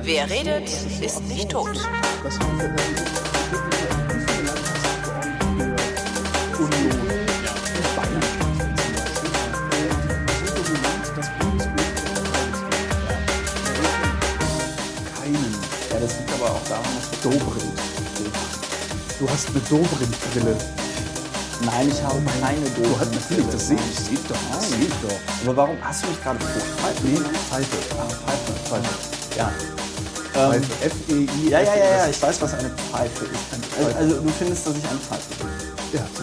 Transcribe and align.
Wer 0.00 0.28
redet, 0.30 0.68
ist 1.00 1.22
nicht 1.28 1.50
tot. 1.50 1.68
Das 16.00 16.18
liegt 16.18 16.32
aber 16.32 16.50
auch 16.50 16.68
daran, 16.68 16.84
dass 16.96 17.20
du 17.20 17.28
Dobrindt. 17.30 17.78
Du 19.20 19.30
hast 19.30 19.48
eine 19.50 19.60
Dobrindt-Brille. 19.60 20.56
Nein, 21.64 21.88
ich 21.88 22.02
habe 22.02 22.20
keine 22.40 22.68
Du 22.70 22.82
Dosen. 22.82 23.00
hast 23.00 23.14
natürlich, 23.14 23.46
das 23.52 23.68
sehe 23.68 23.76
ich, 23.76 23.98
sehe 24.00 24.14
ich 24.14 24.26
doch. 24.26 24.36
Das 24.52 24.68
sehe 24.70 24.80
ich 24.80 24.94
doch. 25.02 25.46
Aber 25.46 25.56
warum 25.56 25.76
hast 25.80 26.02
du 26.02 26.08
mich 26.08 26.20
gerade 26.22 26.40
Fruchtpfeife? 26.40 27.06
Nee, 27.06 27.18
Pfeife. 27.48 27.76
Ah, 27.98 28.08
Pfeife. 28.08 28.52
Pfeife. 28.68 29.38
Ja. 29.38 29.52
Pfeife. 30.32 30.86
F-E-I. 30.86 31.50
Ja, 31.50 31.60
ja, 31.60 31.74
ja, 31.76 31.84
ja, 31.98 32.08
ich 32.08 32.22
weiß, 32.22 32.40
was 32.40 32.54
eine 32.54 32.70
Pfeife 32.70 33.24
ist. 33.26 33.78
Also, 33.78 33.96
also 33.98 34.20
du 34.20 34.28
findest, 34.30 34.66
dass 34.66 34.76
ich 34.76 34.88
eine 34.88 34.98
Pfeife 34.98 35.34
bin. 35.38 35.51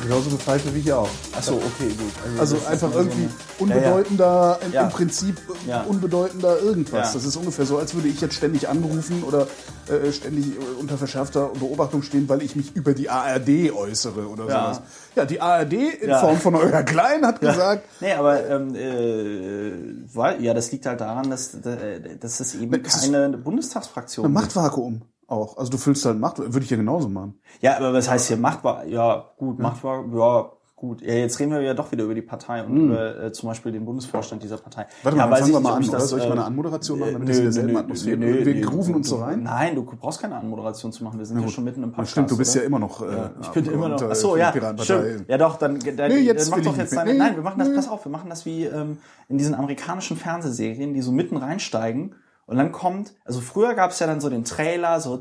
Ja, 0.09 0.16
genauso 0.16 0.30
eine 0.31 0.40
Pfeife 0.40 0.73
wie 0.73 0.81
hier 0.81 0.98
auch. 0.98 1.09
Achso, 1.38 1.54
okay, 1.55 1.90
gut. 1.98 2.12
Also 2.40 2.58
ist 2.58 2.68
einfach 2.68 2.94
irgendwie 2.94 3.30
unbedeutender, 3.59 4.59
im- 4.66 4.73
Ja. 4.73 4.84
im 4.84 4.90
Prinzip 4.90 5.38
Ja. 5.68 5.84
unbedeutender 5.84 6.59
irgendwas. 6.59 7.09
Ja. 7.09 7.13
Das 7.13 7.26
ist 7.26 7.35
ungefähr 7.35 7.66
so, 7.66 7.77
als 7.77 7.94
würde 7.94 8.08
ich 8.08 8.20
jetzt 8.22 8.35
ständig 8.35 8.68
angerufen 8.68 9.23
oder 9.23 9.48
äh, 9.88 10.12
ständig 10.12 10.48
äh, 10.48 10.80
unter 10.80 10.98
verschärfter 10.98 11.49
Beobachtung 11.59 12.02
stehen, 12.04 12.27
weil 12.30 12.41
ich 12.44 12.55
mich 12.55 12.76
über 12.76 12.94
die 12.94 13.09
ARD 13.09 13.72
äußere 13.72 14.27
oder 14.27 14.48
Ja. 14.48 14.73
sowas. 14.73 14.82
Ja, 15.16 15.26
die 15.26 15.41
ARD 15.41 15.73
in 15.73 16.10
Ja. 16.10 16.20
Form 16.20 16.38
von 16.38 16.55
euer 16.55 16.84
Klein 16.84 17.26
hat 17.26 17.41
gesagt, 17.41 17.84
Nee, 17.99 18.13
aber 18.13 18.48
ähm, 18.49 18.76
äh, 18.76 19.71
weil, 20.15 20.43
ja, 20.43 20.54
das 20.54 20.71
liegt 20.71 20.85
halt 20.85 21.02
daran, 21.02 21.30
dass, 21.30 21.54
äh, 21.55 22.18
dass 22.20 22.40
es 22.40 22.55
eben 22.55 22.82
Das 22.84 22.96
ist- 23.04 23.12
keine 23.12 23.37
Bundestagsfraktion 23.37 24.26
gibt. 24.26 24.34
Machtvakuum 24.35 25.02
auch. 25.32 25.58
Also 25.58 25.72
du 25.72 25.77
füllst 25.77 26.05
halt 26.05 26.20
Macht, 26.20 26.40
würde 26.40 26.60
ich 26.60 26.70
ja 26.70 26.77
genauso 26.77 27.10
machen. 27.10 27.40
Ja, 27.62 27.77
aber 27.77 27.94
was 27.94 28.10
heißt 28.10 28.27
hier 28.27 28.38
Macht 28.38 28.63
war, 28.63 28.85
ja, 28.85 29.26
gut, 29.38 29.60
Macht 29.60 29.84
war, 29.84 30.04
ja, 30.13 30.52
gut. 30.80 31.02
Ja, 31.02 31.13
jetzt 31.13 31.40
reden 31.40 31.52
wir 31.52 31.62
ja 31.62 31.74
doch 31.74 31.91
wieder 31.91 32.05
über 32.05 32.16
die 32.16 32.21
Partei 32.21 32.63
und 32.63 32.76
über 32.76 33.24
äh, 33.24 33.32
zum 33.32 33.49
Beispiel 33.49 33.71
den 33.71 33.86
Bundesvorstand 33.86 34.41
dieser 34.41 34.58
Partei. 34.58 34.88
Warte 35.04 35.18
ja, 35.18 35.26
mal, 35.26 35.32
weiß 35.32 35.41
fangen 35.41 35.54
wir 35.54 35.60
mal 35.60 35.74
an, 35.74 35.91
das, 35.91 36.10
Soll 36.10 36.20
ich 36.20 36.26
mal 36.26 36.32
eine 36.34 36.41
äh, 36.41 36.46
Anmoderation 36.46 36.99
machen, 36.99 37.13
damit 37.13 37.27
nö, 37.27 37.32
das 37.34 37.38
in 37.38 37.44
derselben 37.44 37.74
nö, 37.74 37.80
Atmosphäre 37.80 38.18
nö, 38.18 38.46
Wir 38.46 38.55
nö, 38.55 38.62
grooven 38.62 38.96
uns 38.96 39.10
so 39.10 39.18
rein? 39.18 39.44
Nein, 39.44 39.76
du 39.76 39.84
brauchst 39.84 40.21
keine 40.21 40.36
Anmoderation 40.38 40.91
zu 40.91 41.04
machen. 41.04 41.20
Wir 41.20 41.26
sind 41.26 41.41
ja 41.41 41.48
schon 41.49 41.66
mitten 41.66 41.84
im 41.84 41.90
Ja, 41.90 41.96
Podcast. 41.96 42.12
stimmt, 42.12 42.32
du 42.32 42.38
bist 42.38 42.55
oder? 42.55 42.62
ja 42.62 42.68
immer 42.68 42.80
noch. 42.80 43.02
Äh, 43.02 43.30
Ich 43.41 43.49
bin 43.49 43.66
immer 43.66 43.90
noch. 43.90 44.02
Achso, 44.02 44.30
für 44.30 44.54
die 44.54 44.60
ja. 44.60 44.77
Stimmt. 44.84 45.30
Ja, 45.30 45.38
doch, 45.38 45.58
dann, 45.58 45.80
dann, 45.80 46.12
Nee, 46.12 46.20
jetzt 46.20 46.52
dann 46.52 46.60
mach 46.60 46.66
doch 46.66 46.77
jetzt 46.77 46.96
deine. 46.96 47.14
Nein, 47.14 47.36
wir 47.36 47.43
machen 47.43 47.60
das, 47.60 47.74
pass 47.76 47.90
auf, 47.90 48.05
wir 48.05 48.12
machen 48.12 48.30
das 48.30 48.46
wie 48.46 48.66
ähm, 48.66 48.98
in 49.27 49.38
diesen 49.38 49.55
amerikanischen 49.55 50.18
Fernsehserien, 50.18 50.93
die 50.93 51.02
so 51.02 51.12
mitten 51.12 51.38
reinsteigen 51.38 52.16
und 52.50 52.58
dann 52.58 52.72
kommt, 52.72 53.14
also 53.26 53.42
früher 53.42 53.74
gab 53.76 53.92
es 53.92 54.00
ja 54.00 54.08
dann 54.08 54.20
so 54.22 54.30
den 54.30 54.44
Trailer, 54.44 55.00
so. 55.00 55.18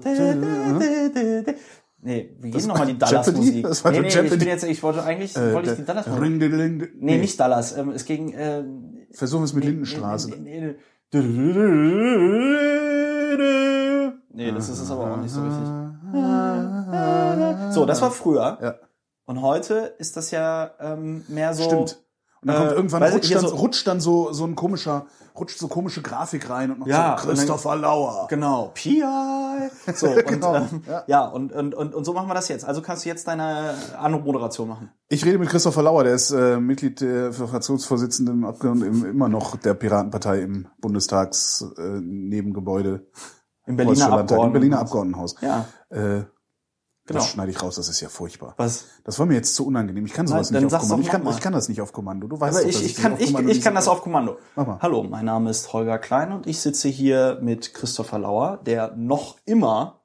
Nee, 2.00 2.36
wie 2.40 2.50
geht 2.52 2.66
nochmal 2.66 2.86
die 2.86 2.96
Dallas-Musik? 2.96 3.54
Jeopardy? 3.56 3.62
Das 3.62 3.84
war 3.84 3.90
Nee, 3.92 4.00
nee, 4.00 4.06
ich 4.08 4.14
Jeopardy. 4.14 4.36
bin 4.36 4.48
jetzt, 4.48 4.64
ich 4.64 4.82
wollte 4.84 5.02
eigentlich, 5.02 5.36
Äh, 5.36 5.52
wollte 5.52 5.70
ich 5.72 5.76
die 5.78 5.84
Dallas-Musik. 5.84 6.38
Ding. 6.40 6.88
Nee, 7.00 7.18
nicht 7.18 7.38
Dallas, 7.40 7.76
ähm, 7.76 7.90
es 7.90 8.04
ging, 8.04 8.32
äh, 8.32 8.62
Versuchen 9.12 9.40
wir 9.42 9.46
es 9.46 9.52
mit 9.52 9.64
Lindenstraße. 9.64 10.30
Nee, 10.30 10.60
nee, 10.60 10.60
nee. 10.60 10.74
Nee, 14.32 14.52
das 14.52 14.68
ist 14.68 14.80
es 14.80 14.90
aber 14.90 15.12
auch 15.12 15.16
nicht 15.16 15.32
so 15.32 15.40
richtig. 15.42 15.66
So, 17.74 17.84
das 17.86 18.00
war 18.00 18.10
früher. 18.10 18.58
Ja. 18.62 18.74
Und 19.24 19.42
heute 19.42 19.94
ist 19.98 20.16
das 20.16 20.30
ja 20.30 20.70
ähm, 20.80 21.24
mehr 21.28 21.52
so. 21.54 21.64
Stimmt. 21.64 22.02
Und 22.40 22.48
dann 22.48 22.54
Äh, 22.56 22.58
kommt 22.60 22.72
irgendwann 22.76 23.02
rutscht 23.02 23.34
dann, 23.34 23.40
so- 23.46 23.56
rutscht 23.56 23.86
dann 23.88 24.00
so, 24.00 24.32
so 24.32 24.44
ein 24.44 24.54
komischer, 24.54 25.06
rutscht 25.40 25.58
so 25.58 25.68
komische 25.68 26.02
Grafik 26.02 26.48
rein 26.50 26.70
und 26.70 26.80
noch 26.80 26.86
Ja, 26.86 27.16
so 27.18 27.28
Christopher 27.28 27.76
Lauer. 27.76 28.26
Genau, 28.28 28.70
PI. 28.74 29.02
So, 29.94 30.06
und, 30.10 30.26
Genau, 30.26 30.54
ähm, 30.56 30.82
ja. 30.86 31.04
ja, 31.06 31.24
und, 31.26 31.52
und, 31.52 31.74
und, 31.74 31.94
und 31.94 32.04
so 32.04 32.12
machen 32.12 32.28
wir 32.28 32.34
das 32.34 32.48
jetzt. 32.48 32.64
Also 32.64 32.82
kannst 32.82 33.04
du 33.04 33.08
jetzt 33.08 33.26
deine 33.28 33.74
Anmoderation 33.98 34.68
machen. 34.68 34.90
Ich 35.08 35.24
rede 35.24 35.38
mit 35.38 35.48
Christopher 35.48 35.82
Lauer, 35.82 36.04
der 36.04 36.14
ist 36.14 36.30
äh, 36.30 36.58
Mitglied 36.60 37.00
der 37.00 37.32
Fraktionsvorsitzenden 37.32 38.44
Abgeordneten 38.44 39.04
im, 39.04 39.04
immer 39.04 39.28
noch 39.28 39.56
der 39.56 39.74
Piratenpartei 39.74 40.40
im 40.40 40.68
Bundestags 40.80 41.64
äh, 41.78 42.00
Nebengebäude. 42.00 43.06
Im 43.66 43.76
Berliner 43.76 44.08
Landtag, 44.08 44.38
Im 44.42 44.52
Berliner 44.52 44.78
Abgeordnetenhaus. 44.80 45.36
Abgeordnetenhaus. 45.36 45.68
Ja, 45.90 46.18
Äh, 46.18 46.24
Genau. 47.08 47.20
Das 47.20 47.30
schneide 47.30 47.50
ich 47.50 47.62
raus, 47.62 47.76
das 47.76 47.88
ist 47.88 48.00
ja 48.02 48.10
furchtbar. 48.10 48.52
was? 48.58 48.84
Das 49.02 49.18
war 49.18 49.24
mir 49.24 49.32
jetzt 49.32 49.54
zu 49.54 49.66
unangenehm. 49.66 50.04
Ich 50.04 50.12
kann 50.12 50.26
sowas 50.26 50.50
Nein, 50.50 50.64
nicht 50.64 50.74
auf 50.74 50.82
Kommando. 50.82 51.02
Ich 51.02 51.08
kann, 51.08 51.26
ich 51.26 51.40
kann 51.40 51.52
das 51.54 51.68
nicht 51.70 51.80
auf 51.80 51.92
Kommando. 51.94 52.26
Du 52.26 52.38
weißt 52.38 52.58
Aber 52.58 52.62
doch, 52.62 52.68
ich, 52.68 52.76
dass 52.76 52.84
ich, 52.84 52.96
kann, 52.96 53.14
ich, 53.18 53.34
ich 53.34 53.62
kann 53.62 53.74
das 53.74 53.88
auf 53.88 54.02
Kommando. 54.02 54.36
Mach 54.56 54.66
mal. 54.66 54.78
Hallo, 54.82 55.02
mein 55.04 55.24
Name 55.24 55.48
ist 55.48 55.72
Holger 55.72 55.98
Klein 55.98 56.32
und 56.32 56.46
ich 56.46 56.60
sitze 56.60 56.88
hier 56.88 57.38
mit 57.40 57.72
Christopher 57.72 58.18
Lauer, 58.18 58.58
der 58.58 58.94
noch 58.94 59.38
immer 59.46 60.00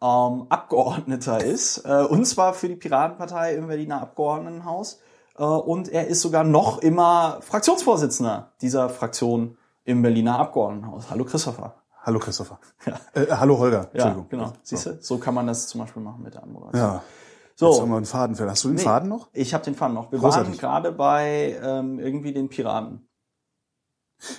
ähm, 0.00 0.46
Abgeordneter 0.48 1.44
ist. 1.44 1.84
Äh, 1.84 2.04
und 2.04 2.24
zwar 2.24 2.54
für 2.54 2.68
die 2.68 2.76
Piratenpartei 2.76 3.54
im 3.54 3.66
Berliner 3.66 4.00
Abgeordnetenhaus. 4.00 5.00
Äh, 5.36 5.42
und 5.42 5.90
er 5.90 6.06
ist 6.06 6.22
sogar 6.22 6.44
noch 6.44 6.78
immer 6.78 7.40
Fraktionsvorsitzender 7.42 8.52
dieser 8.62 8.88
Fraktion 8.88 9.58
im 9.84 10.00
Berliner 10.00 10.38
Abgeordnetenhaus. 10.38 11.10
Hallo 11.10 11.26
Christopher. 11.26 11.74
Hallo 12.08 12.20
Christopher. 12.20 12.58
Äh, 13.12 13.26
hallo 13.30 13.58
Holger. 13.58 13.90
Ja, 13.92 14.06
Entschuldigung. 14.06 14.26
genau. 14.30 14.52
Siehst 14.62 14.86
du, 14.86 14.96
so 14.98 15.18
kann 15.18 15.34
man 15.34 15.46
das 15.46 15.66
zum 15.68 15.82
Beispiel 15.82 16.02
machen 16.02 16.22
mit 16.22 16.32
der 16.32 16.42
Anmoderation. 16.42 16.80
Ja. 16.82 17.02
Jetzt 17.50 17.58
So, 17.60 17.82
haben 17.82 17.90
wir 17.90 17.96
einen 17.98 18.06
Faden. 18.06 18.34
für- 18.34 18.48
Hast 18.48 18.64
du 18.64 18.68
den 18.68 18.76
Nee. 18.76 18.82
Faden 18.82 19.10
noch? 19.10 19.28
ich 19.34 19.52
habe 19.52 19.62
den 19.62 19.74
Faden 19.74 19.92
noch. 19.94 20.10
Wir 20.10 20.18
Großartig. 20.18 20.52
waren 20.52 20.58
gerade 20.58 20.92
bei 20.92 21.58
ähm, 21.62 21.98
irgendwie 21.98 22.32
den 22.32 22.48
Piraten. 22.48 23.06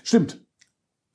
Stimmt. 0.03 0.43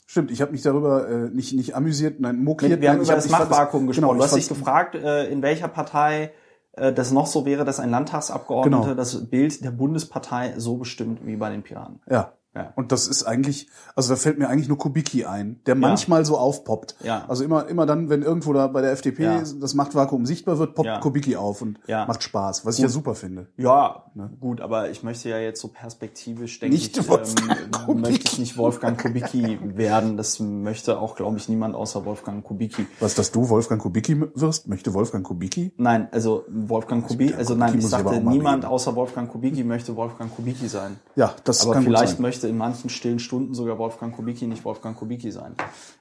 Stimmt, 0.06 0.30
ich 0.30 0.40
habe 0.42 0.52
mich 0.52 0.62
darüber 0.62 1.08
äh, 1.08 1.28
nicht, 1.30 1.54
nicht 1.54 1.74
amüsiert, 1.74 2.20
nein, 2.20 2.44
mokiert. 2.44 2.80
Wir 2.80 2.90
haben 2.90 2.98
nein, 2.98 3.04
über 3.04 3.14
hab- 3.16 3.22
das 3.22 3.30
Machtvakuum 3.30 3.88
gesprochen. 3.88 4.10
Genau, 4.10 4.18
du 4.18 4.22
hast 4.22 4.36
ich 4.36 4.46
dich 4.46 4.56
gefragt, 4.56 4.94
äh, 4.94 5.26
in 5.26 5.42
welcher 5.42 5.66
Partei 5.66 6.32
äh, 6.74 6.92
das 6.92 7.10
noch 7.10 7.26
so 7.26 7.44
wäre, 7.46 7.64
dass 7.64 7.80
ein 7.80 7.90
Landtagsabgeordneter 7.90 8.82
Genau. 8.82 8.94
das 8.94 9.28
Bild 9.28 9.64
der 9.64 9.72
Bundespartei 9.72 10.54
so 10.56 10.76
bestimmt 10.76 11.26
wie 11.26 11.34
bei 11.34 11.50
den 11.50 11.64
Piraten. 11.64 12.00
Ja. 12.08 12.34
Ja. 12.54 12.72
Und 12.76 12.92
das 12.92 13.08
ist 13.08 13.24
eigentlich, 13.24 13.68
also 13.96 14.10
da 14.10 14.16
fällt 14.16 14.38
mir 14.38 14.48
eigentlich 14.48 14.68
nur 14.68 14.78
Kubicki 14.78 15.24
ein, 15.24 15.60
der 15.66 15.74
manchmal 15.74 16.24
so 16.24 16.38
aufpoppt. 16.38 16.96
Ja. 17.02 17.24
Also 17.28 17.44
immer, 17.44 17.66
immer 17.68 17.84
dann, 17.86 18.08
wenn 18.10 18.22
irgendwo 18.22 18.52
da 18.52 18.66
bei 18.68 18.80
der 18.80 18.92
FDP 18.92 19.24
Ja. 19.24 19.42
das 19.60 19.74
Machtvakuum 19.74 20.24
sichtbar 20.26 20.58
wird, 20.58 20.74
poppt 20.74 20.86
Ja. 20.86 21.00
Kubicki 21.00 21.36
auf 21.36 21.62
und 21.62 21.78
macht 21.88 22.22
Spaß, 22.22 22.64
was 22.64 22.76
ich 22.76 22.82
ja 22.82 22.88
super 22.88 23.14
finde. 23.14 23.48
Ja, 23.56 24.04
gut, 24.40 24.60
aber 24.60 24.90
ich 24.90 25.02
möchte 25.02 25.28
ja 25.28 25.38
jetzt 25.38 25.60
so 25.60 25.68
perspektivisch, 25.68 26.60
denke 26.60 26.74
Nicht 26.76 26.96
ich, 26.96 27.08
Wolfgang 27.08 27.88
ähm, 27.88 28.00
möchte 28.00 28.28
ich 28.30 28.38
nicht 28.38 28.56
Wolfgang 28.56 29.00
Kubicki 29.00 29.58
werden. 29.62 30.16
Das 30.16 30.38
möchte 30.40 30.98
auch, 30.98 31.16
glaube 31.16 31.36
ich, 31.38 31.48
niemand 31.48 31.74
außer 31.74 32.04
Wolfgang 32.04 32.44
Kubicki. 32.44 32.86
Was, 33.00 33.14
dass 33.14 33.32
du 33.32 33.48
Wolfgang 33.48 33.80
Kubicki 33.82 34.20
wirst? 34.34 34.68
Möchte 34.68 34.94
Wolfgang 34.94 35.26
Kubicki? 35.26 35.72
Nein, 35.76 36.08
also 36.12 36.44
Wolfgang 36.48 37.06
Kubicki, 37.06 37.34
also 37.34 37.54
nein, 37.54 37.78
ich 37.78 37.86
sagte, 37.86 38.20
niemand 38.20 38.64
außer 38.64 38.94
Wolfgang 38.94 39.30
Kubicki 39.30 39.64
möchte 39.64 39.96
Wolfgang 39.96 40.34
Kubicki 40.34 40.68
sein. 40.68 40.96
Ja, 41.16 41.34
das 41.44 41.62
Aber 41.62 41.74
kann 41.74 41.84
gut 41.84 41.94
vielleicht 41.96 42.16
sein. 42.16 42.22
Möchte 42.44 42.48
in 42.48 42.58
manchen 42.58 42.90
stillen 42.90 43.18
Stunden 43.18 43.54
sogar 43.54 43.78
Wolfgang 43.78 44.14
Kubicki 44.14 44.46
nicht 44.46 44.64
Wolfgang 44.64 44.96
Kubicki 44.96 45.30
sein. 45.30 45.54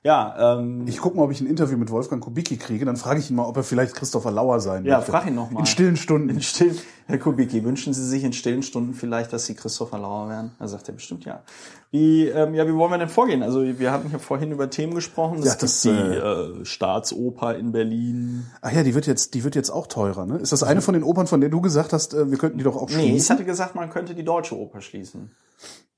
Ja, 0.03 0.57
ähm, 0.59 0.85
Ich 0.87 0.99
gucke 0.99 1.15
mal, 1.17 1.23
ob 1.23 1.31
ich 1.31 1.41
ein 1.41 1.47
Interview 1.47 1.77
mit 1.77 1.89
Wolfgang 1.91 2.21
Kubicki 2.23 2.57
kriege, 2.57 2.85
dann 2.85 2.97
frage 2.97 3.19
ich 3.19 3.29
ihn 3.29 3.35
mal, 3.35 3.45
ob 3.45 3.55
er 3.57 3.63
vielleicht 3.63 3.95
Christopher 3.95 4.31
Lauer 4.31 4.59
sein 4.59 4.85
Ja, 4.85 4.97
möchte. 4.97 5.11
frag 5.11 5.27
ihn 5.27 5.35
noch 5.35 5.49
mal. 5.51 5.59
In 5.61 5.65
stillen 5.65 5.95
Stunden. 5.97 6.29
in 6.29 6.41
stillen, 6.41 6.77
Herr 7.07 7.17
Kubicki, 7.17 7.63
wünschen 7.63 7.93
Sie 7.93 8.05
sich 8.05 8.23
in 8.23 8.33
stillen 8.33 8.63
Stunden 8.63 8.93
vielleicht, 8.93 9.31
dass 9.33 9.45
Sie 9.45 9.55
Christopher 9.55 9.99
Lauer 9.99 10.29
wären? 10.29 10.51
Er 10.59 10.67
sagt 10.67 10.87
er 10.89 10.93
bestimmt 10.95 11.25
ja. 11.25 11.41
Wie, 11.91 12.27
ähm, 12.27 12.55
ja, 12.55 12.67
wie 12.67 12.73
wollen 12.73 12.91
wir 12.91 12.97
denn 12.97 13.09
vorgehen? 13.09 13.43
Also 13.43 13.61
wir 13.63 13.91
hatten 13.91 14.09
ja 14.11 14.17
vorhin 14.17 14.51
über 14.51 14.69
Themen 14.69 14.95
gesprochen. 14.95 15.39
Es 15.39 15.45
Ja, 15.45 15.55
das, 15.59 15.81
die 15.81 15.89
äh, 15.89 16.65
Staatsoper 16.65 17.55
in 17.55 17.71
Berlin. 17.71 18.45
Ach 18.61 18.71
ja, 18.71 18.81
die 18.83 18.95
wird 18.95 19.05
jetzt, 19.05 19.33
die 19.35 19.43
wird 19.43 19.55
jetzt 19.55 19.69
auch 19.69 19.85
teurer, 19.87 20.25
ne? 20.25 20.37
Ist 20.37 20.51
das 20.51 20.63
eine 20.63 20.81
von 20.81 20.95
den 20.95 21.03
Opern, 21.03 21.27
von 21.27 21.39
der 21.39 21.49
du 21.51 21.61
gesagt 21.61 21.93
hast, 21.93 22.13
äh, 22.15 22.31
wir 22.31 22.37
könnten 22.39 22.57
die 22.57 22.63
doch 22.63 22.75
auch 22.75 22.89
Nee, 22.89 22.95
ich 22.95 23.09
schließen? 23.09 23.35
hatte 23.35 23.45
gesagt, 23.45 23.75
man 23.75 23.89
könnte 23.91 24.15
die 24.15 24.23
Deutsche 24.23 24.57
Oper 24.57 24.81
schließen. 24.81 25.29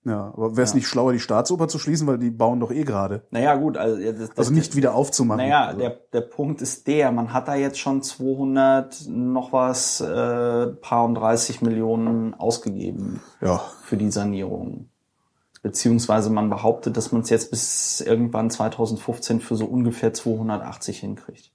Ja, 0.05 0.31
aber 0.35 0.55
wäre 0.55 0.65
es 0.65 0.75
nicht 0.75 0.87
schlauer, 0.87 1.13
die 1.13 1.19
Staatsoper 1.19 1.67
zu 1.67 1.79
schließen, 1.79 2.05
weil 2.05 2.19
die 2.19 2.29
bauen 2.29 2.59
doch 2.59 2.71
eh 2.71 2.83
gerade. 2.83 3.23
Naja, 3.31 3.55
gut, 3.55 3.75
also, 3.75 3.97
ja, 3.97 4.11
das, 4.11 4.29
das, 4.29 4.37
Also 4.37 4.53
nicht 4.53 4.75
wieder 4.75 4.93
aufzumachen. 4.93 5.41
Naja, 5.41 5.65
also. 5.65 5.79
der, 5.79 5.99
der 6.13 6.21
Punkt 6.21 6.61
ist 6.61 6.85
der, 6.85 7.11
man 7.11 7.33
hat 7.33 7.47
da 7.47 7.55
jetzt 7.55 7.79
schon 7.79 8.03
200 8.03 9.07
noch 9.07 9.51
was, 9.51 10.01
äh, 10.01 10.67
paar 10.67 11.05
und 11.05 11.15
30 11.15 11.63
Millionen 11.63 12.35
ausgegeben 12.35 13.19
Ja, 13.41 13.61
für 13.81 13.97
die 13.97 14.11
Sanierung. 14.11 14.89
Beziehungsweise 15.63 16.29
man 16.29 16.51
behauptet, 16.51 16.95
dass 16.95 17.11
man 17.11 17.23
es 17.23 17.31
jetzt 17.31 17.49
bis 17.49 17.99
irgendwann 17.99 18.51
2015 18.51 19.41
für 19.41 19.55
so 19.55 19.65
ungefähr 19.65 20.13
280 20.13 20.99
hinkriegt. 20.99 21.51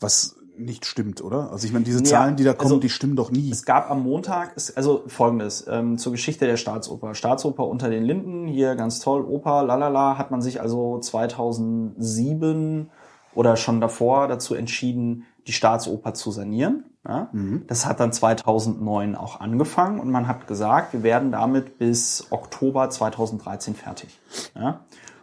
was 0.00 0.37
nicht 0.58 0.86
stimmt, 0.86 1.22
oder? 1.22 1.50
Also 1.52 1.66
ich 1.66 1.72
meine, 1.72 1.84
diese 1.84 2.02
Zahlen, 2.02 2.36
die 2.36 2.44
da 2.44 2.52
kommen, 2.52 2.72
also 2.72 2.80
die 2.80 2.90
stimmen 2.90 3.16
doch 3.16 3.30
nie. 3.30 3.50
Es 3.50 3.64
gab 3.64 3.90
am 3.90 4.02
Montag, 4.02 4.54
also 4.74 5.04
folgendes, 5.06 5.66
ähm, 5.68 5.98
zur 5.98 6.12
Geschichte 6.12 6.46
der 6.46 6.56
Staatsoper. 6.56 7.14
Staatsoper 7.14 7.66
unter 7.66 7.88
den 7.88 8.04
Linden, 8.04 8.46
hier 8.46 8.74
ganz 8.74 9.00
toll, 9.00 9.24
Oper, 9.24 9.64
lalala, 9.64 10.18
hat 10.18 10.30
man 10.30 10.42
sich 10.42 10.60
also 10.60 10.98
2007 10.98 12.90
oder 13.34 13.56
schon 13.56 13.80
davor 13.80 14.28
dazu 14.28 14.54
entschieden, 14.54 15.24
die 15.46 15.52
Staatsoper 15.52 16.14
zu 16.14 16.30
sanieren. 16.30 16.84
Ja? 17.06 17.30
Das 17.66 17.86
hat 17.86 18.00
dann 18.00 18.12
2009 18.12 19.14
auch 19.14 19.40
angefangen 19.40 20.00
und 20.00 20.10
man 20.10 20.28
hat 20.28 20.46
gesagt, 20.46 20.92
wir 20.92 21.02
werden 21.02 21.32
damit 21.32 21.78
bis 21.78 22.26
Oktober 22.30 22.90
2013 22.90 23.74
fertig. 23.74 24.18
Ja? 24.54 24.80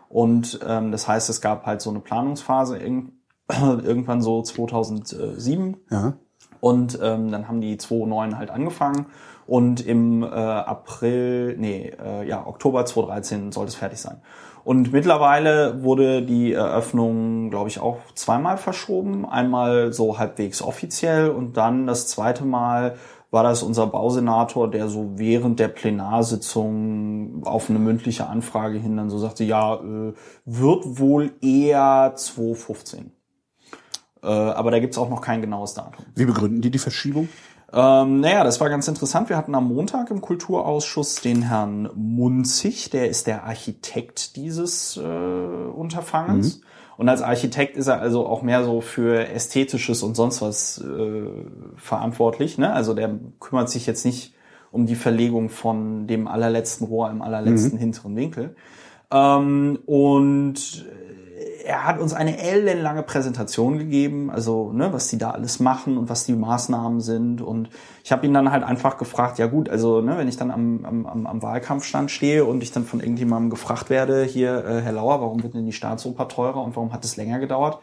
Und 0.10 0.60
ähm, 0.66 0.92
das 0.92 1.08
heißt, 1.08 1.30
es 1.30 1.42
gab 1.42 1.66
halt 1.66 1.82
so 1.82 1.90
eine 1.90 2.00
Planungsphase 2.00 2.78
irg 2.78 3.12
irgendwann 3.84 4.22
so 4.22 4.42
2007. 4.42 5.78
Ja. 5.90 6.14
Und 6.60 7.00
ähm, 7.02 7.32
dann 7.32 7.48
haben 7.48 7.62
die 7.62 7.78
2009 7.78 8.38
halt 8.38 8.50
angefangen 8.50 9.08
und 9.48 9.86
im 9.86 10.24
äh, 10.24 10.26
April, 10.26 11.56
nee, 11.58 11.94
äh, 12.04 12.28
ja, 12.28 12.46
Oktober 12.48 12.86
2013 12.86 13.52
sollte 13.52 13.70
es 13.70 13.76
fertig 13.76 14.00
sein. 14.00 14.22
Und 14.64 14.92
mittlerweile 14.92 15.84
wurde 15.84 16.24
die 16.24 16.54
Eröffnung, 16.54 17.52
glaube 17.52 17.70
ich, 17.70 17.80
auch 17.80 18.00
zweimal 18.16 18.58
verschoben. 18.58 19.30
Einmal 19.30 19.94
so 19.94 20.18
halbwegs 20.18 20.64
offiziell 20.64 21.30
und 21.30 21.56
dann 21.58 21.86
das 21.86 22.08
zweite 22.08 22.46
Mal 22.46 22.96
war 23.30 23.44
das 23.44 23.62
unser 23.62 23.86
Bausenator, 23.86 24.72
der 24.72 24.88
so 24.88 25.12
während 25.18 25.60
der 25.60 25.68
Plenarsitzung 25.68 27.44
auf 27.46 27.70
eine 27.70 27.78
mündliche 27.78 28.28
Anfrage 28.28 28.80
hin 28.80 28.98
dann 28.98 29.12
so 29.12 29.20
sagte, 29.20 29.44
ja, 29.44 29.76
äh, 29.76 30.14
wird 30.46 31.00
wohl 31.00 31.34
eher 31.42 32.14
2015. 32.16 33.12
Äh, 34.26 34.28
aber 34.28 34.72
da 34.72 34.80
gibt's 34.80 34.98
auch 34.98 35.10
noch 35.10 35.22
kein 35.22 35.42
genaues 35.42 35.76
Datum. 35.76 36.06
Wie 36.16 36.26
begründen 36.26 36.62
die 36.62 36.72
die 36.72 36.80
Verschiebung? 36.80 37.30
Ähm, 37.72 38.22
naja, 38.22 38.44
das 38.44 38.60
war 38.60 38.70
ganz 38.70 38.88
interessant. 38.88 39.30
Wir 39.30 39.38
hatten 39.38 39.54
am 39.54 39.68
Montag 39.68 40.10
im 40.10 40.22
Kulturausschuss 40.22 41.22
den 41.22 41.44
Herrn 41.44 41.90
Munzig, 41.94 42.90
der 42.90 43.10
ist 43.10 43.28
der 43.28 43.44
Architekt 43.44 44.36
dieses 44.36 44.98
äh, 44.98 45.02
Unterfangens. 45.02 46.58
Mhm. 46.58 46.64
Und 46.98 47.10
als 47.10 47.22
Architekt 47.22 47.76
ist 47.76 47.88
er 47.88 48.00
also 48.00 48.26
auch 48.26 48.42
mehr 48.42 48.64
so 48.64 48.82
für 48.82 49.28
Ästhetisches 49.28 50.02
und 50.02 50.16
sonst 50.16 50.42
was 50.42 50.82
äh, 50.82 51.28
verantwortlich. 51.76 52.58
Ne? 52.58 52.72
Also 52.72 52.94
der 52.94 53.20
kümmert 53.40 53.70
sich 53.70 53.86
jetzt 53.86 54.06
nicht 54.06 54.34
um 54.72 54.86
die 54.86 54.96
Verlegung 54.96 55.50
von 55.50 56.08
dem 56.08 56.28
allerletzten 56.28 56.88
Rohr 56.88 57.10
im 57.12 57.22
allerletzten 57.22 57.74
mhm. 57.74 57.80
hinteren 57.80 58.16
Winkel. 58.16 58.56
Ähm, 59.12 59.80
und 59.86 60.86
er 61.66 61.86
hat 61.86 62.00
uns 62.00 62.14
eine 62.14 62.38
ellenlange 62.38 63.02
Präsentation 63.02 63.78
gegeben, 63.80 64.30
also 64.30 64.72
ne, 64.72 64.94
was 64.94 65.08
die 65.08 65.18
da 65.18 65.32
alles 65.32 65.60
machen 65.60 65.98
und 65.98 66.10
was 66.10 66.26
die 66.26 66.34
Maßnahmen 66.34 67.02
sind. 67.02 67.42
Und 67.42 67.70
ich 68.04 68.12
habe 68.12 68.26
ihn 68.26 68.34
dann 68.34 68.52
halt 68.52 68.64
einfach 68.64 68.98
gefragt, 68.98 69.40
ja 69.40 69.48
gut, 69.48 69.70
also 69.70 70.02
ne, 70.02 70.18
wenn 70.18 70.28
ich 70.28 70.38
dann 70.38 70.52
am, 70.52 70.86
am, 70.86 71.26
am 71.26 71.42
Wahlkampfstand 71.42 72.12
stehe 72.12 72.46
und 72.46 72.62
ich 72.62 72.72
dann 72.72 72.86
von 72.86 73.00
irgendjemandem 73.00 73.50
gefragt 73.50 73.90
werde, 73.90 74.24
hier, 74.24 74.64
äh, 74.64 74.82
Herr 74.82 74.92
Lauer, 74.92 75.22
warum 75.22 75.42
wird 75.42 75.56
denn 75.56 75.66
die 75.66 75.74
Staatsoper 75.74 76.28
teurer 76.28 76.64
und 76.64 76.76
warum 76.76 76.94
hat 76.94 77.04
es 77.04 77.18
länger 77.18 77.40
gedauert? 77.40 77.80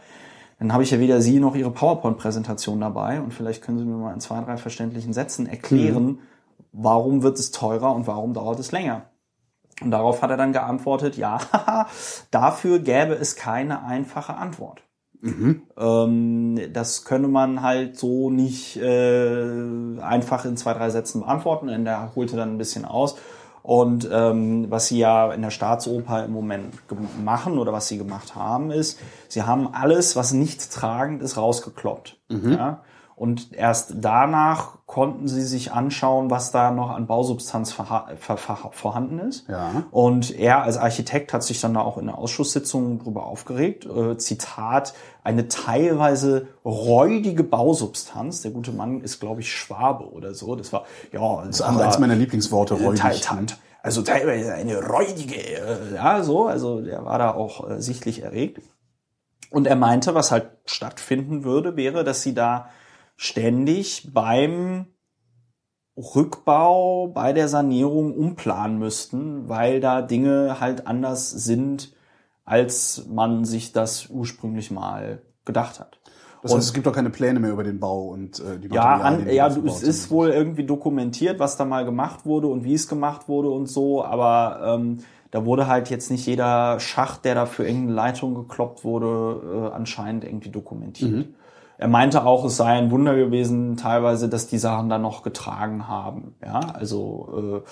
Dann 0.60 0.72
habe 0.72 0.84
ich 0.84 0.92
ja 0.92 1.00
weder 1.00 1.20
Sie 1.20 1.40
noch 1.40 1.56
Ihre 1.56 1.72
PowerPoint-Präsentation 1.72 2.80
dabei 2.80 3.20
und 3.20 3.34
vielleicht 3.34 3.62
können 3.62 3.78
Sie 3.78 3.84
mir 3.84 3.96
mal 3.96 4.14
in 4.14 4.20
zwei, 4.20 4.40
drei 4.42 4.56
verständlichen 4.56 5.12
Sätzen 5.12 5.46
erklären, 5.46 6.04
mhm. 6.04 6.18
warum 6.72 7.22
wird 7.24 7.38
es 7.38 7.50
teurer 7.50 7.92
und 7.92 8.06
warum 8.06 8.32
dauert 8.32 8.60
es 8.60 8.70
länger? 8.70 9.06
Und 9.84 9.90
darauf 9.90 10.22
hat 10.22 10.30
er 10.30 10.36
dann 10.36 10.52
geantwortet, 10.52 11.16
ja, 11.16 11.38
dafür 12.30 12.78
gäbe 12.78 13.14
es 13.14 13.36
keine 13.36 13.84
einfache 13.84 14.34
Antwort. 14.34 14.82
Mhm. 15.20 15.62
Ähm, 15.78 16.72
das 16.72 17.04
könne 17.04 17.28
man 17.28 17.62
halt 17.62 17.96
so 17.96 18.30
nicht 18.30 18.76
äh, 18.76 20.00
einfach 20.00 20.44
in 20.44 20.56
zwei, 20.56 20.74
drei 20.74 20.90
Sätzen 20.90 21.20
beantworten. 21.20 21.68
Und 21.68 21.86
er 21.86 22.14
holte 22.14 22.36
dann 22.36 22.54
ein 22.54 22.58
bisschen 22.58 22.84
aus. 22.84 23.16
Und 23.62 24.08
ähm, 24.12 24.66
was 24.70 24.88
sie 24.88 24.98
ja 24.98 25.32
in 25.32 25.40
der 25.40 25.50
Staatsoper 25.50 26.24
im 26.24 26.32
Moment 26.32 26.74
machen 27.22 27.58
oder 27.58 27.72
was 27.72 27.86
sie 27.86 27.96
gemacht 27.96 28.34
haben, 28.34 28.72
ist, 28.72 28.98
sie 29.28 29.44
haben 29.44 29.72
alles, 29.72 30.16
was 30.16 30.32
nicht 30.32 30.72
tragend 30.72 31.22
ist, 31.22 31.36
rausgekloppt. 31.36 32.18
Mhm. 32.28 32.52
Ja? 32.52 32.80
Und 33.14 33.52
erst 33.52 33.94
danach 33.96 34.78
konnten 34.86 35.28
sie 35.28 35.42
sich 35.42 35.72
anschauen, 35.72 36.30
was 36.30 36.50
da 36.50 36.70
noch 36.70 36.90
an 36.90 37.06
Bausubstanz 37.06 37.72
vorhanden 37.72 39.18
ist. 39.20 39.48
Ja. 39.48 39.84
Und 39.90 40.36
er 40.36 40.62
als 40.62 40.76
Architekt 40.76 41.32
hat 41.32 41.42
sich 41.42 41.60
dann 41.60 41.74
da 41.74 41.80
auch 41.80 41.98
in 41.98 42.06
der 42.06 42.18
Ausschusssitzung 42.18 42.98
drüber 42.98 43.26
aufgeregt. 43.26 43.86
Äh, 43.86 44.16
Zitat, 44.18 44.94
eine 45.22 45.48
teilweise 45.48 46.48
räudige 46.64 47.44
Bausubstanz. 47.44 48.42
Der 48.42 48.50
gute 48.50 48.72
Mann 48.72 49.00
ist, 49.00 49.20
glaube 49.20 49.40
ich, 49.40 49.52
Schwabe 49.52 50.10
oder 50.10 50.34
so. 50.34 50.56
Das 50.56 50.72
war, 50.72 50.84
ja. 51.12 51.44
Das 51.46 51.60
ist 51.60 51.62
eins 51.62 51.98
meiner 51.98 52.16
Lieblingsworte, 52.16 52.74
räudig. 52.74 53.00
Teil, 53.00 53.20
teil, 53.20 53.46
also 53.82 54.02
teilweise 54.02 54.54
eine 54.54 54.82
räudige, 54.82 55.36
äh, 55.36 55.94
ja, 55.94 56.22
so. 56.22 56.46
Also 56.46 56.80
der 56.80 57.04
war 57.04 57.18
da 57.18 57.32
auch 57.32 57.68
äh, 57.68 57.80
sichtlich 57.80 58.22
erregt. 58.22 58.60
Und 59.50 59.66
er 59.66 59.76
meinte, 59.76 60.14
was 60.14 60.32
halt 60.32 60.50
stattfinden 60.64 61.44
würde, 61.44 61.76
wäre, 61.76 62.04
dass 62.04 62.22
sie 62.22 62.34
da 62.34 62.70
ständig 63.22 64.10
beim 64.12 64.86
Rückbau, 65.96 67.06
bei 67.06 67.32
der 67.32 67.46
Sanierung 67.46 68.16
umplanen 68.16 68.78
müssten, 68.78 69.48
weil 69.48 69.80
da 69.80 70.02
Dinge 70.02 70.58
halt 70.58 70.88
anders 70.88 71.30
sind, 71.30 71.94
als 72.44 73.06
man 73.08 73.44
sich 73.44 73.72
das 73.72 74.08
ursprünglich 74.08 74.72
mal 74.72 75.22
gedacht 75.44 75.78
hat. 75.78 76.00
Das 76.42 76.52
heißt, 76.52 76.64
es 76.64 76.72
gibt 76.72 76.88
auch 76.88 76.92
keine 76.92 77.10
Pläne 77.10 77.38
mehr 77.38 77.52
über 77.52 77.62
den 77.62 77.78
Bau 77.78 78.08
und 78.08 78.40
äh, 78.40 78.58
die 78.58 78.66
Ja, 78.74 78.96
an, 78.96 79.28
ja, 79.30 79.46
es 79.46 79.82
ist 79.84 80.10
wohl 80.10 80.30
irgendwie 80.30 80.64
dokumentiert, 80.64 81.38
was 81.38 81.56
da 81.56 81.64
mal 81.64 81.84
gemacht 81.84 82.26
wurde 82.26 82.48
und 82.48 82.64
wie 82.64 82.74
es 82.74 82.88
gemacht 82.88 83.28
wurde 83.28 83.50
und 83.50 83.66
so, 83.66 84.04
aber 84.04 84.78
ähm, 84.80 84.98
da 85.30 85.44
wurde 85.44 85.68
halt 85.68 85.90
jetzt 85.90 86.10
nicht 86.10 86.26
jeder 86.26 86.80
Schacht, 86.80 87.24
der 87.24 87.36
da 87.36 87.46
für 87.46 87.64
irgendeine 87.64 87.94
Leitung 87.94 88.34
gekloppt 88.34 88.82
wurde, 88.82 89.68
äh, 89.70 89.74
anscheinend 89.74 90.24
irgendwie 90.24 90.50
dokumentiert. 90.50 91.12
Mhm. 91.12 91.34
Er 91.82 91.88
meinte 91.88 92.24
auch, 92.24 92.44
es 92.44 92.58
sei 92.58 92.78
ein 92.78 92.92
Wunder 92.92 93.16
gewesen, 93.16 93.76
teilweise, 93.76 94.28
dass 94.28 94.46
die 94.46 94.58
Sachen 94.58 94.88
dann 94.88 95.02
noch 95.02 95.24
getragen 95.24 95.88
haben. 95.88 96.36
Ja, 96.40 96.60
also 96.60 97.64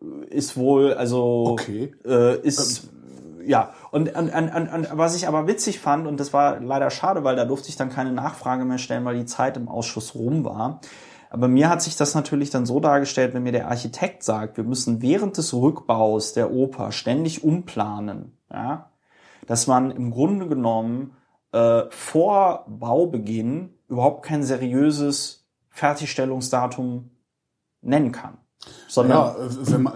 äh, 0.00 0.32
ist 0.32 0.56
wohl, 0.56 0.94
also 0.94 1.46
okay. 1.48 1.92
äh, 2.04 2.38
ist 2.42 2.84
ähm. 3.40 3.48
ja. 3.48 3.70
Und 3.90 4.14
an, 4.14 4.30
an, 4.30 4.68
an, 4.68 4.86
was 4.92 5.16
ich 5.16 5.26
aber 5.26 5.48
witzig 5.48 5.80
fand 5.80 6.06
und 6.06 6.20
das 6.20 6.32
war 6.32 6.60
leider 6.60 6.90
schade, 6.90 7.24
weil 7.24 7.34
da 7.34 7.44
durfte 7.44 7.68
ich 7.68 7.76
dann 7.76 7.90
keine 7.90 8.12
Nachfrage 8.12 8.64
mehr 8.64 8.78
stellen, 8.78 9.04
weil 9.04 9.16
die 9.16 9.26
Zeit 9.26 9.56
im 9.56 9.68
Ausschuss 9.68 10.14
rum 10.14 10.44
war. 10.44 10.80
Aber 11.30 11.48
mir 11.48 11.68
hat 11.68 11.82
sich 11.82 11.96
das 11.96 12.14
natürlich 12.14 12.50
dann 12.50 12.66
so 12.66 12.78
dargestellt, 12.78 13.34
wenn 13.34 13.42
mir 13.42 13.50
der 13.50 13.66
Architekt 13.66 14.22
sagt, 14.22 14.58
wir 14.58 14.64
müssen 14.64 15.02
während 15.02 15.38
des 15.38 15.52
Rückbaus 15.52 16.34
der 16.34 16.52
Oper 16.52 16.92
ständig 16.92 17.42
umplanen, 17.42 18.38
ja, 18.48 18.90
dass 19.48 19.66
man 19.66 19.90
im 19.90 20.12
Grunde 20.12 20.46
genommen 20.46 21.16
äh, 21.52 21.82
vor 21.90 22.64
Baubeginn 22.68 23.74
überhaupt 23.88 24.24
kein 24.24 24.42
seriöses 24.42 25.46
Fertigstellungsdatum 25.70 27.10
nennen 27.82 28.12
kann. 28.12 28.38
Sondern 28.88 29.18
ja, 29.18 29.36
wenn 29.38 29.82
man, 29.82 29.92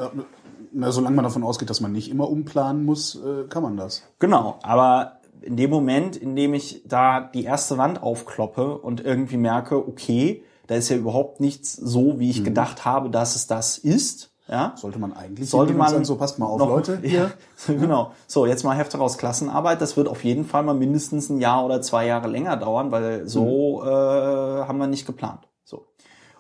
na, 0.73 0.93
solange 0.93 1.17
man 1.17 1.25
davon 1.25 1.43
ausgeht, 1.43 1.71
dass 1.71 1.81
man 1.81 1.93
nicht 1.93 2.11
immer 2.11 2.29
umplanen 2.29 2.85
muss, 2.85 3.17
äh, 3.17 3.45
kann 3.49 3.63
man 3.63 3.77
das. 3.77 4.05
Genau, 4.19 4.59
aber 4.63 5.21
in 5.43 5.57
dem 5.57 5.71
Moment, 5.71 6.17
in 6.17 6.37
dem 6.37 6.55
ich 6.55 6.83
da 6.87 7.21
die 7.21 7.45
erste 7.45 7.79
Wand 7.79 8.03
aufkloppe 8.03 8.79
und 8.79 9.05
irgendwie 9.05 9.39
merke, 9.39 9.77
okay, 9.77 10.45
da 10.67 10.75
ist 10.77 10.89
ja 10.89 10.97
überhaupt 10.97 11.41
nichts 11.41 11.73
so, 11.73 12.21
wie 12.21 12.31
ich 12.31 12.41
mhm. 12.41 12.45
gedacht 12.45 12.85
habe, 12.85 13.11
dass 13.11 13.37
es 13.37 13.47
das 13.47 13.79
ist, 13.79 14.33
ja? 14.51 14.73
Sollte 14.77 14.99
man 14.99 15.13
eigentlich 15.13 15.49
sollte 15.49 15.73
man 15.73 15.89
sagen, 15.89 16.05
so 16.05 16.17
passt 16.17 16.39
mal 16.39 16.47
auf, 16.47 16.59
noch, 16.59 16.69
Leute. 16.69 16.99
Hier. 17.03 17.31
Ja, 17.69 17.75
genau. 17.75 18.13
So, 18.27 18.47
jetzt 18.47 18.65
mal 18.65 18.77
Hefte 18.77 18.99
raus 18.99 19.17
Klassenarbeit. 19.17 19.81
Das 19.81 19.97
wird 19.97 20.09
auf 20.09 20.25
jeden 20.25 20.45
Fall 20.45 20.65
mal 20.65 20.75
mindestens 20.75 21.31
ein 21.31 21.39
Jahr 21.39 21.65
oder 21.65 21.81
zwei 21.83 22.07
Jahre 22.07 22.29
länger 22.29 22.57
dauern, 22.57 22.91
weil 22.91 23.29
so 23.29 23.81
mhm. 23.81 23.89
äh, 23.89 23.91
haben 24.67 24.79
wir 24.79 24.89
nicht 24.89 25.07
geplant. 25.07 25.49
So. 25.65 25.87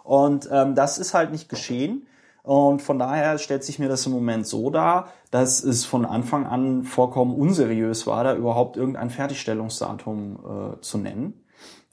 Und 0.03 0.49
ähm, 0.51 0.75
das 0.75 0.99
ist 0.99 1.15
halt 1.15 1.31
nicht 1.31 1.49
geschehen. 1.49 2.07
Und 2.43 2.83
von 2.83 2.99
daher 2.99 3.39
stellt 3.39 3.63
sich 3.63 3.79
mir 3.79 3.89
das 3.89 4.07
im 4.07 4.13
Moment 4.13 4.47
so 4.47 4.71
dar, 4.71 5.09
dass 5.31 5.63
es 5.63 5.85
von 5.85 6.05
Anfang 6.05 6.47
an 6.47 6.83
vollkommen 6.85 7.35
unseriös 7.35 8.07
war, 8.07 8.25
da 8.25 8.35
überhaupt 8.35 8.77
irgendein 8.77 9.11
Fertigstellungsdatum 9.11 10.39
äh, 10.79 10.81
zu 10.81 10.99
nennen, 10.99 11.45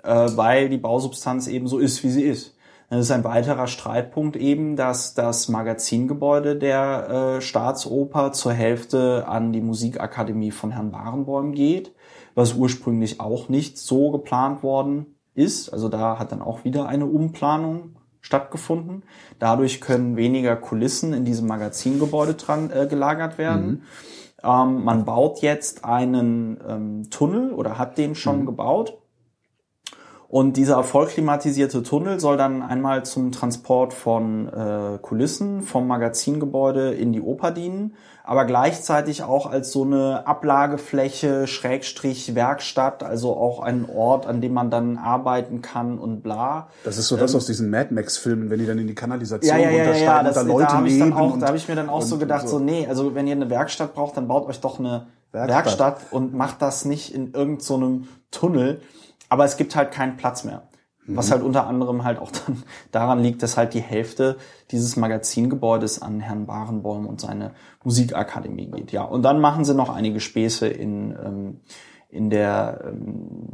äh, 0.03 0.29
weil 0.35 0.69
die 0.69 0.77
Bausubstanz 0.77 1.47
eben 1.47 1.67
so 1.67 1.77
ist, 1.77 2.03
wie 2.03 2.09
sie 2.09 2.23
ist. 2.23 2.56
Das 2.89 3.01
ist 3.01 3.11
ein 3.11 3.25
weiterer 3.25 3.67
Streitpunkt 3.67 4.37
eben, 4.37 4.77
dass 4.77 5.13
das 5.13 5.49
Magazingebäude 5.49 6.55
der 6.55 7.09
äh, 7.37 7.41
Staatsoper 7.41 8.31
zur 8.31 8.53
Hälfte 8.53 9.27
an 9.27 9.51
die 9.51 9.59
Musikakademie 9.59 10.51
von 10.51 10.71
Herrn 10.71 10.91
Barenboim 10.91 11.51
geht, 11.51 11.93
was 12.33 12.53
ursprünglich 12.53 13.19
auch 13.19 13.49
nicht 13.49 13.77
so 13.77 14.11
geplant 14.11 14.63
worden 14.63 15.17
ist. 15.35 15.69
Also 15.73 15.89
da 15.89 16.17
hat 16.17 16.31
dann 16.31 16.41
auch 16.41 16.63
wieder 16.63 16.87
eine 16.87 17.07
Umplanung 17.07 17.97
stattgefunden. 18.21 19.03
Dadurch 19.37 19.81
können 19.81 20.15
weniger 20.15 20.55
Kulissen 20.55 21.11
in 21.11 21.25
diesem 21.25 21.47
Magazingebäude 21.47 22.35
dran 22.35 22.71
äh, 22.71 22.87
gelagert 22.87 23.37
werden. 23.37 23.67
Mhm. 23.67 23.81
Ähm, 24.43 24.83
man 24.85 25.03
baut 25.03 25.41
jetzt 25.41 25.83
einen 25.83 26.57
ähm, 26.65 27.09
Tunnel 27.09 27.51
oder 27.51 27.77
hat 27.77 27.97
den 27.97 28.15
schon 28.15 28.41
mhm. 28.41 28.45
gebaut 28.45 28.97
und 30.29 30.57
dieser 30.57 30.83
vollklimatisierte 30.83 31.83
Tunnel 31.83 32.19
soll 32.19 32.35
dann 32.35 32.61
einmal 32.61 33.05
zum 33.05 33.31
Transport 33.31 33.93
von 33.93 34.49
äh, 34.49 34.97
Kulissen 35.01 35.61
vom 35.61 35.87
Magazingebäude 35.87 36.93
in 36.93 37.13
die 37.13 37.21
Oper 37.21 37.51
dienen, 37.51 37.95
aber 38.25 38.43
gleichzeitig 38.43 39.23
auch 39.23 39.45
als 39.49 39.71
so 39.71 39.85
eine 39.85 40.27
Ablagefläche, 40.27 41.47
Schrägstrich 41.47 42.35
Werkstatt, 42.35 43.03
also 43.03 43.37
auch 43.37 43.61
ein 43.61 43.85
Ort, 43.89 44.27
an 44.27 44.41
dem 44.41 44.51
man 44.51 44.69
dann 44.69 44.97
arbeiten 44.97 45.61
kann 45.61 45.97
und 45.97 46.23
bla. 46.23 46.67
Das 46.83 46.97
ist 46.97 47.07
so 47.07 47.15
das 47.15 47.31
ähm, 47.31 47.37
aus 47.37 47.45
diesen 47.45 47.69
Mad 47.69 47.93
Max-Filmen, 47.93 48.49
wenn 48.49 48.59
die 48.59 48.65
dann 48.65 48.79
in 48.79 48.87
die 48.87 48.95
Kanalisation 48.95 49.57
ja, 49.57 49.69
ja, 49.69 49.71
ja, 49.71 49.95
ja, 49.95 50.19
und 50.19 50.35
da 50.35 50.41
Leute 50.41 50.73
da 50.73 50.79
leben. 50.81 51.13
Auch, 51.13 51.39
da 51.39 51.47
habe 51.47 51.55
ich 51.55 51.69
mir 51.69 51.75
dann 51.75 51.87
auch 51.87 52.01
so 52.01 52.17
gedacht, 52.17 52.49
so. 52.49 52.57
so 52.57 52.63
nee, 52.63 52.85
also 52.85 53.15
wenn 53.15 53.27
ihr 53.27 53.35
eine 53.35 53.49
Werkstatt 53.49 53.93
braucht, 53.93 54.17
dann 54.17 54.27
baut 54.27 54.45
euch 54.49 54.59
doch 54.59 54.77
eine 54.77 55.07
Werkstatt. 55.31 55.55
Werkstatt 55.55 55.97
und 56.11 56.33
macht 56.33 56.61
das 56.61 56.83
nicht 56.83 57.15
in 57.15 57.31
irgendeinem 57.31 57.59
so 57.61 58.01
Tunnel. 58.31 58.81
Aber 59.29 59.45
es 59.45 59.57
gibt 59.57 59.75
halt 59.75 59.91
keinen 59.91 60.17
Platz 60.17 60.43
mehr. 60.43 60.63
Was 61.09 61.31
halt 61.31 61.41
unter 61.41 61.67
anderem 61.67 62.03
halt 62.03 62.19
auch 62.19 62.31
dann 62.31 62.63
daran 62.91 63.19
liegt, 63.19 63.41
dass 63.41 63.55
halt 63.55 63.73
die 63.73 63.81
Hälfte 63.81 64.35
dieses 64.71 64.97
Magazingebäudes 64.97 66.01
an 66.01 66.19
Herrn 66.19 66.45
Barenboim 66.45 67.05
und 67.05 67.21
seine 67.21 67.51
Musikakademie 67.85 68.69
geht. 68.69 68.91
Ja, 68.91 69.03
und 69.03 69.23
dann 69.23 69.39
machen 69.39 69.63
sie 69.63 69.73
noch 69.73 69.89
einige 69.89 70.19
Späße 70.19 70.67
in, 70.67 71.11
ähm, 71.11 71.61
in 72.09 72.29
der 72.29 72.81
ähm, 72.85 73.47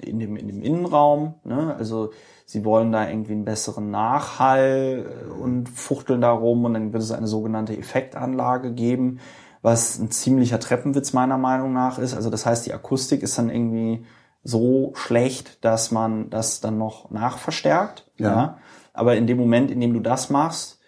in 0.00 0.18
dem, 0.18 0.36
in 0.36 0.48
dem 0.48 0.62
Innenraum. 0.62 1.34
Ne? 1.44 1.74
Also 1.76 2.10
sie 2.46 2.64
wollen 2.64 2.92
da 2.92 3.08
irgendwie 3.08 3.32
einen 3.32 3.44
besseren 3.44 3.90
Nachhall 3.90 5.06
äh, 5.06 5.30
und 5.30 5.68
fuchteln 5.68 6.20
da 6.20 6.30
rum 6.30 6.64
und 6.64 6.74
dann 6.74 6.92
wird 6.92 7.02
es 7.02 7.12
eine 7.12 7.26
sogenannte 7.26 7.76
Effektanlage 7.76 8.72
geben, 8.72 9.20
was 9.62 9.98
ein 9.98 10.10
ziemlicher 10.10 10.58
Treppenwitz 10.58 11.12
meiner 11.12 11.38
Meinung 11.38 11.72
nach 11.72 11.98
ist. 11.98 12.14
Also 12.14 12.30
das 12.30 12.46
heißt, 12.46 12.66
die 12.66 12.72
Akustik 12.72 13.22
ist 13.22 13.38
dann 13.38 13.50
irgendwie 13.50 14.04
so 14.42 14.92
schlecht, 14.94 15.64
dass 15.64 15.90
man 15.90 16.30
das 16.30 16.60
dann 16.60 16.78
noch 16.78 17.10
nachverstärkt. 17.10 18.10
Ja. 18.16 18.28
Ja. 18.28 18.58
Aber 18.92 19.16
in 19.16 19.26
dem 19.26 19.38
Moment, 19.38 19.70
in 19.70 19.80
dem 19.80 19.92
du 19.92 20.00
das 20.00 20.30
machst, 20.30 20.78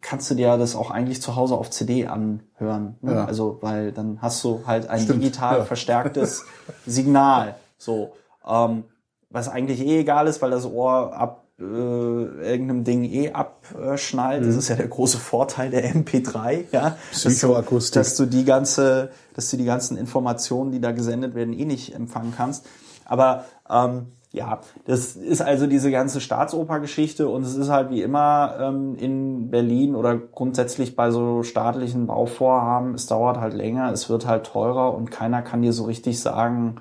kannst 0.00 0.30
du 0.30 0.34
dir 0.34 0.56
das 0.56 0.76
auch 0.76 0.90
eigentlich 0.90 1.22
zu 1.22 1.36
Hause 1.36 1.54
auf 1.54 1.70
CD 1.70 2.06
anhören. 2.06 2.96
Ne? 3.00 3.14
Ja. 3.14 3.24
Also, 3.24 3.58
weil 3.62 3.92
dann 3.92 4.20
hast 4.20 4.42
du 4.44 4.62
halt 4.66 4.88
ein 4.88 5.00
Stimmt, 5.00 5.22
digital 5.22 5.58
ja. 5.58 5.64
verstärktes 5.64 6.44
Signal. 6.86 7.54
So, 7.78 8.14
ähm, 8.46 8.84
was 9.30 9.48
eigentlich 9.48 9.80
eh 9.80 10.00
egal 10.00 10.26
ist, 10.26 10.42
weil 10.42 10.50
das 10.50 10.66
Ohr 10.66 11.14
ab 11.14 11.42
äh, 11.58 11.62
irgendeinem 11.62 12.84
Ding 12.84 13.04
eh 13.04 13.32
abschnallt. 13.32 14.42
Mhm. 14.42 14.46
Das 14.46 14.56
ist 14.56 14.68
ja 14.68 14.76
der 14.76 14.88
große 14.88 15.18
Vorteil 15.18 15.70
der 15.70 15.94
MP3, 15.94 16.64
ja. 16.72 16.96
Dass 17.10 17.22
du, 17.22 17.28
Psychoakustik. 17.28 17.94
dass 17.94 18.16
du 18.16 18.26
die 18.26 18.44
ganze, 18.44 19.10
dass 19.34 19.50
du 19.50 19.56
die 19.56 19.64
ganzen 19.64 19.96
Informationen, 19.96 20.72
die 20.72 20.80
da 20.80 20.92
gesendet 20.92 21.34
werden, 21.34 21.52
eh 21.54 21.64
nicht 21.64 21.94
empfangen 21.94 22.34
kannst. 22.36 22.66
Aber 23.06 23.44
ähm, 23.68 24.06
ja, 24.32 24.60
das 24.86 25.14
ist 25.14 25.42
also 25.42 25.66
diese 25.66 25.90
ganze 25.90 26.20
Staatsoper-Geschichte 26.20 27.28
und 27.28 27.42
es 27.42 27.54
ist 27.54 27.68
halt 27.68 27.90
wie 27.90 28.02
immer 28.02 28.56
ähm, 28.60 28.96
in 28.96 29.50
Berlin 29.50 29.94
oder 29.94 30.16
grundsätzlich 30.16 30.96
bei 30.96 31.10
so 31.10 31.42
staatlichen 31.42 32.06
Bauvorhaben, 32.06 32.94
es 32.94 33.06
dauert 33.06 33.38
halt 33.38 33.52
länger, 33.52 33.92
es 33.92 34.08
wird 34.08 34.26
halt 34.26 34.46
teurer 34.46 34.94
und 34.94 35.10
keiner 35.10 35.42
kann 35.42 35.60
dir 35.60 35.74
so 35.74 35.84
richtig 35.84 36.18
sagen, 36.20 36.76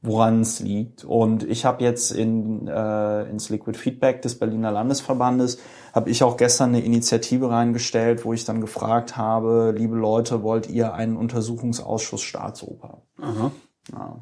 woran 0.00 0.40
es 0.40 0.60
liegt. 0.60 1.04
Und 1.04 1.42
ich 1.42 1.64
habe 1.64 1.82
jetzt 1.82 2.10
in, 2.10 2.68
äh, 2.68 3.28
ins 3.28 3.50
Liquid 3.50 3.76
Feedback 3.78 4.22
des 4.22 4.38
Berliner 4.38 4.70
Landesverbandes, 4.70 5.58
habe 5.94 6.10
ich 6.10 6.22
auch 6.22 6.36
gestern 6.36 6.70
eine 6.70 6.80
Initiative 6.80 7.50
reingestellt, 7.50 8.24
wo 8.24 8.32
ich 8.32 8.44
dann 8.44 8.60
gefragt 8.60 9.16
habe, 9.16 9.74
liebe 9.76 9.96
Leute, 9.96 10.42
wollt 10.42 10.68
ihr 10.68 10.94
einen 10.94 11.16
Untersuchungsausschuss 11.16 12.22
Staatsoper? 12.22 13.02
Aha. 13.20 13.50
Ja. 13.92 14.16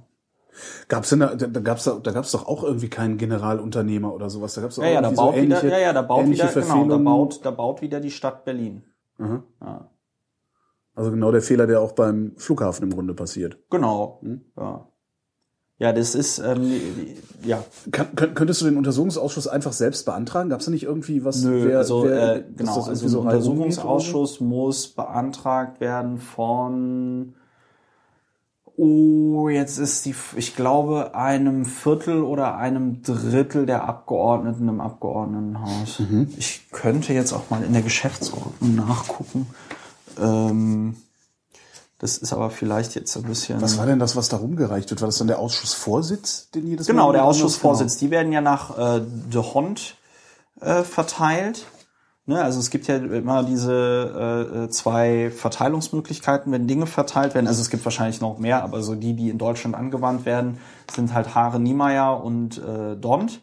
Gab's 0.89 1.09
denn 1.11 1.21
da, 1.21 1.35
da 1.35 1.47
da 1.47 1.61
gab's 1.61 1.85
da, 1.85 1.99
da 2.03 2.11
gab's 2.13 2.33
doch 2.33 2.47
auch 2.47 2.63
irgendwie 2.63 2.89
keinen 2.89 3.17
Generalunternehmer 3.19 4.13
oder 4.15 4.29
sowas. 4.31 4.55
Da 4.55 4.61
gab's 4.61 4.77
Ja, 4.77 4.85
ja, 4.87 5.01
da 5.01 5.11
baut 5.11 5.35
so 5.35 5.41
ähnliche, 5.41 5.63
wieder, 5.67 5.79
ja, 5.79 5.87
ja, 5.87 5.93
da 5.93 6.03
baut 6.03 6.29
wieder, 6.29 6.49
genau, 6.53 6.89
da 6.89 6.97
baut, 6.99 7.41
da 7.45 7.51
baut 7.51 7.81
wieder 7.83 8.01
die 8.01 8.11
Stadt 8.11 8.45
Berlin. 8.45 8.83
Aha. 9.19 9.43
Ja. 9.61 9.89
Also 10.95 11.11
genau 11.11 11.33
der 11.33 11.41
Fehler, 11.43 11.67
der 11.67 11.81
auch 11.81 11.93
beim 11.93 12.33
Flughafen 12.37 12.85
im 12.85 12.91
Grunde 12.95 13.15
passiert. 13.15 13.57
Genau. 13.71 14.19
Hm? 14.23 14.43
Ja. 14.59 14.89
Ja, 15.79 15.93
das 15.93 16.15
ist, 16.15 16.39
ähm, 16.39 16.71
ja, 17.43 17.65
Kann, 17.91 18.15
könntest 18.35 18.61
du 18.61 18.67
den 18.67 18.77
Untersuchungsausschuss 18.77 19.49
einfach 19.49 19.73
selbst 19.73 20.05
beantragen? 20.07 20.49
Gab's 20.51 20.67
da 20.67 20.71
nicht 20.71 20.85
irgendwie 20.85 21.25
was? 21.25 21.43
Nö, 21.43 21.65
wer- 21.67 21.79
also 21.79 22.05
wer- 22.05 22.37
äh, 22.37 22.45
genau, 22.57 22.75
also 22.85 22.91
ein 22.91 22.97
so? 23.09 23.21
Untersuchungsausschuss 23.23 24.41
muss 24.41 24.89
beantragt 24.89 25.81
werden 25.81 26.19
von 26.19 27.35
Oh, 28.85 29.49
jetzt 29.49 29.79
ist 29.79 30.07
die, 30.07 30.15
ich 30.35 30.57
glaube, 30.57 31.15
einem 31.15 31.67
Viertel 31.67 32.25
oder 32.25 32.57
einem 32.57 33.01
Drittel 33.05 33.65
der 33.65 33.85
Abgeordneten 33.85 34.69
im 34.69 34.81
Abgeordnetenhaus. 34.81 36.01
Mhm. 36.01 36.33
Ich 36.37 36.69
könnte 36.73 37.13
jetzt 37.13 37.33
auch 37.33 37.49
mal 37.49 37.63
in 37.63 37.75
der 37.75 37.83
Geschäftsordnung 37.83 38.75
nachgucken. 38.75 39.47
Ähm, 40.21 40.97
das 42.01 42.19
ist 42.19 42.33
aber 42.33 42.51
vielleicht 42.51 42.97
jetzt 42.97 43.17
ein 43.17 43.23
bisschen. 43.23 43.63
Was 43.63 43.79
war 43.79 43.87
denn 43.87 44.01
das, 44.01 44.17
was 44.17 44.29
da 44.29 44.39
rumgereicht 44.39 44.91
wird? 44.91 45.01
War 45.01 45.07
das 45.07 45.19
dann 45.19 45.29
der 45.29 45.39
Ausschussvorsitz, 45.39 46.51
den 46.51 46.67
jedes 46.67 46.89
Mal 46.89 46.95
Genau, 46.95 47.13
der 47.13 47.21
jemand 47.21 47.37
Ausschussvorsitz. 47.37 47.99
Die 47.99 48.11
werden 48.11 48.33
ja 48.33 48.41
nach 48.41 48.77
äh, 48.77 49.01
de 49.33 49.43
Hond 49.43 49.95
äh, 50.61 50.83
verteilt. 50.83 51.67
Ne, 52.25 52.41
also 52.41 52.61
es 52.61 52.71
gibt 52.71 52.87
ja 52.87 52.97
immer 52.97 53.43
diese 53.43 54.49
äh, 54.53 54.65
äh, 54.65 54.69
zwei 54.69 55.31
Verteilungsmöglichkeiten, 55.31 56.53
wenn 56.53 56.69
Dinge 56.69 56.87
verteilt 56.87 57.35
werden. 57.35 57.49
Also 57.49 57.61
es 57.61 57.69
gibt 57.69 57.85
wahrscheinlich 57.85 58.21
noch 58.21 58.39
mehr, 58.39 58.63
aber 58.63 58.83
so 58.83 58.95
die, 58.95 59.15
die 59.15 59.29
in 59.29 59.39
Deutschland 59.39 59.75
angewandt 59.75 60.25
werden, 60.25 60.59
sind 60.95 61.13
halt 61.15 61.35
Haare 61.35 61.59
Niemeyer 61.59 62.23
und 62.23 62.59
äh, 62.59 62.97
Dont. 62.97 63.41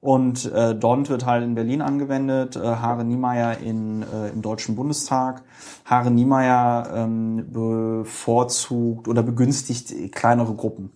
Und 0.00 0.44
äh, 0.52 0.74
Dont 0.74 1.08
wird 1.08 1.24
halt 1.24 1.42
in 1.42 1.54
Berlin 1.54 1.80
angewendet, 1.80 2.56
äh, 2.56 2.60
Haare 2.60 3.02
Niemeyer 3.02 3.58
in, 3.58 4.02
äh, 4.02 4.28
im 4.28 4.42
Deutschen 4.42 4.76
Bundestag. 4.76 5.42
Haare 5.86 6.10
Niemeyer 6.10 6.90
ähm, 6.94 7.50
bevorzugt 7.50 9.08
oder 9.08 9.22
begünstigt 9.22 10.12
kleinere 10.12 10.54
Gruppen 10.54 10.92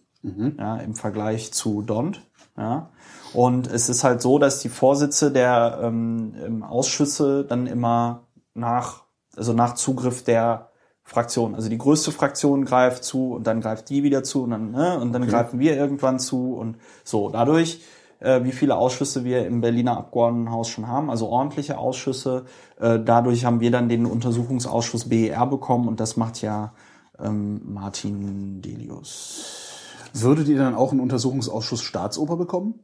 ja, 0.59 0.77
im 0.77 0.95
Vergleich 0.95 1.53
zu 1.53 1.83
Dont. 1.83 2.23
Ja. 2.57 2.91
Und 3.35 3.67
es 3.67 3.89
ist 3.89 4.05
halt 4.05 4.21
so, 4.21 4.39
dass 4.39 4.61
die 4.61 4.69
Vorsitze 4.69 5.31
der 5.31 5.81
ähm, 5.83 6.35
ähm, 6.45 6.63
Ausschüsse 6.63 7.45
dann 7.45 7.67
immer 7.67 8.27
nach, 8.55 9.05
also 9.37 9.53
nach 9.53 9.75
Zugriff 9.75 10.23
der 10.23 10.69
Fraktion, 11.05 11.55
also 11.55 11.69
die 11.69 11.79
größte 11.79 12.13
Fraktion 12.13 12.65
greift 12.65 13.05
zu 13.05 13.33
und 13.33 13.47
dann 13.47 13.61
greift 13.61 13.89
die 13.91 14.03
wieder 14.03 14.23
zu 14.23 14.45
und 14.45 14.51
dann, 14.51 14.71
ne, 14.71 14.99
und 14.99 15.13
dann 15.13 15.27
greifen 15.27 15.59
wir 15.59 15.77
irgendwann 15.77 16.19
zu 16.19 16.55
und 16.55 16.77
so. 17.05 17.29
Dadurch, 17.29 17.83
äh, 18.21 18.45
wie 18.45 18.53
viele 18.53 18.77
Ausschüsse 18.77 19.25
wir 19.25 19.47
im 19.47 19.61
Berliner 19.61 19.97
Abgeordnetenhaus 19.97 20.69
schon 20.69 20.87
haben, 20.87 21.11
also 21.11 21.29
ordentliche 21.29 21.79
Ausschüsse, 21.79 22.45
äh, 22.79 23.01
dadurch 23.01 23.45
haben 23.45 23.61
wir 23.61 23.71
dann 23.71 23.89
den 23.89 24.07
Untersuchungsausschuss 24.07 25.09
BER 25.09 25.47
bekommen 25.47 25.89
und 25.89 26.01
das 26.01 26.17
macht 26.17 26.41
ja 26.41 26.73
ähm, 27.19 27.61
Martin 27.65 28.63
Delius. 28.63 29.71
Würdet 30.15 30.49
ihr 30.49 30.59
dann 30.59 30.75
auch 30.75 30.93
einen 30.93 31.01
Untersuchungsausschuss 31.01 31.83
Staatsoper 31.83 32.37
bekommen? 32.37 32.81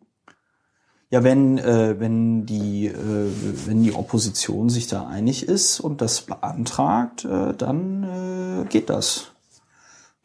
Ja, 1.10 1.24
wenn, 1.24 1.56
äh, 1.56 1.98
wenn, 1.98 2.44
die, 2.44 2.86
äh, 2.88 2.92
wenn 3.66 3.82
die 3.82 3.94
Opposition 3.94 4.68
sich 4.68 4.88
da 4.88 5.06
einig 5.06 5.48
ist 5.48 5.80
und 5.80 6.02
das 6.02 6.20
beantragt, 6.20 7.24
äh, 7.24 7.54
dann 7.56 8.02
äh, 8.04 8.64
geht 8.68 8.90
das. 8.90 9.32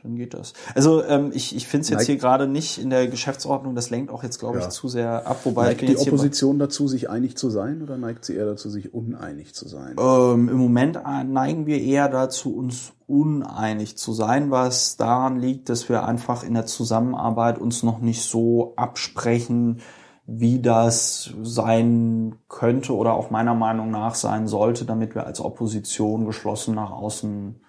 Dann 0.01 0.17
geht 0.17 0.33
das. 0.33 0.51
Also 0.75 1.01
ähm, 1.05 1.31
ich, 1.33 1.55
ich 1.55 1.65
finde 1.69 1.83
es 1.83 1.89
jetzt 1.89 1.99
Neigt- 1.99 2.05
hier 2.07 2.17
gerade 2.17 2.47
nicht 2.47 2.77
in 2.79 2.89
der 2.89 3.07
Geschäftsordnung, 3.07 3.73
das 3.75 3.89
lenkt 3.91 4.11
auch 4.11 4.23
jetzt, 4.23 4.39
glaube 4.39 4.57
ich, 4.57 4.65
Ja. 4.65 4.69
zu 4.69 4.89
sehr 4.89 5.25
ab. 5.25 5.39
Wobei 5.45 5.67
Neigt 5.67 5.81
die 5.83 5.95
Opposition 5.97 6.59
dazu, 6.59 6.89
sich 6.89 7.09
einig 7.09 7.37
zu 7.37 7.49
sein 7.49 7.81
oder 7.81 7.97
neigt 7.97 8.25
sie 8.25 8.35
eher 8.35 8.45
dazu, 8.45 8.69
sich 8.69 8.93
uneinig 8.93 9.55
zu 9.55 9.69
sein? 9.69 9.95
Ähm, 9.97 10.49
Im 10.49 10.57
Moment 10.57 10.99
neigen 11.29 11.65
wir 11.65 11.79
eher 11.81 12.09
dazu, 12.09 12.53
uns 12.53 12.91
uneinig 13.07 13.97
zu 13.97 14.11
sein, 14.11 14.51
was 14.51 14.97
daran 14.97 15.39
liegt, 15.39 15.69
dass 15.69 15.87
wir 15.87 16.03
einfach 16.05 16.43
in 16.43 16.55
der 16.55 16.65
Zusammenarbeit 16.65 17.57
uns 17.57 17.83
noch 17.83 17.99
nicht 18.01 18.23
so 18.23 18.73
absprechen, 18.75 19.79
wie 20.25 20.61
das 20.61 21.33
sein 21.41 22.35
könnte 22.47 22.95
oder 22.95 23.13
auch 23.13 23.29
meiner 23.29 23.55
Meinung 23.55 23.91
nach 23.91 24.15
sein 24.15 24.47
sollte, 24.47 24.85
damit 24.85 25.15
wir 25.15 25.25
als 25.25 25.41
Opposition 25.41 26.25
geschlossen 26.25 26.75
nach 26.75 26.91
außen 26.91 27.59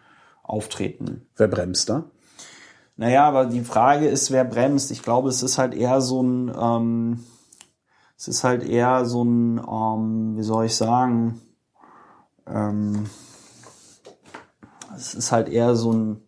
auftreten. 0.42 1.26
Wer 1.36 1.48
bremst 1.48 1.88
da? 1.88 2.04
Naja, 2.96 3.26
aber 3.26 3.46
die 3.46 3.62
Frage 3.62 4.06
ist, 4.06 4.30
wer 4.30 4.44
bremst. 4.44 4.92
Ich 4.92 5.02
glaube, 5.02 5.28
es 5.28 5.42
ist 5.42 5.58
halt 5.58 5.74
eher 5.74 6.00
so 6.00 6.22
ein, 6.22 6.52
ähm, 6.56 7.24
es 8.16 8.28
ist 8.28 8.44
halt 8.44 8.62
eher 8.62 9.04
so 9.04 9.24
ein, 9.24 9.58
ähm, 9.58 10.36
wie 10.36 10.44
soll 10.44 10.66
ich 10.66 10.76
sagen, 10.76 11.40
ähm, 12.46 13.06
es 14.94 15.14
ist 15.14 15.32
halt 15.32 15.48
eher 15.48 15.74
so 15.74 15.92
ein 15.92 16.23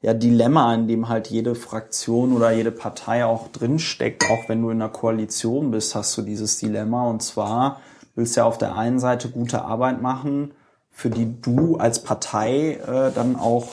ja, 0.00 0.14
Dilemma, 0.14 0.74
in 0.74 0.86
dem 0.86 1.08
halt 1.08 1.28
jede 1.28 1.54
Fraktion 1.54 2.32
oder 2.32 2.52
jede 2.52 2.70
Partei 2.70 3.24
auch 3.24 3.48
drinsteckt. 3.48 4.30
Auch 4.30 4.48
wenn 4.48 4.62
du 4.62 4.70
in 4.70 4.80
einer 4.80 4.92
Koalition 4.92 5.72
bist, 5.72 5.94
hast 5.94 6.16
du 6.16 6.22
dieses 6.22 6.58
Dilemma. 6.58 7.08
Und 7.08 7.22
zwar 7.22 7.80
willst 8.14 8.36
du 8.36 8.40
ja 8.40 8.46
auf 8.46 8.58
der 8.58 8.76
einen 8.76 9.00
Seite 9.00 9.28
gute 9.28 9.64
Arbeit 9.64 10.00
machen, 10.00 10.52
für 10.90 11.10
die 11.10 11.40
du 11.40 11.76
als 11.76 12.02
Partei 12.02 12.74
äh, 12.74 13.12
dann 13.12 13.36
auch 13.36 13.68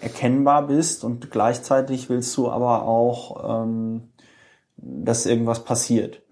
erkennbar 0.00 0.66
bist 0.66 1.04
und 1.04 1.30
gleichzeitig 1.30 2.08
willst 2.08 2.36
du 2.36 2.50
aber 2.50 2.84
auch, 2.84 3.62
ähm, 3.62 4.08
dass 4.76 5.26
irgendwas 5.26 5.64
passiert. 5.64 6.22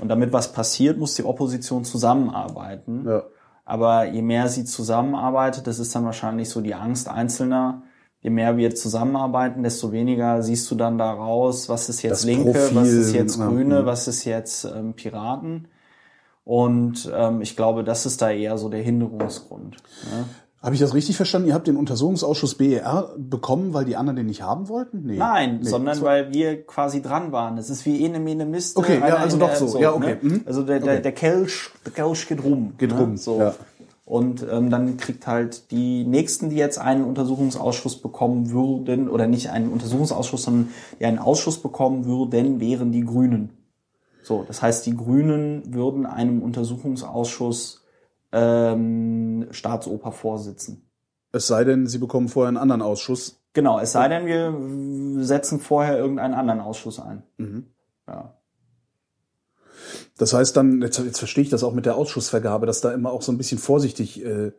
Und 0.00 0.08
damit 0.08 0.32
was 0.32 0.52
passiert, 0.52 0.96
muss 0.96 1.14
die 1.14 1.24
Opposition 1.24 1.84
zusammenarbeiten. 1.84 3.04
Ja. 3.06 3.24
Aber 3.64 4.04
je 4.04 4.22
mehr 4.22 4.48
sie 4.48 4.64
zusammenarbeitet, 4.64 5.66
das 5.66 5.80
ist 5.80 5.94
dann 5.94 6.04
wahrscheinlich 6.04 6.48
so 6.48 6.60
die 6.60 6.74
Angst 6.74 7.08
Einzelner, 7.08 7.82
je 8.20 8.30
mehr 8.30 8.56
wir 8.56 8.74
zusammenarbeiten, 8.74 9.62
desto 9.62 9.92
weniger 9.92 10.42
siehst 10.42 10.70
du 10.70 10.74
dann 10.74 10.98
daraus, 10.98 11.68
was 11.68 11.88
ist 11.88 12.02
jetzt 12.02 12.12
Das 12.12 12.24
Linke, 12.24 12.52
Profil, 12.52 12.76
was 12.76 12.88
ist 12.88 13.12
jetzt 13.14 13.38
ja, 13.38 13.46
Grüne, 13.46 13.82
mhm. 13.82 13.86
was 13.86 14.08
ist 14.08 14.24
jetzt 14.24 14.64
ähm, 14.64 14.94
Piraten. 14.94 15.68
Und 16.44 17.10
ähm, 17.14 17.40
ich 17.42 17.56
glaube, 17.56 17.82
das 17.84 18.06
ist 18.06 18.22
da 18.22 18.30
eher 18.30 18.56
so 18.56 18.68
der 18.68 18.82
Hinderungsgrund. 18.82 19.76
Ne? 20.12 20.24
Habe 20.62 20.74
ich 20.74 20.80
das 20.80 20.94
richtig 20.94 21.16
verstanden? 21.16 21.48
Ihr 21.48 21.54
habt 21.54 21.66
den 21.66 21.76
Untersuchungsausschuss 21.76 22.54
BER 22.56 23.14
bekommen, 23.16 23.74
weil 23.74 23.84
die 23.84 23.94
anderen 23.96 24.16
den 24.16 24.26
nicht 24.26 24.42
haben 24.42 24.68
wollten? 24.68 25.02
Nee. 25.06 25.16
Nein, 25.16 25.58
Nee. 25.62 25.68
sondern 25.68 25.96
So. 25.96 26.04
weil 26.04 26.32
wir 26.32 26.64
quasi 26.66 27.02
dran 27.02 27.30
waren. 27.30 27.58
Es 27.58 27.68
ist 27.70 27.84
wie 27.84 28.04
Ene 28.04 28.18
Mene 28.20 28.46
Miste. 28.46 28.78
Okay, 28.78 28.98
ja, 28.98 29.16
also 29.16 29.38
doch 29.38 29.48
der- 29.48 29.56
so. 29.68 29.78
Ja, 29.78 29.92
okay. 29.92 30.16
Ne? 30.22 30.40
Also 30.46 30.62
der, 30.62 30.80
der, 30.80 30.94
Okay. 30.94 31.02
der 31.02 31.12
Kelch, 31.12 31.70
der 31.84 31.92
Kelch 31.92 32.26
geht 32.26 32.42
rum. 32.42 32.74
Geht 32.78 32.90
ne? 32.92 32.98
rum, 32.98 33.16
So. 33.16 33.38
ja. 33.38 33.54
Und 34.06 34.46
ähm, 34.48 34.70
dann 34.70 34.96
kriegt 34.98 35.26
halt 35.26 35.72
die 35.72 36.04
nächsten, 36.04 36.48
die 36.48 36.56
jetzt 36.56 36.78
einen 36.78 37.04
Untersuchungsausschuss 37.04 38.00
bekommen 38.00 38.50
würden, 38.52 39.08
oder 39.08 39.26
nicht 39.26 39.50
einen 39.50 39.72
Untersuchungsausschuss, 39.72 40.44
sondern 40.44 40.70
die 41.00 41.06
einen 41.06 41.18
Ausschuss 41.18 41.60
bekommen 41.60 42.06
würden, 42.06 42.60
wären 42.60 42.92
die 42.92 43.04
Grünen. 43.04 43.50
So, 44.22 44.44
das 44.46 44.62
heißt, 44.62 44.86
die 44.86 44.96
Grünen 44.96 45.74
würden 45.74 46.06
einem 46.06 46.40
Untersuchungsausschuss 46.40 47.84
ähm, 48.30 49.48
Staatsoper 49.50 50.12
vorsitzen. 50.12 50.88
Es 51.32 51.48
sei 51.48 51.64
denn, 51.64 51.88
sie 51.88 51.98
bekommen 51.98 52.28
vorher 52.28 52.48
einen 52.48 52.58
anderen 52.58 52.82
Ausschuss. 52.82 53.40
Genau, 53.54 53.80
es 53.80 53.90
sei 53.90 54.08
denn, 54.08 54.26
wir 54.26 55.24
setzen 55.24 55.58
vorher 55.58 55.98
irgendeinen 55.98 56.34
anderen 56.34 56.60
Ausschuss 56.60 57.00
ein. 57.00 57.24
Mhm. 57.38 57.66
Ja. 58.06 58.35
Das 60.18 60.32
heißt 60.32 60.56
dann, 60.56 60.80
jetzt, 60.82 60.98
jetzt 60.98 61.18
verstehe 61.18 61.44
ich 61.44 61.50
das 61.50 61.62
auch 61.62 61.74
mit 61.74 61.86
der 61.86 61.96
Ausschussvergabe, 61.96 62.66
dass 62.66 62.80
da 62.80 62.92
immer 62.92 63.12
auch 63.12 63.22
so 63.22 63.32
ein 63.32 63.38
bisschen 63.38 63.58
vorsichtig, 63.58 64.24
äh, 64.24 64.52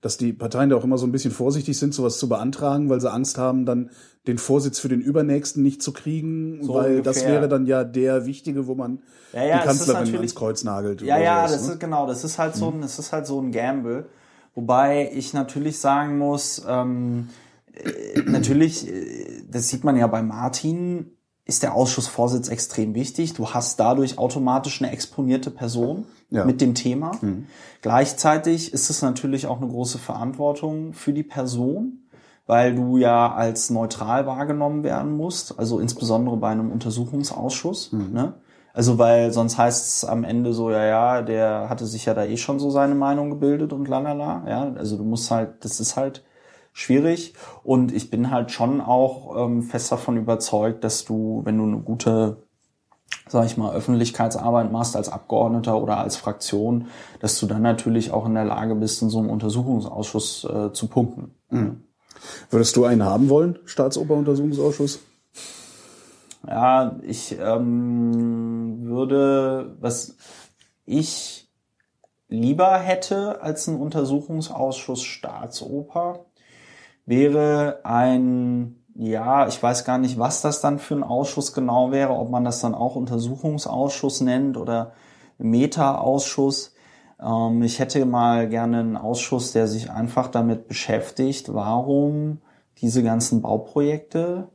dass 0.00 0.16
die 0.18 0.32
Parteien 0.32 0.70
da 0.70 0.76
auch 0.76 0.84
immer 0.84 0.98
so 0.98 1.06
ein 1.06 1.12
bisschen 1.12 1.30
vorsichtig 1.30 1.78
sind, 1.78 1.94
sowas 1.94 2.18
zu 2.18 2.28
beantragen, 2.28 2.88
weil 2.90 3.00
sie 3.00 3.10
Angst 3.10 3.38
haben, 3.38 3.64
dann 3.66 3.90
den 4.26 4.38
Vorsitz 4.38 4.78
für 4.78 4.88
den 4.88 5.00
Übernächsten 5.00 5.62
nicht 5.62 5.82
zu 5.82 5.92
kriegen, 5.92 6.62
So 6.62 6.74
weil 6.74 7.02
das 7.02 7.18
ungefähr. 7.18 7.34
wäre 7.34 7.48
dann 7.48 7.66
ja 7.66 7.84
der 7.84 8.26
wichtige, 8.26 8.66
wo 8.66 8.74
man 8.74 9.02
Ja, 9.32 9.44
ja, 9.44 9.58
die 9.58 9.60
Kanzlerin 9.60 10.14
ans 10.14 10.34
Kreuz 10.34 10.64
nagelt. 10.64 11.02
Ja, 11.02 11.18
ja, 11.18 11.48
sowas, 11.48 11.52
das 11.52 11.66
ne? 11.68 11.72
ist 11.74 11.80
genau, 11.80 12.06
das 12.06 12.24
ist 12.24 12.38
halt 12.38 12.54
so 12.56 12.70
ein, 12.70 12.80
das 12.80 12.98
ist 12.98 13.12
halt 13.12 13.26
so 13.26 13.40
ein 13.40 13.52
Gamble. 13.52 14.06
Wobei 14.54 15.10
ich 15.12 15.32
natürlich 15.32 15.78
sagen 15.80 16.18
muss, 16.18 16.62
ähm, 16.66 17.28
äh, 17.72 18.22
natürlich, 18.22 18.88
äh, 18.88 19.42
das 19.50 19.68
sieht 19.68 19.84
man 19.84 19.96
ja 19.96 20.06
bei 20.06 20.22
Martin, 20.22 21.10
ist 21.46 21.62
der 21.62 21.74
Ausschussvorsitz 21.74 22.48
extrem 22.48 22.94
wichtig. 22.94 23.34
Du 23.34 23.50
hast 23.50 23.78
dadurch 23.78 24.18
automatisch 24.18 24.80
eine 24.80 24.92
exponierte 24.92 25.50
Person 25.50 26.06
Ja. 26.30 26.44
mit 26.44 26.60
dem 26.60 26.74
Thema. 26.74 27.12
Gleichzeitig 27.82 28.72
ist 28.72 28.88
es 28.90 29.02
natürlich 29.02 29.46
auch 29.46 29.58
eine 29.60 29.68
große 29.68 29.98
Verantwortung 29.98 30.94
für 30.94 31.12
die 31.12 31.22
Person, 31.22 32.00
weil 32.46 32.74
du 32.74 32.96
ja 32.96 33.32
als 33.34 33.70
neutral 33.70 34.26
wahrgenommen 34.26 34.82
werden 34.84 35.12
musst, 35.16 35.58
also 35.58 35.78
insbesondere 35.80 36.36
bei 36.38 36.48
einem 36.48 36.70
Untersuchungsausschuss. 36.72 37.92
Ne? 37.92 38.34
Also 38.72 38.98
weil 38.98 39.32
sonst 39.32 39.56
heißt 39.58 39.86
es 39.86 40.04
am 40.04 40.24
Ende 40.24 40.52
so, 40.52 40.70
ja, 40.70 40.84
ja, 40.84 41.22
der 41.22 41.68
hatte 41.68 41.86
sich 41.86 42.06
ja 42.06 42.14
da 42.14 42.24
eh 42.24 42.36
schon 42.36 42.58
so 42.58 42.70
seine 42.70 42.94
Meinung 42.94 43.30
gebildet 43.30 43.72
und 43.72 43.86
lalala. 43.86 44.44
Ja, 44.48 44.72
also 44.76 44.96
du 44.96 45.04
musst 45.04 45.30
halt, 45.30 45.64
das 45.64 45.78
ist 45.78 45.96
halt 45.96 46.24
schwierig. 46.74 47.32
Und 47.62 47.94
ich 47.94 48.10
bin 48.10 48.30
halt 48.30 48.50
schon 48.50 48.82
auch 48.82 49.46
ähm, 49.46 49.62
fest 49.62 49.90
davon 49.90 50.18
überzeugt, 50.18 50.84
dass 50.84 51.06
du, 51.06 51.40
wenn 51.44 51.56
du 51.56 51.64
eine 51.64 51.78
gute, 51.78 52.42
sag 53.28 53.46
ich 53.46 53.56
mal, 53.56 53.72
Öffentlichkeitsarbeit 53.72 54.70
machst 54.70 54.96
als 54.96 55.08
Abgeordneter 55.08 55.80
oder 55.80 55.96
als 55.96 56.16
Fraktion, 56.16 56.88
dass 57.20 57.40
du 57.40 57.46
dann 57.46 57.62
natürlich 57.62 58.10
auch 58.10 58.26
in 58.26 58.34
der 58.34 58.44
Lage 58.44 58.74
bist, 58.74 59.00
in 59.00 59.08
so 59.08 59.20
einem 59.20 59.30
Untersuchungsausschuss 59.30 60.44
äh, 60.44 60.72
zu 60.72 60.88
punkten. 60.88 61.34
Würdest 62.50 62.76
du 62.76 62.84
einen 62.84 63.04
haben 63.04 63.30
wollen, 63.30 63.58
Staatsoper-Untersuchungsausschuss? 63.64 65.00
Ja, 66.46 66.96
ich 67.02 67.38
ähm, 67.38 68.84
würde, 68.84 69.76
was 69.80 70.16
ich 70.84 71.48
lieber 72.28 72.78
hätte 72.78 73.42
als 73.42 73.66
ein 73.66 73.76
Untersuchungsausschuss 73.76 75.02
Staatsoper, 75.02 76.26
wäre 77.06 77.80
ein, 77.84 78.76
ja, 78.94 79.46
ich 79.48 79.62
weiß 79.62 79.84
gar 79.84 79.98
nicht, 79.98 80.18
was 80.18 80.40
das 80.40 80.60
dann 80.60 80.78
für 80.78 80.94
ein 80.94 81.02
Ausschuss 81.02 81.52
genau 81.52 81.90
wäre, 81.90 82.12
ob 82.14 82.30
man 82.30 82.44
das 82.44 82.60
dann 82.60 82.74
auch 82.74 82.96
Untersuchungsausschuss 82.96 84.20
nennt 84.20 84.56
oder 84.56 84.92
Meta-Ausschuss. 85.38 86.74
Ähm, 87.20 87.62
ich 87.62 87.78
hätte 87.78 88.04
mal 88.06 88.48
gerne 88.48 88.80
einen 88.80 88.96
Ausschuss, 88.96 89.52
der 89.52 89.66
sich 89.66 89.90
einfach 89.90 90.28
damit 90.28 90.68
beschäftigt, 90.68 91.52
warum 91.52 92.38
diese 92.78 93.02
ganzen 93.02 93.42
Bauprojekte 93.42 94.48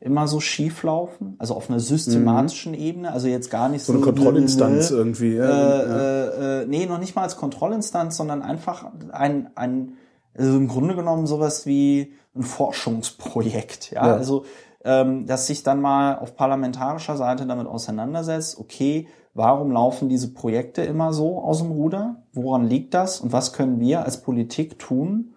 immer 0.00 0.26
so 0.26 0.40
schief 0.40 0.82
laufen, 0.82 1.36
also 1.38 1.54
auf 1.54 1.70
einer 1.70 1.78
systematischen 1.78 2.74
Ebene, 2.74 3.12
also 3.12 3.28
jetzt 3.28 3.50
gar 3.50 3.68
nicht 3.68 3.84
So 3.84 3.92
so, 3.92 3.98
eine 3.98 4.04
Kontrollinstanz 4.04 4.90
nö, 4.90 4.96
irgendwie. 4.96 5.36
äh, 5.36 5.38
Ja, 5.38 5.82
ja. 5.82 5.98
äh, 5.98 6.62
äh, 6.62 6.66
nee, 6.66 6.86
noch 6.86 6.98
nicht 6.98 7.14
mal 7.14 7.22
als 7.22 7.36
Kontrollinstanz, 7.36 8.16
sondern 8.16 8.42
einfach 8.42 8.86
ein, 9.12 9.50
ein 9.54 9.92
also 10.36 10.56
im 10.56 10.68
Grunde 10.68 10.94
genommen 10.94 11.26
sowas 11.26 11.66
wie 11.66 12.14
ein 12.34 12.42
Forschungsprojekt. 12.42 13.92
Ja, 13.92 14.06
Ja. 14.06 14.14
also 14.14 14.44
ähm, 14.84 15.26
dass 15.26 15.46
sich 15.46 15.62
dann 15.62 15.80
mal 15.80 16.18
auf 16.18 16.34
parlamentarischer 16.36 17.16
Seite 17.16 17.46
damit 17.46 17.66
auseinandersetzt, 17.66 18.58
okay, 18.58 19.06
warum 19.34 19.70
laufen 19.70 20.08
diese 20.08 20.32
Projekte 20.32 20.82
immer 20.82 21.12
so 21.12 21.38
aus 21.40 21.58
dem 21.58 21.70
Ruder? 21.70 22.22
Woran 22.32 22.66
liegt 22.66 22.94
das? 22.94 23.20
Und 23.20 23.32
was 23.32 23.52
können 23.52 23.78
wir 23.80 24.04
als 24.04 24.22
Politik 24.22 24.78
tun, 24.78 25.34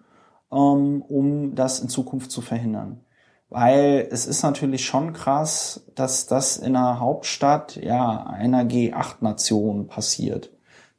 ähm, 0.52 1.02
um 1.02 1.54
das 1.54 1.80
in 1.80 1.88
Zukunft 1.88 2.30
zu 2.30 2.40
verhindern? 2.40 3.00
Weil 3.48 4.08
es 4.10 4.26
ist 4.26 4.42
natürlich 4.42 4.84
schon 4.84 5.12
krass, 5.12 5.86
dass 5.94 6.26
das 6.26 6.56
in 6.56 6.74
einer 6.74 6.98
Hauptstadt, 6.98 7.76
ja, 7.76 8.24
einer 8.24 8.64
G8-Nation 8.64 9.86
passiert. 9.86 10.50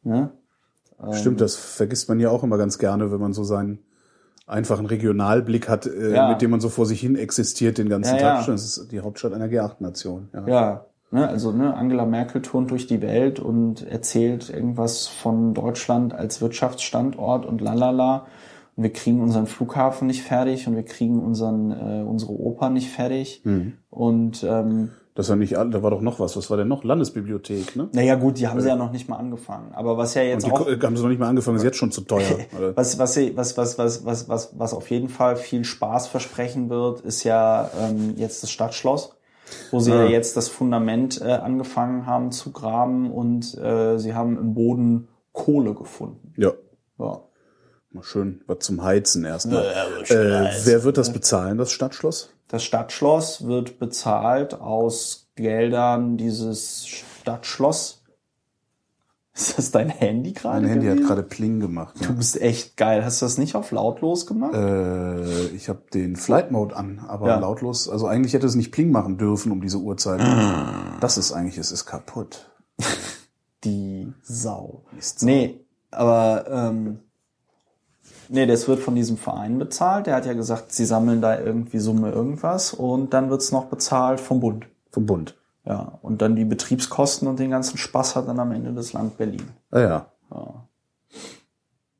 Ne? 0.03 0.31
Stimmt, 1.12 1.41
das 1.41 1.55
vergisst 1.57 2.07
man 2.07 2.19
ja 2.21 2.31
auch 2.31 2.43
immer 2.43 2.57
ganz 2.57 2.79
gerne, 2.79 3.12
wenn 3.12 3.19
man 3.19 3.33
so 3.33 3.43
seinen 3.43 3.79
einfachen 4.47 4.86
Regionalblick 4.86 5.69
hat, 5.69 5.86
äh, 5.86 6.13
Ja. 6.15 6.29
mit 6.29 6.41
dem 6.41 6.49
man 6.51 6.60
so 6.62 6.69
vor 6.69 6.86
sich 6.86 6.99
hin 7.01 7.15
existiert 7.15 7.77
den 7.77 7.89
ganzen 7.89 8.15
Ja, 8.15 8.21
Tag. 8.21 8.38
ja. 8.39 8.43
schon. 8.43 8.53
Das 8.55 8.63
ist 8.77 8.91
die 8.91 9.01
Hauptstadt 9.01 9.33
einer 9.33 9.47
G8-Nation. 9.47 10.29
Ja. 10.33 10.47
Ja, 10.47 10.86
ne, 11.12 11.27
also 11.27 11.51
ne, 11.51 11.75
Angela 11.75 12.05
Merkel 12.05 12.41
turnt 12.41 12.71
durch 12.71 12.88
die 12.88 13.01
Welt 13.01 13.39
und 13.39 13.86
erzählt 13.86 14.49
irgendwas 14.49 15.07
von 15.07 15.53
Deutschland 15.53 16.13
als 16.13 16.41
Wirtschaftsstandort 16.41 17.45
und 17.45 17.62
lalala. 17.62 18.25
Und 18.75 18.83
wir 18.83 18.93
kriegen 18.93 19.21
unseren 19.21 19.47
Flughafen 19.47 20.07
nicht 20.07 20.21
fertig 20.23 20.67
und 20.67 20.75
wir 20.75 20.86
kriegen 20.86 21.19
unseren 21.19 21.71
äh, 21.71 22.03
unsere 22.07 22.31
Oper 22.31 22.69
nicht 22.69 22.89
fertig. 22.89 23.41
Mhm. 23.43 23.73
Und 23.89 24.45
ähm, 24.47 24.91
Das 25.17 25.30
war 25.30 25.36
nicht, 25.36 25.58
all- 25.58 25.71
da 25.71 25.82
war 25.82 25.89
doch 25.89 26.01
noch 26.01 26.19
was. 26.19 26.38
Was 26.38 26.49
war 26.51 26.58
denn 26.58 26.67
noch? 26.67 26.84
Landesbibliothek, 26.84 27.75
ne? 27.75 27.89
naja 27.91 28.13
gut, 28.15 28.38
die 28.38 28.47
haben 28.47 28.62
sie 28.62 28.67
ja 28.67 28.75
noch 28.75 28.91
nicht 28.91 29.10
mal 29.10 29.15
angefangen. 29.17 29.71
Aber 29.73 29.97
was 29.97 30.13
ja 30.13 30.21
jetzt 30.21 30.45
die 30.45 30.51
auch 30.51 30.65
ko- 30.65 30.71
haben 30.84 30.95
sie 30.95 31.01
noch 31.01 31.10
nicht 31.10 31.17
mal 31.19 31.27
angefangen, 31.27 31.58
ist 31.58 31.63
jetzt 31.63 31.77
schon 31.77 31.91
zu 31.91 32.01
teuer. 32.01 32.21
Was, 32.75 32.99
was, 32.99 33.17
was, 33.36 33.58
was, 33.58 33.77
was, 33.80 34.06
was, 34.06 34.30
was, 34.30 34.51
was 34.60 34.73
auf 34.75 34.89
jeden 34.91 35.10
Fall 35.10 35.36
viel 35.36 35.63
Spaß 35.63 36.06
versprechen 36.08 36.69
wird, 36.69 37.01
ist 37.01 37.23
ja 37.23 37.69
ähm, 37.82 38.13
jetzt 38.17 38.43
das 38.43 38.51
Stadtschloss, 38.51 39.15
wo 39.71 39.80
sie 39.80 39.91
Ah. 39.91 40.03
ja 40.03 40.10
jetzt 40.12 40.38
das 40.38 40.49
Fundament 40.49 41.19
äh, 41.19 41.32
angefangen 41.32 42.06
haben 42.06 42.32
zu 42.32 42.51
graben 42.51 43.12
und 43.12 43.58
äh, 43.58 43.97
sie 43.97 44.13
haben 44.13 44.38
im 44.38 44.53
Boden 44.53 45.08
Kohle 45.32 45.73
gefunden. 45.73 46.32
Ja. 46.38 46.51
Ja. 46.99 47.21
Mal 47.89 48.03
schön 48.03 48.43
was 48.45 48.60
zum 48.60 48.84
Heizen 48.84 49.25
erstmal. 49.25 49.63
Äh, 50.10 50.49
wer 50.65 50.84
wird 50.84 50.97
das 50.99 51.12
bezahlen, 51.12 51.58
das 51.58 51.71
Stadtschloss? 51.71 52.30
Das 52.47 52.63
Stadtschloss 52.63 53.45
wird 53.45 53.77
bezahlt 53.79 54.53
aus 54.62 55.27
Geldern 55.36 56.17
dieses 56.17 56.88
Stadtschloss. 56.88 58.03
Ist 59.38 59.57
das 59.57 59.69
dein 59.69 59.89
Handy 59.89 60.31
gerade? 60.33 60.62
Mein 60.62 60.69
Handy 60.69 60.88
hat 60.88 60.95
gewesen? 60.95 61.07
gerade 61.07 61.23
Pling 61.23 61.60
gemacht. 61.60 61.95
Du 62.01 62.15
bist 62.15 62.41
echt 62.41 62.75
geil. 62.75 63.05
Hast 63.05 63.21
du 63.21 63.25
das 63.25 63.38
nicht 63.38 63.53
auf 63.55 63.69
lautlos 63.71 64.25
gemacht? 64.25 64.55
Äh, 64.55 65.47
ich 65.49 65.69
habe 65.69 65.83
den 65.93 66.15
Flight 66.15 66.49
Mode 66.51 66.75
an, 66.75 66.99
aber 67.07 67.27
Ja. 67.27 67.38
lautlos. 67.39 67.88
Also 67.88 68.07
eigentlich 68.07 68.33
hätte 68.33 68.47
es 68.47 68.55
nicht 68.55 68.71
Pling 68.71 68.91
machen 68.91 69.17
dürfen 69.19 69.51
um 69.51 69.62
diese 69.62 69.77
Uhrzeit. 69.77 70.21
Das 71.01 71.17
ist 71.19 71.33
eigentlich, 71.33 71.57
es 71.60 71.71
ist 71.71 71.86
kaputt. 71.86 72.49
Die 73.63 74.12
Sau. 74.23 74.86
Mist, 74.91 75.19
Sau. 75.19 75.25
Nee, 75.27 75.60
aber 75.91 76.45
ähm, 76.49 76.99
nee, 78.29 78.45
das 78.45 78.67
wird 78.67 78.79
von 78.79 78.95
diesem 78.95 79.17
Verein 79.17 79.59
bezahlt. 79.59 80.07
Der 80.07 80.15
hat 80.15 80.25
ja 80.25 80.33
gesagt, 80.33 80.71
sie 80.71 80.85
sammeln 80.85 81.21
da 81.21 81.39
irgendwie 81.39 81.79
Summe 81.79 82.11
irgendwas 82.11 82.73
und 82.73 83.13
dann 83.13 83.29
wird's 83.29 83.51
noch 83.51 83.65
bezahlt 83.65 84.19
vom 84.19 84.39
Bund. 84.39 84.67
Vom 84.91 85.05
Bund. 85.05 85.35
Ja, 85.65 85.99
und 86.01 86.21
dann 86.21 86.35
die 86.35 86.45
Betriebskosten 86.45 87.27
und 87.27 87.39
den 87.39 87.51
ganzen 87.51 87.77
Spaß 87.77 88.15
hat 88.15 88.27
dann 88.27 88.39
am 88.39 88.51
Ende 88.51 88.73
das 88.73 88.93
Land 88.93 89.17
Berlin. 89.17 89.43
Ah 89.69 89.79
ja. 89.79 90.05
Ja. 90.31 90.67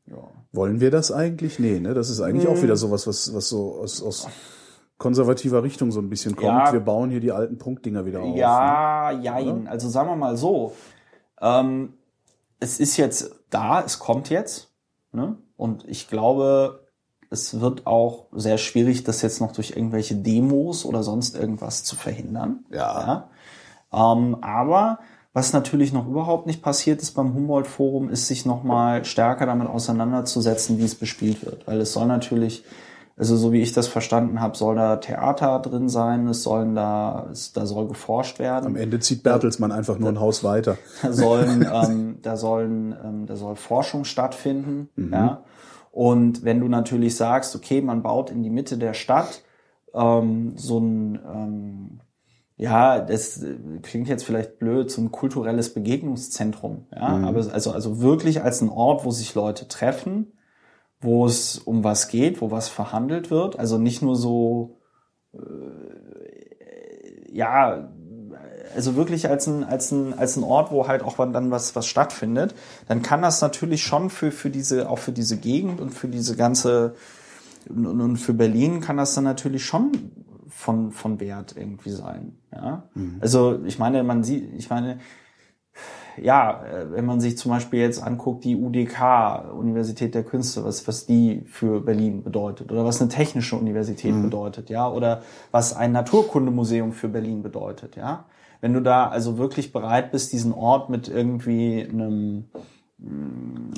ja. 0.06 0.18
Wollen 0.54 0.80
wir 0.80 0.90
das 0.90 1.12
eigentlich? 1.12 1.60
Nee, 1.60 1.80
ne? 1.80 1.94
Das 1.94 2.10
ist 2.10 2.22
eigentlich 2.22 2.48
auch 2.48 2.62
wieder 2.62 2.78
sowas, 2.78 3.08
was, 3.08 3.34
was 3.34 3.50
so 3.50 3.76
aus, 3.82 4.02
aus 4.02 4.28
konservativer 4.98 5.64
Richtung 5.64 5.92
so 5.92 6.00
ein 6.00 6.10
bisschen 6.10 6.36
kommt. 6.36 6.48
Ja. 6.68 6.74
Wir 6.74 6.80
bauen 6.80 7.10
hier 7.10 7.20
die 7.20 7.32
alten 7.32 7.58
Punktdinger 7.58 8.06
wieder 8.06 8.22
auf. 8.22 8.34
ne? 8.34 8.40
Ja, 8.40 9.12
jein. 9.12 9.68
Also 9.68 9.90
sagen 9.90 10.10
wir 10.10 10.16
mal 10.16 10.38
so, 10.38 10.74
ähm, 11.42 11.94
es 12.60 12.80
ist 12.80 12.98
jetzt 12.98 13.32
da, 13.50 13.84
es 13.84 14.00
kommt 14.00 14.30
jetzt. 14.30 14.72
Ne? 15.12 15.36
Und 15.58 15.84
ich 15.88 16.08
glaube, 16.08 16.88
es 17.30 17.60
wird 17.60 17.86
auch 17.88 18.28
sehr 18.32 18.58
schwierig, 18.58 19.04
das 19.04 19.22
jetzt 19.22 19.42
noch 19.42 19.52
durch 19.52 19.72
irgendwelche 19.72 20.16
Demos 20.16 20.86
oder 20.86 21.04
sonst 21.04 21.36
irgendwas 21.36 21.84
zu 21.84 21.96
verhindern. 21.98 22.64
Ja. 22.72 23.30
ja? 23.92 24.14
Ähm, 24.14 24.38
aber 24.42 25.00
Was 25.38 25.54
natürlich 25.54 25.94
noch 25.94 26.08
überhaupt 26.08 26.48
nicht 26.48 26.64
passiert 26.64 27.00
ist 27.04 27.12
beim 27.12 27.36
Humboldt-Forum, 27.36 28.10
ist 28.10 28.26
sich 28.26 28.48
nochmal 28.48 29.06
stärker 29.06 29.46
damit 29.46 29.68
auseinanderzusetzen, 29.68 30.80
wie 30.80 30.84
es 30.84 30.96
bespielt 30.96 31.46
wird. 31.46 31.68
Weil 31.68 31.80
es 31.80 31.94
soll 31.94 32.08
natürlich, 32.08 32.64
also 33.18 33.36
so 33.36 33.52
wie 33.52 33.62
ich 33.62 33.74
das 33.74 33.88
verstanden 33.88 34.40
habe, 34.40 34.56
soll 34.56 34.76
da 34.76 34.98
Theater 34.98 35.60
drin 35.60 35.90
sein, 35.90 36.28
es 36.28 36.44
sollen 36.44 36.76
da, 36.76 37.28
es, 37.32 37.52
da 37.52 37.66
soll 37.66 37.88
geforscht 37.88 38.38
werden. 38.38 38.68
Am 38.68 38.76
Ende 38.76 39.00
zieht 39.00 39.24
Bertelsmann 39.24 39.72
einfach 39.72 39.98
nur 39.98 40.10
ein 40.10 40.20
Haus 40.20 40.44
weiter. 40.44 40.78
Da 41.02 41.12
sollen, 41.12 41.68
ähm, 41.74 42.20
da 42.22 42.38
sollen, 42.38 42.96
ähm, 43.04 43.26
da 43.26 43.36
soll 43.36 43.56
Forschung 43.56 44.04
stattfinden, 44.04 44.90
ja. 45.12 45.44
Und 45.92 46.44
wenn 46.44 46.60
du 46.60 46.68
natürlich 46.68 47.16
sagst, 47.16 47.56
okay, 47.56 47.82
man 47.82 48.04
baut 48.04 48.30
in 48.30 48.44
die 48.44 48.52
Mitte 48.52 48.78
der 48.78 48.94
Stadt 48.94 49.42
ähm, 49.96 50.54
so 50.56 50.80
ein 50.80 51.20
ähm, 51.26 52.00
ja, 52.58 53.00
das 53.00 53.42
äh, 53.42 53.56
klingt 53.82 54.08
jetzt 54.08 54.24
vielleicht 54.24 54.60
blöd, 54.60 54.92
so 54.92 55.02
ein 55.02 55.12
kulturelles 55.12 55.74
Begegnungszentrum, 55.74 56.88
ja, 56.94 57.02
aber 57.02 57.52
also, 57.54 57.72
also 57.72 58.02
wirklich 58.02 58.44
als 58.44 58.62
ein 58.62 58.70
Ort, 58.70 59.06
wo 59.06 59.12
sich 59.12 59.36
Leute 59.36 59.68
treffen, 59.68 60.34
wo 61.00 61.26
es 61.26 61.60
um 61.60 61.84
was 61.84 62.08
geht, 62.08 62.42
wo 62.42 62.52
was 62.52 62.70
verhandelt 62.70 63.30
wird, 63.30 63.60
also 63.60 63.78
nicht 63.78 64.02
nur 64.02 64.16
so, 64.16 64.80
äh, 65.34 65.40
ja, 67.32 67.90
also 68.76 68.96
wirklich 68.96 69.30
als 69.30 69.48
ein, 69.48 69.64
als 69.64 69.92
ein, 69.92 70.14
als 70.18 70.38
ein 70.38 70.44
Ort, 70.44 70.72
wo 70.72 70.88
halt 70.88 71.02
auch 71.04 71.18
dann 71.18 71.52
was, 71.52 71.76
was 71.76 71.88
stattfindet, 71.88 72.54
dann 72.88 73.02
kann 73.02 73.22
das 73.22 73.42
natürlich 73.42 73.84
schon 73.84 74.10
für, 74.10 74.32
für 74.32 74.50
diese, 74.50 74.90
auch 74.90 75.00
für 75.00 75.12
diese 75.12 75.38
Gegend 75.38 75.82
und 75.82 75.92
für 75.92 76.08
diese 76.08 76.36
ganze, 76.36 76.96
und, 77.70 77.86
und 77.86 78.18
für 78.18 78.34
Berlin 78.34 78.82
kann 78.82 78.98
das 78.98 79.14
dann 79.14 79.24
natürlich 79.24 79.66
schon 79.66 79.92
von, 80.48 80.92
von 80.92 81.20
Wert 81.20 81.56
irgendwie 81.58 81.92
sein. 81.92 82.38
Ja? 82.52 82.84
Also 83.20 83.60
ich 83.66 83.80
meine, 83.80 84.04
man 84.04 84.24
sieht, 84.24 84.54
ich 84.56 84.70
meine, 84.70 85.00
ja, 86.22 86.64
äh, 86.66 86.92
wenn 86.92 87.06
man 87.06 87.20
sich 87.20 87.38
zum 87.38 87.52
Beispiel 87.52 87.80
jetzt 87.80 88.02
anguckt, 88.02 88.44
die 88.44 88.56
UDK, 88.56 89.52
Universität 89.54 90.16
der 90.16 90.24
Künste, 90.24 90.64
was, 90.66 90.88
was 90.88 91.06
die 91.06 91.44
für 91.46 91.82
Berlin 91.82 92.24
bedeutet 92.24 92.72
oder 92.72 92.86
was 92.86 93.02
eine 93.02 93.10
technische 93.10 93.56
Universität 93.56 94.22
bedeutet, 94.22 94.70
ja, 94.70 94.90
oder 94.90 95.22
was 95.52 95.76
ein 95.76 95.92
Naturkundemuseum 95.92 96.92
für 96.94 97.08
Berlin 97.08 97.44
bedeutet, 97.44 97.96
ja. 97.96 98.26
Wenn 98.60 98.74
du 98.74 98.82
da 98.82 99.08
also 99.08 99.38
wirklich 99.38 99.72
bereit 99.72 100.12
bist, 100.12 100.34
diesen 100.34 100.52
Ort 100.52 100.90
mit 100.90 101.08
irgendwie 101.08 101.88
einem, 101.88 102.46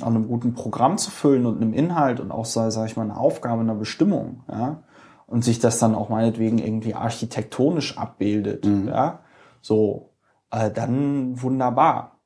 auch 0.00 0.06
einem 0.06 0.26
guten 0.26 0.54
Programm 0.54 0.96
zu 0.96 1.10
füllen 1.10 1.44
und 1.44 1.60
einem 1.60 1.74
Inhalt 1.74 2.18
und 2.18 2.30
auch, 2.30 2.46
sag 2.46 2.72
sag 2.72 2.86
ich 2.86 2.96
mal, 2.96 3.02
einer 3.02 3.20
Aufgabe, 3.20 3.60
einer 3.60 3.74
Bestimmung, 3.74 4.42
ja, 4.50 4.82
und 5.26 5.44
sich 5.44 5.58
das 5.58 5.78
dann 5.78 5.94
auch 5.94 6.08
meinetwegen 6.08 6.58
irgendwie 6.58 6.94
architektonisch 6.94 7.98
abbildet, 7.98 8.64
ja, 8.86 9.20
so, 9.60 10.10
äh, 10.50 10.70
dann 10.70 11.40
wunderbar. 11.42 12.19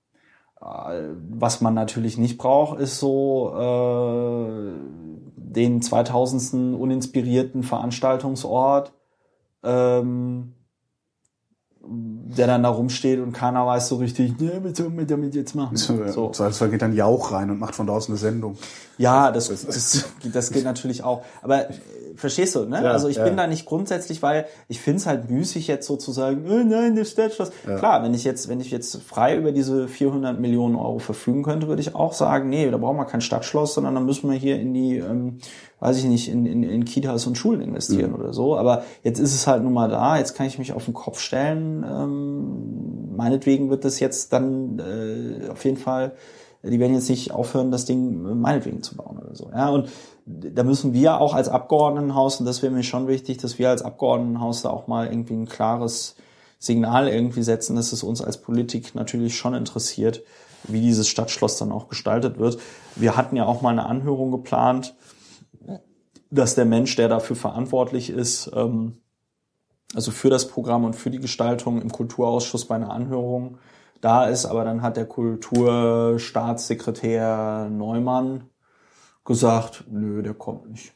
Äh, 0.64 1.14
Was 1.30 1.60
man 1.60 1.74
natürlich 1.74 2.18
nicht 2.18 2.38
braucht, 2.38 2.80
ist 2.80 2.98
so 2.98 3.52
äh, 3.54 4.72
den 5.36 5.82
2000. 5.82 6.74
uninspirierten 6.80 7.62
Veranstaltungsort, 7.62 8.92
ähm, 9.62 10.54
der 11.86 12.46
dann 12.46 12.62
da 12.62 12.70
rumsteht 12.70 13.20
und 13.20 13.32
keiner 13.32 13.66
weiß 13.66 13.88
so 13.88 13.96
richtig, 13.96 14.40
ne, 14.40 14.58
was 14.62 14.78
sollen 14.78 14.96
wir 14.96 15.04
damit 15.04 15.34
jetzt 15.34 15.54
machen? 15.54 15.76
So. 15.76 16.06
So. 16.08 16.26
Im 16.26 16.32
Zweifelsfall 16.32 16.70
geht 16.70 16.82
dann 16.82 16.94
Jauch 16.94 17.32
rein 17.32 17.50
und 17.50 17.58
macht 17.58 17.74
von 17.74 17.86
draußen 17.86 18.12
eine 18.12 18.18
Sendung. 18.18 18.56
Ja, 18.98 19.30
das, 19.32 19.48
das, 19.48 20.04
das 20.32 20.50
geht 20.52 20.64
natürlich 20.64 21.02
auch. 21.02 21.22
Aber 21.42 21.70
äh, 21.70 21.74
verstehst 22.14 22.54
du, 22.54 22.64
ne? 22.64 22.82
Ja, 22.82 22.92
also 22.92 23.08
ich 23.08 23.16
ja. 23.16 23.24
bin 23.24 23.36
da 23.36 23.46
nicht 23.46 23.66
grundsätzlich, 23.66 24.22
weil 24.22 24.46
ich 24.68 24.80
finde 24.80 24.98
es 24.98 25.06
halt 25.06 25.30
müßig 25.30 25.66
jetzt 25.66 25.86
sozusagen, 25.86 26.44
oh 26.48 26.62
nein, 26.64 26.94
das 26.94 27.10
Stadtschloss. 27.10 27.50
Klar, 27.64 28.02
wenn 28.02 28.14
ich 28.14 28.24
jetzt, 28.24 28.48
wenn 28.48 28.60
ich 28.60 28.70
jetzt 28.70 29.02
frei 29.02 29.36
über 29.36 29.52
diese 29.52 29.88
400 29.88 30.38
Millionen 30.38 30.76
Euro 30.76 30.98
verfügen 30.98 31.42
könnte, 31.42 31.66
würde 31.66 31.82
ich 31.82 31.94
auch 31.94 32.12
sagen, 32.12 32.48
nee, 32.48 32.70
da 32.70 32.76
brauchen 32.76 32.96
wir 32.96 33.04
kein 33.06 33.20
Stadtschloss, 33.20 33.74
sondern 33.74 33.94
dann 33.94 34.06
müssen 34.06 34.30
wir 34.30 34.38
hier 34.38 34.60
in 34.60 34.72
die, 34.74 34.98
ähm, 34.98 35.38
weiß 35.80 35.98
ich 35.98 36.04
nicht, 36.04 36.30
in, 36.30 36.46
in, 36.46 36.62
in 36.62 36.84
Kitas 36.84 37.26
und 37.26 37.36
Schulen 37.36 37.60
investieren 37.60 38.10
Mhm. 38.12 38.16
oder 38.20 38.32
so. 38.32 38.56
Aber 38.56 38.84
jetzt 39.02 39.18
ist 39.18 39.34
es 39.34 39.46
halt 39.46 39.62
nun 39.62 39.72
mal 39.72 39.88
da, 39.88 40.16
jetzt 40.18 40.34
kann 40.34 40.46
ich 40.46 40.58
mich 40.58 40.72
auf 40.72 40.84
den 40.84 40.94
Kopf 40.94 41.18
stellen. 41.18 41.84
Ähm, 41.84 43.16
meinetwegen 43.16 43.70
wird 43.70 43.84
das 43.84 44.00
jetzt 44.00 44.32
dann 44.32 44.78
äh, 44.78 45.50
auf 45.50 45.64
jeden 45.64 45.76
Fall 45.76 46.12
die 46.64 46.80
werden 46.80 46.94
jetzt 46.94 47.10
nicht 47.10 47.32
aufhören, 47.32 47.70
das 47.70 47.84
Ding 47.84 48.40
meinetwegen 48.40 48.82
zu 48.82 48.96
bauen 48.96 49.18
oder 49.18 49.34
so. 49.34 49.50
Ja, 49.50 49.68
und 49.68 49.88
da 50.26 50.62
müssen 50.62 50.92
wir 50.92 51.20
auch 51.20 51.34
als 51.34 51.48
Abgeordnetenhaus, 51.48 52.40
und 52.40 52.46
das 52.46 52.62
wäre 52.62 52.72
mir 52.72 52.82
schon 52.82 53.08
wichtig, 53.08 53.38
dass 53.38 53.58
wir 53.58 53.70
als 53.70 53.82
Abgeordnetenhaus 53.82 54.62
da 54.62 54.70
auch 54.70 54.86
mal 54.86 55.06
irgendwie 55.06 55.34
ein 55.34 55.46
klares 55.46 56.16
Signal 56.58 57.08
irgendwie 57.08 57.42
setzen, 57.42 57.76
dass 57.76 57.92
es 57.92 58.02
uns 58.02 58.22
als 58.22 58.40
Politik 58.40 58.94
natürlich 58.94 59.36
schon 59.36 59.54
interessiert, 59.54 60.22
wie 60.66 60.80
dieses 60.80 61.08
Stadtschloss 61.08 61.58
dann 61.58 61.72
auch 61.72 61.88
gestaltet 61.88 62.38
wird. 62.38 62.58
Wir 62.96 63.16
hatten 63.16 63.36
ja 63.36 63.44
auch 63.44 63.60
mal 63.60 63.70
eine 63.70 63.84
Anhörung 63.84 64.30
geplant, 64.30 64.94
dass 66.30 66.54
der 66.54 66.64
Mensch, 66.64 66.96
der 66.96 67.08
dafür 67.08 67.36
verantwortlich 67.36 68.08
ist, 68.08 68.50
ähm, 68.54 68.98
also 69.94 70.10
für 70.10 70.30
das 70.30 70.48
Programm 70.48 70.84
und 70.84 70.96
für 70.96 71.10
die 71.10 71.20
Gestaltung 71.20 71.80
im 71.80 71.92
Kulturausschuss 71.92 72.64
bei 72.64 72.74
einer 72.74 72.90
Anhörung 72.90 73.58
da 74.00 74.26
ist, 74.26 74.46
aber 74.46 74.64
dann 74.64 74.82
hat 74.82 74.96
der 74.96 75.06
Kulturstaatssekretär 75.06 77.68
Neumann 77.70 78.50
gesagt, 79.24 79.84
nö, 79.90 80.22
der 80.22 80.34
kommt 80.34 80.70
nicht. 80.70 80.92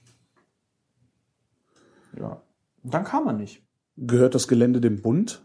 Ja, 2.18 2.42
und 2.82 2.94
dann 2.94 3.04
kam 3.04 3.26
er 3.26 3.32
nicht. 3.32 3.62
Gehört 3.96 4.34
das 4.34 4.48
Gelände 4.48 4.80
dem 4.80 5.02
Bund 5.02 5.42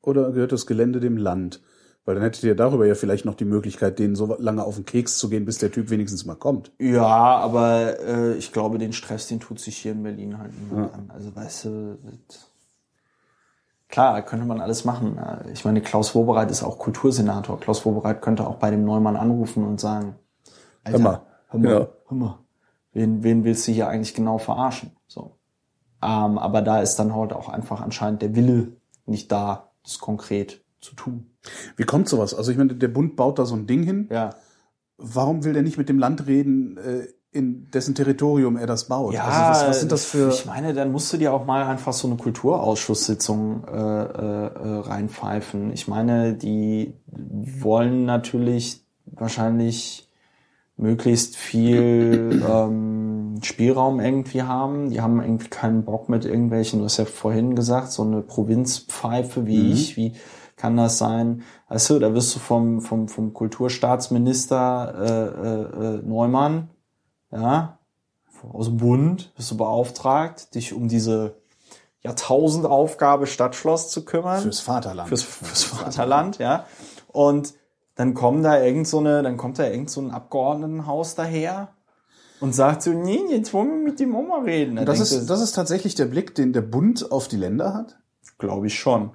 oder 0.00 0.32
gehört 0.32 0.52
das 0.52 0.66
Gelände 0.66 1.00
dem 1.00 1.16
Land? 1.16 1.62
Weil 2.04 2.16
dann 2.16 2.24
hättet 2.24 2.44
ihr 2.44 2.54
darüber 2.54 2.86
ja 2.86 2.94
vielleicht 2.94 3.24
noch 3.24 3.34
die 3.34 3.46
Möglichkeit, 3.46 3.98
denen 3.98 4.14
so 4.14 4.36
lange 4.38 4.62
auf 4.62 4.74
den 4.74 4.84
Keks 4.84 5.16
zu 5.16 5.30
gehen, 5.30 5.46
bis 5.46 5.56
der 5.56 5.72
Typ 5.72 5.88
wenigstens 5.88 6.26
mal 6.26 6.34
kommt. 6.34 6.70
Ja, 6.78 7.06
aber 7.06 7.98
äh, 8.00 8.34
ich 8.34 8.52
glaube, 8.52 8.76
den 8.76 8.92
Stress, 8.92 9.26
den 9.26 9.40
tut 9.40 9.58
sich 9.58 9.78
hier 9.78 9.92
in 9.92 10.02
Berlin 10.02 10.38
halt 10.38 10.52
niemand 10.60 10.92
an. 10.92 11.10
Also 11.10 11.34
weißt 11.34 11.64
du, 11.64 11.98
klar, 13.94 14.22
könnte 14.22 14.44
man 14.44 14.60
alles 14.60 14.84
machen. 14.84 15.20
Ich 15.52 15.64
meine, 15.64 15.80
Klaus 15.80 16.16
Wobereit 16.16 16.50
ist 16.50 16.64
auch 16.64 16.78
Kultursenator. 16.80 17.60
Klaus 17.60 17.86
Wobereit 17.86 18.22
könnte 18.22 18.44
auch 18.44 18.56
bei 18.56 18.72
dem 18.72 18.84
Neumann 18.84 19.16
anrufen 19.16 19.64
und 19.64 19.78
sagen, 19.80 20.16
Alter, 20.82 20.98
Hör 20.98 21.04
mal. 21.04 21.20
hör 21.48 21.60
mal, 21.60 21.70
Ja. 21.70 21.88
hör 22.08 22.16
mal, 22.18 22.38
wen, 22.92 23.22
wen 23.22 23.44
willst 23.44 23.68
du 23.68 23.72
hier 23.72 23.86
eigentlich 23.86 24.12
genau 24.12 24.38
verarschen? 24.38 24.90
So. 25.06 25.36
Ähm, 26.02 26.38
aber 26.38 26.60
da 26.60 26.80
ist 26.80 26.96
dann 26.96 27.14
halt 27.14 27.32
auch 27.32 27.48
einfach 27.48 27.80
anscheinend 27.82 28.20
der 28.22 28.34
Wille 28.34 28.72
nicht 29.06 29.30
da, 29.30 29.70
das 29.84 30.00
konkret 30.00 30.64
zu 30.80 30.96
tun. 30.96 31.30
Wie 31.76 31.84
kommt 31.84 32.08
sowas? 32.08 32.34
Also 32.34 32.50
ich 32.50 32.58
meine, 32.58 32.74
der 32.74 32.88
Bund 32.88 33.14
baut 33.14 33.38
da 33.38 33.44
so 33.46 33.54
ein 33.54 33.68
Ding 33.68 33.84
hin. 33.84 34.08
Ja. 34.10 34.30
Warum 34.98 35.44
will 35.44 35.52
der 35.52 35.62
nicht 35.62 35.78
mit 35.78 35.88
dem 35.88 36.00
Land 36.00 36.26
reden, 36.26 36.78
äh, 36.78 37.06
in 37.34 37.68
dessen 37.70 37.94
Territorium 37.94 38.56
er 38.56 38.66
das 38.66 38.84
baut? 38.84 39.12
Ja, 39.12 39.24
also 39.24 39.40
was, 39.50 39.68
was 39.68 39.80
sind 39.80 39.92
das 39.92 40.04
für... 40.04 40.28
Ich 40.28 40.46
meine, 40.46 40.72
dann 40.72 40.92
musst 40.92 41.12
du 41.12 41.16
dir 41.16 41.32
auch 41.34 41.44
mal 41.44 41.64
einfach 41.64 41.92
so 41.92 42.06
eine 42.06 42.16
Kulturausschusssitzung 42.16 43.64
äh, 43.66 43.72
äh, 43.72 43.76
äh, 43.76 44.78
reinpfeifen. 44.80 45.72
Ich 45.72 45.88
meine, 45.88 46.34
die 46.34 46.94
wollen 47.06 48.04
natürlich 48.04 48.84
wahrscheinlich 49.06 50.08
möglichst 50.76 51.36
viel 51.36 52.40
ähm, 52.48 53.40
Spielraum 53.42 53.98
irgendwie 53.98 54.42
haben. 54.42 54.90
Die 54.90 55.00
haben 55.00 55.20
irgendwie 55.20 55.48
keinen 55.48 55.84
Bock 55.84 56.08
mit 56.08 56.24
irgendwelchen, 56.24 56.78
du 56.78 56.84
hast 56.84 56.98
ja 56.98 57.04
vorhin 57.04 57.56
gesagt, 57.56 57.90
so 57.90 58.04
eine 58.04 58.22
Provinzpfeife 58.22 59.46
wie 59.46 59.72
ich, 59.72 59.96
wie 59.96 60.14
kann 60.56 60.76
das 60.76 60.98
sein? 60.98 61.42
Weißt 61.68 61.90
du, 61.90 61.98
da 61.98 62.14
wirst 62.14 62.36
du 62.36 62.38
vom, 62.38 62.80
vom, 62.80 63.08
vom 63.08 63.34
Kulturstaatsminister 63.34 64.94
äh, 64.96 65.48
äh, 65.48 65.96
äh, 65.96 66.02
Neumann, 66.06 66.68
ja, 67.34 67.78
aus 68.52 68.66
dem 68.66 68.76
Bund 68.76 69.32
bist 69.36 69.50
du 69.50 69.56
beauftragt, 69.56 70.54
dich 70.54 70.72
um 70.72 70.88
diese 70.88 71.36
Jahrtausendaufgabe 72.02 73.26
Stadtschloss 73.26 73.90
zu 73.90 74.04
kümmern. 74.04 74.42
Fürs 74.42 74.60
Vaterland. 74.60 75.08
Fürs, 75.08 75.22
fürs 75.22 75.64
Vaterland, 75.64 76.38
ja. 76.38 76.66
Und 77.08 77.54
dann 77.94 78.14
kommen 78.14 78.42
da 78.42 78.62
irgend 78.62 78.86
so 78.86 78.98
eine, 78.98 79.22
dann 79.22 79.36
kommt 79.36 79.58
da 79.58 79.66
irgend 79.66 79.90
so 79.90 80.00
ein 80.00 80.10
Abgeordnetenhaus 80.10 81.14
daher 81.14 81.68
und 82.40 82.54
sagt 82.54 82.82
so, 82.82 82.90
nee, 82.90 83.20
jetzt 83.30 83.54
wollen 83.54 83.70
wir 83.70 83.90
mit 83.90 84.00
dem 84.00 84.10
mal 84.10 84.42
reden. 84.42 84.84
das, 84.84 85.00
ist, 85.00 85.26
das 85.30 85.40
ist 85.40 85.52
tatsächlich 85.52 85.94
der 85.94 86.06
Blick, 86.06 86.34
den 86.34 86.52
der 86.52 86.62
Bund 86.62 87.10
auf 87.10 87.28
die 87.28 87.36
Länder 87.36 87.72
hat? 87.72 87.96
glaube 88.38 88.66
ich 88.66 88.78
schon. 88.78 89.12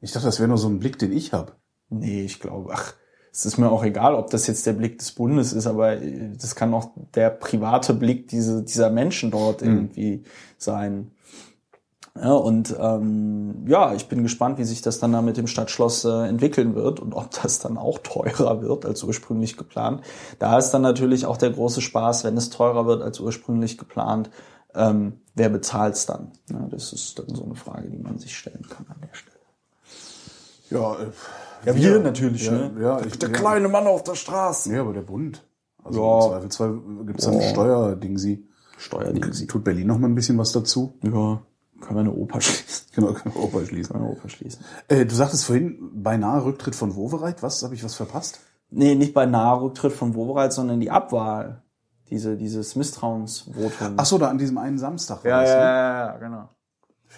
Ich 0.00 0.12
dachte, 0.12 0.26
das 0.26 0.38
wäre 0.38 0.48
nur 0.48 0.58
so 0.58 0.68
ein 0.68 0.78
Blick, 0.78 0.98
den 0.98 1.12
ich 1.12 1.32
habe. 1.32 1.52
Nee, 1.88 2.24
ich 2.24 2.40
glaube, 2.40 2.72
ach, 2.72 2.94
es 3.34 3.44
ist 3.44 3.58
mir 3.58 3.68
auch 3.68 3.82
egal, 3.82 4.14
ob 4.14 4.30
das 4.30 4.46
jetzt 4.46 4.64
der 4.64 4.74
Blick 4.74 4.98
des 4.98 5.10
Bundes 5.10 5.52
ist, 5.52 5.66
aber 5.66 6.00
äh, 6.00 6.30
das 6.40 6.54
kann 6.54 6.72
auch 6.72 6.90
der 7.14 7.30
private 7.30 7.92
Blick 7.92 8.28
diese, 8.28 8.62
dieser 8.62 8.90
Menschen 8.90 9.32
dort 9.32 9.60
irgendwie 9.60 10.22
sein. 10.56 11.10
Ja, 12.16 12.30
und 12.32 12.76
ähm, 12.78 13.64
ja, 13.66 13.92
ich 13.92 14.06
bin 14.06 14.22
gespannt, 14.22 14.58
wie 14.58 14.64
sich 14.64 14.82
das 14.82 15.00
dann 15.00 15.10
da 15.10 15.20
mit 15.20 15.36
dem 15.36 15.48
Stadtschloss 15.48 16.04
äh, 16.04 16.28
entwickeln 16.28 16.76
wird 16.76 17.00
und 17.00 17.12
ob 17.12 17.32
das 17.42 17.58
dann 17.58 17.76
auch 17.76 17.98
teurer 17.98 18.62
wird 18.62 18.86
als 18.86 19.02
ursprünglich 19.02 19.56
geplant. 19.56 20.02
Da 20.38 20.56
ist 20.56 20.70
dann 20.70 20.82
natürlich 20.82 21.26
auch 21.26 21.36
der 21.36 21.50
große 21.50 21.80
Spaß, 21.80 22.22
wenn 22.22 22.36
es 22.36 22.50
teurer 22.50 22.86
wird 22.86 23.02
als 23.02 23.18
ursprünglich 23.18 23.78
geplant, 23.78 24.30
ähm, 24.76 25.20
wer 25.34 25.48
bezahlt's 25.48 26.06
dann? 26.06 26.30
Ja, 26.50 26.66
das 26.70 26.92
ist 26.92 27.18
dann 27.18 27.34
so 27.34 27.44
eine 27.44 27.56
Frage, 27.56 27.88
die 27.90 27.98
man 27.98 28.18
sich 28.18 28.36
stellen 28.36 28.66
kann 28.68 28.86
an 28.88 29.00
der 29.00 29.14
Stelle. 29.14 29.34
Ja, 30.70 30.94
äh, 30.94 31.10
Ja, 31.64 31.74
wir 31.74 31.98
natürlich, 32.00 32.46
ja, 32.46 32.52
ne? 32.52 32.72
Ja, 32.80 33.00
ich, 33.04 33.18
Der 33.18 33.30
ja. 33.30 33.34
kleine 33.34 33.68
Mann 33.68 33.86
auf 33.86 34.02
der 34.04 34.14
Straße. 34.14 34.72
Ja, 34.74 34.80
aber 34.82 34.92
der 34.92 35.02
Bund. 35.02 35.44
Also 35.82 36.00
Ja. 36.00 36.24
im 36.38 36.50
Zweifelsfall 36.50 36.80
gibt's 37.06 37.24
dann 37.24 37.34
ein 37.34 37.42
Steuerding 37.42 38.18
sie. 38.18 38.46
Steuerding. 38.78 39.22
Tut 39.48 39.64
Berlin 39.64 39.86
noch 39.86 39.98
mal 39.98 40.08
ein 40.08 40.14
bisschen 40.14 40.36
was 40.38 40.52
dazu? 40.52 40.98
Ja, 41.02 41.40
können 41.80 41.96
wir 41.96 42.00
eine 42.00 42.12
Oper 42.12 42.40
schließen. 42.40 42.84
Genau, 42.94 43.12
können 43.12 43.34
wir 43.34 43.42
Opa 43.42 43.64
schließen. 43.66 43.92
Können 43.92 44.04
wir 44.04 44.10
eine 44.10 44.16
Oper 44.18 44.28
schließen. 44.28 44.64
Äh, 44.86 45.04
du 45.04 45.14
sagtest 45.16 45.46
vorhin, 45.46 45.90
beinahe 45.94 46.44
Rücktritt 46.44 46.76
von 46.76 46.94
Wowereit. 46.94 47.42
Was? 47.42 47.60
Habe 47.64 47.74
ich 47.74 47.82
was 47.82 47.96
verpasst? 47.96 48.38
Nee, 48.70 48.94
nicht 48.94 49.14
bei 49.14 49.26
Nahrücktritt 49.26 49.92
von 49.92 50.14
Wowereit, 50.14 50.52
sondern 50.52 50.78
die 50.78 50.90
Abwahl. 50.92 51.62
Diese, 52.10 52.36
dieses 52.36 52.76
Misstrauensvotum. 52.76 53.94
Ach 53.96 54.04
so, 54.06 54.18
da 54.18 54.28
an 54.28 54.38
diesem 54.38 54.58
einen 54.58 54.78
Samstag 54.78 55.24
war 55.24 55.30
ja, 55.30 55.40
das, 55.40 55.50
ja, 55.50 55.56
ne? 55.56 55.62
ja, 55.62 56.06
ja, 56.12 56.16
genau. 56.18 56.48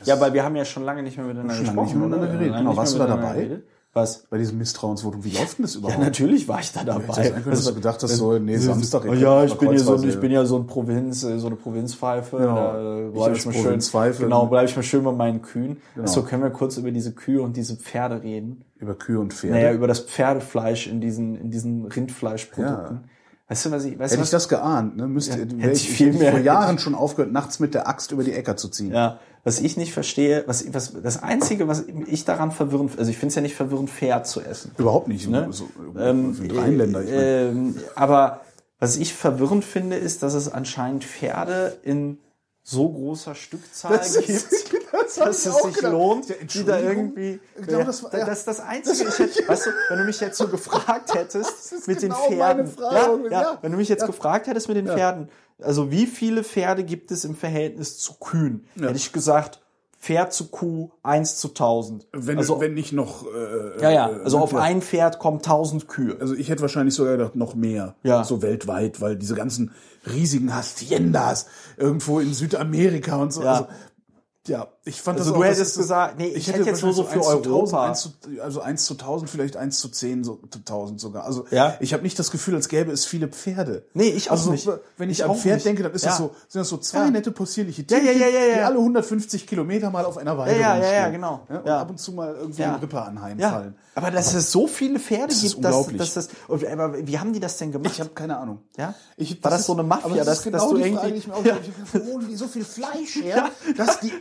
Ja, 0.04 0.20
weil 0.20 0.32
wir 0.32 0.44
haben 0.44 0.56
ja 0.56 0.64
schon 0.64 0.85
lange 0.85 1.02
nicht 1.02 1.16
mehr 1.16 1.26
miteinander 1.26 1.54
Schon 1.54 1.66
lange 1.66 1.82
gesprochen. 1.82 1.87
nicht 1.87 1.96
mehr 1.96 2.06
miteinander 2.09 2.32
geredet. 2.32 2.52
Lange 2.52 2.64
Genau, 2.64 2.76
warst 2.76 2.94
du 2.94 2.98
da 2.98 3.06
dabei? 3.06 3.35
geredet. 3.35 3.66
Was? 3.96 4.26
Bei 4.28 4.37
diesem 4.37 4.59
Misstrauensvotum. 4.59 5.24
Wie 5.24 5.30
läuft 5.30 5.56
denn 5.59 5.62
das 5.64 5.72
Ja, 5.74 5.80
überhaupt? 5.80 5.98
natürlich 6.00 6.46
war 6.46 6.61
ich 6.61 6.70
da 6.70 6.85
dabei. 6.85 7.02
hätte 7.02 7.14
sein 7.14 7.42
können, 7.42 7.50
dass 7.56 7.64
du 7.64 7.74
gedacht 7.74 8.02
hast, 8.02 8.16
so, 8.16 8.38
nee, 8.38 8.56
Samstag, 8.59 9.04
Oh, 9.09 9.12
ich 9.14 9.20
ja, 9.20 9.38
kann 9.38 9.46
ich 9.48 9.54
bin 9.54 9.72
ja 9.72 9.78
so, 9.78 10.04
ich 10.04 10.20
bin 10.20 10.30
ja 10.32 10.44
so 10.44 10.56
ein 10.59 10.66
Provinz, 10.66 11.24
äh, 11.24 11.38
so 11.38 11.46
eine 11.46 11.56
Provinzpfeife. 11.56 12.37
Genau. 12.37 12.54
Da 12.54 13.06
Ich 13.06 13.12
bleib 13.14 13.28
als 13.28 13.38
ich 13.38 13.46
mal 13.46 13.52
schön, 13.54 14.18
genau, 14.18 14.46
bleib 14.46 14.68
ich 14.68 14.76
mal 14.76 14.82
schön 14.82 15.02
bei 15.02 15.12
meinen 15.12 15.40
Kühen. 15.40 15.78
Genau. 15.94 16.06
So 16.06 16.22
können 16.22 16.42
wir 16.42 16.50
kurz 16.50 16.76
über 16.76 16.90
diese 16.90 17.12
Kühe 17.12 17.40
und 17.40 17.56
diese 17.56 17.76
Pferde 17.76 18.22
reden. 18.22 18.64
Über 18.78 18.94
Kühe 18.94 19.18
und 19.18 19.32
Pferde. 19.32 19.56
Naja, 19.56 19.72
über 19.72 19.87
das 19.88 20.00
Pferdefleisch 20.00 20.87
in 20.87 21.00
diesen, 21.00 21.35
in 21.40 21.50
diesen 21.50 21.87
Rindfleischprodukten. 21.87 23.04
Weißt 23.48 23.66
du, 23.66 23.70
was 23.70 23.85
ich, 23.85 23.92
weißt 23.98 24.12
Hätte 24.12 24.14
ich 24.14 24.20
was, 24.22 24.30
das 24.30 24.48
geahnt, 24.48 24.96
ne? 24.96 25.06
Müsste, 25.06 25.38
Ja, 25.38 25.44
hätte 25.62 25.72
ich, 25.76 25.88
ich 25.88 25.96
viel 25.96 26.09
ich 26.09 26.18
mehr- 26.18 26.32
vor 26.32 26.40
Jahren 26.40 26.78
schon 26.80 26.94
aufgehört, 26.96 27.32
nachts 27.32 27.61
mit 27.61 27.74
der 27.74 27.87
Axt 27.88 28.11
über 28.11 28.24
die 28.24 28.32
Äcker 28.32 28.56
zu 28.56 28.68
ziehen. 28.68 28.92
ja, 28.92 29.20
was 29.44 29.61
ich 29.61 29.76
nicht 29.76 29.92
verstehe, 29.92 30.42
was, 30.48 30.64
was, 30.74 30.92
das 31.00 31.22
einzige, 31.22 31.68
was 31.68 31.85
ich 32.06 32.24
daran 32.24 32.50
verwirrend, 32.50 32.98
also 32.98 33.09
ich 33.09 33.16
finde 33.16 33.28
es 33.28 33.35
ja 33.37 33.42
nicht 33.42 33.54
verwirrend, 33.54 33.88
Pferd 33.90 34.26
zu 34.26 34.40
essen. 34.40 34.72
Überhaupt 34.76 35.06
nicht. 35.06 35.28
Ne? 35.28 35.46
So, 35.52 35.68
Ähm, 35.96 36.37
Rheinländer. 36.52 37.02
Ich 37.04 37.11
meine, 37.11 37.22
ähm, 37.22 37.74
aber 37.94 38.40
was 38.80 38.96
ich 38.96 39.14
verwirrend 39.14 39.64
finde, 39.64 39.94
ist, 39.96 40.24
dass 40.24 40.35
es 40.35 40.52
anscheinend 40.52 41.04
Pferde 41.04 41.76
in 41.85 42.18
so 42.68 42.88
großer 42.92 43.37
Stückzahl 43.37 43.96
Das 43.96 44.16
ist- 44.16 44.70
gibt, 44.70 44.87
das 44.92 45.18
hab 45.20 45.26
dass 45.26 45.46
es 45.46 45.55
sich 45.62 45.74
gedacht. 45.76 45.92
lohnt, 45.92 46.29
Ja, 46.29 46.35
die 46.42 46.64
da 46.64 46.81
irgendwie. 46.81 47.38
Ja, 47.68 47.85
das 47.85 48.02
war- 48.02 48.11
das, 48.11 48.20
ja. 48.20 48.26
das 48.26 48.38
ist 48.40 48.48
das 48.48 48.61
Einzige. 48.61 49.09
Ich 49.09 49.18
hätte, 49.20 49.48
weißt 49.48 49.66
du, 49.66 49.70
wenn 49.88 49.98
du 49.98 50.05
mich 50.05 50.18
jetzt 50.20 50.37
so 50.37 50.48
gefragt 50.48 51.14
hättest 51.14 51.72
ist 51.72 51.87
mit 51.87 52.00
genau 52.00 52.29
den 52.29 52.37
Pferden, 52.38 52.66
Frage. 52.66 52.96
ja, 52.96 53.31
ja, 53.31 53.42
Ja. 53.42 53.59
wenn 53.62 53.70
du 53.70 53.79
mich 53.79 53.88
jetzt 53.88 54.05
gefragt 54.05 54.48
hättest 54.48 54.66
mit 54.66 54.76
den 54.76 54.88
Pferden, 54.88 55.29
also 55.62 55.92
wie 55.92 56.07
viele 56.09 56.42
Pferde 56.42 56.83
gibt 56.83 57.12
es 57.12 57.24
im 57.24 57.37
Verhältnis 57.37 57.98
zu 57.98 58.14
Kühen? 58.14 58.66
Hätte 58.74 58.96
ich 58.96 59.12
gesagt, 59.12 59.61
Pferd 59.98 60.32
zu 60.32 60.48
Kuh 60.48 60.90
1 61.02 61.38
zu 61.38 61.48
1000. 61.48 62.06
wenn, 62.12 62.38
also, 62.38 62.61
wenn 62.61 62.74
nicht 62.74 62.92
noch. 62.92 63.24
Äh, 63.26 63.82
ja, 63.82 63.90
ja, 63.90 64.11
äh, 64.11 64.22
also 64.22 64.38
auf 64.38 64.54
ein 64.54 64.82
Pferd 64.82 65.18
kommen 65.18 65.38
1000 65.38 65.88
Kühe. 65.88 66.16
Also 66.20 66.35
ich 66.35 66.48
hätte 66.48 66.62
wahrscheinlich 66.62 66.94
sogar 66.94 67.16
gedacht, 67.16 67.35
noch 67.35 67.54
mehr. 67.54 67.96
Ja. 68.02 68.22
So 68.22 68.42
weltweit, 68.42 69.00
weil 69.00 69.16
diese 69.16 69.35
ganzen 69.35 69.72
riesigen 70.06 70.54
Haciendas 70.54 71.46
irgendwo 71.76 72.20
in 72.20 72.32
Südamerika 72.32 73.16
und 73.16 73.32
so. 73.32 73.42
Ja. 73.42 73.52
Also, 73.52 73.66
ja, 74.46 74.68
ich 74.87 75.03
fand 75.03 75.18
Also 75.18 75.33
das 75.33 75.37
du 75.38 75.42
auch, 75.44 75.46
das 75.49 75.59
hättest 75.59 75.72
ist- 75.72 75.79
gesagt, 75.83 76.18
nee, 76.18 76.29
ich 76.29 76.46
hätte 76.49 76.62
jetzt 76.62 76.83
nur 76.83 76.92
so 76.94 77.03
für 77.05 77.14
1 77.16 77.25
zu 77.27 77.31
Europa. 77.31 77.87
1000, 77.87 77.88
1 77.88 78.01
zu, 78.01 78.42
also 78.42 78.61
1 78.62 78.85
zu 78.87 78.94
1000, 78.94 79.29
vielleicht 79.31 79.57
1 79.57 79.79
zu 79.81 79.88
10, 79.88 80.25
so 80.25 80.38
zu 80.51 80.61
1000 80.64 81.01
sogar. 81.01 81.25
Also 81.25 81.44
Ja. 81.51 81.75
ich 81.81 81.92
habe 81.92 82.03
nicht 82.05 82.18
das 82.18 82.31
Gefühl, 82.31 82.55
als 82.55 82.68
gäbe 82.68 82.92
es 82.92 83.05
viele 83.05 83.29
Pferde. 83.29 83.85
Nee, 83.94 84.09
ich 84.09 84.29
auch 84.29 84.33
also, 84.33 84.53
nicht. 84.53 84.66
Wenn 84.96 85.11
ich, 85.11 85.18
Ich 85.18 85.25
an 85.25 85.35
Pferd 85.37 85.57
nicht. 85.57 85.66
denke, 85.66 85.83
dann 85.83 85.92
ist 85.92 86.03
Ja. 86.05 86.11
das 86.11 86.18
so, 86.18 86.31
sind 86.49 86.61
das 86.61 86.68
so 86.68 86.77
zwei 86.79 87.01
Ja. 87.05 87.11
nette 87.11 87.33
possierliche 87.33 87.87
Tierchen, 87.87 88.07
die 88.16 88.61
alle 88.61 88.79
150 88.79 89.46
Kilometer 89.46 89.90
mal 89.90 90.05
auf 90.05 90.16
einer 90.18 90.38
Weide 90.38 90.59
Ja, 90.61 90.77
ja, 90.79 90.92
ja, 90.92 91.09
genau. 91.09 91.40
Und 91.49 91.68
ab 91.68 91.90
und 91.90 91.99
zu 92.01 92.12
mal 92.12 92.35
irgendwie 92.35 92.62
Ja. 92.62 92.75
ein 92.75 92.81
Ripper 92.81 93.07
anheimfallen. 93.07 93.75
Aber 93.96 94.11
dass 94.11 94.35
es 94.35 94.53
so 94.53 94.66
viele 94.66 95.01
Pferde 95.01 95.29
Das 95.29 95.42
ist 95.42 95.55
gibt, 95.55 95.64
dass, 95.64 95.75
unglaublich. 95.75 95.99
dass 95.99 96.14
das. 96.14 96.29
und- 96.49 96.66
Aber 96.66 97.07
wie 97.07 97.18
haben 97.18 97.33
die 97.33 97.40
das 97.40 97.57
denn 97.57 97.72
gemacht? 97.72 97.92
Ich 97.94 98.01
habe 98.01 98.11
keine 98.11 98.37
Ahnung. 98.37 98.59
Ja? 98.77 98.94
Ich, 99.16 99.42
War 99.42 99.51
das 99.51 99.64
so 99.64 99.72
eine 99.72 99.83
Mafia, 99.85 100.16
das 100.18 100.27
dass- 100.27 100.38
ist 100.38 100.44
genau 100.44 100.59
dass 100.59 100.68
du 100.68 100.77
die 100.77 100.83
irgendwie- 100.83 100.99
Frage, 100.99 101.12
die 101.12 101.18
ich 101.18 101.27
mir 101.27 101.35
auch 101.35 101.44
Ja. 101.44 101.57
ich 101.62 101.94
wo 102.01 102.12
holen 102.12 102.27
die 102.29 102.37
so 102.37 102.46
viel 102.46 102.64
Fleisch 102.64 103.16
her, 103.22 103.49
dass 103.77 104.01
die 104.01 104.12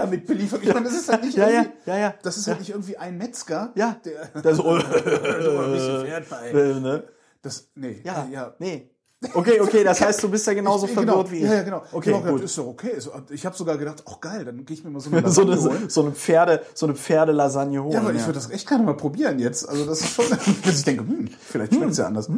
Aldi 0.00 0.10
damit 0.12 0.26
beliefern? 0.26 0.60
Ich 0.62 0.72
meine, 0.72 0.84
das 0.86 0.94
ist 0.94 1.08
halt 1.08 1.24
nicht 1.24 1.36
Ja, 1.36 1.48
ja, 1.48 1.62
irgendwie, 1.62 1.72
ja, 1.90 1.96
ja. 1.98 2.14
das 2.22 2.36
ist 2.36 2.46
halt 2.46 2.58
nicht 2.60 2.70
irgendwie 2.70 2.96
ein 2.96 3.16
Metzger, 3.18 3.72
Ja. 3.74 3.96
der 4.04 4.28
Das, 4.42 4.58
oh, 4.64 4.74
ein 4.74 5.72
bisschen 5.72 6.00
Pferd 6.06 6.28
bei. 6.28 6.50
äh, 6.50 6.80
ne? 6.80 7.04
Das, 7.42 7.68
nee, 7.74 8.00
Ja, 8.04 8.26
ja, 8.26 8.26
ja. 8.30 8.54
nee. 8.58 8.90
Okay, 9.32 9.58
okay, 9.60 9.84
das 9.84 10.00
heißt, 10.02 10.22
du 10.22 10.28
bist 10.28 10.46
ja 10.46 10.52
genauso 10.52 10.86
Ich- 10.86 10.92
verwirrt 10.92 11.16
genau, 11.16 11.30
wie 11.30 11.36
ich. 11.36 11.42
Ja, 11.44 11.54
ja, 11.54 11.62
genau. 11.62 11.82
Okay, 11.92 12.12
gedacht, 12.12 12.28
gut. 12.30 12.42
ist 12.42 12.58
doch 12.58 12.66
okay. 12.66 12.98
So, 13.00 13.10
Ich 13.30 13.46
habe 13.46 13.56
sogar 13.56 13.78
gedacht, 13.78 14.02
ach 14.06 14.20
geil, 14.20 14.44
dann 14.44 14.64
gehe 14.66 14.76
ich 14.76 14.84
mir 14.84 14.90
mal 14.90 15.00
so 15.00 15.10
eine 15.10 15.20
So 15.30 15.42
Lasagne 15.42 15.52
eine, 15.70 15.78
holen. 15.80 15.88
so 15.90 16.02
eine 16.02 16.12
Pferde, 16.12 16.62
so 16.74 16.84
eine 16.86 16.94
Pferdelasagne 16.94 17.82
holen. 17.82 17.92
Ja, 17.92 18.00
aber 18.00 18.12
ich 18.12 18.20
würde 18.26 18.34
das 18.34 18.50
echt 18.50 18.68
gerne 18.68 18.84
mal 18.84 18.96
probieren 18.96 19.38
jetzt. 19.38 19.66
Also 19.68 19.86
das 19.86 20.00
ist 20.00 20.10
schon, 20.10 20.26
dass 20.64 20.76
ich 20.78 20.84
denke, 20.84 21.04
hm, 21.04 21.28
vielleicht 21.40 21.74
schmeckt's 21.74 21.96
ja 21.98 22.06
anders. 22.06 22.28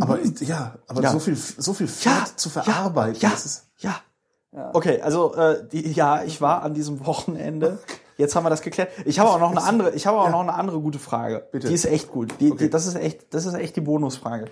aber 0.00 0.18
ich, 0.20 0.40
ja, 0.40 0.74
aber 0.88 1.02
Ja. 1.02 1.12
so 1.12 1.20
viel, 1.20 1.36
so 1.36 1.72
viel 1.72 1.86
Pferd 1.88 2.38
zu 2.38 2.50
verarbeiten, 2.50 3.20
Ja, 3.20 3.30
das 3.30 3.46
ist 3.46 3.66
ja. 3.78 3.94
Okay, 4.52 5.00
also 5.02 5.34
äh, 5.34 5.66
die, 5.68 5.92
ja, 5.92 6.22
ich 6.24 6.40
war 6.40 6.62
an 6.62 6.74
diesem 6.74 7.04
Wochenende. 7.06 7.78
Jetzt 8.16 8.34
haben 8.34 8.44
wir 8.44 8.50
das 8.50 8.62
geklärt. 8.62 8.90
Ich 9.04 9.20
habe 9.20 9.30
auch 9.30 9.38
noch 9.38 9.50
eine 9.50 9.62
andere, 9.62 9.92
ich 9.92 10.06
habe 10.06 10.18
auch 10.18 10.30
noch 10.30 10.40
eine 10.40 10.54
andere 10.54 10.80
gute 10.80 10.98
Frage. 10.98 11.46
Bitte. 11.52 11.68
Die 11.68 11.74
ist 11.74 11.84
echt 11.84 12.10
gut. 12.10 12.34
Die, 12.40 12.50
Okay. 12.50 12.64
die, 12.64 12.70
das 12.70 12.86
ist 12.86 12.96
echt, 12.96 13.32
das 13.32 13.46
ist 13.46 13.54
echt 13.54 13.76
die 13.76 13.80
Bonusfrage. 13.80 14.46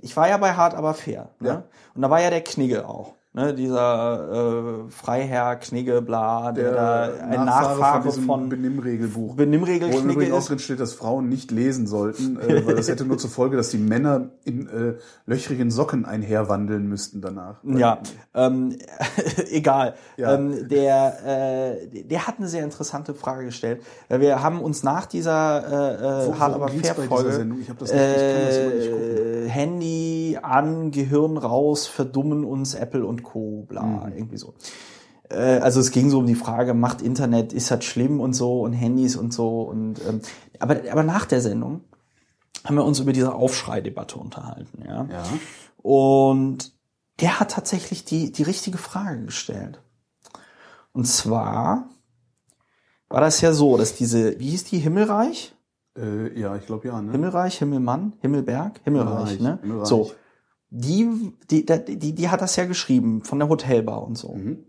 Ich 0.00 0.16
war 0.16 0.28
ja 0.28 0.36
bei 0.38 0.54
Hart 0.54 0.74
aber 0.74 0.94
fair. 0.94 1.28
Ne? 1.38 1.48
Ja. 1.48 1.62
Und 1.94 2.02
da 2.02 2.10
war 2.10 2.20
ja 2.20 2.30
der 2.30 2.40
Knigge 2.42 2.88
auch. 2.88 3.14
Ne? 3.34 3.54
Dieser 3.54 4.84
äh, 4.86 4.90
Freiherr 4.90 5.56
Knigge, 5.56 6.02
bla, 6.02 6.52
der, 6.52 6.72
da 6.72 7.02
ein 7.30 7.46
Nachfahre, 7.46 8.02
diesem 8.02 8.24
von, 8.26 8.50
Benimmregelbuch. 8.50 9.36
Benimmregel 9.36 9.90
Wo 9.90 9.96
im 9.96 10.02
Knigge 10.02 10.12
Übrigen 10.12 10.32
auch 10.34 10.44
drin 10.44 10.58
steht, 10.58 10.80
dass 10.80 10.92
Frauen 10.92 11.30
nicht 11.30 11.50
lesen 11.50 11.86
sollten, 11.86 12.38
äh, 12.38 12.66
weil 12.66 12.74
das 12.74 12.88
hätte 12.88 13.06
nur 13.06 13.16
zur 13.16 13.30
Folge, 13.30 13.56
dass 13.56 13.70
die 13.70 13.78
Männer 13.78 14.28
in 14.44 14.68
äh, 14.68 14.94
löchrigen 15.24 15.70
Socken 15.70 16.04
einherwandeln 16.04 16.86
müssten 16.86 17.22
danach. 17.22 17.56
Ja, 17.64 18.00
ähm, 18.34 18.76
egal. 19.50 19.94
Ja. 20.18 20.34
Ähm, 20.34 20.68
der, 20.68 21.78
äh, 21.80 22.02
der 22.04 22.26
hat 22.26 22.34
eine 22.36 22.48
sehr 22.48 22.64
interessante 22.64 23.14
Frage 23.14 23.46
gestellt. 23.46 23.80
Äh, 24.10 24.20
Wir 24.20 24.42
haben 24.42 24.60
uns 24.60 24.82
nach 24.82 25.06
dieser 25.06 25.62
äh, 26.20 26.24
äh, 26.24 26.26
worum 26.26 26.42
aber 26.42 26.68
fair 26.68 26.94
Folge? 26.96 27.46
Ich 27.62 27.70
hab 27.70 27.78
das 27.78 27.92
nicht- 27.92 28.02
ich 28.02 28.20
kann 28.20 28.46
das 28.46 28.56
immer 28.58 28.74
nicht 28.74 28.88
äh, 28.88 29.31
Handy 29.48 30.38
an, 30.42 30.90
Gehirn 30.90 31.36
raus, 31.36 31.86
verdummen 31.86 32.44
uns 32.44 32.74
Apple 32.74 33.04
und 33.06 33.22
Co. 33.22 33.64
Bla, 33.68 33.82
Mhm. 33.82 34.12
irgendwie 34.16 34.36
so. 34.38 34.54
Äh, 35.30 35.58
Also 35.60 35.80
es 35.80 35.90
ging 35.90 36.10
so 36.10 36.18
um 36.18 36.26
die 36.26 36.34
Frage, 36.34 36.74
macht 36.74 37.02
Internet, 37.02 37.52
ist 37.52 37.70
das 37.70 37.84
schlimm 37.84 38.20
und 38.20 38.32
so 38.34 38.60
und 38.62 38.72
Handys 38.72 39.16
und 39.16 39.32
so 39.32 39.62
und 39.62 40.00
ähm, 40.08 40.20
aber 40.58 40.80
aber 40.90 41.02
nach 41.02 41.24
der 41.26 41.40
Sendung 41.40 41.82
haben 42.64 42.76
wir 42.76 42.84
uns 42.84 43.00
über 43.00 43.12
diese 43.12 43.34
Aufschreidebatte 43.34 44.16
unterhalten, 44.18 44.82
ja. 44.86 45.06
Ja. 45.10 45.24
Und 45.82 46.72
der 47.20 47.40
hat 47.40 47.50
tatsächlich 47.50 48.04
die, 48.04 48.30
die 48.32 48.42
richtige 48.44 48.78
Frage 48.78 49.24
gestellt. 49.24 49.80
Und 50.92 51.06
zwar 51.06 51.88
war 53.08 53.20
das 53.20 53.40
ja 53.40 53.52
so, 53.52 53.76
dass 53.76 53.94
diese, 53.94 54.38
wie 54.38 54.50
hieß 54.50 54.64
die, 54.64 54.78
Himmelreich? 54.78 55.54
Äh, 55.96 56.38
ja, 56.38 56.56
ich 56.56 56.66
glaube 56.66 56.88
ja. 56.88 57.00
Ne? 57.00 57.12
Himmelreich, 57.12 57.58
Himmelmann, 57.58 58.14
Himmelberg, 58.20 58.80
Himmelreich, 58.84 59.30
Himmelreich, 59.30 59.40
ne? 59.40 59.58
Himmelreich. 59.60 59.88
So. 59.88 60.10
Die, 60.70 61.34
die, 61.50 61.66
die, 61.66 62.14
die, 62.14 62.28
hat 62.30 62.40
das 62.40 62.56
ja 62.56 62.64
geschrieben 62.64 63.24
von 63.24 63.38
der 63.38 63.48
Hotelbar 63.48 64.02
und 64.02 64.16
so. 64.16 64.32
Mhm. 64.32 64.64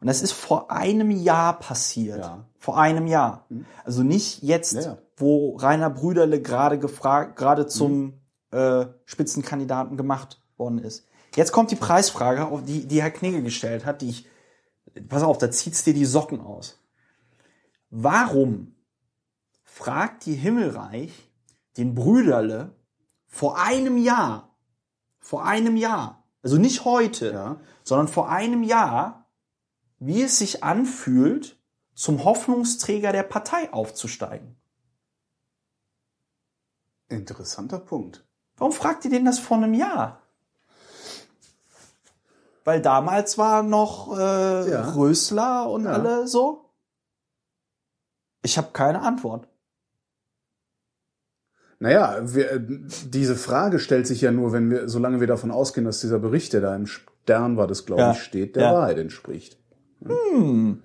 Und 0.00 0.06
das 0.06 0.22
ist 0.22 0.32
vor 0.32 0.70
einem 0.70 1.10
Jahr 1.10 1.58
passiert. 1.58 2.18
Ja. 2.18 2.46
Vor 2.56 2.78
einem 2.78 3.06
Jahr. 3.08 3.46
Also 3.84 4.02
nicht 4.04 4.42
jetzt, 4.42 4.74
Ja, 4.74 4.80
ja. 4.82 4.98
wo 5.16 5.56
Rainer 5.56 5.90
Brüderle 5.90 6.40
gerade 6.40 6.78
gefragt, 6.78 7.36
gerade 7.36 7.62
Mhm. 7.64 7.68
zum 7.68 8.12
äh, 8.52 8.86
Spitzenkandidaten 9.06 9.96
gemacht 9.96 10.40
worden 10.56 10.78
ist. 10.78 11.04
Jetzt 11.34 11.50
kommt 11.50 11.72
die 11.72 11.76
Preisfrage, 11.76 12.46
auf 12.46 12.62
die, 12.62 12.86
die 12.86 13.02
Herr 13.02 13.10
Knigge 13.10 13.42
gestellt 13.42 13.84
hat, 13.84 14.02
die 14.02 14.10
ich, 14.10 14.28
pass 15.08 15.24
auf, 15.24 15.38
da 15.38 15.50
zieht's 15.50 15.82
dir 15.82 15.94
die 15.94 16.04
Socken 16.04 16.40
aus. 16.40 16.78
Warum 17.90 18.73
fragt 19.74 20.24
die 20.26 20.36
Himmelreich 20.36 21.28
den 21.76 21.96
Brüderle 21.96 22.76
vor 23.26 23.58
einem 23.58 23.96
Jahr, 23.98 24.54
vor 25.18 25.44
einem 25.44 25.76
Jahr, 25.76 26.22
also 26.44 26.58
nicht 26.58 26.84
heute, 26.84 27.32
Ja. 27.32 27.56
sondern 27.82 28.06
vor 28.06 28.28
einem 28.30 28.62
Jahr, 28.62 29.26
wie 29.98 30.22
es 30.22 30.38
sich 30.38 30.62
anfühlt, 30.62 31.58
zum 31.92 32.22
Hoffnungsträger 32.22 33.10
der 33.10 33.24
Partei 33.24 33.72
aufzusteigen. 33.72 34.54
Interessanter 37.08 37.80
Punkt. 37.80 38.24
Warum 38.56 38.72
fragt 38.72 39.04
ihr 39.04 39.10
den 39.10 39.24
das 39.24 39.40
vor 39.40 39.56
einem 39.56 39.74
Jahr? 39.74 40.22
Weil 42.62 42.80
damals 42.80 43.38
war 43.38 43.64
noch 43.64 44.16
äh, 44.16 44.70
Ja. 44.70 44.92
Rösler 44.92 45.68
und 45.68 45.84
Ja. 45.86 45.90
alle 45.94 46.28
so. 46.28 46.70
Ich 48.42 48.56
habe 48.56 48.70
keine 48.72 49.02
Antwort. 49.02 49.48
Naja, 51.80 52.20
wir, 52.22 52.52
äh, 52.52 52.60
diese 53.06 53.36
Frage 53.36 53.78
stellt 53.78 54.06
sich 54.06 54.20
ja 54.20 54.30
nur, 54.30 54.52
wenn 54.52 54.70
wir, 54.70 54.88
solange 54.88 55.20
wir 55.20 55.26
davon 55.26 55.50
ausgehen, 55.50 55.84
dass 55.84 56.00
dieser 56.00 56.18
Bericht, 56.18 56.52
der 56.52 56.60
da 56.60 56.74
im 56.74 56.86
Stern 56.86 57.56
war, 57.56 57.66
das 57.66 57.84
glaube 57.86 58.02
Ja. 58.02 58.12
ich, 58.12 58.22
steht, 58.22 58.56
der 58.56 58.62
Ja. 58.64 58.74
Wahrheit 58.74 58.98
entspricht. 58.98 59.58
Hm. 60.04 60.82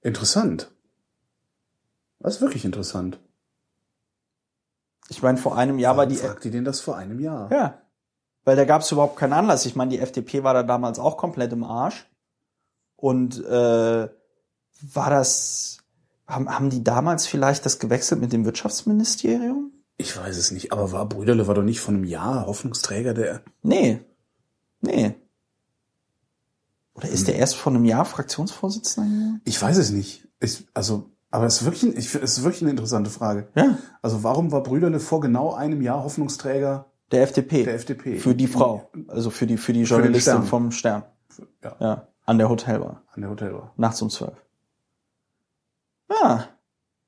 Interessant. 0.00 0.70
Das 2.20 2.36
ist 2.36 2.40
wirklich 2.40 2.64
interessant. 2.64 3.18
Ich 5.08 5.22
meine, 5.22 5.38
vor 5.38 5.56
einem 5.58 5.78
Jahr 5.78 5.96
war 5.96 6.06
die. 6.06 6.16
Fragt 6.16 6.44
die 6.44 6.50
denn 6.50 6.64
das 6.64 6.80
vor 6.80 6.96
einem 6.96 7.20
Jahr? 7.20 7.50
Ja. 7.52 7.82
Weil 8.44 8.56
da 8.56 8.64
gab 8.64 8.82
es 8.82 8.90
überhaupt 8.90 9.16
keinen 9.16 9.32
Anlass. 9.34 9.66
Ich 9.66 9.76
meine, 9.76 9.90
die 9.90 9.98
FDP 9.98 10.42
war 10.42 10.54
da 10.54 10.62
damals 10.62 10.98
auch 10.98 11.16
komplett 11.16 11.52
im 11.52 11.64
Arsch. 11.64 12.08
Und 12.96 13.44
äh, 13.44 14.08
war 14.80 15.10
das. 15.10 15.78
Haben, 16.32 16.48
haben 16.48 16.70
die 16.70 16.82
damals 16.82 17.26
vielleicht 17.26 17.66
das 17.66 17.78
gewechselt 17.78 18.20
mit 18.20 18.32
dem 18.32 18.44
Wirtschaftsministerium? 18.44 19.70
Ich 19.98 20.16
weiß 20.16 20.36
es 20.36 20.50
nicht, 20.50 20.72
aber 20.72 20.90
war 20.92 21.06
Brüderle 21.08 21.46
war 21.46 21.54
doch 21.54 21.62
nicht 21.62 21.80
von 21.80 21.94
einem 21.96 22.04
Jahr 22.04 22.46
Hoffnungsträger 22.46 23.14
der. 23.14 23.42
Nee. 23.62 24.00
Nee. 24.80 25.14
Oder 26.94 27.08
ist 27.08 27.28
der 27.28 27.36
erst 27.36 27.56
vor 27.56 27.72
einem 27.72 27.84
Jahr 27.84 28.04
Fraktionsvorsitzender? 28.04 29.40
Ich 29.44 29.60
weiß 29.60 29.76
es 29.78 29.90
nicht. 29.90 30.28
Ich, 30.40 30.66
also, 30.74 31.10
aber 31.30 31.46
es 31.46 31.60
ist 31.60 31.64
wirklich, 31.64 31.96
ich, 31.96 32.14
es 32.14 32.38
ist 32.38 32.42
wirklich 32.44 32.62
eine 32.62 32.70
interessante 32.70 33.10
Frage. 33.10 33.48
Ja. 33.54 33.78
Also 34.02 34.22
warum 34.22 34.52
war 34.52 34.62
Brüderle 34.62 35.00
vor 35.00 35.20
genau 35.20 35.54
einem 35.54 35.80
Jahr 35.82 36.02
Hoffnungsträger 36.02 36.86
Der 37.10 37.22
FDP. 37.22 37.64
der 37.64 37.74
FDP? 37.74 38.18
Für 38.18 38.34
die 38.34 38.46
Frau. 38.46 38.90
Also 39.08 39.30
für 39.30 39.46
die, 39.46 39.56
für 39.56 39.72
die 39.72 39.82
Journalistin 39.82 40.32
Stern. 40.34 40.46
vom 40.46 40.70
Stern. 40.70 41.04
Ja, 41.62 41.76
Ja. 41.80 42.08
An 42.24 42.38
der 42.38 42.48
Hotelbar. 42.48 43.02
an 43.14 43.20
der 43.22 43.30
Hotelbar. 43.30 43.72
Nachts 43.76 44.00
um 44.02 44.08
zwölf. 44.10 44.41
Ja. 46.20 46.44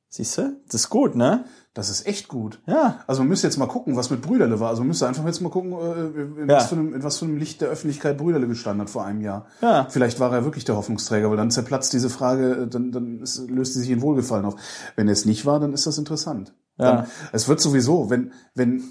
Siehst 0.09 0.39
du? 0.39 0.61
Das 0.67 0.83
ist 0.83 0.91
gut, 0.91 1.17
ne? 1.17 1.45
Das 1.73 1.91
ist 1.91 2.07
echt 2.07 2.29
gut. 2.29 2.63
Ja. 2.67 3.01
Also 3.09 3.23
man 3.23 3.31
müsste 3.31 3.49
jetzt 3.49 3.57
mal 3.57 3.67
gucken, 3.67 3.97
was 3.97 4.11
mit 4.11 4.23
Brüderle 4.23 4.61
war. 4.61 4.69
Also 4.69 4.83
man 4.83 4.89
müsste 4.89 5.09
einfach 5.09 5.25
jetzt 5.27 5.41
mal 5.41 5.49
gucken, 5.51 5.73
äh, 5.73 6.43
in, 6.43 6.49
Ja. 6.49 6.59
was 6.59 6.67
für 6.69 6.77
einem, 6.77 6.95
in 6.95 7.03
was 7.03 7.19
für 7.19 7.25
einem 7.25 7.37
Licht 7.37 7.61
der 7.61 7.69
Öffentlichkeit 7.69 8.17
Brüderle 8.17 8.47
gestanden 8.47 8.83
hat 8.83 8.91
vor 8.91 9.05
einem 9.05 9.21
Jahr. 9.23 9.47
Ja. 9.61 9.89
Vielleicht 9.91 10.21
war 10.21 10.33
er 10.33 10.45
wirklich 10.45 10.65
der 10.65 10.77
Hoffnungsträger, 10.77 11.29
weil 11.31 11.37
dann 11.37 11.51
zerplatzt 11.51 11.93
diese 11.93 12.11
Frage, 12.11 12.53
äh, 12.53 12.69
dann, 12.69 12.93
dann 12.93 13.21
ist, 13.23 13.51
löst 13.51 13.75
sie 13.75 13.81
sich 13.81 13.91
in 13.91 14.03
Wohlgefallen 14.03 14.45
auf. 14.45 14.55
Wenn 14.95 15.09
er 15.09 15.15
es 15.15 15.25
nicht 15.25 15.47
war, 15.47 15.59
dann 15.59 15.73
ist 15.73 15.87
das 15.87 15.99
interessant. 15.99 16.55
Ja. 16.79 16.93
Dann, 16.93 17.07
es 17.33 17.49
wird 17.49 17.61
sowieso, 17.61 18.09
wenn, 18.09 18.33
wenn, 18.55 18.85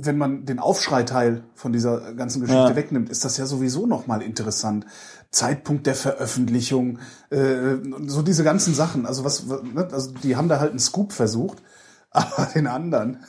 wenn 0.00 0.16
man 0.16 0.44
den 0.46 0.60
Aufschreiteil 0.60 1.42
von 1.54 1.72
dieser 1.72 2.14
ganzen 2.14 2.40
Geschichte 2.40 2.68
Ja. 2.70 2.76
wegnimmt, 2.76 3.10
ist 3.10 3.24
das 3.24 3.36
ja 3.36 3.46
sowieso 3.46 3.86
nochmal 3.86 4.22
interessant. 4.22 4.86
Zeitpunkt 5.32 5.86
der 5.86 5.96
Veröffentlichung, 5.96 7.00
äh, 7.30 7.76
so 8.06 8.22
diese 8.22 8.44
ganzen 8.44 8.74
Sachen. 8.74 9.06
Also 9.06 9.24
was, 9.24 9.48
was- 9.50 9.62
ne? 9.64 9.88
also 9.90 10.12
die 10.12 10.36
haben 10.36 10.48
da 10.48 10.60
halt 10.60 10.70
einen 10.70 10.78
Scoop 10.78 11.12
versucht, 11.12 11.62
aber 12.10 12.46
den 12.54 12.66
anderen, 12.68 13.24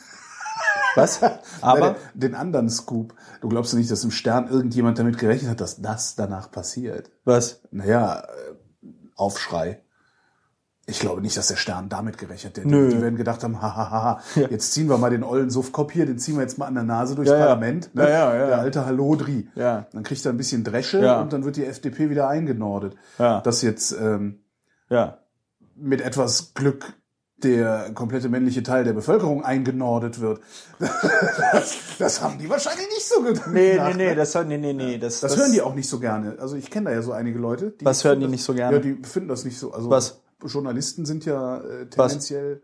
Was? 0.96 1.20
Aber 1.62 1.96
den 2.16 2.34
anderen 2.36 2.70
Scoop. 2.70 3.14
Du 3.42 3.48
glaubst 3.50 3.74
nicht, 3.76 3.90
dass 3.92 4.04
im 4.04 4.12
Stern 4.12 4.48
irgendjemand 4.48 4.98
damit 4.98 5.18
gerechnet 5.18 5.52
hat, 5.52 5.62
dass 5.62 5.82
das 5.82 6.16
danach 6.16 6.50
passiert. 6.52 7.12
was? 7.26 7.62
Naja, 7.72 8.22
äh, 8.22 8.56
Aufschrei. 9.16 9.82
Ich 10.90 11.00
glaube 11.00 11.22
nicht, 11.22 11.38
dass 11.38 11.48
der 11.48 11.56
Stern 11.56 11.88
damit 11.90 12.18
gerechnet 12.18 12.58
hat. 12.58 12.64
Die, 12.66 12.68
Nö. 12.70 12.90
die 12.90 13.02
werden 13.02 13.16
gedacht 13.16 13.44
haben, 13.44 13.62
hahaha, 13.62 14.20
jetzt 14.36 14.74
ziehen 14.74 14.90
wir 14.90 14.98
mal 14.98 15.10
den 15.10 15.24
ollen 15.24 15.50
Suffkopf 15.50 15.92
hier, 15.92 16.06
den 16.06 16.20
ziehen 16.20 16.36
wir 16.36 16.42
jetzt 16.42 16.58
mal 16.58 16.66
an 16.66 16.74
der 16.76 16.84
Nase 16.84 17.16
durchs 17.16 17.30
Ja, 17.32 17.38
ja. 17.38 17.46
Parlament. 17.46 17.94
Ne? 17.96 18.04
Ja, 18.04 18.10
ja, 18.10 18.36
ja. 18.36 18.48
Der 18.48 18.60
alte 18.60 18.86
Hallodri. 18.86 19.48
Ja. 19.56 19.88
Dann 19.94 20.04
kriegt 20.04 20.26
er 20.26 20.32
ein 20.34 20.38
bisschen 20.38 20.64
Dresche 20.64 21.00
Ja. 21.02 21.22
und 21.22 21.32
dann 21.34 21.46
wird 21.46 21.56
die 21.56 21.66
FDP 21.66 22.10
wieder 22.10 22.28
eingenordet. 22.28 22.96
Ja. 23.18 23.42
Dass 23.42 23.62
jetzt 23.62 23.92
ähm, 23.92 24.40
Ja. 24.90 25.20
mit 25.76 26.02
etwas 26.02 26.54
Glück 26.54 26.94
der 27.42 27.92
komplette 27.94 28.28
männliche 28.28 28.64
Teil 28.64 28.84
der 28.84 28.92
Bevölkerung 28.92 29.46
eingenordet 29.46 30.20
wird. 30.20 30.42
Das, 31.54 31.76
das 31.98 32.22
haben 32.22 32.38
die 32.38 32.50
wahrscheinlich 32.50 32.88
nicht 32.90 33.08
so 33.08 33.22
gedacht. 33.22 33.48
Nee, 33.52 33.74
nee, 33.78 33.90
ne? 33.90 33.96
nee, 33.96 34.16
das, 34.16 34.36
nee, 34.36 34.58
nee, 34.58 34.74
nee. 34.74 34.98
Das, 34.98 35.20
Das, 35.22 35.38
hören 35.38 35.52
die 35.52 35.62
auch 35.62 35.74
nicht 35.74 35.90
so 35.90 36.00
gerne. 36.00 36.36
Also 36.40 36.56
ich 36.56 36.70
kenne 36.70 36.90
da 36.90 36.96
ja 36.96 37.02
so 37.02 37.12
einige 37.12 37.40
Leute. 37.40 37.72
Die 37.80 37.86
Was 37.86 38.04
hören 38.04 38.20
die 38.20 38.24
finden 38.26 38.32
nicht 38.32 38.44
so 38.44 38.54
das- 38.54 38.58
gerne? 38.58 38.78
Ja, 38.78 38.82
die 38.84 39.00
finden 39.04 39.30
das 39.30 39.46
nicht 39.46 39.58
so. 39.58 39.74
Also 39.74 39.90
Was? 39.90 40.22
Journalisten 40.46 41.06
sind 41.06 41.26
ja 41.26 41.58
äh, 41.58 41.86
tendenziell. 41.88 42.62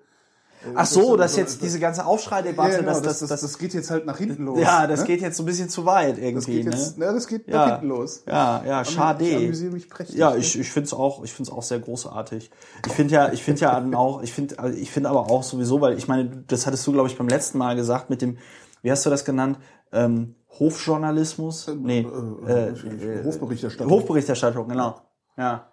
äh, 0.66 0.70
Ach 0.76 0.86
so, 0.86 1.16
das- 1.16 1.32
dass 1.34 1.38
jetzt 1.38 1.62
diese 1.62 1.80
ganze 1.80 2.06
Aufschreidebatte, 2.06 2.72
ja, 2.72 2.78
genau, 2.80 2.92
dass 2.92 3.02
das, 3.02 3.20
das, 3.20 3.30
das, 3.30 3.42
das, 3.42 3.58
geht 3.58 3.74
jetzt 3.74 3.92
halt 3.92 4.06
nach 4.06 4.18
hinten 4.18 4.46
los. 4.46 4.60
ja, 4.60 4.88
das 4.88 5.02
ne? 5.02 5.06
geht 5.08 5.22
jetzt 5.22 5.38
so 5.38 5.44
ein 5.44 5.46
bisschen 5.46 5.70
zu 5.70 5.86
weit 5.86 6.14
das 6.18 6.24
irgendwie, 6.24 6.64
geht 6.64 6.66
jetzt, 6.74 6.98
ne? 6.98 7.06
ne? 7.08 7.14
das 7.14 7.28
geht 7.28 7.48
Ja. 7.48 7.54
nach 7.58 7.72
hinten 7.74 7.90
los. 7.90 8.24
Ja, 8.26 8.64
ja, 8.66 8.82
Ich 8.82 8.90
schade. 8.90 9.36
amüsiere 9.36 9.74
mich 9.74 9.90
prächtig. 9.90 10.16
Ja, 10.16 10.32
ne? 10.32 10.38
ich, 10.38 10.58
ich 10.60 10.72
finde 10.72 10.88
es 10.88 10.94
auch, 10.94 11.24
ich 11.24 11.34
finde 11.34 11.52
es 11.52 11.56
auch 11.58 11.62
sehr 11.64 11.80
großartig. 11.80 12.50
Ich 12.88 12.94
finde 12.94 13.14
ja, 13.14 13.32
ich 13.32 13.44
finde 13.44 13.62
ja 13.62 13.86
auch, 13.96 14.24
ich 14.24 14.34
finde, 14.34 14.58
also 14.58 14.76
ich 14.78 14.90
finde 14.90 15.10
aber 15.10 15.30
auch 15.30 15.44
sowieso, 15.44 15.82
weil 15.82 15.98
ich 15.98 16.08
meine, 16.08 16.44
das 16.48 16.66
hattest 16.66 16.88
du, 16.88 16.94
glaube 16.94 17.10
ich, 17.10 17.18
beim 17.18 17.28
letzten 17.28 17.58
Mal 17.58 17.76
gesagt 17.76 18.10
mit 18.10 18.22
dem, 18.22 18.38
wie 18.82 18.92
hast 18.92 19.06
du 19.06 19.10
das 19.10 19.26
genannt? 19.26 19.60
Ähm, 19.92 20.36
Hofjournalismus? 20.58 21.68
Nee, 21.78 22.08
äh, 22.48 22.70
äh, 22.70 23.24
Hofberichterstattung. 23.24 23.92
Hofberichterstattung, 23.92 24.68
genau. 24.70 25.02
Ja. 25.38 25.68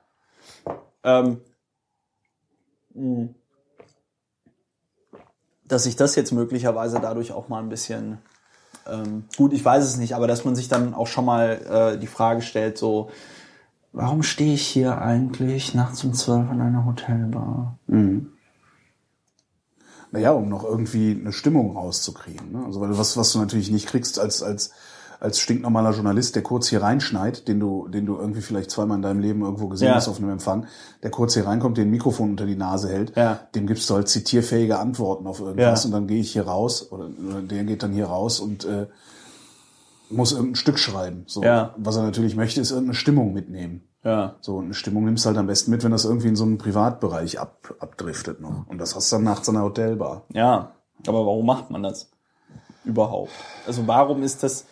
Ähm. 1.04 1.40
Dass 5.66 5.84
sich 5.84 5.96
das 5.96 6.14
jetzt 6.16 6.32
möglicherweise 6.32 7.00
dadurch 7.00 7.32
auch 7.32 7.48
mal 7.48 7.62
ein 7.62 7.68
bisschen 7.68 8.18
ähm, 8.86 9.24
gut, 9.36 9.52
ich 9.52 9.64
weiß 9.64 9.84
es 9.84 9.96
nicht, 9.96 10.14
aber 10.14 10.26
dass 10.26 10.44
man 10.44 10.56
sich 10.56 10.68
dann 10.68 10.94
auch 10.94 11.06
schon 11.06 11.24
mal 11.24 11.94
äh, 11.94 11.98
die 11.98 12.06
Frage 12.06 12.42
stellt, 12.42 12.78
so, 12.78 13.10
warum 13.92 14.22
stehe 14.22 14.54
ich 14.54 14.66
hier 14.66 15.00
eigentlich 15.00 15.74
nachts 15.74 16.02
um 16.04 16.14
zwölf 16.14 16.50
in 16.50 16.60
einer 16.60 16.84
Hotelbar? 16.84 17.78
Naja, 20.10 20.32
um 20.32 20.48
noch 20.48 20.64
irgendwie 20.64 21.16
eine 21.18 21.32
Stimmung 21.32 21.76
rauszukriegen. 21.76 22.52
Ne? 22.52 22.64
Also 22.66 22.80
weil 22.80 22.96
was, 22.98 23.16
was 23.16 23.32
du 23.32 23.38
natürlich 23.38 23.70
nicht 23.70 23.86
kriegst 23.86 24.18
als, 24.18 24.42
als, 24.42 24.72
als 25.22 25.38
stinknormaler 25.38 25.92
Journalist, 25.92 26.34
der 26.34 26.42
kurz 26.42 26.66
hier 26.68 26.82
reinschneit, 26.82 27.46
den 27.46 27.60
du, 27.60 27.86
den 27.88 28.06
du 28.06 28.16
irgendwie 28.16 28.40
vielleicht 28.40 28.70
zweimal 28.72 28.96
in 28.96 29.02
deinem 29.02 29.20
Leben 29.20 29.42
irgendwo 29.42 29.68
gesehen 29.68 29.88
Ja. 29.88 29.94
hast 29.94 30.08
auf 30.08 30.18
einem 30.18 30.30
Empfang, 30.30 30.66
der 31.02 31.10
kurz 31.10 31.34
hier 31.34 31.46
reinkommt, 31.46 31.78
den 31.78 31.90
Mikrofon 31.90 32.30
unter 32.30 32.44
die 32.46 32.56
Nase 32.56 32.88
hält, 32.88 33.16
Ja. 33.16 33.38
dem 33.54 33.66
gibst 33.66 33.88
du 33.88 33.94
halt 33.94 34.08
zitierfähige 34.08 34.78
Antworten 34.78 35.26
auf 35.28 35.40
irgendwas 35.40 35.84
Ja. 35.84 35.86
und 35.86 35.92
dann 35.92 36.06
gehe 36.08 36.20
ich 36.20 36.32
hier 36.32 36.46
raus 36.48 36.90
oder, 36.90 37.08
oder 37.28 37.40
der 37.40 37.62
geht 37.64 37.82
dann 37.84 37.92
hier 37.92 38.06
raus 38.06 38.40
und 38.40 38.64
äh, 38.64 38.86
muss 40.10 40.32
irgendein 40.32 40.56
Stück 40.56 40.78
schreiben. 40.78 41.22
So. 41.26 41.42
Ja. 41.42 41.74
Was 41.76 41.96
er 41.96 42.02
natürlich 42.02 42.36
möchte, 42.36 42.60
ist 42.60 42.70
irgendeine 42.70 42.94
Stimmung 42.94 43.32
mitnehmen. 43.32 43.82
Ja. 44.04 44.34
So, 44.40 44.56
und 44.56 44.64
eine 44.64 44.74
Stimmung 44.74 45.04
nimmst 45.04 45.24
du 45.24 45.28
halt 45.28 45.38
am 45.38 45.46
besten 45.46 45.70
mit, 45.70 45.84
wenn 45.84 45.92
das 45.92 46.04
irgendwie 46.04 46.28
in 46.28 46.36
so 46.36 46.42
einen 46.44 46.58
Privatbereich 46.58 47.38
ab, 47.38 47.74
abdriftet 47.78 48.40
noch. 48.40 48.66
Und 48.66 48.78
das 48.78 48.96
hast 48.96 49.10
du 49.12 49.16
dann 49.16 49.24
nachts 49.24 49.48
an 49.48 49.54
der 49.54 49.62
Hotelbar. 49.64 50.24
Ja, 50.32 50.72
aber 51.06 51.24
warum 51.24 51.46
macht 51.46 51.70
man 51.70 51.84
das 51.84 52.10
überhaupt? 52.84 53.30
Also 53.66 53.86
warum 53.86 54.22
ist 54.24 54.42
das, 54.42 54.66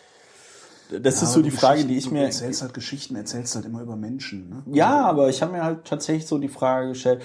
das 0.98 1.22
ist 1.22 1.33
so 1.33 1.42
die 1.42 1.50
du 1.50 1.57
Frage, 1.57 1.85
die 1.85 1.96
ich 1.96 2.09
du 2.09 2.14
mir, 2.14 2.24
erzählst 2.24 2.62
halt 2.62 2.74
Geschichten, 2.74 3.16
erzählst 3.16 3.55
halt 3.55 3.64
immer 3.64 3.83
über 3.83 3.96
Menschen. 3.96 4.48
Ne? 4.48 4.62
ja, 4.72 5.05
aber 5.07 5.29
ich 5.29 5.42
habe 5.42 5.53
mir 5.53 5.64
halt 5.64 5.85
tatsächlich 5.85 6.26
so 6.26 6.38
die 6.38 6.48
Frage 6.48 6.88
gestellt, 6.88 7.22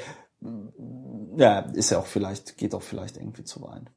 ja, 1.37 1.59
ist 1.59 1.89
ja 1.89 1.99
auch 1.99 2.05
vielleicht, 2.05 2.57
geht 2.57 2.75
auch 2.75 2.81
vielleicht 2.81 3.17
irgendwie 3.17 3.43
zu 3.43 3.61
weit. 3.61 3.91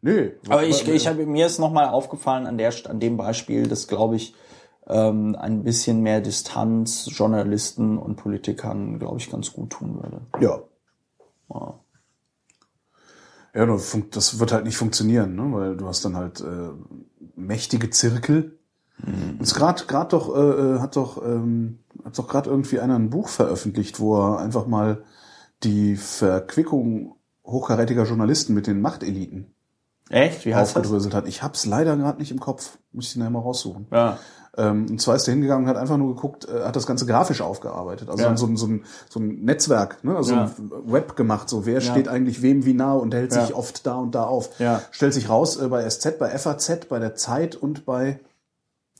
Nee. 0.00 0.32
Aber 0.48 0.64
ich, 0.64 0.86
ich 0.88 1.06
habe 1.06 1.24
mir 1.26 1.46
ist 1.46 1.58
nochmal 1.58 1.88
aufgefallen 1.88 2.46
an 2.46 2.58
der 2.58 2.72
an 2.88 2.98
dem 2.98 3.16
Beispiel, 3.16 3.68
dass 3.68 3.86
glaube 3.86 4.16
ich 4.16 4.34
ähm, 4.88 5.36
ein 5.36 5.62
bisschen 5.62 6.00
mehr 6.02 6.20
Distanz 6.20 7.08
Journalisten 7.12 7.98
und 7.98 8.16
Politikern, 8.16 8.98
glaube 8.98 9.18
ich, 9.18 9.30
ganz 9.30 9.52
gut 9.52 9.70
tun 9.70 10.02
würde. 10.02 10.22
ja. 10.40 10.60
Ja. 11.52 11.78
Ja, 13.54 13.66
das 13.66 14.38
wird 14.38 14.52
halt 14.52 14.64
nicht 14.64 14.78
funktionieren, 14.78 15.34
ne? 15.34 15.52
weil 15.52 15.76
du 15.76 15.86
hast 15.86 16.02
dann 16.06 16.16
halt 16.16 16.40
äh, 16.40 16.70
mächtige 17.52 17.90
Zirkel. 17.90 18.58
Mhm. 18.98 19.38
Und 19.38 19.42
es 19.42 19.54
gerade 19.54 19.84
gerade 19.84 20.10
doch 20.10 20.34
äh, 20.34 20.40
äh, 20.40 20.78
hat 20.80 20.96
doch 20.96 21.22
ähm, 21.24 21.78
hat 22.04 22.18
doch 22.18 22.28
gerade 22.28 22.50
irgendwie 22.50 22.80
einer 22.80 22.96
ein 22.96 23.10
Buch 23.10 23.28
veröffentlicht, 23.28 24.00
wo 24.00 24.16
er 24.18 24.38
einfach 24.38 24.66
mal 24.66 25.04
die 25.62 25.96
Verquickung 25.96 27.14
hochkarätiger 27.44 28.04
Journalisten 28.04 28.54
mit 28.54 28.66
den 28.66 28.80
Machteliten 28.80 29.52
Echt? 30.12 30.44
Wie 30.44 30.54
heißt 30.54 30.76
das? 30.76 30.76
aufgedröselt 30.76 31.14
hat. 31.14 31.26
Ich 31.26 31.42
hab's 31.42 31.64
leider 31.64 31.96
gerade 31.96 32.18
nicht 32.18 32.30
im 32.30 32.40
Kopf. 32.40 32.78
Muss 32.92 33.08
ich 33.08 33.16
nachher 33.16 33.30
mal 33.30 33.38
raussuchen. 33.38 33.86
Ja. 33.90 34.18
Ähm, 34.56 34.86
und 34.90 35.00
zwar 35.00 35.16
ist 35.16 35.26
er 35.28 35.32
hingegangen 35.32 35.64
und 35.64 35.70
hat 35.70 35.76
einfach 35.78 35.96
nur 35.96 36.14
geguckt, 36.14 36.46
äh, 36.46 36.64
hat 36.64 36.76
das 36.76 36.86
Ganze 36.86 37.06
grafisch 37.06 37.40
aufgearbeitet. 37.40 38.10
Also 38.10 38.22
Ja. 38.24 38.36
so, 38.36 38.46
ein, 38.46 38.56
so, 38.58 38.66
ein, 38.66 38.84
so 39.08 39.18
ein 39.18 39.40
Netzwerk, 39.44 40.04
ne? 40.04 40.14
also 40.14 40.34
Ja. 40.34 40.44
ein 40.58 40.70
Web 40.92 41.16
gemacht, 41.16 41.48
so 41.48 41.64
wer 41.64 41.80
steht 41.80 42.06
eigentlich 42.08 42.42
wem 42.42 42.64
wie 42.66 42.74
nah 42.74 42.92
und 42.92 43.14
hält 43.14 43.34
Ja. 43.34 43.46
sich 43.46 43.54
oft 43.54 43.86
da 43.86 43.94
und 43.96 44.14
da 44.14 44.24
auf. 44.24 44.50
Ja. 44.60 44.82
Stellt 44.90 45.14
sich 45.14 45.28
raus 45.30 45.56
äh, 45.56 45.68
bei 45.68 45.88
SZ, 45.88 46.18
bei 46.18 46.28
FAZ, 46.36 46.86
bei 46.88 46.98
der 46.98 47.14
Zeit 47.14 47.56
und 47.56 47.86
bei 47.86 48.20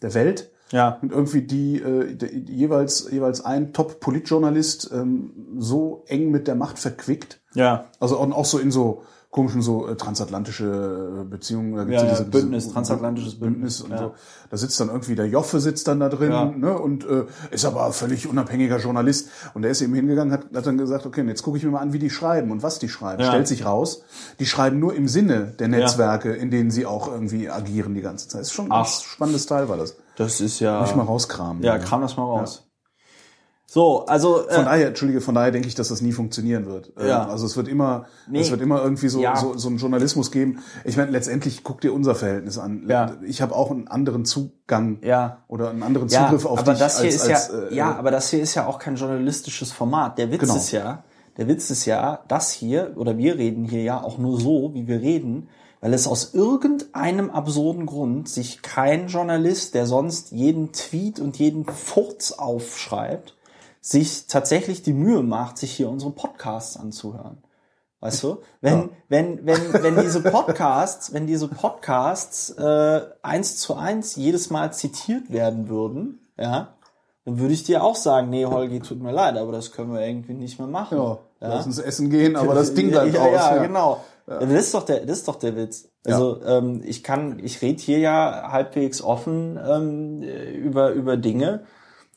der 0.00 0.14
Welt. 0.14 0.50
Ja. 0.70 0.98
Und 1.02 1.12
irgendwie 1.12 1.42
die, 1.42 1.76
äh, 1.82 2.14
die 2.14 2.50
jeweils, 2.50 3.10
jeweils 3.10 3.44
ein 3.44 3.74
Top-Politjournalist 3.74 4.90
ähm, 4.94 5.32
so 5.58 6.02
eng 6.06 6.30
mit 6.30 6.48
der 6.48 6.54
Macht 6.54 6.78
verquickt. 6.78 7.40
Ja. 7.54 7.84
Also 8.00 8.18
auch, 8.18 8.30
auch 8.32 8.46
so 8.46 8.58
in 8.58 8.70
so 8.70 9.02
komischen 9.32 9.62
so 9.62 9.88
äh, 9.88 9.96
transatlantische 9.96 11.22
äh, 11.22 11.24
Beziehungen. 11.24 11.74
Da 11.74 11.84
gibt's 11.84 12.02
Ja, 12.02 12.06
ja 12.06 12.14
diese, 12.14 12.26
Bündnis, 12.26 12.64
diese, 12.64 12.74
transatlantisches 12.74 13.40
Bündnis, 13.40 13.80
und 13.80 13.90
ja. 13.90 13.98
so. 13.98 14.14
Da 14.50 14.56
sitzt 14.58 14.78
dann 14.78 14.88
irgendwie 14.88 15.14
der 15.14 15.26
Joffe 15.26 15.58
sitzt 15.58 15.88
dann 15.88 16.00
da 16.00 16.10
drin 16.10 16.30
Ja. 16.30 16.44
ne, 16.44 16.78
und 16.78 17.06
äh, 17.06 17.24
ist 17.50 17.64
aber 17.64 17.90
völlig 17.92 18.28
unabhängiger 18.28 18.76
Journalist. 18.78 19.30
Und 19.54 19.62
der 19.62 19.70
ist 19.70 19.80
eben 19.80 19.94
hingegangen, 19.94 20.34
hat, 20.34 20.44
hat 20.54 20.66
dann 20.66 20.76
gesagt, 20.76 21.06
okay, 21.06 21.26
jetzt 21.26 21.42
gucke 21.42 21.56
ich 21.56 21.64
mir 21.64 21.70
mal 21.70 21.80
an, 21.80 21.94
wie 21.94 21.98
die 21.98 22.10
schreiben 22.10 22.50
und 22.50 22.62
was 22.62 22.78
die 22.78 22.90
schreiben. 22.90 23.24
Stellt 23.24 23.48
sich 23.48 23.64
raus, 23.64 24.02
die 24.38 24.44
schreiben 24.44 24.78
nur 24.78 24.94
im 24.94 25.08
Sinne 25.08 25.54
der 25.58 25.68
Netzwerke, 25.68 26.32
in 26.34 26.50
denen 26.50 26.70
sie 26.70 26.84
auch 26.84 27.10
irgendwie 27.10 27.48
agieren 27.48 27.94
die 27.94 28.02
ganze 28.02 28.28
Zeit. 28.28 28.42
Ist 28.42 28.52
schon 28.52 28.66
ein 28.66 28.72
Ach. 28.72 28.86
spannendes 28.86 29.46
Teil, 29.46 29.70
war 29.70 29.78
das. 29.78 29.96
Das 30.16 30.42
ist 30.42 30.60
ja. 30.60 30.78
Muss 30.80 30.90
ich 30.90 30.96
mal 30.96 31.04
rauskramen. 31.04 31.62
Ja, 31.62 31.78
kram 31.78 32.02
das 32.02 32.18
mal 32.18 32.24
raus. 32.24 32.64
So, 33.74 34.04
also 34.04 34.44
Von 34.50 34.64
äh, 34.64 34.64
daher, 34.66 34.88
entschuldige, 34.88 35.22
von 35.22 35.34
daher 35.34 35.50
denke 35.50 35.66
ich, 35.66 35.74
dass 35.74 35.88
das 35.88 36.02
nie 36.02 36.12
funktionieren 36.12 36.66
wird. 36.66 36.92
Ähm, 36.98 37.06
Ja. 37.06 37.26
Also 37.26 37.46
es 37.46 37.56
wird 37.56 37.68
immer, 37.68 38.04
Nee. 38.28 38.40
es 38.40 38.50
wird 38.50 38.60
immer 38.60 38.82
irgendwie 38.82 39.08
so, 39.08 39.18
Ja. 39.18 39.34
so, 39.34 39.56
so 39.56 39.68
einen 39.68 39.78
Journalismus 39.78 40.30
geben. 40.30 40.58
Ich 40.84 40.98
meine, 40.98 41.10
letztendlich 41.10 41.64
guck 41.64 41.80
dir 41.80 41.94
unser 41.94 42.14
Verhältnis 42.14 42.58
an. 42.58 42.84
Ja. 42.86 43.14
Ich 43.26 43.40
habe 43.40 43.54
auch 43.54 43.70
einen 43.70 43.88
anderen 43.88 44.26
Zugang 44.26 44.98
Ja. 45.02 45.38
oder 45.48 45.70
einen 45.70 45.82
anderen 45.82 46.08
ja, 46.08 46.26
Zugriff 46.26 46.44
auf 46.44 46.58
aber 46.58 46.72
dich 46.72 46.80
das 46.80 47.00
hier 47.00 47.06
als, 47.06 47.14
ist 47.14 47.28
als, 47.30 47.48
ja, 47.48 47.58
äh, 47.70 47.74
ja, 47.74 47.96
aber 47.96 48.10
das 48.10 48.28
hier 48.28 48.42
ist 48.42 48.54
ja 48.54 48.66
auch 48.66 48.78
kein 48.78 48.96
journalistisches 48.96 49.72
Format. 49.72 50.18
Der 50.18 50.30
Witz 50.30 50.40
Genau. 50.40 50.56
ist 50.56 50.70
ja, 50.72 51.04
der 51.38 51.48
Witz 51.48 51.70
ist 51.70 51.86
ja, 51.86 52.18
das 52.28 52.50
hier 52.50 52.92
oder 52.96 53.16
wir 53.16 53.38
reden 53.38 53.64
hier 53.64 53.82
ja 53.82 54.02
auch 54.02 54.18
nur 54.18 54.38
so, 54.38 54.74
wie 54.74 54.86
wir 54.86 55.00
reden, 55.00 55.48
weil 55.80 55.94
es 55.94 56.06
aus 56.06 56.34
irgendeinem 56.34 57.30
absurden 57.30 57.86
Grund 57.86 58.28
sich 58.28 58.60
kein 58.60 59.08
Journalist, 59.08 59.74
der 59.74 59.86
sonst 59.86 60.30
jeden 60.30 60.72
Tweet 60.72 61.20
und 61.20 61.38
jeden 61.38 61.64
Furz 61.64 62.32
aufschreibt, 62.32 63.34
sich 63.82 64.28
tatsächlich 64.28 64.82
die 64.82 64.94
Mühe 64.94 65.22
macht, 65.22 65.58
sich 65.58 65.72
hier 65.72 65.90
unsere 65.90 66.12
Podcasts 66.12 66.76
anzuhören. 66.78 67.42
Weißt 68.00 68.22
du? 68.22 68.38
Wenn, 68.60 68.78
Ja. 68.78 68.88
wenn, 69.08 69.46
wenn, 69.46 69.72
wenn 69.74 70.00
diese 70.00 70.22
Podcasts, 70.22 71.12
wenn 71.12 71.26
diese 71.26 71.48
Podcasts 71.48 72.50
äh, 72.50 73.00
eins 73.22 73.58
zu 73.58 73.74
eins 73.74 74.16
jedes 74.16 74.50
Mal 74.50 74.72
zitiert 74.72 75.30
werden 75.30 75.68
würden, 75.68 76.20
ja, 76.38 76.74
dann 77.24 77.38
würde 77.38 77.54
ich 77.54 77.62
dir 77.64 77.84
auch 77.84 77.94
sagen, 77.94 78.30
nee, 78.30 78.46
Holgi, 78.46 78.80
tut 78.80 79.00
mir 79.00 79.12
leid, 79.12 79.36
aber 79.36 79.52
das 79.52 79.70
können 79.70 79.92
wir 79.92 80.00
irgendwie 80.00 80.34
nicht 80.34 80.58
mehr 80.58 80.66
machen. 80.68 80.98
ja, 80.98 81.18
lass 81.40 81.66
uns 81.66 81.78
essen 81.78 82.10
gehen, 82.10 82.34
aber 82.34 82.54
das 82.54 82.74
Ding 82.74 82.90
ja, 82.90 83.02
bleibt 83.02 83.14
ja, 83.14 83.20
aus. 83.22 83.32
Ja, 83.34 83.62
genau. 83.62 84.00
Das 84.26 84.50
ist 84.50 84.74
doch 84.74 84.84
der, 84.84 85.04
das 85.04 85.18
ist 85.18 85.28
doch 85.28 85.36
der 85.36 85.56
Witz. 85.56 85.88
Also 86.06 86.40
ähm, 86.44 86.82
ich 86.84 87.02
kann, 87.04 87.38
ich 87.40 87.62
rede 87.62 87.80
hier 87.80 87.98
ja 87.98 88.48
halbwegs 88.50 89.02
offen 89.02 89.58
ähm, 89.64 90.22
über 90.22 90.90
über 90.90 91.16
Dinge, 91.16 91.64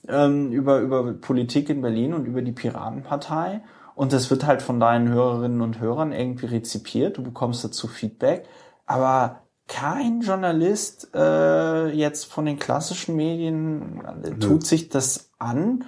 ähm, 0.07 0.51
über 0.51 0.79
über 0.79 1.13
Politik 1.13 1.69
in 1.69 1.81
Berlin 1.81 2.13
und 2.13 2.25
über 2.25 2.41
die 2.41 2.51
Piratenpartei 2.51 3.61
und 3.95 4.11
das 4.11 4.29
wird 4.29 4.45
halt 4.45 4.61
von 4.61 4.79
deinen 4.79 5.07
Hörerinnen 5.07 5.61
und 5.61 5.79
Hörern 5.79 6.11
irgendwie 6.11 6.47
rezipiert. 6.47 7.17
Du 7.17 7.23
bekommst 7.23 7.63
dazu 7.63 7.87
Feedback, 7.87 8.45
aber 8.85 9.41
kein 9.67 10.21
Journalist 10.21 11.09
äh, 11.15 11.87
jetzt 11.87 12.25
von 12.25 12.45
den 12.45 12.59
klassischen 12.59 13.15
Medien 13.15 14.01
äh, 14.23 14.31
tut 14.33 14.65
sich 14.65 14.89
das 14.89 15.31
an. 15.39 15.85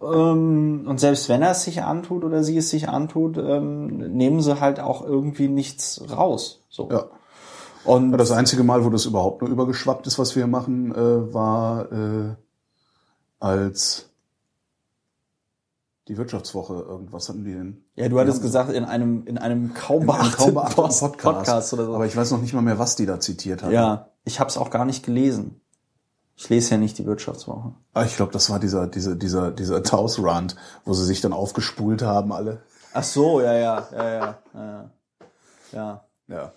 Ähm, 0.00 0.84
und 0.86 1.00
selbst 1.00 1.28
wenn 1.28 1.42
er 1.42 1.50
es 1.50 1.64
sich 1.64 1.82
antut 1.82 2.24
oder 2.24 2.42
sie 2.44 2.56
es 2.56 2.70
sich 2.70 2.88
antut, 2.88 3.36
ähm, 3.36 3.96
nehmen 3.96 4.40
sie 4.40 4.60
halt 4.60 4.80
auch 4.80 5.04
irgendwie 5.04 5.48
nichts 5.48 6.02
raus. 6.10 6.64
So. 6.68 6.88
Ja. 6.90 7.06
Und 7.84 8.12
Ja, 8.12 8.16
Das 8.16 8.30
einzige 8.30 8.62
Mal, 8.62 8.84
wo 8.84 8.90
das 8.90 9.06
überhaupt 9.06 9.42
nur 9.42 9.50
übergeschwappt 9.50 10.06
ist, 10.06 10.18
was 10.18 10.36
wir 10.36 10.46
machen, 10.46 10.94
äh, 10.94 11.34
war 11.34 11.92
äh, 11.92 12.36
als 13.40 14.08
die 16.08 16.16
Wirtschaftswoche 16.16 16.74
irgendwas 16.74 17.28
hatten 17.28 17.44
die 17.44 17.52
denn? 17.52 17.84
ja, 17.94 18.08
du 18.08 18.18
hattest 18.18 18.42
gesagt, 18.42 18.72
in 18.72 18.84
einem, 18.84 19.26
in 19.26 19.38
einem 19.38 19.74
kaum 19.74 20.06
beachteten 20.06 20.54
Podcast. 20.54 21.16
Podcast 21.18 21.72
oder 21.72 21.86
so. 21.86 21.94
Aber 21.94 22.06
ich 22.06 22.16
weiß 22.16 22.30
noch 22.30 22.40
nicht 22.40 22.52
mal 22.52 22.62
mehr, 22.62 22.78
was 22.78 22.96
die 22.96 23.06
da 23.06 23.20
zitiert 23.20 23.62
haben. 23.62 23.72
ja, 23.72 24.08
ich 24.24 24.40
habe 24.40 24.48
es 24.48 24.56
auch 24.56 24.70
gar 24.70 24.84
nicht 24.84 25.04
gelesen. 25.04 25.60
Ich 26.36 26.48
lese 26.48 26.72
ja 26.72 26.76
nicht 26.78 26.96
die 26.96 27.04
Wirtschaftswoche. 27.04 27.74
Ah, 27.92 28.04
ich 28.04 28.16
glaube, 28.16 28.32
das 28.32 28.48
war 28.48 28.58
dieser, 28.58 28.86
dieser, 28.86 29.14
dieser, 29.14 29.50
dieser 29.50 29.82
Taus-Rand, 29.82 30.56
wo 30.84 30.94
sie 30.94 31.04
sich 31.04 31.20
dann 31.20 31.34
aufgespult 31.34 32.02
haben, 32.02 32.32
alle. 32.32 32.62
Ach 32.94 33.04
so, 33.04 33.40
ja, 33.40 33.52
ja, 33.52 33.88
ja, 33.92 34.10
ja, 34.12 34.38
ja. 34.54 34.90
ja. 35.72 36.04
Ja. 36.28 36.52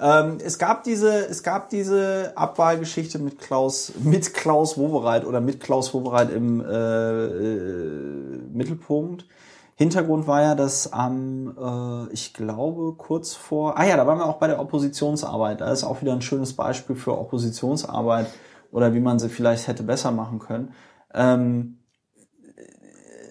Ähm, 0.00 0.38
es 0.44 0.58
gab 0.58 0.84
diese, 0.84 1.26
es 1.26 1.42
gab 1.42 1.70
diese 1.70 2.32
Abwahlgeschichte 2.36 3.18
mit 3.18 3.38
Klaus, 3.38 3.92
mit 4.02 4.32
Klaus 4.32 4.78
Wowereit 4.78 5.24
oder 5.24 5.40
mit 5.40 5.60
Klaus 5.60 5.92
Wowereit 5.92 6.30
im 6.30 6.60
äh, 6.60 6.64
äh, 6.64 8.38
Mittelpunkt. 8.52 9.26
Hintergrund 9.74 10.26
war 10.26 10.42
ja, 10.42 10.54
dass 10.54 10.92
am, 10.92 11.56
äh, 11.56 12.12
ich 12.12 12.34
glaube, 12.34 12.94
kurz 12.96 13.34
vor, 13.34 13.78
ah 13.78 13.84
ja, 13.86 13.96
da 13.96 14.06
waren 14.06 14.18
wir 14.18 14.26
auch 14.26 14.38
bei 14.38 14.48
der 14.48 14.60
Oppositionsarbeit. 14.60 15.60
Da 15.60 15.70
ist 15.70 15.84
auch 15.84 16.00
wieder 16.00 16.12
ein 16.12 16.22
schönes 16.22 16.54
Beispiel 16.54 16.96
für 16.96 17.16
Oppositionsarbeit 17.16 18.26
oder 18.72 18.92
wie 18.94 19.00
man 19.00 19.18
sie 19.18 19.28
vielleicht 19.28 19.68
hätte 19.68 19.82
besser 19.82 20.10
machen 20.10 20.38
können. 20.38 20.74
Ähm, 21.14 21.78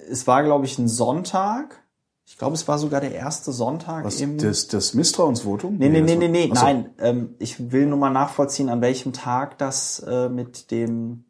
es 0.10 0.26
war, 0.26 0.44
glaube 0.44 0.66
ich, 0.66 0.78
ein 0.80 0.88
Sonntag. 0.88 1.84
Ich 2.30 2.38
glaube, 2.38 2.56
es 2.56 2.68
war 2.68 2.78
sogar 2.78 3.00
der 3.00 3.16
erste 3.16 3.54
Sonntag 3.54 4.04
Was, 4.04 4.20
im 4.20 4.38
das, 4.38 4.68
das 4.68 4.94
Misstrauensvotum? 4.94 5.78
Nee, 5.78 5.88
nee, 5.88 6.02
nee, 6.02 6.18
nee, 6.18 6.28
nee, 6.28 6.50
Ach 6.52 6.58
so. 6.58 6.66
nein. 6.66 6.90
Ähm, 7.00 7.36
ich 7.40 7.72
will 7.72 7.86
nur 7.86 7.98
mal 7.98 8.10
nachvollziehen, 8.10 8.68
an 8.68 8.82
welchem 8.82 9.14
Tag 9.14 9.58
das 9.58 10.00
äh, 10.06 10.28
mit 10.28 10.70
dem 10.70 11.24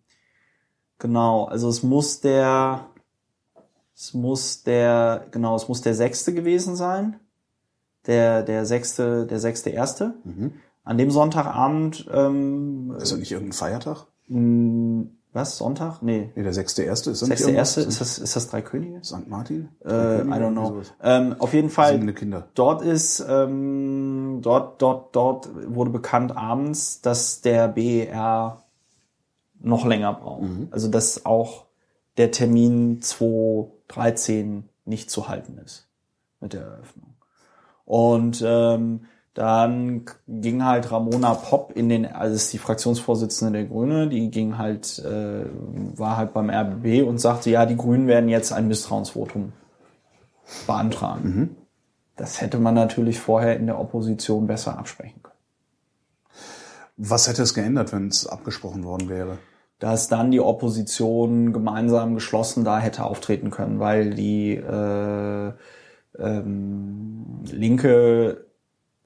genau, 0.97 1.45
also 1.45 1.69
es 1.69 1.83
muss 1.83 2.19
der 2.21 2.87
es 3.95 4.15
muss 4.15 4.63
der 4.63 5.27
genau, 5.29 5.55
es 5.55 5.67
muss 5.67 5.81
der 5.81 5.93
sechste 5.93 6.33
gewesen 6.33 6.75
sein. 6.75 7.19
Der 8.07 8.41
der 8.41 8.65
sechste, 8.65 9.27
der 9.27 9.39
sechste 9.39 9.69
erste. 9.69 10.15
Mhm. 10.23 10.53
An 10.83 10.97
dem 10.97 11.11
Sonntagabend 11.11 12.09
ähm, 12.11 12.95
das 12.97 13.15
nicht 13.15 13.31
irgendein 13.31 13.53
Feiertag? 13.53 14.07
Was 15.37 15.57
Sonntag? 15.57 16.01
Nee. 16.01 16.31
Nee, 16.35 16.43
der 16.43 16.53
sechste 16.53 16.83
erste. 16.83 17.11
Ist 17.11 17.21
das 17.21 17.29
Sechste 17.29 17.51
erste, 17.51 17.81
ist 17.81 18.01
das 18.01 18.17
ist 18.17 18.35
das 18.35 18.49
drei 18.49 18.61
Könige? 18.61 19.03
St. 19.03 19.27
Martin? 19.27 19.69
Äh, 19.85 19.89
I 19.89 20.23
don't 20.23 20.51
know. 20.51 20.81
Ähm, 21.01 21.35
auf 21.39 21.53
jeden 21.53 21.69
Fall 21.69 21.91
Singende 21.91 22.13
Kinder. 22.13 22.49
Dort 22.55 22.81
ist, 22.81 23.23
ähm, 23.27 24.39
dort, 24.41 24.81
dort, 24.81 25.15
dort 25.15 25.49
wurde 25.73 25.91
bekannt 25.91 26.35
abends, 26.35 27.01
dass 27.01 27.41
der 27.41 27.67
BER 27.69 28.63
noch 29.59 29.85
länger 29.85 30.13
braucht. 30.13 30.43
Also 30.71 30.87
dass 30.87 31.25
auch 31.25 31.65
der 32.17 32.31
Termin 32.31 33.01
2013 33.01 34.67
nicht 34.85 35.11
zu 35.11 35.27
halten 35.27 35.59
ist 35.63 35.87
mit 36.39 36.53
der 36.53 36.61
Eröffnung. 36.61 37.15
Und 37.85 38.43
ähm, 38.45 39.05
dann 39.37 40.05
ging 40.27 40.65
halt 40.65 40.91
Ramona 40.91 41.35
Popp 41.35 41.71
in 41.75 41.89
den, 41.89 42.07
also 42.07 42.35
ist 42.35 42.51
die 42.53 42.57
Fraktionsvorsitzende 42.57 43.59
der 43.59 43.67
Grüne, 43.67 44.09
die 44.09 44.31
ging 44.31 44.57
halt, 44.57 44.97
äh, 44.97 45.45
war 45.95 46.17
halt 46.17 46.33
beim 46.33 46.49
RBB 46.49 47.07
und 47.07 47.19
sagte, 47.19 47.51
ja, 47.51 47.67
die 47.67 47.77
Grünen 47.77 48.07
werden 48.07 48.29
jetzt 48.29 48.51
ein 48.51 48.67
Misstrauensvotum 48.67 49.53
beantragen. 50.65 51.55
Das 52.15 52.41
hätte 52.41 52.57
man 52.57 52.73
natürlich 52.73 53.19
vorher 53.19 53.57
in 53.57 53.67
der 53.67 53.79
Opposition 53.79 54.47
besser 54.47 54.79
absprechen 54.79 55.21
können. 55.21 55.37
Was 56.97 57.27
hätte 57.27 57.43
es 57.43 57.53
geändert, 57.53 57.93
wenn 57.93 58.07
es 58.07 58.25
abgesprochen 58.25 58.83
worden 58.85 59.07
wäre? 59.07 59.37
Dass 59.77 60.07
dann 60.07 60.31
die 60.31 60.39
Opposition 60.39 61.53
gemeinsam 61.53 62.15
geschlossen 62.15 62.63
da 62.63 62.79
hätte 62.79 63.03
auftreten 63.03 63.51
können, 63.51 63.79
weil 63.79 64.15
die 64.15 64.55
äh, 64.55 65.51
ähm, 66.17 67.43
Linke 67.51 68.46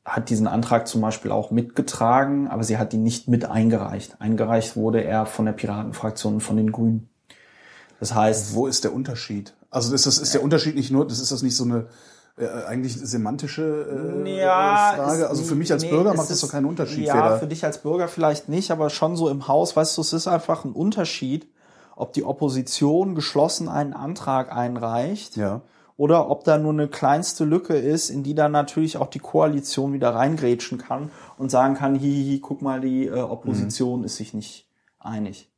hat 0.03 0.29
diesen 0.29 0.47
Antrag 0.47 0.87
zum 0.87 1.01
Beispiel 1.01 1.31
auch 1.31 1.51
mitgetragen, 1.51 2.47
aber 2.47 2.63
sie 2.63 2.77
hat 2.77 2.93
ihn 2.93 3.03
nicht 3.03 3.27
mit 3.27 3.45
eingereicht. 3.45 4.15
Eingereicht 4.19 4.75
wurde 4.75 5.03
er 5.03 5.25
von 5.25 5.45
der 5.45 5.53
Piratenfraktion 5.53 6.35
und 6.35 6.41
von 6.41 6.57
den 6.57 6.71
Grünen. 6.71 7.09
Das 7.99 8.15
heißt, 8.15 8.55
Wo 8.55 8.65
ist 8.67 8.83
der 8.83 8.93
Unterschied? 8.93 9.53
Also 9.69 9.93
ist 9.93 10.05
das 10.07 10.17
ist 10.17 10.33
der 10.33 10.43
Unterschied 10.43 10.75
nicht 10.75 10.91
nur, 10.91 11.07
das 11.07 11.19
ist 11.19 11.31
das 11.31 11.43
nicht 11.43 11.55
so 11.55 11.63
eine 11.65 11.85
äh, 12.37 12.47
eigentlich 12.65 12.95
semantische 12.99 14.23
äh, 14.25 14.39
Ja, 14.39 14.93
Frage? 14.95 15.29
Also 15.29 15.43
für 15.43 15.55
mich 15.55 15.71
als 15.71 15.83
nee, 15.83 15.89
Bürger 15.91 16.09
macht 16.15 16.29
das 16.29 16.31
ist- 16.31 16.43
doch 16.43 16.49
keinen 16.51 16.65
Unterschied. 16.65 17.05
Ja, 17.05 17.37
für 17.37 17.45
dich 17.47 17.63
als 17.63 17.77
Bürger 17.77 18.07
vielleicht 18.07 18.49
nicht, 18.49 18.71
aber 18.71 18.89
schon 18.89 19.15
so 19.15 19.29
im 19.29 19.47
Haus, 19.47 19.75
weißt 19.75 19.97
du, 19.97 20.01
es 20.01 20.13
ist 20.13 20.27
einfach 20.27 20.65
ein 20.65 20.71
Unterschied, 20.71 21.47
ob 21.95 22.13
die 22.13 22.23
Opposition 22.23 23.13
geschlossen 23.15 23.69
einen 23.69 23.93
Antrag 23.93 24.51
einreicht 24.51 25.35
ja. 25.37 25.61
Oder 26.01 26.31
ob 26.31 26.43
da 26.45 26.57
nur 26.57 26.73
eine 26.73 26.87
kleinste 26.87 27.45
Lücke 27.45 27.75
ist, 27.75 28.09
in 28.09 28.23
die 28.23 28.33
dann 28.33 28.51
natürlich 28.51 28.97
auch 28.97 29.05
die 29.05 29.19
Koalition 29.19 29.93
wieder 29.93 30.15
reingrätschen 30.15 30.79
kann 30.79 31.11
und 31.37 31.51
sagen 31.51 31.75
kann, 31.75 31.93
hihihi, 31.93 32.39
guck 32.39 32.63
mal, 32.63 32.81
die 32.81 33.05
äh, 33.05 33.19
Opposition 33.19 33.99
Mhm. 33.99 34.05
ist 34.05 34.15
sich 34.15 34.33
nicht 34.33 34.67
einig. 34.97 35.51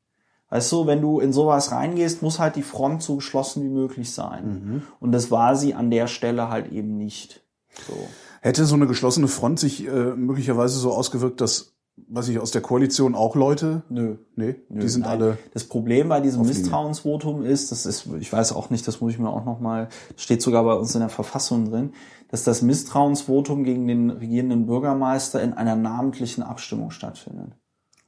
Weißt 0.49 0.69
du, 0.73 0.85
wenn 0.85 0.99
du 1.01 1.21
in 1.21 1.31
sowas 1.31 1.71
reingehst, 1.71 2.21
muss 2.21 2.39
halt 2.39 2.57
die 2.57 2.61
Front 2.61 3.03
so 3.03 3.15
geschlossen 3.15 3.63
wie 3.63 3.69
möglich 3.69 4.11
sein. 4.11 4.45
Mhm. 4.45 4.81
Und 4.99 5.13
das 5.13 5.31
war 5.31 5.55
sie 5.55 5.75
an 5.75 5.89
der 5.89 6.07
Stelle 6.07 6.49
halt 6.49 6.73
eben 6.73 6.97
nicht. 6.97 7.41
So. 7.87 7.93
Hätte 8.41 8.65
so 8.65 8.75
eine 8.75 8.85
geschlossene 8.85 9.29
Front 9.29 9.61
sich 9.61 9.87
äh, 9.87 9.89
möglicherweise 9.89 10.77
so 10.77 10.91
ausgewirkt, 10.91 11.39
dass, 11.39 11.72
weiß 11.95 12.29
ich, 12.29 12.39
aus 12.39 12.51
der 12.51 12.61
Koalition 12.61 13.15
auch 13.15 13.35
Leute? 13.35 13.83
Nö. 13.89 14.17
Nee, 14.35 14.55
Nö, 14.69 14.81
die 14.81 14.89
sind 14.89 15.01
nein. 15.03 15.11
alle. 15.11 15.37
Das 15.53 15.65
Problem 15.65 16.09
bei 16.09 16.19
diesem. 16.21 16.41
Misstrauensvotum 16.45 17.43
ist, 17.43 17.71
das 17.71 17.85
ist, 17.85 18.07
ich 18.19 18.31
weiß 18.33 18.53
auch 18.53 18.69
nicht, 18.69 18.87
das 18.87 18.99
muss 19.01 19.13
ich 19.13 19.19
mir 19.19 19.29
auch 19.29 19.45
noch 19.45 19.59
mal, 19.59 19.89
steht 20.17 20.41
sogar 20.41 20.63
bei 20.63 20.73
uns 20.73 20.93
in 20.95 21.01
der 21.01 21.09
Verfassung 21.09 21.69
drin, 21.69 21.93
dass 22.29 22.43
das 22.43 22.61
Misstrauensvotum 22.63 23.63
gegen 23.63 23.87
den 23.87 24.09
regierenden 24.09 24.65
Bürgermeister 24.65 25.41
in 25.41 25.53
einer 25.53 25.75
namentlichen 25.75 26.43
Abstimmung 26.43 26.89
stattfindet. 26.91 27.51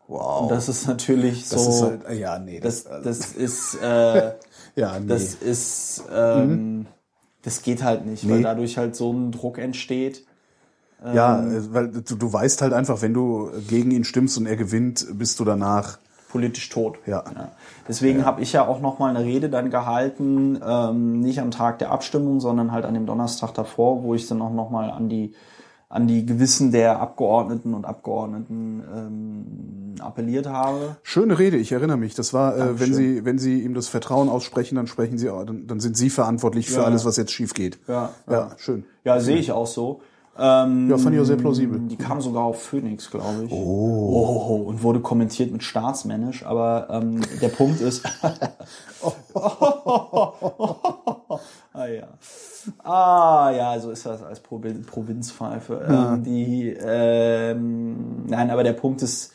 Wow. 0.07 0.43
Und 0.43 0.51
das 0.51 0.69
ist 0.69 0.87
natürlich 0.87 1.47
so, 1.47 1.55
das 1.55 1.67
ist 1.67 1.81
halt, 1.81 2.05
äh, 2.05 2.19
ja, 2.19 2.39
nee. 2.39 2.59
das, 2.59 2.85
also- 2.85 3.03
das 3.03 3.31
ist, 3.33 3.75
äh, 3.81 4.33
ja, 4.75 4.99
nee. 4.99 5.07
das 5.07 5.35
ist, 5.35 6.03
ähm, 6.13 6.87
das 7.43 7.61
geht 7.61 7.83
halt 7.83 8.05
nicht, 8.05 8.27
weil 8.27 8.37
Nee. 8.37 8.43
dadurch 8.43 8.77
halt 8.77 8.95
so 8.95 9.11
ein 9.13 9.31
Druck 9.31 9.57
entsteht. 9.59 10.25
Ja, 11.13 11.39
ähm, 11.39 11.51
äh, 11.51 11.73
weil 11.73 11.87
du, 11.89 12.15
du 12.15 12.33
weißt 12.33 12.61
halt 12.61 12.73
einfach, 12.73 13.01
wenn 13.01 13.13
du 13.13 13.51
gegen 13.67 13.91
ihn 13.91 14.03
stimmst 14.03 14.37
und 14.37 14.45
er 14.45 14.55
gewinnt, 14.55 15.05
bist 15.13 15.39
du 15.39 15.45
danach 15.45 15.99
politisch 16.29 16.67
tot. 16.69 16.97
Ja. 17.05 17.23
Deswegen 17.87 18.25
habe 18.25 18.41
ich 18.41 18.51
ja 18.51 18.67
auch 18.67 18.81
noch 18.81 18.99
mal 18.99 19.15
eine 19.15 19.23
Rede 19.23 19.49
dann 19.49 19.69
gehalten, 19.69 20.59
ähm, 20.65 21.21
nicht 21.21 21.39
am 21.39 21.51
Tag 21.51 21.79
der 21.79 21.91
Abstimmung, 21.91 22.41
sondern 22.41 22.71
halt 22.73 22.83
an 22.85 22.93
dem 22.93 23.05
Donnerstag 23.05 23.53
davor, 23.53 24.03
wo 24.03 24.15
ich 24.15 24.27
dann 24.27 24.41
auch 24.41 24.51
noch 24.53 24.69
mal 24.69 24.89
an 24.89 25.07
die 25.07 25.33
an 25.87 26.07
die 26.07 26.25
Gewissen 26.25 26.71
der 26.71 26.99
Abgeordneten 26.99 27.73
und 27.73 27.85
Abgeordneten 27.85 28.83
ähm, 28.93 29.95
appelliert 30.03 30.47
habe. 30.47 30.97
Schöne 31.03 31.39
Rede, 31.39 31.57
ich 31.57 31.71
erinnere 31.71 31.97
mich. 31.97 32.15
Das 32.15 32.33
war, 32.33 32.57
äh, 32.57 32.79
wenn. 32.79 32.93
Sie, 32.93 33.23
wenn 33.23 33.37
Sie 33.37 33.61
ihm 33.61 33.73
das 33.75 33.87
Vertrauen 33.87 34.27
aussprechen, 34.27 34.75
dann 34.75 34.87
sprechen 34.87 35.17
Sie, 35.17 35.27
dann, 35.27 35.67
dann 35.67 35.79
sind 35.79 35.95
Sie 35.95 36.09
verantwortlich 36.09 36.69
für 36.69 36.81
Ja. 36.81 36.85
alles, 36.85 37.05
was 37.05 37.15
jetzt 37.17 37.31
schief 37.31 37.53
geht. 37.53 37.79
Ja, 37.87 38.09
ja, 38.29 38.51
schön. 38.57 38.83
Ja, 39.05 39.19
sehe 39.19 39.37
ich 39.37 39.51
auch 39.51 39.67
so. 39.67 40.01
Ähm, 40.37 40.89
Ja, 40.89 40.97
fand 40.97 41.15
ich 41.15 41.21
auch 41.21 41.25
sehr 41.25 41.37
plausibel. 41.37 41.79
Die 41.79 41.95
kam 41.95 42.19
sogar 42.21 42.43
auf 42.43 42.61
Phoenix, 42.61 43.09
glaube 43.09 43.45
ich. 43.45 43.51
Oh. 43.51 44.65
Und 44.67 44.83
wurde 44.83 44.99
kommentiert 44.99 45.51
mit 45.51 45.63
staatsmännisch, 45.63 46.45
aber 46.45 46.87
ähm, 46.91 47.21
der 47.41 47.47
Punkt 47.49 47.79
ist. 47.81 48.03
ah 51.73 51.85
ja. 51.87 52.07
Ah 52.83 53.51
ja, 53.55 53.79
so 53.79 53.91
ist 53.91 54.05
das 54.05 54.23
als 54.23 54.43
Provi- 54.43 54.83
Provinzpfeife. 54.85 55.85
Ähm, 55.87 56.23
die, 56.23 56.75
ähm, 56.79 58.25
nein, 58.27 58.49
aber 58.49 58.63
der 58.63 58.73
Punkt 58.73 59.01
ist, 59.03 59.31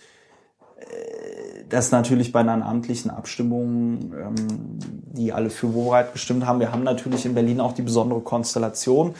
äh, 0.79 1.65
dass 1.69 1.93
natürlich 1.93 2.33
bei 2.33 2.41
einer 2.41 2.67
amtlichen 2.67 3.11
Abstimmung, 3.11 4.13
ähm, 4.13 4.35
die 5.13 5.33
alle 5.33 5.51
für 5.51 5.73
Wohlreit 5.75 6.13
gestimmt 6.13 6.45
haben, 6.47 6.61
wir 6.61 6.73
haben 6.73 6.83
natürlich 6.83 7.25
in 7.25 7.35
Berlin 7.35 7.61
auch 7.61 7.73
die 7.73 7.83
besondere 7.83 8.21
Konstellation, 8.21 9.15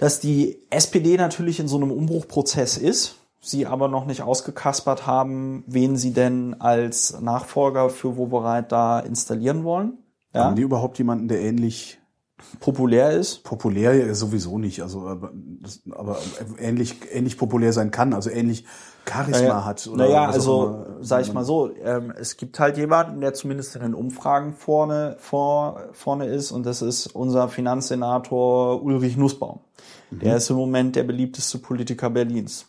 dass 0.00 0.18
die 0.18 0.62
SPD 0.70 1.18
natürlich 1.18 1.60
in 1.60 1.68
so 1.68 1.76
einem 1.76 1.90
Umbruchprozess 1.90 2.78
ist, 2.78 3.16
sie 3.42 3.66
aber 3.66 3.86
noch 3.86 4.06
nicht 4.06 4.22
ausgekaspert 4.22 5.06
haben, 5.06 5.62
wen 5.66 5.98
sie 5.98 6.14
denn 6.14 6.58
als 6.58 7.20
Nachfolger 7.20 7.90
für 7.90 8.16
Wobereit 8.16 8.72
da 8.72 9.00
installieren 9.00 9.62
wollen. 9.62 9.98
Ja, 10.34 10.44
Haben 10.44 10.56
die 10.56 10.62
überhaupt 10.62 10.96
jemanden, 10.96 11.28
der 11.28 11.42
ähnlich 11.42 11.98
populär 12.60 13.10
ist. 13.10 13.44
populär 13.44 13.94
ja, 13.94 14.14
sowieso 14.14 14.56
nicht, 14.58 14.80
also 14.80 15.06
aber, 15.06 15.32
das, 15.34 15.82
aber 15.90 16.16
ähnlich 16.58 16.96
ähnlich 17.12 17.36
populär 17.36 17.74
sein 17.74 17.90
kann, 17.90 18.14
also 18.14 18.30
ähnlich 18.30 18.64
Charisma 19.06 19.66
hat 19.66 19.86
oder 19.86 20.06
naja, 20.06 20.26
also 20.26 20.66
immer. 20.66 20.96
sag 21.00 21.22
ich 21.22 21.32
mal 21.32 21.44
so, 21.44 21.70
ähm, 21.76 22.12
es 22.18 22.38
gibt 22.38 22.58
halt 22.58 22.78
jemanden, 22.78 23.20
der 23.20 23.34
zumindest 23.34 23.76
in 23.76 23.82
den 23.82 23.94
Umfragen 23.94 24.54
vorne 24.54 25.16
vor, 25.18 25.80
vorne 25.92 26.26
ist 26.26 26.52
und 26.52 26.64
das 26.64 26.80
ist 26.80 27.08
unser 27.08 27.48
Finanzsenator 27.48 28.82
Ulrich 28.82 29.16
Nussbaum. 29.16 29.60
Der 30.10 30.36
ist 30.36 30.50
im 30.50 30.56
Moment 30.56 30.96
der 30.96 31.04
beliebteste 31.04 31.58
Politiker 31.58 32.10
Berlins. 32.10 32.66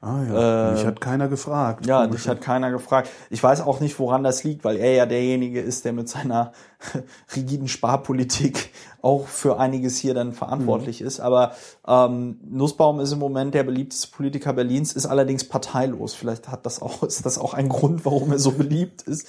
Ah 0.00 0.22
ja, 0.22 0.72
mich 0.72 0.84
hat 0.84 1.00
keiner 1.00 1.28
gefragt. 1.28 1.86
Äh, 1.86 1.88
Ja, 1.88 2.04
Komisch. 2.04 2.20
dich 2.22 2.28
hat 2.28 2.42
keiner 2.42 2.70
gefragt. 2.70 3.08
Ich 3.30 3.42
weiß 3.42 3.62
auch 3.62 3.80
nicht, 3.80 3.98
woran 3.98 4.22
das 4.22 4.44
liegt, 4.44 4.62
weil 4.62 4.76
er 4.76 4.92
ja 4.92 5.06
derjenige 5.06 5.62
ist, 5.62 5.86
der 5.86 5.94
mit 5.94 6.10
seiner 6.10 6.52
rigiden 7.34 7.68
Sparpolitik 7.68 8.70
auch 9.00 9.26
für 9.26 9.58
einiges 9.58 9.96
hier 9.96 10.12
dann 10.12 10.34
verantwortlich 10.34 11.00
ist. 11.00 11.20
Aber 11.20 11.52
ähm, 11.88 12.38
Nussbaum 12.44 13.00
ist 13.00 13.12
im 13.12 13.18
Moment 13.18 13.54
der 13.54 13.62
beliebteste 13.62 14.08
Politiker 14.14 14.52
Berlins, 14.52 14.92
ist 14.92 15.06
allerdings 15.06 15.44
parteilos. 15.48 16.12
Vielleicht 16.14 16.48
hat 16.48 16.66
das 16.66 16.82
auch, 16.82 17.02
ist 17.06 17.24
das 17.24 17.38
auch 17.38 17.54
ein 17.54 17.70
Grund, 17.70 18.04
warum 18.04 18.30
er 18.30 18.38
so 18.38 18.50
beliebt 18.52 19.00
ist. 19.02 19.26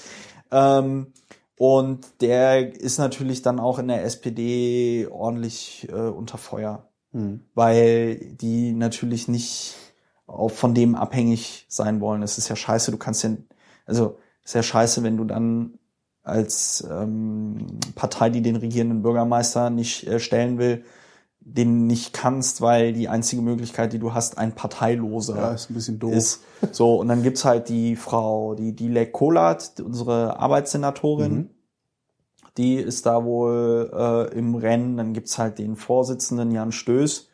Ähm, 0.52 1.08
und 1.58 2.06
der 2.20 2.76
ist 2.78 2.98
natürlich 2.98 3.42
dann 3.42 3.62
auch 3.62 3.80
in 3.80 3.88
der 3.88 4.04
SPD 4.04 5.08
ordentlich 5.10 5.88
äh, 5.90 5.94
unter 5.94 6.38
Feuer, 6.38 6.84
weil 7.54 8.18
die 8.18 8.74
natürlich 8.74 9.28
nicht 9.28 9.76
auch 10.28 10.52
von 10.52 10.74
dem 10.74 10.96
abhängig 10.96 11.66
sein 11.70 12.02
wollen. 12.02 12.24
Es 12.24 12.38
ist 12.38 12.50
ja 12.50 12.56
scheiße, 12.56 12.92
du 12.92 12.98
kannst 12.98 13.24
ja, 13.24 13.32
also 13.86 14.18
es 14.44 14.52
ist 14.52 14.56
ja 14.56 14.64
scheiße, 14.64 15.04
wenn 15.04 15.18
du 15.18 15.24
dann 15.24 15.80
als 16.24 16.86
ähm, 16.90 17.68
Partei, 17.94 18.30
die 18.32 18.42
den 18.42 18.56
regierenden 18.56 19.02
Bürgermeister 19.04 19.70
nicht 19.70 20.08
äh, 20.08 20.20
stellen 20.20 20.58
will, 20.58 20.84
den 21.40 21.86
nicht 21.86 22.12
kannst, 22.12 22.62
weil 22.62 22.92
die 22.92 23.08
einzige 23.08 23.44
Möglichkeit, 23.44 23.94
die 23.94 24.00
du 24.00 24.16
hast, 24.16 24.40
ein 24.40 24.56
Parteiloser 24.56 25.36
Ja, 25.36 25.54
ist 25.54 25.70
ein 25.70 25.76
bisschen 25.76 26.00
doof. 26.00 26.14
ist. 26.14 26.42
So, 26.72 26.96
und 26.96 27.08
dann 27.08 27.22
gibt's 27.22 27.46
halt 27.46 27.70
die 27.70 27.96
Frau, 27.96 28.56
die 28.56 28.76
Dilek 28.76 29.14
Kolat, 29.14 29.80
unsere 29.80 30.40
Arbeitssenatorin, 30.40 31.52
die 32.58 32.76
ist 32.76 33.06
da 33.06 33.24
wohl 33.24 33.92
äh, 33.94 34.38
im 34.38 34.56
Rennen. 34.56 34.98
Dann 34.98 35.14
gibt's 35.14 35.38
halt 35.38 35.60
den 35.60 35.76
Vorsitzenden 35.76 36.52
Jan 36.52 36.72
Stöß, 36.72 37.30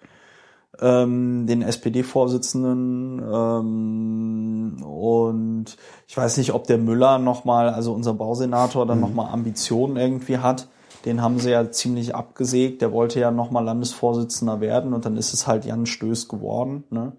ähm, 0.80 1.46
den 1.48 1.62
SPD-Vorsitzenden 1.62 3.22
ähm, 3.22 4.84
und 4.84 5.78
ich 6.08 6.18
weiß 6.18 6.38
nicht, 6.38 6.54
ob 6.54 6.66
der 6.66 6.78
Müller 6.78 7.20
nochmal, 7.20 7.70
also 7.70 7.94
unser 7.94 8.14
Bausenator, 8.14 8.86
dann 8.86 9.00
noch 9.00 9.10
nochmal 9.10 9.32
Ambitionen 9.32 9.98
irgendwie 9.98 10.40
hat. 10.40 10.68
Den 11.06 11.22
haben 11.22 11.40
sie 11.40 11.52
ja 11.52 11.72
ziemlich 11.72 12.14
abgesägt. 12.14 12.82
Der 12.82 12.92
wollte 12.92 13.20
ja 13.20 13.32
nochmal 13.32 13.64
Landesvorsitzender 13.64 14.62
werden 14.62 14.94
und 14.94 15.06
dann 15.06 15.18
ist 15.18 15.34
es 15.34 15.48
halt 15.48 15.66
Jan 15.66 15.86
Stöß 15.86 16.28
geworden. 16.28 16.84
Ne? 16.90 17.14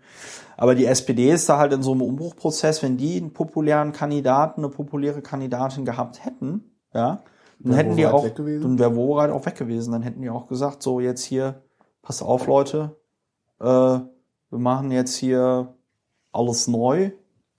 Aber 0.57 0.75
die 0.75 0.87
SPD 0.87 1.31
ist 1.33 1.49
da 1.49 1.59
halt 1.59 1.73
in 1.73 1.83
so 1.83 1.93
einem 1.93 2.03
Umbruchprozess. 2.03 2.83
Wenn 2.83 2.97
die 2.97 3.17
einen 3.17 3.33
populären 3.33 3.93
Kandidaten, 3.93 4.61
eine 4.61 4.69
populäre 4.69 5.21
Kandidatin 5.21 5.85
gehabt 5.85 6.25
hätten, 6.25 6.77
ja, 6.95 7.23
dann 7.65 7.75
hätten 7.75 7.97
die 7.97 8.07
auch, 8.07 8.25
weg 8.25 8.35
gewesen? 8.37 8.63
dann 8.63 8.79
wäre 8.79 8.97
Wowereit 8.97 9.31
auch 9.31 9.45
weg 9.47 9.57
gewesen. 9.57 9.93
Dann 9.93 10.03
hätten 10.03 10.23
die 10.23 10.31
auch 10.31 10.47
gesagt, 10.49 10.83
so 10.83 11.01
jetzt 11.01 11.23
hier, 11.23 11.63
pass 12.03 12.23
auf 12.23 12.47
Leute, 12.47 12.97
äh, 13.61 13.65
wir 13.65 14.59
machen 14.59 14.91
jetzt 14.91 15.15
hier 15.17 15.75
alles 16.33 16.69
neu, 16.69 17.11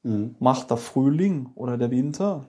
Mhm. 0.06 0.36
macht 0.40 0.70
der 0.70 0.78
Frühling 0.78 1.50
oder 1.56 1.78
der 1.78 1.90
Winter. 1.90 2.44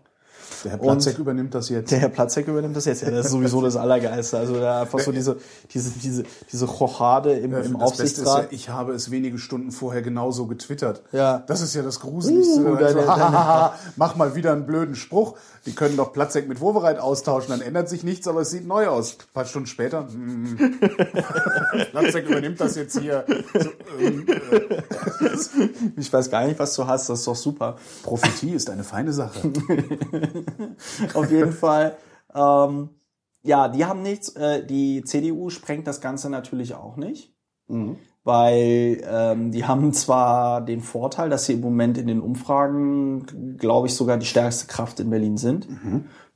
Der 0.65 0.73
Herr 0.73 0.79
Platzek 0.79 1.19
übernimmt 1.19 1.55
das 1.55 1.69
jetzt. 1.69 1.91
Der 1.93 2.01
Herr 2.01 2.09
Platzek 2.09 2.49
übernimmt 2.49 2.75
das 2.77 2.85
jetzt. 2.85 3.03
Ja, 3.03 3.11
das 3.11 3.27
ist 3.27 3.33
sowieso 3.33 3.63
das 3.63 3.77
Allergeilste. 3.77 4.37
Also 4.37 4.59
da 4.59 4.83
einfach 4.83 4.99
so 4.99 5.13
diese, 5.13 5.37
diese, 5.73 5.91
diese, 6.01 6.25
diese 6.51 6.65
Rochade 6.67 7.33
im, 7.35 7.55
im 7.55 7.79
das 7.79 7.97
Beste 7.97 8.03
ist 8.03 8.17
ja, 8.19 8.25
Aufsichtsrat. 8.25 8.53
ich 8.53 8.69
habe 8.69 8.93
es 8.93 9.11
wenige 9.11 9.39
Stunden 9.39 9.71
vorher 9.71 10.03
genauso 10.03 10.47
getwittert. 10.47 11.03
Ja. 11.13 11.39
Das 11.47 11.61
ist 11.61 11.75
ja 11.75 11.83
das 11.83 12.01
Gruseligste. 12.01 12.61
Uh, 12.65 12.75
Also, 12.75 12.99
deine- 12.99 13.07
deine- 13.07 13.71
mach 13.97 14.17
mal 14.17 14.35
wieder 14.35 14.53
einen 14.53 14.67
blöden 14.67 14.97
Spruch. 14.97 15.35
Die 15.67 15.73
können 15.75 15.97
doch 15.97 16.13
Platzek 16.13 16.47
mit 16.47 16.61
Wowereit 16.61 16.99
austauschen, 16.99 17.51
dann 17.51 17.61
ändert 17.63 17.89
sich 17.89 18.05
nichts, 18.05 18.29
aber 18.29 18.43
es 18.43 18.51
sieht 18.51 18.67
neu 18.67 18.87
aus. 18.89 19.19
Ein 19.19 19.33
paar 19.33 19.45
Stunden 19.47 19.67
später. 19.67 20.07
hm. 20.09 20.79
Platzek 21.91 22.29
übernimmt 22.29 22.61
das 22.61 22.77
jetzt 22.77 22.99
hier. 22.99 23.25
So, 23.55 23.71
ähm, 23.99 24.27
Ich 25.97 26.13
weiß 26.13 26.31
gar 26.31 26.47
nicht, 26.47 26.59
was 26.59 26.75
du 26.75 26.87
hast. 26.87 27.09
Das 27.09 27.21
ist 27.21 27.27
doch 27.27 27.37
super. 27.37 27.77
Prophetie 28.03 28.53
ist 28.53 28.69
eine 28.69 28.85
feine 28.85 29.13
Sache. 29.13 29.41
Auf 31.15 31.31
jeden 31.31 31.53
Fall. 31.53 31.97
Ähm, 32.35 32.91
ja, 33.43 33.69
die 33.69 33.85
haben 33.85 34.03
nichts. 34.03 34.31
Äh, 34.31 34.67
die 34.67 35.03
CDU 35.05 35.51
sprengt 35.51 35.87
das 35.87 36.01
Ganze 36.01 36.31
natürlich 36.31 36.75
auch 36.75 36.97
nicht. 36.97 37.35
Weil 38.25 39.03
ähm, 39.07 39.53
die 39.53 39.67
haben 39.67 39.93
zwar 39.93 40.63
den 40.63 40.81
Vorteil, 40.81 41.29
dass 41.29 41.45
sie 41.45 41.53
im 41.53 41.61
Moment 41.61 41.99
in 41.99 42.07
den 42.07 42.21
Umfragen, 42.21 43.57
glaube 43.59 43.87
ich, 43.87 43.95
sogar 43.95 44.17
die 44.17 44.25
stärkste 44.27 44.67
Kraft 44.67 44.99
in 45.01 45.11
Berlin 45.11 45.37
sind. 45.37 45.69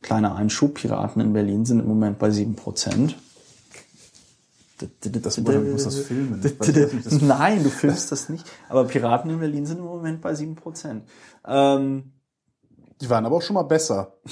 Kleiner 0.02 0.36
Einschub, 0.36 0.74
Piraten 0.74 1.20
in 1.22 1.32
Berlin 1.32 1.64
sind 1.64 1.80
im 1.80 1.86
Moment 1.88 2.18
bei 2.18 2.30
7 2.30 2.54
Prozent. 2.56 3.16
Das 5.22 5.38
muss, 5.38 5.46
muss 5.72 5.84
das 5.84 5.98
filmen. 6.00 6.40
Das- 6.42 7.20
Nein, 7.22 7.64
du 7.64 7.70
filmst 7.70 8.12
das 8.12 8.28
nicht. 8.28 8.44
Aber 8.68 8.84
Piraten 8.84 9.30
in 9.30 9.40
Berlin 9.40 9.66
sind 9.66 9.78
im 9.78 9.84
Moment 9.84 10.20
bei 10.20 10.34
7 10.34 10.54
Prozent. 10.54 11.02
Ähm, 11.46 12.12
Die 13.00 13.10
waren 13.10 13.26
aber 13.26 13.36
auch 13.36 13.42
schon 13.42 13.54
mal 13.54 13.62
besser. 13.62 14.12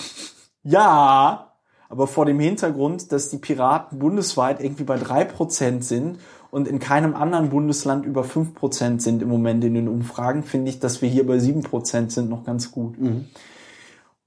Ja, 0.68 1.52
aber 1.88 2.08
vor 2.08 2.26
dem 2.26 2.40
Hintergrund, 2.40 3.12
dass 3.12 3.28
die 3.28 3.38
Piraten 3.38 4.00
bundesweit 4.00 4.60
irgendwie 4.60 4.82
bei 4.82 4.98
drei 4.98 5.24
Prozent 5.24 5.84
sind 5.84 6.18
und 6.50 6.68
in 6.68 6.78
keinem 6.78 7.14
anderen 7.14 7.50
Bundesland 7.50 8.06
über 8.06 8.24
fünf 8.24 8.54
Prozent 8.54 9.02
sind 9.02 9.22
im 9.22 9.28
Moment 9.28 9.64
in 9.64 9.74
den 9.74 9.88
Umfragen, 9.88 10.42
finde 10.42 10.70
ich, 10.70 10.80
dass 10.80 11.02
wir 11.02 11.08
hier 11.08 11.26
bei 11.26 11.38
sieben 11.38 11.62
Prozent 11.62 12.12
sind 12.12 12.30
noch 12.30 12.44
ganz 12.44 12.70
gut. 12.72 12.96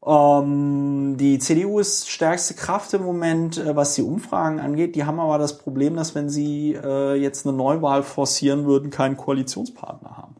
Ähm, 0.06 1.18
die 1.18 1.40
CDU 1.40 1.80
ist 1.80 2.10
stärkste 2.10 2.54
Kraft 2.54 2.94
im 2.94 3.04
Moment, 3.04 3.58
äh, 3.58 3.76
was 3.76 3.96
die 3.96 4.02
Umfragen 4.02 4.60
angeht. 4.60 4.96
Die 4.96 5.04
haben 5.04 5.20
aber 5.20 5.38
das 5.38 5.58
Problem, 5.58 5.96
dass 5.96 6.16
wenn 6.16 6.30
sie 6.30 6.74
äh, 6.74 7.16
jetzt 7.16 7.46
eine 7.46 7.56
Neuwahl 7.56 8.04
forcieren 8.04 8.66
würden, 8.66 8.92
keinen 8.92 9.18
Koalitionspartner 9.18 10.16
haben. 10.16 10.36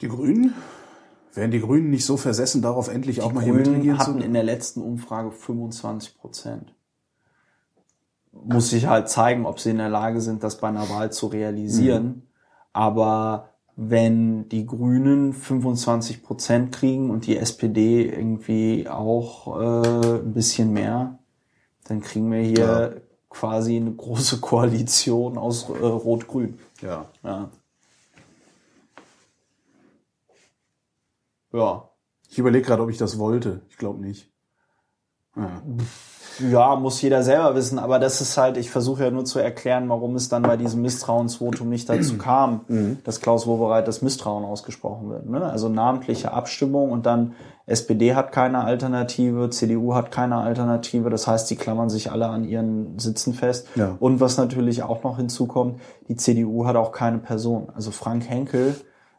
Die 0.00 0.08
Grünen? 0.08 0.54
Wären 1.34 1.50
die 1.50 1.60
Grünen 1.60 1.90
nicht 1.90 2.06
so 2.06 2.16
versessen, 2.16 2.62
darauf 2.62 2.88
endlich 2.88 3.20
auch 3.20 3.32
mal 3.32 3.42
hier 3.42 3.52
Grünen 3.52 3.70
mitregieren 3.70 3.98
zu 3.98 4.06
hatten 4.06 4.22
in 4.22 4.32
der 4.32 4.44
letzten 4.44 4.80
Umfrage 4.80 5.32
25 5.32 6.18
Prozent. 6.18 6.74
Muss 8.44 8.70
sich 8.70 8.86
halt 8.86 9.08
zeigen, 9.08 9.46
ob 9.46 9.60
sie 9.60 9.70
in 9.70 9.78
der 9.78 9.88
Lage 9.88 10.20
sind, 10.20 10.42
das 10.42 10.58
bei 10.58 10.68
einer 10.68 10.88
Wahl 10.88 11.12
zu 11.12 11.26
realisieren. 11.26 12.04
Mhm. 12.04 12.22
Aber 12.72 13.50
wenn 13.76 14.48
die 14.48 14.66
Grünen 14.66 15.32
25 15.32 16.22
Prozent 16.22 16.72
kriegen 16.72 17.10
und 17.10 17.26
die 17.26 17.36
SPD 17.36 18.04
irgendwie 18.08 18.88
auch 18.88 19.60
äh, 19.60 20.18
ein 20.18 20.32
bisschen 20.32 20.72
mehr, 20.72 21.18
dann 21.84 22.00
kriegen 22.00 22.30
wir 22.32 22.40
hier 22.40 22.58
Ja. 22.58 22.90
quasi 23.30 23.76
eine 23.76 23.92
große 23.92 24.38
Koalition 24.40 25.38
aus 25.38 25.68
äh, 25.68 25.72
Rot-Grün. 25.84 26.58
Ja. 26.82 27.06
Ja. 27.22 27.50
Ja. 31.52 31.88
Ich 32.30 32.38
überlege 32.38 32.66
gerade, 32.66 32.82
ob 32.82 32.90
ich 32.90 32.98
das 32.98 33.18
wollte. 33.18 33.62
Ich 33.70 33.78
glaube 33.78 34.00
nicht. 34.00 34.27
Ja. 35.38 36.76
Muss 36.76 37.02
jeder 37.02 37.24
selber 37.24 37.56
wissen, 37.56 37.80
aber 37.80 37.98
das 37.98 38.20
ist 38.20 38.36
halt, 38.36 38.56
ich 38.56 38.70
versuche 38.70 39.02
ja 39.04 39.10
nur 39.10 39.24
zu 39.24 39.40
erklären, 39.40 39.88
warum 39.88 40.14
es 40.14 40.28
dann 40.28 40.42
bei 40.42 40.56
diesem 40.56 40.82
Misstrauensvotum 40.82 41.68
nicht 41.68 41.88
dazu 41.88 42.16
kam, 42.18 42.60
dass 43.02 43.20
Klaus 43.20 43.48
Wowereit 43.48 43.88
das 43.88 44.02
Misstrauen 44.02 44.44
ausgesprochen 44.44 45.10
wird. 45.10 45.28
Ne? 45.28 45.42
Also 45.42 45.68
namentliche 45.68 46.32
Abstimmung 46.32 46.92
und 46.92 47.06
dann 47.06 47.34
SPD 47.66 48.14
hat 48.14 48.32
keine 48.32 48.64
Alternative, 48.64 49.50
CDU 49.50 49.94
hat 49.94 50.10
keine 50.10 50.36
Alternative, 50.36 51.10
das 51.10 51.26
heißt, 51.26 51.50
die 51.50 51.56
klammern 51.56 51.90
sich 51.90 52.10
alle 52.10 52.28
an 52.28 52.44
ihren 52.44 52.98
Sitzen 52.98 53.34
fest. 53.34 53.68
Ja. 53.74 53.96
Und 54.00 54.20
was 54.20 54.38
natürlich 54.38 54.82
auch 54.82 55.02
noch 55.02 55.18
hinzukommt, 55.18 55.80
die 56.08 56.16
CDU 56.16 56.66
hat 56.66 56.76
auch 56.76 56.92
keine 56.92 57.18
Person. 57.18 57.68
Also 57.74 57.90
Frank 57.90 58.28
Henkel 58.28 58.74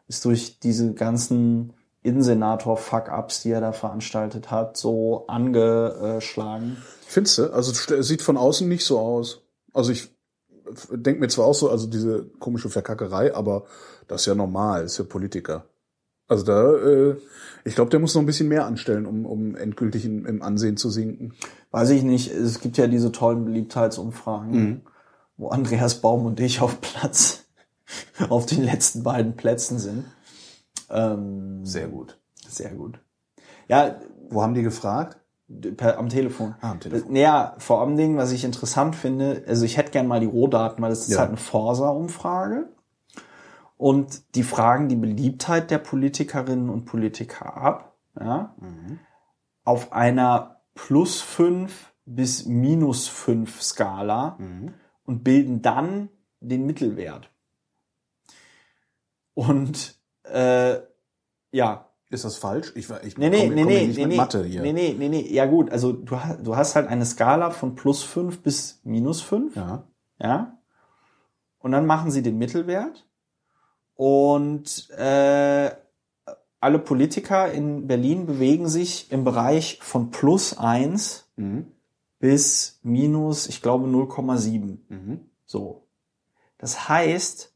ist 0.08 0.24
durch 0.24 0.58
diese 0.58 0.94
ganzen 0.94 1.74
Innensenator-Fuck-Ups, 2.02 3.42
die 3.42 3.50
er 3.50 3.60
da 3.60 3.72
veranstaltet 3.72 4.50
hat, 4.50 4.76
so 4.76 5.26
angeschlagen. 5.26 6.78
Findest 7.06 7.38
du? 7.38 7.52
Also 7.52 7.72
es 7.94 8.08
sieht 8.08 8.22
von 8.22 8.36
außen 8.36 8.68
nicht 8.68 8.84
so 8.84 8.98
aus. 8.98 9.42
Also 9.72 9.92
ich 9.92 10.08
denke 10.90 11.20
mir 11.20 11.28
zwar 11.28 11.46
auch 11.46 11.54
so, 11.54 11.70
also 11.70 11.86
diese 11.86 12.24
komische 12.38 12.70
Verkackerei, 12.70 13.34
aber 13.34 13.64
das 14.08 14.22
ist 14.22 14.26
ja 14.26 14.34
normal, 14.34 14.84
ist 14.84 14.98
ja 14.98 15.04
Politiker. 15.04 15.64
Also 16.28 16.44
da, 16.44 16.74
äh, 16.76 17.16
ich 17.64 17.74
glaube, 17.74 17.90
der 17.90 17.98
muss 17.98 18.14
noch 18.14 18.22
ein 18.22 18.26
bisschen 18.26 18.48
mehr 18.48 18.64
anstellen, 18.64 19.04
um, 19.04 19.26
um 19.26 19.56
endgültig 19.56 20.04
in, 20.04 20.24
im 20.26 20.42
Ansehen 20.42 20.76
zu 20.76 20.88
sinken. 20.88 21.34
Weiß 21.72 21.90
ich 21.90 22.04
nicht, 22.04 22.30
es 22.30 22.60
gibt 22.60 22.78
ja 22.78 22.86
diese 22.86 23.10
tollen 23.10 23.44
Beliebtheitsumfragen, 23.44 24.82
wo 25.36 25.48
Andreas 25.48 25.96
Baum 25.96 26.26
und 26.26 26.38
ich 26.38 26.60
auf 26.60 26.80
Platz, 26.80 27.46
auf 28.28 28.46
den 28.46 28.62
letzten 28.62 29.02
beiden 29.02 29.34
Plätzen 29.34 29.78
sind. 29.80 30.04
Ähm, 30.90 31.64
Sehr 31.64 31.88
gut. 31.88 32.18
sehr 32.46 32.74
gut. 32.74 33.00
Ja, 33.68 33.96
Wo 34.28 34.42
haben 34.42 34.54
die 34.54 34.62
gefragt? 34.62 35.18
per, 35.76 35.98
am 35.98 36.08
Telefon. 36.08 36.54
Ah, 36.60 36.70
am 36.72 36.80
Telefon. 36.80 37.12
Naja, 37.12 37.54
vor 37.58 37.80
allem 37.80 37.96
Dingen, 37.96 38.16
was 38.16 38.30
ich 38.32 38.44
interessant 38.44 38.94
finde, 38.94 39.42
also 39.48 39.64
ich 39.64 39.76
hätte 39.76 39.90
gern 39.90 40.06
mal 40.06 40.20
die 40.20 40.26
Rohdaten, 40.26 40.80
weil 40.82 40.90
das 40.90 41.02
ist 41.02 41.10
Ja. 41.10 41.18
halt 41.20 41.28
eine 41.30 41.36
Forsa-Umfrage. 41.38 42.68
Und 43.76 44.34
die 44.36 44.42
fragen 44.42 44.88
die 44.88 44.96
Beliebtheit 44.96 45.70
der 45.70 45.78
Politikerinnen 45.78 46.68
und 46.70 46.84
Politiker 46.84 47.56
ab, 47.56 47.96
ja, 48.20 48.54
auf 49.64 49.92
einer 49.92 50.60
plus 50.74 51.20
fünf 51.20 51.92
bis 52.04 52.44
minus 52.46 53.08
fünf 53.08 53.62
Skala 53.62 54.36
und 55.04 55.24
bilden 55.24 55.62
dann 55.62 56.10
den 56.40 56.66
Mittelwert. 56.66 57.30
Und 59.34 59.98
äh, 60.24 60.80
ja, 61.52 61.86
Ist 62.10 62.24
das 62.24 62.36
falsch? 62.36 62.72
Ich, 62.74 62.90
war- 62.90 63.04
ich 63.04 63.16
Nee, 63.18 63.30
nee, 63.30 63.46
komm- 63.46 63.54
nee, 63.54 63.62
komm 63.62 63.72
nee, 63.72 63.86
nicht 63.86 63.96
nee, 63.96 64.02
mit 64.02 64.10
nee, 64.10 64.16
Mathe 64.16 64.44
hier. 64.44 64.62
nee, 64.62 64.72
nee, 64.72 64.94
nee, 64.98 65.08
nee, 65.08 65.32
ja 65.32 65.46
gut, 65.46 65.70
also 65.70 65.92
du 65.92 66.16
hast, 66.20 66.44
du 66.44 66.56
hast 66.56 66.74
halt 66.74 66.88
eine 66.88 67.06
Skala 67.06 67.50
von 67.50 67.74
plus 67.76 68.02
fünf 68.02 68.40
bis 68.42 68.80
minus 68.84 69.20
fünf, 69.20 69.54
Ja. 69.56 69.84
ja, 70.18 70.58
und 71.60 71.70
dann 71.72 71.86
machen 71.86 72.10
sie 72.10 72.22
den 72.22 72.36
Mittelwert 72.38 73.06
und 73.94 74.90
äh, 74.90 75.70
alle 76.60 76.78
Politiker 76.78 77.50
in 77.52 77.86
Berlin 77.86 78.26
bewegen 78.26 78.68
sich 78.68 79.10
im 79.12 79.24
Bereich 79.24 79.78
von 79.82 80.10
plus 80.10 80.58
eins 80.58 81.26
Mhm. 81.36 81.72
bis 82.18 82.78
minus, 82.82 83.46
ich 83.46 83.62
glaube 83.62 83.86
0,7. 83.88 84.78
Mhm. 84.88 85.20
So. 85.46 85.86
Das 86.58 86.88
heißt, 86.88 87.49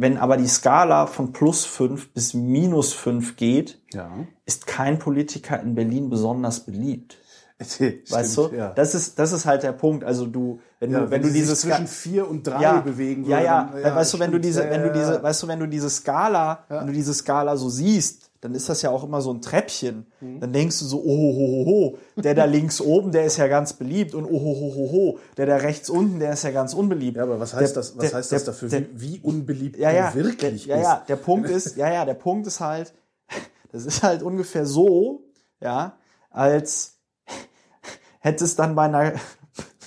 wenn 0.00 0.16
aber 0.16 0.36
die 0.36 0.46
Skala 0.46 1.06
von 1.06 1.32
plus 1.32 1.64
fünf 1.64 2.12
bis 2.12 2.32
minus 2.34 2.92
fünf 2.92 3.36
geht, 3.36 3.80
Ja. 3.92 4.10
ist 4.46 4.66
kein 4.66 4.98
Politiker 4.98 5.60
in 5.60 5.74
Berlin 5.74 6.08
besonders 6.08 6.60
beliebt. 6.60 7.18
Stimmt, 7.60 8.10
Weißt 8.12 8.36
du? 8.36 8.50
Ja. 8.54 8.70
Das 8.70 8.94
ist, 8.94 9.18
das 9.18 9.32
ist 9.32 9.44
halt 9.44 9.64
der 9.64 9.72
Punkt. 9.72 10.04
Also 10.04 10.26
du, 10.26 10.60
wenn 10.78 10.92
ja, 10.92 11.00
du, 11.00 11.10
wenn, 11.10 11.22
du 11.22 11.28
sie 11.28 11.34
dieses 11.40 11.62
sich 11.62 11.70
zwischen 11.70 11.88
vier 11.88 12.28
und 12.30 12.46
drei 12.46 12.62
ja, 12.62 12.80
bewegen 12.80 13.24
ja, 13.24 13.30
würde, 13.38 13.44
ja, 13.44 13.70
dann- 13.88 13.96
weißt 13.96 14.14
du, 14.14 14.18
wenn 14.20 14.30
du 14.30 14.38
diese, 14.38 14.62
Ja, 14.64 14.70
wenn 14.70 14.82
du 14.82 14.86
ja, 14.88 14.92
diese, 14.94 15.12
ja. 15.14 15.22
weißt 15.24 15.42
du, 15.42 15.48
wenn 15.48 15.58
du 15.58 15.66
diese 15.66 15.90
Skala, 15.90 16.64
Ja. 16.70 16.80
wenn 16.80 16.86
du 16.86 16.92
diese 16.92 17.12
Skala 17.14 17.56
so 17.56 17.68
siehst, 17.68 18.27
dann 18.40 18.54
ist 18.54 18.68
das 18.68 18.82
ja 18.82 18.90
auch 18.90 19.02
immer 19.04 19.20
so 19.20 19.32
ein 19.32 19.42
Treppchen. 19.42 20.06
Mhm. 20.20 20.40
Dann 20.40 20.52
denkst 20.52 20.78
du 20.78 20.84
so, 20.84 20.98
oh, 21.02 21.04
ho, 21.06 21.32
ho, 21.34 21.64
ho, 21.64 21.66
ho, 21.66 21.98
der 22.22 22.34
da 22.34 22.44
links 22.44 22.80
oben, 22.80 23.10
der 23.10 23.24
ist 23.24 23.36
ja 23.36 23.48
ganz 23.48 23.72
beliebt 23.72 24.14
und 24.14 24.24
oh, 24.26 24.40
ho, 24.40 24.54
ho, 24.60 24.74
ho, 24.76 24.92
ho, 24.92 25.18
der 25.36 25.46
da 25.46 25.56
rechts 25.56 25.90
unten, 25.90 26.20
der 26.20 26.32
ist 26.34 26.44
ja 26.44 26.50
ganz 26.52 26.72
unbeliebt. 26.74 27.16
Ja, 27.16 27.24
aber 27.24 27.40
was 27.40 27.54
heißt 27.54 27.74
Der- 27.74 27.82
das, 27.82 27.96
was 27.96 28.00
der- 28.10 28.18
heißt 28.18 28.32
das 28.32 28.44
der- 28.44 28.52
dafür, 28.52 28.68
der- 28.68 28.82
wie, 28.94 29.14
wie 29.14 29.20
unbeliebt 29.20 29.76
ja, 29.76 29.90
ja, 29.90 30.10
du 30.12 30.18
wirklich 30.24 30.66
der, 30.66 30.76
ja, 30.76 30.82
ja, 30.82 31.04
der 31.08 31.16
Punkt 31.16 31.50
ist, 31.50 31.76
ja, 31.76 31.92
ja, 31.92 32.04
der 32.04 32.14
Punkt 32.14 32.46
ist 32.46 32.60
halt, 32.60 32.92
das 33.72 33.84
ist 33.86 34.02
halt 34.02 34.22
ungefähr 34.22 34.66
so, 34.66 35.22
ja, 35.60 35.96
als 36.30 36.98
hätte 38.20 38.44
es 38.44 38.54
dann 38.54 38.74
bei 38.76 38.84
einer, 38.84 39.14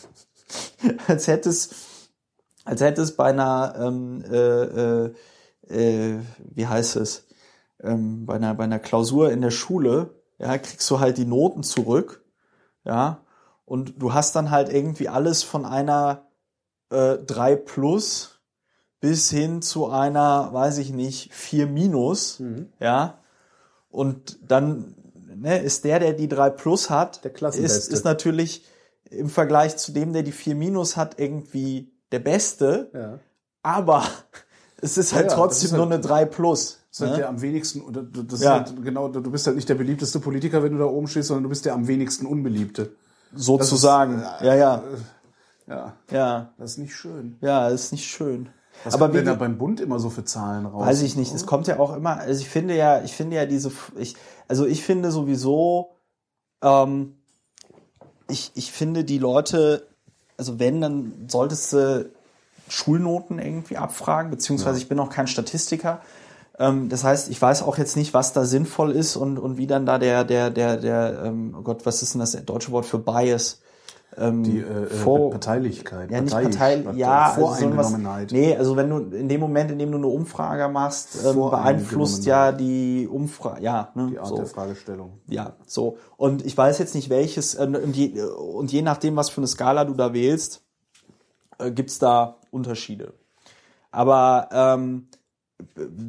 als 1.07 1.27
hätte 1.27 1.49
es, 1.49 1.69
als 2.65 2.81
hätte 2.81 3.01
es 3.01 3.15
bei 3.15 3.25
einer, 3.25 3.75
ähm, 3.79 4.23
äh, 4.29 5.05
äh, 5.05 5.13
äh, 5.69 6.19
wie 6.53 6.67
heißt 6.67 6.97
es, 6.97 7.25
ähm, 7.83 8.25
bei 8.25 8.35
einer, 8.35 8.53
bei 8.55 8.63
einer 8.63 8.79
Klausur 8.79 9.31
in 9.31 9.41
der 9.41 9.51
Schule, 9.51 10.15
ja, 10.37 10.57
kriegst 10.57 10.89
du 10.89 10.99
halt 10.99 11.17
die 11.17 11.25
Noten 11.25 11.63
zurück, 11.63 12.23
ja, 12.83 13.21
und 13.65 14.01
du 14.01 14.13
hast 14.13 14.35
dann 14.35 14.51
halt 14.51 14.69
irgendwie 14.69 15.07
alles 15.07 15.43
von 15.43 15.65
einer 15.65 16.27
äh, 16.89 17.17
3 17.17 17.55
plus 17.55 18.39
bis 18.99 19.29
hin 19.29 19.61
zu 19.61 19.89
einer, 19.89 20.49
weiß 20.51 20.77
ich 20.79 20.91
nicht, 20.91 21.33
4 21.33 21.67
minus, 21.67 22.39
Mhm. 22.39 22.69
ja. 22.79 23.17
Und 23.89 24.39
dann 24.49 24.95
ne, 25.35 25.57
ist 25.59 25.83
der, 25.85 25.99
der 25.99 26.13
die 26.13 26.27
3 26.27 26.49
plus 26.51 26.89
hat, 26.89 27.23
Der 27.23 27.31
ist, 27.77 27.87
ist 27.93 28.05
natürlich 28.05 28.65
im 29.09 29.29
Vergleich 29.29 29.75
zu 29.77 29.91
dem, 29.91 30.13
der 30.13 30.23
die 30.23 30.31
4 30.31 30.55
minus 30.55 30.97
hat, 30.97 31.19
irgendwie 31.19 31.91
der 32.11 32.19
Beste. 32.19 32.89
Ja. 32.93 33.19
Aber 33.63 34.03
es 34.81 34.97
ist 34.97 35.13
halt 35.13 35.29
Ja, 35.29 35.35
trotzdem 35.37 35.61
das 35.61 35.71
ist 35.71 35.71
nur 35.73 35.81
halt- 35.81 35.93
eine 35.93 36.01
3 36.01 36.25
plus. 36.25 36.79
Das 36.89 36.99
ist 36.99 37.01
halt 37.01 37.11
Ne? 37.11 37.17
der 37.17 37.29
am 37.29 37.41
wenigsten, 37.41 37.81
oder 37.81 38.03
du- 38.03 38.23
das 38.23 38.41
Ja. 38.41 38.57
ist 38.57 38.69
halt 38.71 38.83
genau, 38.83 39.07
du 39.07 39.31
bist 39.31 39.47
halt 39.47 39.55
nicht 39.55 39.69
der 39.69 39.75
beliebteste 39.75 40.19
Politiker, 40.19 40.61
wenn 40.63 40.73
du 40.73 40.79
da 40.79 40.85
oben 40.85 41.07
stehst, 41.07 41.29
sondern 41.29 41.43
du 41.43 41.49
bist 41.49 41.65
der 41.65 41.73
am 41.73 41.87
wenigsten 41.87 42.25
unbeliebte. 42.25 42.91
Sozusagen. 43.33 44.21
Das 44.21 44.41
ist, 44.41 44.45
ja, 44.47 44.55
ja, 44.55 44.83
Ja, 45.67 45.93
ja, 46.11 46.53
das 46.57 46.71
ist 46.71 46.77
nicht 46.79 46.95
schön. 46.95 47.37
ja, 47.39 47.69
ist 47.69 47.91
nicht 47.93 48.05
schön. 48.05 48.49
Was 48.83 48.95
Aber 48.95 49.05
kommt 49.05 49.15
denn 49.17 49.25
da 49.25 49.35
beim 49.35 49.57
Bund 49.57 49.79
immer 49.79 49.99
so 49.99 50.09
für 50.09 50.25
Zahlen 50.25 50.65
raus? 50.65 50.85
Weiß 50.85 51.01
ich 51.03 51.15
nicht. 51.15 51.33
Es 51.33 51.45
kommt 51.45 51.67
ja 51.67 51.79
auch 51.79 51.95
immer, 51.95 52.17
also 52.17 52.41
ich 52.41 52.49
finde 52.49 52.75
ja, 52.75 53.01
ich 53.03 53.13
finde 53.13 53.35
ja 53.37 53.45
diese, 53.45 53.71
ich, 53.97 54.15
also 54.47 54.65
ich 54.65 54.83
finde 54.83 55.11
sowieso, 55.11 55.91
ähm, 56.61 57.15
ich, 58.27 58.51
ich 58.55 58.71
finde 58.71 59.03
die 59.03 59.17
Leute, 59.19 59.87
also 60.37 60.59
wenn, 60.59 60.81
dann 60.81 61.25
solltest 61.27 61.73
du 61.73 62.09
Schulnoten 62.71 63.37
irgendwie 63.39 63.77
abfragen, 63.77 64.31
beziehungsweise 64.31 64.77
ich 64.77 64.87
bin 64.87 64.97
auch 64.99 65.09
kein 65.09 65.27
Statistiker. 65.27 65.99
Ähm, 66.57 66.87
das 66.89 67.03
heißt, 67.03 67.29
ich 67.29 67.41
weiß 67.41 67.63
auch 67.63 67.77
jetzt 67.77 67.97
nicht, 67.97 68.13
was 68.13 68.31
da 68.33 68.45
sinnvoll 68.45 68.91
ist 68.91 69.17
und, 69.17 69.37
und 69.37 69.57
wie 69.57 69.67
dann 69.67 69.85
da 69.85 69.97
der, 69.99 70.23
der, 70.23 70.49
der, 70.49 70.77
der, 70.77 71.21
ähm, 71.25 71.53
oh 71.57 71.63
Gott, 71.63 71.85
was 71.85 72.01
ist 72.01 72.13
denn 72.13 72.19
das 72.19 72.31
deutsche 72.45 72.71
Wort 72.71 72.85
für 72.85 72.99
Bias? 72.99 73.59
Ähm, 74.17 74.43
Die 74.43 74.59
äh, 74.59 74.83
äh, 74.83 74.85
Vor- 74.87 75.31
Parteilichkeit. 75.31 76.11
ja, 76.11 76.21
nicht 76.21 76.33
Partei, 76.33 76.83
ja, 76.95 77.31
also 77.33 77.69
nee, 78.31 78.55
also 78.55 78.75
wenn 78.75 78.89
du 78.89 78.97
in 79.15 79.29
dem 79.29 79.39
Moment, 79.39 79.71
in 79.71 79.79
dem 79.79 79.91
du 79.91 79.97
eine 79.97 80.07
Umfrage 80.07 80.67
machst, 80.67 81.17
ähm, 81.25 81.35
beeinflusst 81.49 82.25
ja 82.25 82.51
die 82.51 83.07
Umfrage, 83.09 83.61
ja, 83.63 83.89
ne, 83.95 84.07
Die 84.11 84.19
Art 84.19 84.27
so. 84.27 84.35
der 84.35 84.45
Fragestellung. 84.47 85.19
Ja, 85.27 85.53
so. 85.65 85.97
Und 86.17 86.45
ich 86.45 86.57
weiß 86.57 86.79
jetzt 86.79 86.93
nicht 86.95 87.09
welches, 87.09 87.55
äh, 87.55 87.63
und 87.63 87.95
je, 87.95 88.21
und 88.21 88.71
je 88.71 88.81
nachdem, 88.81 89.15
was 89.15 89.29
für 89.29 89.37
eine 89.39 89.47
Skala 89.47 89.85
du 89.85 89.93
da 89.93 90.13
wählst, 90.13 90.61
äh, 91.61 91.71
gibt's 91.71 91.99
da 91.99 92.37
Unterschiede. 92.51 93.13
Aber 93.91 94.49
ähm, 94.51 95.07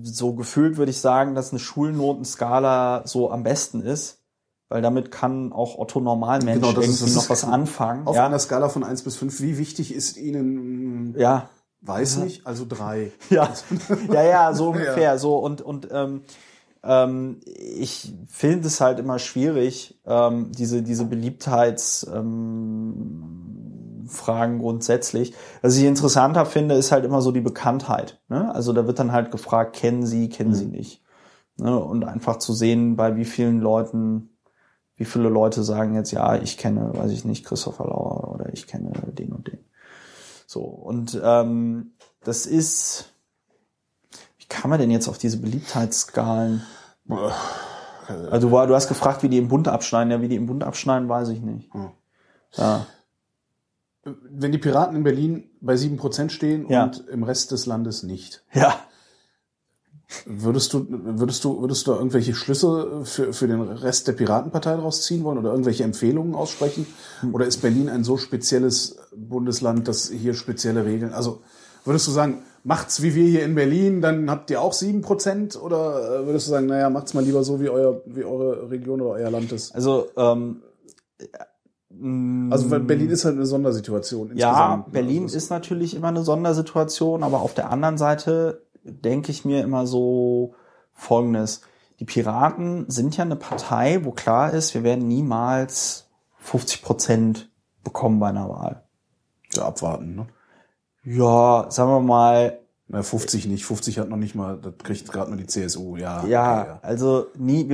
so 0.02 0.32
gefühlt 0.34 0.76
würde 0.76 0.90
ich 0.90 1.00
sagen, 1.00 1.34
dass 1.34 1.50
eine 1.50 1.58
Schulnotenskala 1.58 3.02
so 3.06 3.30
am 3.30 3.42
besten 3.42 3.82
ist, 3.82 4.18
weil 4.68 4.82
damit 4.82 5.10
kann 5.10 5.52
auch 5.52 5.76
Otto 5.78 6.00
Normalmensch 6.00 6.54
Genau, 6.60 6.72
das 6.72 6.86
ist- 6.88 7.00
irgendwie 7.00 7.14
das 7.14 7.14
noch 7.16 7.22
ist 7.24 7.30
was 7.30 7.44
anfangen. 7.44 8.06
Auf 8.06 8.16
ja, 8.16 8.26
einer 8.26 8.38
Skala 8.38 8.68
von 8.68 8.84
1 8.84 9.02
bis 9.02 9.16
5, 9.16 9.40
wie 9.40 9.58
wichtig 9.58 9.94
ist 9.94 10.16
Ihnen, 10.16 11.14
ja, 11.18 11.48
weiß 11.82 12.18
nicht, 12.18 12.46
also 12.46 12.64
drei. 12.68 13.12
Ja, 13.30 13.52
ja, 14.12 14.22
ja, 14.22 14.54
so 14.54 14.68
ungefähr. 14.70 15.18
So 15.18 15.36
und 15.38 15.60
und 15.60 15.88
ähm, 15.92 16.22
ähm, 16.84 17.40
ich 17.44 18.12
finde 18.28 18.68
es 18.68 18.80
halt 18.80 18.98
immer 18.98 19.18
schwierig, 19.18 20.00
ähm, 20.06 20.50
diese 20.52 20.82
diese 20.82 21.04
Beliebtheits 21.04 22.06
ähm, 22.12 23.41
Fragen 24.12 24.58
grundsätzlich. 24.60 25.34
Was 25.62 25.76
ich 25.76 25.84
interessanter 25.84 26.46
finde, 26.46 26.74
ist 26.76 26.92
halt 26.92 27.04
immer 27.04 27.20
so 27.22 27.32
die 27.32 27.40
Bekanntheit. 27.40 28.20
Ne? 28.28 28.54
Also 28.54 28.72
da 28.72 28.86
wird 28.86 28.98
dann 28.98 29.12
halt 29.12 29.30
gefragt, 29.30 29.74
kennen 29.76 30.06
Sie, 30.06 30.28
kennen 30.28 30.54
Sie 30.54 30.66
nicht. 30.66 31.02
Ne? 31.56 31.76
Und 31.78 32.04
einfach 32.04 32.36
zu 32.36 32.52
sehen, 32.52 32.96
bei 32.96 33.16
wie 33.16 33.24
vielen 33.24 33.60
Leuten, 33.60 34.30
wie 34.96 35.04
viele 35.04 35.28
Leute 35.28 35.62
sagen 35.62 35.94
jetzt, 35.94 36.12
ja, 36.12 36.36
ich 36.36 36.58
kenne, 36.58 36.90
weiß 36.94 37.10
ich 37.10 37.24
nicht, 37.24 37.44
Christopher 37.44 37.84
Lauer 37.84 38.32
oder 38.34 38.52
ich 38.52 38.66
kenne 38.66 38.92
den 39.12 39.32
und 39.32 39.48
den. 39.48 39.58
So, 40.46 40.60
und 40.62 41.20
ähm, 41.24 41.92
das 42.24 42.46
ist, 42.46 43.06
wie 44.38 44.44
kann 44.48 44.70
man 44.70 44.78
denn 44.78 44.90
jetzt 44.90 45.08
auf 45.08 45.18
diese 45.18 45.38
Beliebtheitsskalen? 45.38 46.62
Also 48.06 48.48
du, 48.48 48.52
war- 48.52 48.66
du 48.66 48.74
hast 48.74 48.88
gefragt, 48.88 49.22
wie 49.22 49.28
die 49.28 49.38
im 49.38 49.48
Bund 49.48 49.68
abschneiden. 49.68 50.10
Ja, 50.10 50.20
wie 50.20 50.28
die 50.28 50.36
im 50.36 50.46
Bund 50.46 50.62
abschneiden, 50.64 51.08
weiß 51.08 51.28
ich 51.30 51.40
nicht. 51.40 51.72
Hm. 51.72 51.90
Ja. 52.56 52.86
Wenn 54.04 54.52
die 54.52 54.58
Piraten 54.58 54.96
in 54.96 55.04
Berlin 55.04 55.44
bei 55.60 55.74
7% 55.74 56.30
stehen 56.30 56.68
Ja. 56.68 56.84
und 56.84 57.08
im 57.08 57.22
Rest 57.22 57.52
des 57.52 57.66
Landes 57.66 58.02
nicht, 58.02 58.44
ja. 58.52 58.74
würdest 60.26 60.72
du, 60.72 60.86
würdest 60.88 61.44
du, 61.44 61.60
würdest 61.60 61.86
du 61.86 61.92
da 61.92 61.98
irgendwelche 61.98 62.34
Schlüsse 62.34 63.02
für, 63.04 63.32
für 63.32 63.46
den 63.46 63.60
Rest 63.60 64.08
der 64.08 64.12
Piratenpartei 64.12 64.74
daraus 64.74 65.02
ziehen 65.02 65.22
wollen 65.24 65.38
oder 65.38 65.50
irgendwelche 65.50 65.84
Empfehlungen 65.84 66.34
aussprechen? 66.34 66.86
Oder 67.32 67.46
ist 67.46 67.58
Berlin 67.62 67.88
ein 67.88 68.02
so 68.04 68.16
spezielles 68.16 68.96
Bundesland, 69.14 69.86
dass 69.88 70.10
hier 70.10 70.34
spezielle 70.34 70.84
Regeln, 70.84 71.12
also 71.12 71.42
würdest 71.84 72.06
du 72.08 72.10
sagen, 72.10 72.42
macht's 72.64 73.02
wie 73.02 73.14
wir 73.14 73.26
hier 73.26 73.44
in 73.44 73.54
Berlin, 73.54 74.00
dann 74.02 74.30
habt 74.30 74.50
ihr 74.50 74.60
auch 74.60 74.72
7% 74.72 75.58
oder 75.58 76.20
äh, 76.22 76.26
würdest 76.26 76.46
du 76.46 76.50
sagen, 76.50 76.66
naja, 76.66 76.90
macht's 76.90 77.14
mal 77.14 77.24
lieber 77.24 77.42
so, 77.44 77.60
wie 77.60 77.68
euer, 77.68 78.02
wie 78.06 78.24
eure 78.24 78.70
Region 78.70 79.00
oder 79.00 79.12
euer 79.12 79.30
Land 79.30 79.52
ist? 79.52 79.74
Also, 79.74 80.08
ähm, 80.16 80.62
äh, 81.18 81.26
Also 82.50 82.70
weil 82.70 82.80
Berlin 82.80 83.10
ist 83.10 83.24
halt 83.24 83.36
eine 83.36 83.46
Sondersituation. 83.46 84.36
Ja, 84.36 84.48
insgesamt, 84.48 84.86
ne? 84.88 84.92
Berlin 84.92 85.24
Also 85.24 85.36
ist 85.36 85.50
natürlich 85.50 85.94
immer 85.94 86.08
eine 86.08 86.22
Sondersituation, 86.22 87.22
aber 87.22 87.42
auf 87.42 87.54
der 87.54 87.70
anderen 87.70 87.98
Seite 87.98 88.66
denke 88.82 89.30
ich 89.30 89.44
mir 89.44 89.62
immer 89.62 89.86
so 89.86 90.54
Folgendes. 90.92 91.62
Die 92.00 92.04
Piraten 92.04 92.86
sind 92.88 93.16
ja 93.16 93.24
eine 93.24 93.36
Partei, 93.36 94.04
wo 94.04 94.10
klar 94.10 94.52
ist, 94.52 94.74
wir 94.74 94.82
werden 94.82 95.06
niemals 95.06 96.08
50 96.38 96.82
Prozent 96.82 97.50
bekommen 97.84 98.18
bei 98.18 98.28
einer 98.28 98.48
Wahl. 98.48 98.82
Ja, 99.54 99.66
abwarten, 99.66 100.14
ne? 100.16 100.26
Ja, 101.04 101.66
sagen 101.68 101.90
wir 101.90 102.00
mal, 102.00 102.58
Na, 102.92 103.02
50 103.02 103.46
nicht. 103.46 103.64
50 103.64 103.98
hat 103.98 104.10
noch 104.10 104.18
nicht 104.18 104.34
mal, 104.34 104.58
das 104.58 104.74
kriegt 104.82 105.10
gerade 105.10 105.30
nur 105.30 105.38
die 105.38 105.46
CSU, 105.46 105.96
ja. 105.96 106.26
ja, 106.26 106.60
okay, 106.60 106.70
also 106.82 107.26
nie, 107.38 107.66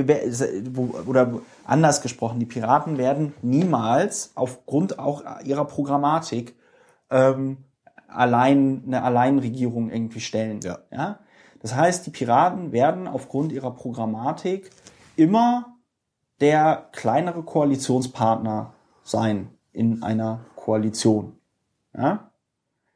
oder 1.05 1.41
anders 1.65 2.01
gesprochen, 2.01 2.39
die 2.39 2.45
Piraten 2.45 2.97
werden 2.97 3.33
niemals 3.41 4.31
aufgrund 4.35 4.97
auch 4.97 5.23
ihrer 5.43 5.65
Programmatik 5.65 6.55
ähm, 7.09 7.57
allein 8.07 8.83
eine 8.87 9.03
Alleinregierung 9.03 9.91
irgendwie 9.91 10.21
stellen. 10.21 10.61
Ja. 10.63 10.79
ja. 10.89 11.19
Das 11.61 11.75
heißt, 11.75 12.05
die 12.05 12.11
Piraten 12.11 12.71
werden 12.71 13.05
aufgrund 13.05 13.51
ihrer 13.51 13.71
Programmatik 13.71 14.69
immer 15.17 15.75
der 16.39 16.87
kleinere 16.93 17.43
Koalitionspartner 17.43 18.71
sein 19.03 19.49
in 19.73 20.01
einer 20.01 20.45
Koalition. 20.55 21.33
Ja. 21.93 22.31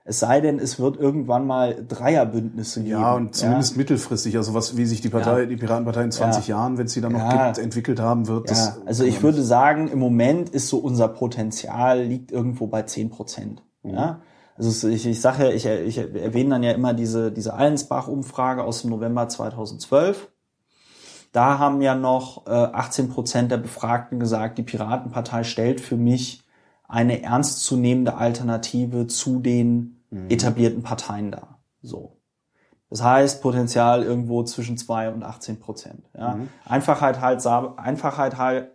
Es 0.05 0.19
sei 0.19 0.41
denn, 0.41 0.59
es 0.59 0.79
wird 0.79 0.97
irgendwann 0.97 1.47
mal 1.47 1.85
Dreierbündnisse 1.87 2.81
geben. 2.83 2.99
Ja, 2.99 3.13
und 3.15 3.35
zumindest 3.35 3.77
mittelfristig, 3.77 4.35
also 4.35 4.53
was, 4.53 4.75
wie 4.75 4.85
sich 4.85 4.99
die 4.99 5.07
Partei, 5.07 5.41
Ja. 5.41 5.45
die 5.45 5.55
Piratenpartei 5.55 6.03
in 6.03 6.11
20 6.11 6.47
Jahren, 6.49 6.77
wenn 6.77 6.87
es 6.87 6.91
sie 6.93 6.99
dann 6.99 7.13
noch 7.13 7.19
Ja. 7.19 7.45
gibt, 7.47 7.59
entwickelt 7.59 8.01
haben 8.01 8.27
wird. 8.27 8.49
Ja, 8.49 8.55
das 8.55 8.81
also 8.85 9.05
ich 9.05 9.23
würde 9.23 9.41
sagen, 9.41 9.87
im 9.87 9.99
Moment 9.99 10.49
ist 10.49 10.67
so 10.67 10.79
unser 10.79 11.07
Potenzial 11.07 12.01
liegt 12.03 12.33
irgendwo 12.33 12.67
bei 12.67 12.81
10 12.81 13.11
Prozent. 13.11 13.63
Ja, 13.83 14.19
also 14.57 14.89
ich, 14.89 15.05
ich 15.07 15.21
sage 15.21 15.45
ja, 15.45 15.51
ich, 15.51 15.65
ich 15.65 15.97
erwähne 15.97 16.49
dann 16.51 16.63
ja 16.63 16.71
immer 16.73 16.93
diese, 16.93 17.31
diese 17.31 17.53
Allensbach-Umfrage 17.53 18.63
aus 18.63 18.81
dem 18.81 18.89
November 18.89 19.29
2012. 19.29 20.29
Da 21.31 21.57
haben 21.59 21.81
ja 21.81 21.95
noch 21.95 22.45
äh, 22.45 22.49
18 22.51 23.09
Prozent 23.09 23.51
der 23.51 23.57
Befragten 23.57 24.19
gesagt, 24.19 24.57
die 24.57 24.63
Piratenpartei 24.63 25.43
stellt 25.43 25.79
für 25.81 25.95
mich 25.95 26.42
eine 26.87 27.23
ernstzunehmende 27.23 28.15
Alternative 28.15 29.07
zu 29.07 29.39
den 29.39 30.03
etablierten 30.29 30.83
Parteien 30.83 31.31
dar. 31.31 31.59
So. 31.81 32.19
Das 32.89 33.01
heißt, 33.01 33.41
Potenzial 33.41 34.03
irgendwo 34.03 34.43
zwischen 34.43 34.77
2 34.77 35.09
und 35.09 35.23
18 35.23 35.59
Prozent. 35.59 36.11
Ja. 36.15 36.37
Einfachheit, 36.65 37.19
halt, 37.21 37.43
Einfachheit, 37.77 38.37
halt, 38.37 38.69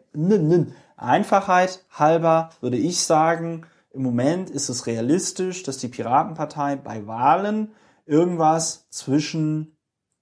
Einfachheit 0.97 1.85
halber 1.93 2.51
würde 2.61 2.77
ich 2.77 3.05
sagen, 3.05 3.65
im 3.93 4.03
Moment 4.03 4.51
ist 4.51 4.69
es 4.69 4.87
realistisch, 4.87 5.63
dass 5.63 5.79
die 5.79 5.87
Piratenpartei 5.87 6.77
bei 6.77 7.07
Wahlen 7.07 7.71
irgendwas 8.07 8.89
zwischen 8.91 9.77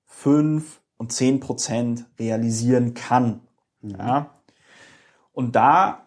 5 0.04 0.82
und 0.98 1.12
10 1.12 1.40
Prozent 1.40 2.06
realisieren 2.18 2.92
kann. 2.92 3.40
Ja. 3.80 4.30
Und 5.32 5.56
da 5.56 6.05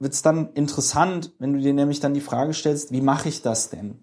wird 0.00 0.14
es 0.14 0.22
dann 0.22 0.52
interessant, 0.54 1.32
wenn 1.38 1.52
du 1.52 1.60
dir 1.60 1.74
nämlich 1.74 2.00
dann 2.00 2.14
die 2.14 2.20
Frage 2.20 2.54
stellst, 2.54 2.90
wie 2.90 3.02
mache 3.02 3.28
ich 3.28 3.42
das 3.42 3.70
denn? 3.70 4.02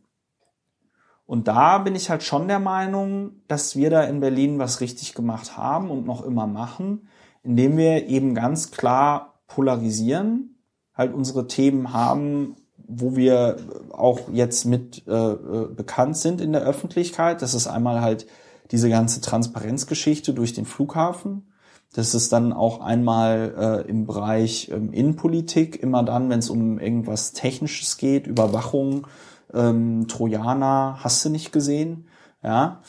Und 1.26 1.50
da 1.50 1.80
bin 1.80 1.96
ich 1.96 2.10
halt 2.10 2.24
schon 2.24 2.48
der 2.48 2.60
Meinung, 2.60 3.32
dass 3.50 3.76
wir 3.76 3.90
da 3.90 4.04
in 4.04 4.22
Berlin 4.22 4.60
was 4.60 4.80
richtig 4.80 5.14
gemacht 5.14 5.58
haben 5.58 5.92
und 5.92 6.06
noch 6.06 6.24
immer 6.24 6.48
machen, 6.48 7.10
indem 7.44 7.76
wir 7.76 8.08
eben 8.08 8.34
ganz 8.34 8.72
klar 8.72 9.42
polarisieren, 9.48 10.56
halt 10.94 11.14
unsere 11.14 11.48
Themen 11.48 11.92
haben, 11.92 12.56
wo 12.88 13.18
wir 13.18 13.58
auch 13.92 14.30
jetzt 14.32 14.66
mit 14.66 15.06
äh, 15.08 15.12
äh, 15.12 15.68
bekannt 15.68 16.16
sind 16.16 16.40
in 16.40 16.54
der 16.54 16.62
Öffentlichkeit. 16.62 17.42
Das 17.42 17.54
ist 17.54 17.68
einmal 17.68 18.02
halt 18.02 18.26
diese 18.72 18.90
ganze 18.90 19.20
Transparenzgeschichte 19.20 20.34
durch 20.34 20.54
den 20.54 20.66
Flughafen. 20.66 21.52
Das 21.98 22.14
ist 22.14 22.32
dann 22.32 22.54
auch 22.54 22.80
einmal 22.80 23.56
äh, 23.58 23.90
im 23.90 24.06
Bereich 24.06 24.70
ähm, 24.70 24.94
Innenpolitik, 24.94 25.82
immer 25.82 26.04
dann, 26.04 26.30
wenn 26.30 26.38
es 26.38 26.52
um 26.52 26.78
irgendwas 26.78 27.34
Technisches 27.34 27.98
geht, 27.98 28.28
Überwachung, 28.28 29.08
ähm, 29.52 30.08
Trojaner, 30.08 31.00
hast 31.04 31.26
du 31.26 31.30
nicht 31.30 31.52
gesehen, 31.52 32.06
ja. 32.44 32.82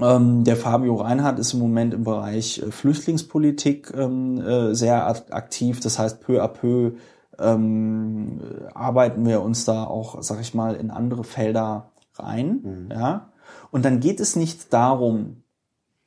Ähm, 0.00 0.42
der 0.44 0.56
Fabio 0.56 0.94
Reinhardt 0.94 1.38
ist 1.38 1.52
im 1.52 1.60
Moment 1.60 1.92
im 1.92 2.04
Bereich 2.04 2.62
äh, 2.62 2.70
Flüchtlingspolitik 2.70 3.92
ähm, 3.94 4.40
äh, 4.40 4.74
sehr 4.74 5.06
ak- 5.06 5.30
aktiv. 5.30 5.80
Das 5.80 5.98
heißt, 5.98 6.22
peu 6.22 6.42
à 6.42 6.48
peu 6.48 6.92
ähm, 7.38 8.40
äh, 8.40 8.72
arbeiten 8.72 9.26
wir 9.26 9.42
uns 9.42 9.66
da 9.66 9.84
auch, 9.84 10.22
sag 10.22 10.40
ich 10.40 10.54
mal, 10.54 10.76
in 10.76 10.90
andere 10.90 11.24
Felder 11.24 11.90
rein. 12.14 12.88
Ja. 12.90 13.32
Und 13.70 13.84
dann 13.84 14.00
geht 14.00 14.18
es 14.18 14.34
nicht 14.34 14.72
darum, 14.72 15.41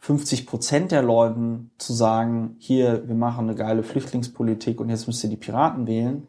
50 0.06 0.46
Prozent 0.46 0.92
der 0.92 1.02
Leuten 1.02 1.72
zu 1.80 1.92
sagen, 1.92 2.58
hier, 2.60 3.08
wir 3.08 3.16
machen 3.16 3.50
eine 3.50 3.56
geile 3.56 3.82
Flüchtlingspolitik 3.82 4.80
und 4.80 4.90
jetzt 4.90 5.08
müsst 5.08 5.24
ihr 5.24 5.32
die 5.32 5.36
Piraten 5.36 5.88
wählen. 5.88 6.28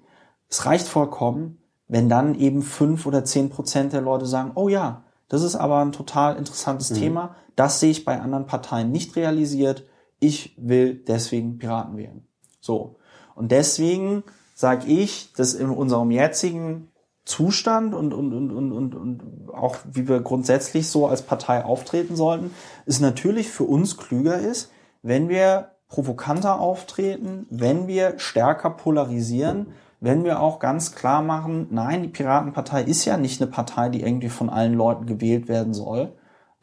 Es 0.48 0.64
reicht 0.64 0.88
vollkommen, 0.88 1.58
wenn 1.86 2.08
dann 2.08 2.34
eben 2.36 2.62
fünf 2.62 3.04
oder 3.04 3.26
zehn 3.26 3.50
Prozent 3.50 3.92
der 3.92 4.00
Leute 4.00 4.24
sagen, 4.24 4.52
oh 4.54 4.70
ja, 4.70 5.04
das 5.28 5.42
ist 5.42 5.56
aber 5.56 5.80
ein 5.80 5.92
total 5.92 6.36
interessantes 6.36 6.88
Thema. 6.88 7.36
Das 7.54 7.78
sehe 7.78 7.90
ich 7.90 8.06
bei 8.06 8.18
anderen 8.18 8.46
Parteien 8.46 8.90
nicht 8.92 9.14
realisiert. 9.14 9.84
Ich 10.20 10.54
will 10.56 10.94
deswegen 10.94 11.58
Piraten 11.58 11.98
wählen. 11.98 12.26
So. 12.60 12.96
Und 13.34 13.52
deswegen 13.52 14.24
sage 14.54 14.86
ich, 14.86 15.34
dass 15.34 15.52
in 15.52 15.68
unserem 15.68 16.10
jetzigen 16.10 16.88
Zustand 17.26 17.92
und, 17.92 18.14
und, 18.14 18.32
und, 18.32 18.52
und, 18.52 18.72
und, 18.72 18.94
und 18.94 19.22
auch 19.52 19.76
wie 19.92 20.08
wir 20.08 20.20
grundsätzlich 20.20 20.88
so 20.88 21.08
als 21.08 21.22
Partei 21.22 21.64
auftreten 21.64 22.14
sollten, 22.14 22.52
es 22.86 23.00
natürlich 23.00 23.50
für 23.50 23.64
uns 23.64 23.96
klüger 23.96 24.38
ist, 24.38 24.70
wenn 25.02 25.28
wir 25.28 25.72
provokanter 25.88 26.60
auftreten, 26.60 27.46
wenn 27.50 27.88
wir 27.88 28.18
stärker 28.18 28.70
polarisieren, 28.70 29.72
wenn 30.00 30.24
wir 30.24 30.40
auch 30.40 30.60
ganz 30.60 30.94
klar 30.94 31.20
machen, 31.20 31.66
nein, 31.70 32.02
die 32.02 32.08
Piratenpartei 32.08 32.84
ist 32.84 33.04
ja 33.04 33.16
nicht 33.16 33.40
eine 33.40 33.50
Partei, 33.50 33.88
die 33.88 34.02
irgendwie 34.02 34.28
von 34.28 34.48
allen 34.48 34.74
Leuten 34.74 35.06
gewählt 35.06 35.48
werden 35.48 35.74
soll. 35.74 36.12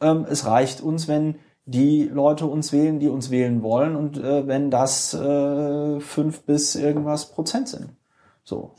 Ähm, 0.00 0.24
es 0.28 0.46
reicht 0.46 0.80
uns, 0.80 1.08
wenn 1.08 1.36
die 1.66 2.04
Leute 2.04 2.46
uns 2.46 2.72
wählen, 2.72 3.00
die 3.00 3.08
uns 3.08 3.30
wählen 3.30 3.62
wollen 3.62 3.96
und 3.96 4.16
äh, 4.16 4.46
wenn 4.46 4.70
das 4.70 5.12
äh, 5.12 6.00
fünf 6.00 6.42
bis 6.42 6.74
irgendwas 6.74 7.32
Prozent 7.32 7.68
sind. 7.68 7.90
So. 8.44 8.72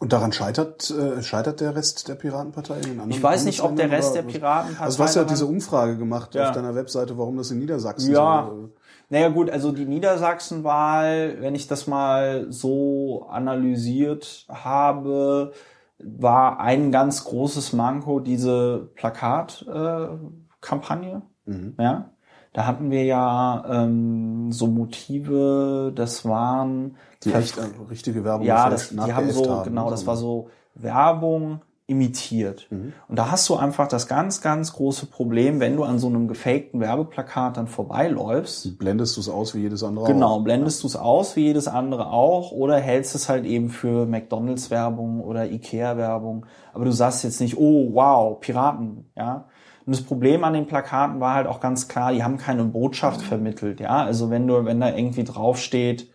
Und 0.00 0.12
daran 0.14 0.32
scheitert, 0.32 0.90
äh, 0.90 1.22
scheitert 1.22 1.60
der 1.60 1.76
Rest 1.76 2.08
der 2.08 2.14
Piratenpartei 2.14 2.76
in 2.76 2.82
den 2.82 2.90
anderen 2.92 3.10
Ich 3.10 3.22
weiß 3.22 3.44
nicht, 3.44 3.60
ob 3.62 3.76
der 3.76 3.90
Rest 3.90 4.14
der? 4.14 4.22
Piratenpartei. 4.22 4.82
Also 4.84 4.96
du 4.96 5.02
hast 5.04 5.14
ja 5.14 5.24
diese 5.24 5.44
Umfrage 5.46 5.98
gemacht 5.98 6.34
Ja. 6.34 6.48
auf 6.48 6.54
deiner 6.54 6.74
Webseite, 6.74 7.18
warum 7.18 7.36
das 7.36 7.50
in 7.50 7.58
Niedersachsen 7.58 8.10
Ja. 8.12 8.48
so. 8.50 8.70
Naja 9.10 9.28
gut, 9.28 9.50
also 9.50 9.72
die 9.72 9.84
Niedersachsenwahl, 9.84 11.36
wenn 11.40 11.54
ich 11.54 11.68
das 11.68 11.86
mal 11.86 12.46
so 12.50 13.26
analysiert 13.28 14.46
habe, 14.48 15.52
war 15.98 16.60
ein 16.60 16.90
ganz 16.92 17.24
großes 17.24 17.74
Manko 17.74 18.20
diese 18.20 18.88
Plakatkampagne. 18.94 21.22
Äh. 21.46 21.50
Mhm. 21.50 21.74
Ja, 21.78 22.10
da 22.52 22.66
hatten 22.66 22.90
wir 22.90 23.04
ja 23.04 23.64
ähm, 23.68 24.50
so 24.50 24.66
Motive, 24.66 25.92
das 25.94 26.24
waren 26.24 26.96
Die 27.22 27.32
echt 27.32 27.58
äh, 27.58 27.62
richtige 27.88 28.24
Werbung 28.24 28.46
ja, 28.46 28.68
das, 28.68 28.90
die 28.90 28.98
haben 28.98 29.30
so, 29.30 29.62
genau, 29.64 29.90
das 29.90 30.02
ne? 30.02 30.06
war 30.08 30.16
so 30.16 30.50
Werbung 30.74 31.60
imitiert. 31.90 32.68
Mhm. 32.70 32.92
Und 33.08 33.18
da 33.18 33.32
hast 33.32 33.48
du 33.48 33.56
einfach 33.56 33.88
das 33.88 34.06
ganz, 34.06 34.40
ganz 34.40 34.72
große 34.72 35.06
Problem, 35.06 35.58
wenn 35.58 35.74
du 35.74 35.82
an 35.82 35.98
so 35.98 36.06
einem 36.06 36.28
gefakten 36.28 36.78
Werbeplakat 36.78 37.56
dann 37.56 37.66
vorbeiläufst. 37.66 38.78
Blendest 38.78 39.16
du 39.16 39.20
es 39.20 39.28
aus 39.28 39.56
wie 39.56 39.62
jedes 39.62 39.82
andere 39.82 40.06
Genau, 40.06 40.36
auch. 40.36 40.44
blendest 40.44 40.84
du 40.84 40.86
es 40.86 40.94
aus, 40.94 41.34
wie 41.34 41.46
jedes 41.46 41.66
andere 41.66 42.12
auch, 42.12 42.52
oder 42.52 42.78
hältst 42.78 43.16
es 43.16 43.28
halt 43.28 43.44
eben 43.44 43.70
für 43.70 44.06
McDonalds-Werbung 44.06 45.20
oder 45.20 45.50
Ikea-Werbung. 45.50 46.46
Aber 46.72 46.84
du 46.84 46.92
sagst 46.92 47.24
jetzt 47.24 47.40
nicht, 47.40 47.58
oh 47.58 47.90
wow, 47.92 48.38
Piraten, 48.40 49.10
ja. 49.16 49.46
Und 49.90 49.96
das 49.96 50.04
Problem 50.04 50.44
an 50.44 50.52
den 50.52 50.68
Plakaten 50.68 51.18
war 51.18 51.34
halt 51.34 51.48
auch 51.48 51.58
ganz 51.58 51.88
klar, 51.88 52.12
die 52.12 52.22
haben 52.22 52.38
keine 52.38 52.62
Botschaft 52.62 53.22
vermittelt, 53.22 53.80
ja. 53.80 54.04
Also 54.04 54.30
wenn 54.30 54.46
du, 54.46 54.64
wenn 54.64 54.78
da 54.78 54.94
irgendwie 54.94 55.24
draufsteht, 55.24 56.08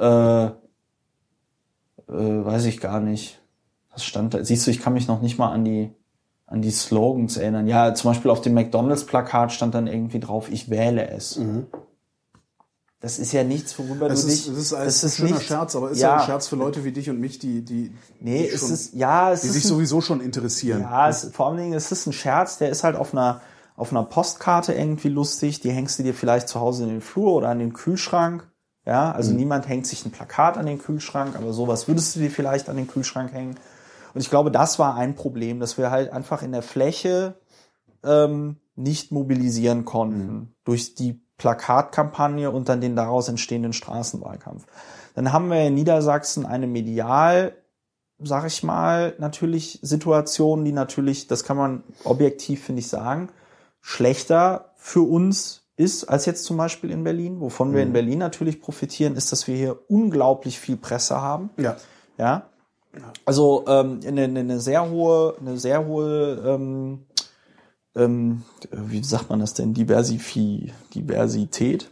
äh, 0.00 0.46
äh, 0.46 0.50
weiß 2.08 2.64
ich 2.64 2.80
gar 2.80 2.98
nicht, 2.98 3.40
was 3.92 4.04
stand 4.04 4.34
da? 4.34 4.42
Siehst 4.42 4.66
du, 4.66 4.72
ich 4.72 4.80
kann 4.80 4.92
mich 4.92 5.06
noch 5.06 5.22
nicht 5.22 5.38
mal 5.38 5.52
an 5.52 5.64
die, 5.64 5.92
an 6.46 6.62
die 6.62 6.72
Slogans 6.72 7.36
erinnern. 7.36 7.68
Ja, 7.68 7.94
zum 7.94 8.10
Beispiel 8.10 8.32
auf 8.32 8.40
dem 8.40 8.54
McDonalds-Plakat 8.54 9.52
stand 9.52 9.76
dann 9.76 9.86
irgendwie 9.86 10.18
drauf, 10.18 10.50
ich 10.50 10.68
wähle 10.68 11.08
es. 11.08 11.36
Das 13.06 13.20
ist 13.20 13.30
ja 13.30 13.44
nichts, 13.44 13.78
worüber 13.78 14.10
Es 14.10 14.22
du 14.22 14.28
ist, 14.32 14.46
dich. 14.48 14.52
es 14.52 14.58
ist 14.58 14.72
ein 14.74 14.84
das 14.84 15.04
ist 15.04 15.16
schöner 15.18 15.30
nicht- 15.36 15.42
Scherz, 15.46 15.76
aber 15.76 15.90
ist 15.92 16.00
ja, 16.00 16.08
ja 16.08 16.16
ein 16.20 16.26
Scherz 16.26 16.48
für 16.48 16.56
Leute 16.56 16.82
wie 16.82 16.90
dich 16.90 17.08
und 17.08 17.20
mich, 17.20 17.38
die, 17.38 17.64
die, 17.64 17.92
Nee, 18.18 18.48
die, 18.50 18.58
schon, 18.58 18.72
ist, 18.72 18.94
ja, 18.94 19.30
die 19.30 19.36
sich 19.46 19.64
ein- 19.64 19.68
sowieso 19.68 20.00
schon 20.00 20.20
interessieren. 20.20 20.80
Ja, 20.80 21.08
es, 21.08 21.30
vor 21.32 21.46
allen 21.46 21.56
Dingen, 21.58 21.72
es 21.74 21.92
ist 21.92 22.04
ein 22.06 22.12
Scherz, 22.12 22.58
der 22.58 22.68
ist 22.70 22.82
halt 22.82 22.96
auf 22.96 23.12
einer, 23.12 23.40
auf 23.76 23.92
einer 23.92 24.02
Postkarte 24.02 24.72
irgendwie 24.72 25.08
lustig, 25.08 25.60
die 25.60 25.70
hängst 25.70 26.00
du 26.00 26.02
dir 26.02 26.14
vielleicht 26.14 26.48
zu 26.48 26.58
Hause 26.58 26.82
in 26.82 26.88
den 26.88 27.00
Flur 27.00 27.32
oder 27.34 27.48
an 27.50 27.60
den 27.60 27.74
Kühlschrank. 27.74 28.50
Ja, 28.84 29.12
also 29.12 29.32
niemand 29.32 29.68
hängt 29.68 29.86
sich 29.86 30.04
ein 30.04 30.10
Plakat 30.10 30.58
an 30.58 30.66
den 30.66 30.78
Kühlschrank, 30.80 31.36
aber 31.36 31.52
sowas 31.52 31.86
würdest 31.86 32.16
du 32.16 32.20
dir 32.20 32.30
vielleicht 32.30 32.68
an 32.68 32.76
den 32.76 32.88
Kühlschrank 32.88 33.32
hängen. 33.32 33.56
Und 34.14 34.20
ich 34.20 34.30
glaube, 34.30 34.50
das 34.50 34.78
war 34.80 34.96
ein 34.96 35.14
Problem, 35.14 35.60
dass 35.60 35.78
wir 35.78 35.92
halt 35.92 36.12
einfach 36.12 36.42
in 36.42 36.50
der 36.50 36.62
Fläche 36.62 37.38
ähm, 38.04 38.56
nicht 38.74 39.12
mobilisieren 39.12 39.84
konnten 39.84 40.54
durch 40.64 40.94
die 40.94 41.20
Plakatkampagne 41.38 42.50
und 42.50 42.68
dann 42.68 42.80
den 42.80 42.96
daraus 42.96 43.28
entstehenden 43.28 43.72
Straßenwahlkampf. 43.72 44.66
Dann 45.14 45.32
haben 45.32 45.50
wir 45.50 45.66
in 45.66 45.74
Niedersachsen 45.74 46.46
eine 46.46 46.66
medial 46.66 47.54
sag 48.18 48.46
ich 48.46 48.62
mal, 48.62 49.14
natürlich 49.18 49.78
Situationen, 49.82 50.64
die 50.64 50.72
natürlich, 50.72 51.26
das 51.26 51.44
kann 51.44 51.56
man 51.56 51.84
objektiv, 52.04 52.64
finde 52.64 52.80
ich, 52.80 52.88
sagen, 52.88 53.28
schlechter 53.80 54.72
für 54.76 55.02
uns 55.02 55.62
ist 55.76 56.04
als 56.04 56.24
jetzt 56.24 56.44
zum 56.44 56.56
Beispiel 56.56 56.90
in 56.90 57.04
Berlin. 57.04 57.40
Wovon 57.40 57.74
wir 57.74 57.82
in 57.82 57.92
Berlin 57.92 58.18
natürlich 58.18 58.62
profitieren, 58.62 59.14
ist, 59.14 59.30
dass 59.30 59.46
wir 59.46 59.56
hier 59.56 59.78
unglaublich 59.88 60.58
viel 60.58 60.76
Presse 60.76 61.20
haben. 61.20 61.50
Ja. 61.58 61.76
Ja. 62.16 62.46
Also 63.26 63.64
ähm, 63.68 64.00
eine, 64.06 64.24
eine, 64.24 64.40
eine 64.40 64.60
sehr 64.60 64.88
hohe, 64.88 65.36
eine 65.38 65.58
sehr 65.58 65.86
hohe, 65.86 66.42
ähm, 66.46 67.04
ähm, 67.96 68.42
wie 68.70 69.02
sagt 69.02 69.30
man 69.30 69.40
das 69.40 69.54
denn, 69.54 69.74
Diversifi, 69.74 70.72
Diversität. 70.94 71.90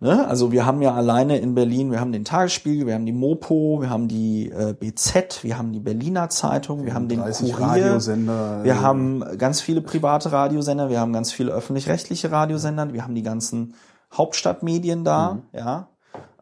Ne? 0.00 0.26
Also 0.26 0.50
wir 0.50 0.66
haben 0.66 0.82
ja 0.82 0.94
alleine 0.94 1.38
in 1.38 1.54
Berlin, 1.54 1.92
wir 1.92 2.00
haben 2.00 2.10
den 2.10 2.24
Tagesspiegel, 2.24 2.86
wir 2.86 2.94
haben 2.94 3.06
die 3.06 3.12
Mopo, 3.12 3.80
wir 3.80 3.90
haben 3.90 4.08
die 4.08 4.50
äh, 4.50 4.74
BZ, 4.74 5.44
wir 5.44 5.58
haben 5.58 5.72
die 5.72 5.78
Berliner 5.78 6.28
Zeitung, 6.28 6.84
wir 6.84 6.94
haben 6.94 7.08
den 7.08 7.20
30 7.20 7.52
Kurier, 7.52 8.00
wir 8.00 8.72
äh, 8.72 8.76
haben 8.76 9.24
ganz 9.38 9.60
viele 9.60 9.80
private 9.80 10.32
Radiosender, 10.32 10.88
wir 10.88 10.98
haben 10.98 11.12
ganz 11.12 11.30
viele 11.32 11.52
öffentlich-rechtliche 11.52 12.32
Radiosender, 12.32 12.92
wir 12.92 13.04
haben 13.04 13.14
die 13.14 13.22
ganzen 13.22 13.74
Hauptstadtmedien 14.12 15.04
da, 15.04 15.42
ja. 15.52 15.88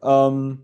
Ähm, 0.01 0.63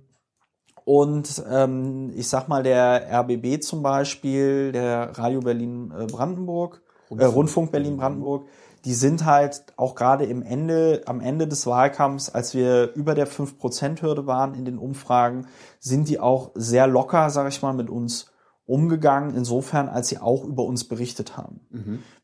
und 0.85 1.43
ähm, 1.51 2.11
ich 2.15 2.29
sag 2.29 2.47
mal, 2.47 2.63
der 2.63 3.07
RBB 3.11 3.61
zum 3.61 3.83
Beispiel, 3.83 4.71
der 4.71 5.17
Radio 5.17 5.41
Berlin 5.41 5.91
äh, 5.91 6.05
Brandenburg, 6.05 6.81
Rundfunk, 7.09 7.21
äh, 7.21 7.25
Rundfunk 7.25 7.71
Berlin 7.71 7.97
Brandenburg, 7.97 8.47
die 8.85 8.93
sind 8.93 9.25
halt 9.25 9.63
auch 9.75 9.95
gerade 9.95 10.25
im 10.25 10.41
Ende, 10.41 11.01
am 11.05 11.19
Ende 11.19 11.47
des 11.47 11.65
Wahlkampfs, 11.67 12.29
als 12.29 12.53
wir 12.53 12.93
über 12.93 13.15
der 13.15 13.27
5%-Hürde 13.27 14.27
waren 14.27 14.53
in 14.53 14.65
den 14.65 14.77
Umfragen, 14.77 15.47
sind 15.79 16.07
die 16.07 16.19
auch 16.19 16.51
sehr 16.55 16.87
locker, 16.87 17.29
sag 17.29 17.49
ich 17.49 17.61
mal, 17.61 17.73
mit 17.73 17.89
uns 17.89 18.31
umgegangen, 18.65 19.35
insofern, 19.35 19.87
als 19.87 20.09
sie 20.09 20.19
auch 20.19 20.43
über 20.43 20.63
uns 20.63 20.83
berichtet 20.83 21.37
haben. 21.37 21.61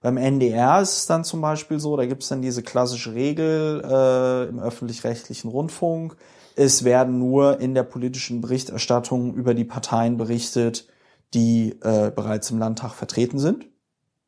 Beim 0.01 0.17
NDR 0.17 0.81
ist 0.81 0.97
es 0.97 1.05
dann 1.05 1.23
zum 1.23 1.41
Beispiel 1.41 1.79
so, 1.79 1.95
da 1.95 2.05
gibt 2.05 2.23
es 2.23 2.29
dann 2.29 2.41
diese 2.41 2.63
klassische 2.63 3.13
Regel 3.13 3.81
äh, 3.83 4.49
im 4.49 4.59
öffentlich-rechtlichen 4.59 5.49
Rundfunk. 5.49 6.17
Es 6.55 6.83
werden 6.83 7.17
nur 7.17 7.59
in 7.61 7.73
der 7.73 7.83
politischen 7.83 8.41
Berichterstattung 8.41 9.33
über 9.35 9.53
die 9.53 9.63
Parteien 9.63 10.17
berichtet, 10.17 10.87
die 11.33 11.77
äh, 11.81 12.11
bereits 12.11 12.51
im 12.51 12.59
Landtag 12.59 12.93
vertreten 12.93 13.39
sind. 13.39 13.65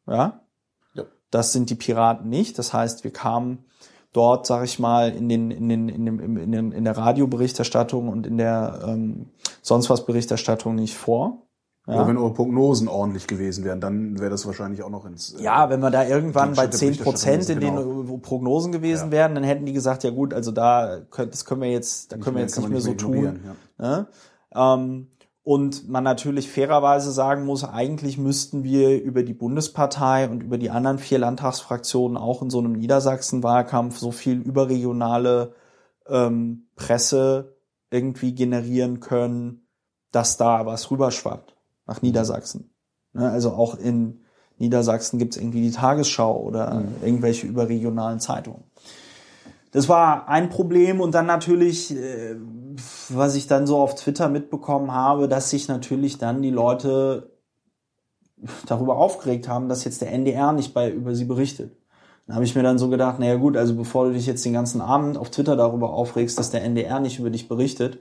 Ja. 0.08 0.45
Das 1.36 1.52
sind 1.52 1.70
die 1.70 1.76
Piraten 1.76 2.30
nicht. 2.30 2.58
Das 2.58 2.72
heißt, 2.72 3.04
wir 3.04 3.12
kamen 3.12 3.66
dort, 4.14 4.48
sag 4.48 4.64
ich 4.64 4.80
mal, 4.80 5.10
in 5.12 5.28
den 5.28 5.52
in 5.52 5.68
den 5.68 5.90
in 5.90 6.06
dem 6.06 6.38
in, 6.38 6.52
den, 6.54 6.72
in 6.72 6.86
der 6.86 6.96
Radioberichterstattung 6.98 8.08
und 8.08 8.26
in 8.26 8.38
der 8.38 8.80
ähm, 8.88 9.26
sonst 9.62 9.90
was 9.90 10.06
Berichterstattung 10.06 10.76
nicht 10.76 10.96
vor. 10.96 11.42
Ja. 11.88 11.96
Aber 11.96 12.08
wenn 12.08 12.18
eure 12.18 12.34
Prognosen 12.34 12.88
ordentlich 12.88 13.28
gewesen 13.28 13.66
wären, 13.66 13.82
dann 13.82 14.18
wäre 14.18 14.30
das 14.30 14.46
wahrscheinlich 14.46 14.82
auch 14.82 14.90
noch 14.90 15.06
ins. 15.06 15.34
äh, 15.34 15.44
Ja, 15.44 15.70
wenn 15.70 15.82
wir 15.82 15.92
da 15.92 16.08
irgendwann 16.08 16.54
bei 16.54 16.68
10 16.68 17.00
Prozent 17.00 17.50
in 17.50 17.60
den 17.60 17.74
Berichterstattung, 17.76 18.16
äh, 18.16 18.22
Prognosen 18.22 18.72
gewesen 18.72 19.08
Ja. 19.08 19.12
wären, 19.12 19.36
dann 19.36 19.44
hätten 19.44 19.66
die 19.66 19.74
gesagt, 19.74 20.06
ja 20.06 20.12
gut, 20.12 20.34
also 20.34 20.54
da 20.54 21.02
könnt, 21.12 21.34
das 21.34 21.44
können 21.44 21.60
wir 21.62 21.70
jetzt, 21.70 22.14
da 22.14 22.18
können 22.18 22.38
wir 22.38 22.44
jetzt 22.44 22.56
nicht 22.56 22.64
man 22.64 22.72
mehr 22.72 22.82
so 22.82 22.94
tun. 22.94 23.40
Ja. 23.78 23.98
Ne? 23.98 24.08
Ähm, 24.56 25.08
und 25.46 25.88
man 25.88 26.04
natürlich 26.04 26.50
fairerweise 26.50 27.12
sagen 27.12 27.46
muss, 27.46 27.64
eigentlich 27.64 28.18
müssten 28.18 28.64
wir 28.64 29.00
über 29.00 29.22
die 29.22 29.36
Bundespartei 29.36 30.28
und 30.28 30.41
über 30.41 30.58
die 30.58 30.72
anderen 30.72 30.98
vier 30.98 31.20
Landtagsfraktionen 31.20 32.18
auch 32.18 32.41
in 32.41 32.50
so 32.50 32.58
einem 32.58 32.72
Niedersachsen-Wahlkampf 32.72 34.00
so 34.00 34.10
viel 34.10 34.41
überregionale 34.41 35.54
ähm, 36.08 36.66
Presse 36.76 37.58
irgendwie 37.91 38.34
generieren 38.34 39.02
können, 39.02 39.68
dass 40.12 40.38
da 40.38 40.66
was 40.66 40.89
rüberschwappt 40.89 41.56
nach 41.86 42.02
Niedersachsen. 42.02 42.74
Ne? 43.14 43.30
Also 43.30 43.52
auch 43.52 43.78
in 43.78 44.22
Niedersachsen 44.58 45.20
gibt's 45.20 45.38
irgendwie 45.38 45.62
die 45.62 45.72
Tagesschau 45.72 46.41
oder 46.41 46.86
irgendwelche 47.04 47.46
überregionalen 47.46 48.20
Zeitungen. 48.20 48.64
Das 49.76 49.89
war 49.89 50.30
ein 50.30 50.47
Problem 50.47 51.01
und 51.01 51.13
dann 51.13 51.26
natürlich, 51.26 51.93
äh, 51.93 52.38
was 53.09 53.36
ich 53.36 53.47
dann 53.47 53.67
so 53.67 53.78
auf 53.78 53.95
Twitter 53.95 54.30
mitbekommen 54.30 54.93
habe, 54.93 55.28
dass 55.28 55.49
sich 55.49 55.67
natürlich 55.67 56.17
dann 56.17 56.41
die 56.41 56.49
Leute 56.49 57.34
darüber 58.67 58.95
aufgeregt 58.95 59.49
haben, 59.49 59.67
dass 59.67 59.84
jetzt 59.84 59.99
der 59.99 60.13
NDR 60.13 60.53
nicht 60.53 60.73
bei 60.73 60.89
über 60.89 61.13
sie 61.13 61.26
berichtet. 61.26 61.76
Dann 62.26 62.36
habe 62.36 62.45
ich 62.45 62.55
mir 62.55 62.63
dann 62.63 62.78
so 62.78 62.88
gedacht, 62.88 63.19
naja 63.19 63.36
gut, 63.36 63.57
also 63.57 63.76
bevor 63.76 64.05
du 64.05 64.13
dich 64.13 64.26
jetzt 64.28 64.45
den 64.45 64.53
ganzen 64.53 64.80
Abend 64.80 65.17
auf 65.17 65.30
Twitter 65.30 65.57
darüber 65.57 65.89
aufregst, 65.89 66.39
dass 66.39 66.51
der 66.51 66.63
NDR 66.63 67.01
nicht 67.01 67.19
über 67.19 67.30
dich 67.30 67.49
berichtet, 67.49 67.99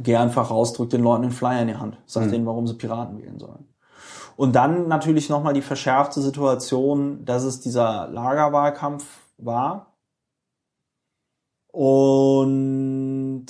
geh 0.00 0.16
einfach 0.16 0.50
raus, 0.50 0.72
drück 0.72 0.90
den 0.90 1.04
Leuten 1.04 1.22
den 1.22 1.30
Flyer 1.30 1.62
in 1.62 1.68
die 1.68 1.76
Hand, 1.76 1.98
sag 2.04 2.28
denen, 2.32 2.46
warum 2.46 2.66
sie 2.66 2.74
Piraten 2.74 3.16
wählen 3.16 3.38
sollen. 3.38 3.68
Und 4.34 4.56
dann 4.56 4.88
natürlich 4.88 5.28
nochmal 5.28 5.54
die 5.54 5.62
verschärfte 5.62 6.20
Situation, 6.20 7.24
dass 7.24 7.44
es 7.44 7.60
dieser 7.60 8.08
Lagerwahlkampf 8.08 9.04
war 9.38 9.91
und 11.72 13.46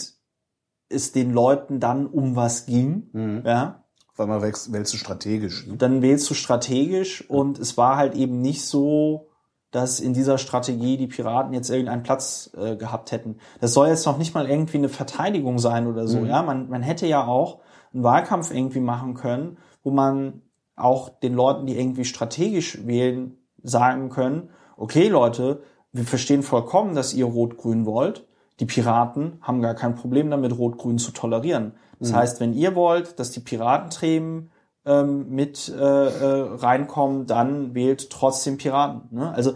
es 0.88 1.12
den 1.12 1.32
Leuten 1.32 1.80
dann 1.80 2.06
um 2.06 2.36
was 2.36 2.66
ging, 2.66 3.08
Mhm. 3.12 3.42
ja, 3.44 3.84
Weil 4.16 4.26
man 4.26 4.42
wächst, 4.42 4.72
wählst 4.72 4.92
du 4.92 4.98
strategisch. 4.98 5.66
Ne? 5.66 5.76
dann 5.76 6.02
wählst 6.02 6.28
du 6.28 6.34
strategisch 6.34 7.28
und 7.30 7.58
es 7.58 7.76
war 7.78 7.96
halt 7.96 8.14
eben 8.14 8.40
nicht 8.42 8.64
so, 8.64 9.28
dass 9.70 10.00
in 10.00 10.12
dieser 10.12 10.36
Strategie 10.36 10.98
die 10.98 11.06
Piraten 11.06 11.54
jetzt 11.54 11.70
irgendeinen 11.70 12.02
Platz 12.02 12.50
äh, 12.54 12.76
gehabt 12.76 13.10
hätten. 13.10 13.38
Das 13.60 13.72
soll 13.72 13.88
jetzt 13.88 14.04
noch 14.04 14.18
nicht 14.18 14.34
mal 14.34 14.48
irgendwie 14.50 14.76
eine 14.76 14.90
Verteidigung 14.90 15.58
sein 15.58 15.86
oder 15.86 16.06
so, 16.06 16.26
ja. 16.26 16.42
Man, 16.42 16.68
man 16.68 16.82
hätte 16.82 17.06
ja 17.06 17.24
auch 17.26 17.60
einen 17.94 18.02
Wahlkampf 18.02 18.52
irgendwie 18.52 18.80
machen 18.80 19.14
können, 19.14 19.56
wo 19.82 19.90
man 19.90 20.42
auch 20.76 21.08
den 21.08 21.32
Leuten, 21.34 21.64
die 21.66 21.78
irgendwie 21.78 22.04
strategisch 22.04 22.86
wählen, 22.86 23.38
sagen 23.62 24.10
können, 24.10 24.50
okay 24.76 25.08
Leute, 25.08 25.62
wir 25.92 26.04
verstehen 26.04 26.42
vollkommen, 26.42 26.94
dass 26.94 27.14
ihr 27.14 27.26
Rot-Grün 27.26 27.86
wollt. 27.86 28.26
Die 28.60 28.66
Piraten 28.66 29.38
haben 29.42 29.60
gar 29.60 29.74
kein 29.74 29.94
Problem 29.94 30.30
damit, 30.30 30.56
Rot-Grün 30.56 30.98
zu 30.98 31.12
tolerieren. 31.12 31.72
Das 31.98 32.12
heißt, 32.12 32.40
wenn 32.40 32.52
ihr 32.52 32.74
wollt, 32.74 33.20
dass 33.20 33.30
die 33.30 33.40
Piratenthemen 33.40 34.50
ähm, 34.84 35.28
mit 35.30 35.68
äh, 35.68 35.74
äh, 35.74 36.56
reinkommen, 36.56 37.26
dann 37.26 37.74
wählt 37.74 38.10
trotzdem 38.10 38.56
Piraten. 38.56 39.02
Ne? 39.10 39.32
Also, 39.32 39.52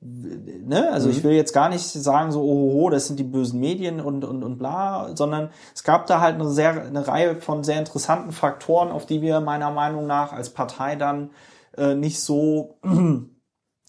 ne? 0.00 0.90
also 0.90 1.08
ich 1.08 1.22
will 1.22 1.32
jetzt 1.32 1.52
gar 1.52 1.68
nicht 1.68 1.84
sagen, 1.84 2.32
so, 2.32 2.42
oh, 2.42 2.90
das 2.90 3.06
sind 3.06 3.20
die 3.20 3.24
bösen 3.24 3.60
Medien 3.60 4.00
und, 4.00 4.24
und, 4.24 4.42
und 4.42 4.58
bla, 4.58 5.14
sondern 5.14 5.50
es 5.74 5.84
gab 5.84 6.06
da 6.08 6.20
halt 6.20 6.34
eine, 6.34 6.48
sehr, 6.48 6.84
eine 6.84 7.06
Reihe 7.06 7.36
von 7.36 7.62
sehr 7.62 7.78
interessanten 7.78 8.32
Faktoren, 8.32 8.90
auf 8.90 9.06
die 9.06 9.22
wir 9.22 9.40
meiner 9.40 9.70
Meinung 9.70 10.06
nach 10.06 10.32
als 10.32 10.50
Partei 10.50 10.96
dann 10.96 11.30
äh, 11.76 11.94
nicht 11.94 12.20
so 12.20 12.76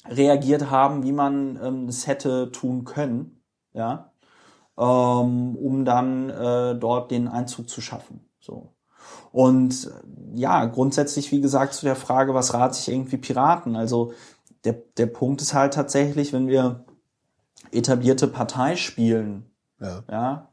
reagiert 0.10 0.70
haben, 0.70 1.04
wie 1.04 1.12
man 1.12 1.60
ähm, 1.62 1.88
es 1.88 2.08
hätte 2.08 2.52
tun 2.52 2.86
können, 2.86 3.42
ja, 3.74 4.12
ähm, 4.78 5.56
um 5.56 5.86
dann 5.86 6.30
äh, 6.30 6.76
dort 6.76 7.12
den 7.12 7.28
Einzug 7.28 7.70
zu 7.70 7.82
schaffen. 7.82 8.30
So. 8.40 8.74
Und 9.32 9.86
äh, 9.88 10.40
ja, 10.40 10.66
grundsätzlich, 10.66 11.32
wie 11.32 11.42
gesagt, 11.42 11.74
zu 11.74 11.86
der 11.86 11.96
Frage, 11.96 12.34
was 12.34 12.54
rate 12.54 12.78
ich 12.80 12.90
irgendwie 12.90 13.18
Piraten? 13.18 13.76
Also 13.76 14.14
der, 14.64 14.74
der 14.98 15.08
Punkt 15.08 15.42
ist 15.42 15.54
halt 15.54 15.74
tatsächlich, 15.74 16.34
wenn 16.34 16.48
wir 16.48 16.86
etablierte 17.72 18.28
Partei 18.28 18.76
spielen, 18.76 19.46
Ja. 19.80 20.04
ja, 20.10 20.50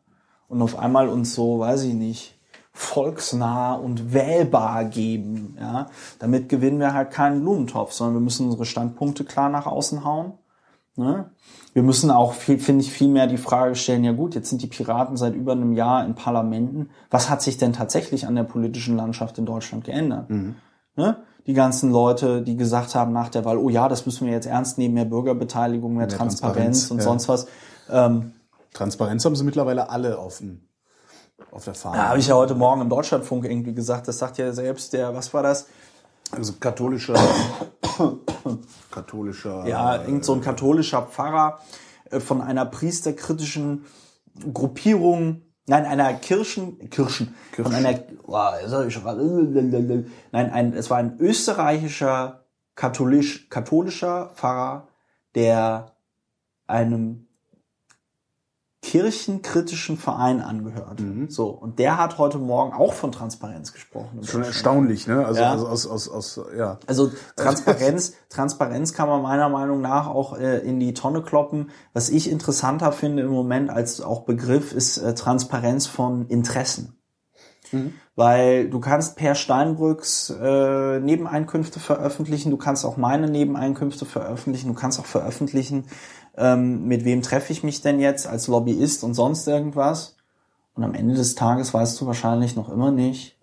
und 0.48 0.60
auf 0.62 0.78
einmal 0.78 1.08
uns 1.08 1.34
so, 1.34 1.60
weiß 1.60 1.84
ich 1.84 1.94
nicht, 1.94 2.38
volksnah 2.72 3.74
und 3.74 4.14
wählbar 4.14 4.84
geben. 4.86 5.56
Ja? 5.60 5.86
Damit 6.18 6.48
gewinnen 6.48 6.80
wir 6.80 6.94
halt 6.94 7.10
keinen 7.10 7.40
Blumentopf, 7.40 7.92
sondern 7.92 8.16
wir 8.16 8.20
müssen 8.20 8.46
unsere 8.46 8.64
Standpunkte 8.64 9.24
klar 9.24 9.50
nach 9.50 9.66
außen 9.66 10.04
hauen. 10.04 10.34
Ne? 10.96 11.30
Wir 11.74 11.82
müssen 11.82 12.10
auch, 12.10 12.34
finde 12.34 12.80
ich, 12.84 12.92
viel 12.92 13.08
mehr 13.08 13.26
die 13.26 13.38
Frage 13.38 13.74
stellen, 13.74 14.04
ja 14.04 14.12
gut, 14.12 14.34
jetzt 14.34 14.50
sind 14.50 14.60
die 14.60 14.66
Piraten 14.66 15.16
seit 15.16 15.34
über 15.34 15.52
einem 15.52 15.72
Jahr 15.72 16.04
in 16.04 16.14
Parlamenten. 16.14 16.90
Was 17.10 17.30
hat 17.30 17.40
sich 17.40 17.56
denn 17.56 17.72
tatsächlich 17.72 18.26
an 18.26 18.34
der 18.34 18.42
politischen 18.42 18.96
Landschaft 18.96 19.38
in 19.38 19.46
Deutschland 19.46 19.84
geändert? 19.84 20.28
Mhm. 20.28 20.56
Ne? 20.96 21.16
Die 21.46 21.54
ganzen 21.54 21.90
Leute, 21.90 22.42
die 22.42 22.56
gesagt 22.56 22.94
haben 22.94 23.12
nach 23.12 23.30
der 23.30 23.44
Wahl, 23.44 23.56
oh 23.56 23.68
ja, 23.68 23.88
das 23.88 24.06
müssen 24.06 24.26
wir 24.26 24.34
jetzt 24.34 24.46
ernst 24.46 24.78
nehmen, 24.78 24.94
mehr 24.94 25.06
Bürgerbeteiligung, 25.06 25.92
mehr, 25.92 26.06
mehr 26.06 26.16
Transparenz, 26.16 26.88
Transparenz, 26.88 26.90
und 26.90 26.98
ja. 26.98 27.04
sonst 27.04 27.28
was. 27.28 27.46
Ähm, 27.90 28.32
Transparenz 28.72 29.24
haben 29.24 29.34
sie 29.34 29.44
mittlerweile 29.44 29.90
alle 29.90 30.18
dem, 30.40 30.68
auf 31.50 31.64
der 31.64 31.74
Fahne. 31.74 31.96
Da 31.96 32.08
habe 32.08 32.18
ich 32.18 32.28
ja 32.28 32.34
heute 32.34 32.54
Morgen 32.54 32.80
im 32.80 32.88
Deutschlandfunk 32.88 33.44
irgendwie 33.44 33.74
gesagt, 33.74 34.08
das 34.08 34.18
sagt 34.18 34.38
ja 34.38 34.52
selbst 34.52 34.92
der, 34.92 35.14
was 35.14 35.32
war 35.34 35.42
das? 35.42 35.66
Also 36.30 36.54
katholischer, 36.54 37.14
katholischer. 38.90 39.66
Ja, 39.66 40.02
irgend 40.02 40.24
so 40.24 40.32
ein 40.32 40.40
katholischer 40.40 41.02
Pfarrer 41.02 41.58
äh, 42.10 42.20
von 42.20 42.40
einer 42.40 42.64
priesterkritischen 42.64 43.84
Gruppierung, 44.52 45.42
nein, 45.66 45.84
einer 45.84 46.14
Kirchen, 46.14 46.88
Kirchen, 46.88 47.34
Kirchen. 47.52 47.64
von 47.64 47.74
einer, 47.74 47.90
nein, 50.32 50.50
ein, 50.50 50.72
es 50.72 50.88
war 50.88 50.96
ein 50.96 51.18
österreichischer 51.18 52.46
katholisch, 52.76 53.50
katholischer 53.50 54.30
Pfarrer, 54.34 54.88
der 55.34 55.92
einem 56.66 57.28
kirchenkritischen 58.82 59.96
Verein 59.96 60.40
angehört. 60.40 61.00
Mhm. 61.00 61.30
So 61.30 61.48
und 61.48 61.78
der 61.78 61.98
hat 61.98 62.18
heute 62.18 62.38
Morgen 62.38 62.74
auch 62.74 62.92
von 62.92 63.12
Transparenz 63.12 63.72
gesprochen. 63.72 64.24
Schon 64.24 64.42
erstaunlich, 64.42 65.06
ne? 65.06 65.24
Also, 65.24 65.40
ja. 65.40 65.52
also 65.52 65.68
aus, 65.68 65.86
aus, 65.86 66.08
aus, 66.08 66.40
ja. 66.58 66.78
Also 66.86 67.12
Transparenz, 67.36 68.14
Transparenz 68.28 68.92
kann 68.92 69.08
man 69.08 69.22
meiner 69.22 69.48
Meinung 69.48 69.80
nach 69.80 70.08
auch 70.08 70.36
äh, 70.36 70.58
in 70.58 70.80
die 70.80 70.94
Tonne 70.94 71.22
kloppen. 71.22 71.70
Was 71.92 72.10
ich 72.10 72.28
interessanter 72.28 72.90
finde 72.90 73.22
im 73.22 73.30
Moment 73.30 73.70
als 73.70 74.00
auch 74.00 74.24
Begriff 74.24 74.72
ist 74.72 74.98
äh, 74.98 75.14
Transparenz 75.14 75.86
von 75.86 76.26
Interessen. 76.26 76.98
Mhm. 77.70 77.94
Weil 78.14 78.68
du 78.68 78.80
kannst 78.80 79.16
Per 79.16 79.34
Steinbrücks 79.34 80.28
äh, 80.28 81.00
Nebeneinkünfte 81.00 81.80
veröffentlichen, 81.80 82.50
du 82.50 82.58
kannst 82.58 82.84
auch 82.84 82.98
meine 82.98 83.30
Nebeneinkünfte 83.30 84.04
veröffentlichen, 84.04 84.68
du 84.68 84.74
kannst 84.74 85.00
auch 85.00 85.06
veröffentlichen, 85.06 85.86
ähm, 86.36 86.86
mit 86.86 87.04
wem 87.04 87.22
treffe 87.22 87.52
ich 87.52 87.62
mich 87.62 87.82
denn 87.82 88.00
jetzt 88.00 88.26
als 88.26 88.46
Lobbyist 88.48 89.04
und 89.04 89.14
sonst 89.14 89.46
irgendwas. 89.46 90.16
Und 90.74 90.84
am 90.84 90.94
Ende 90.94 91.14
des 91.14 91.34
Tages 91.34 91.74
weißt 91.74 92.00
du 92.00 92.06
wahrscheinlich 92.06 92.56
noch 92.56 92.70
immer 92.70 92.90
nicht, 92.90 93.38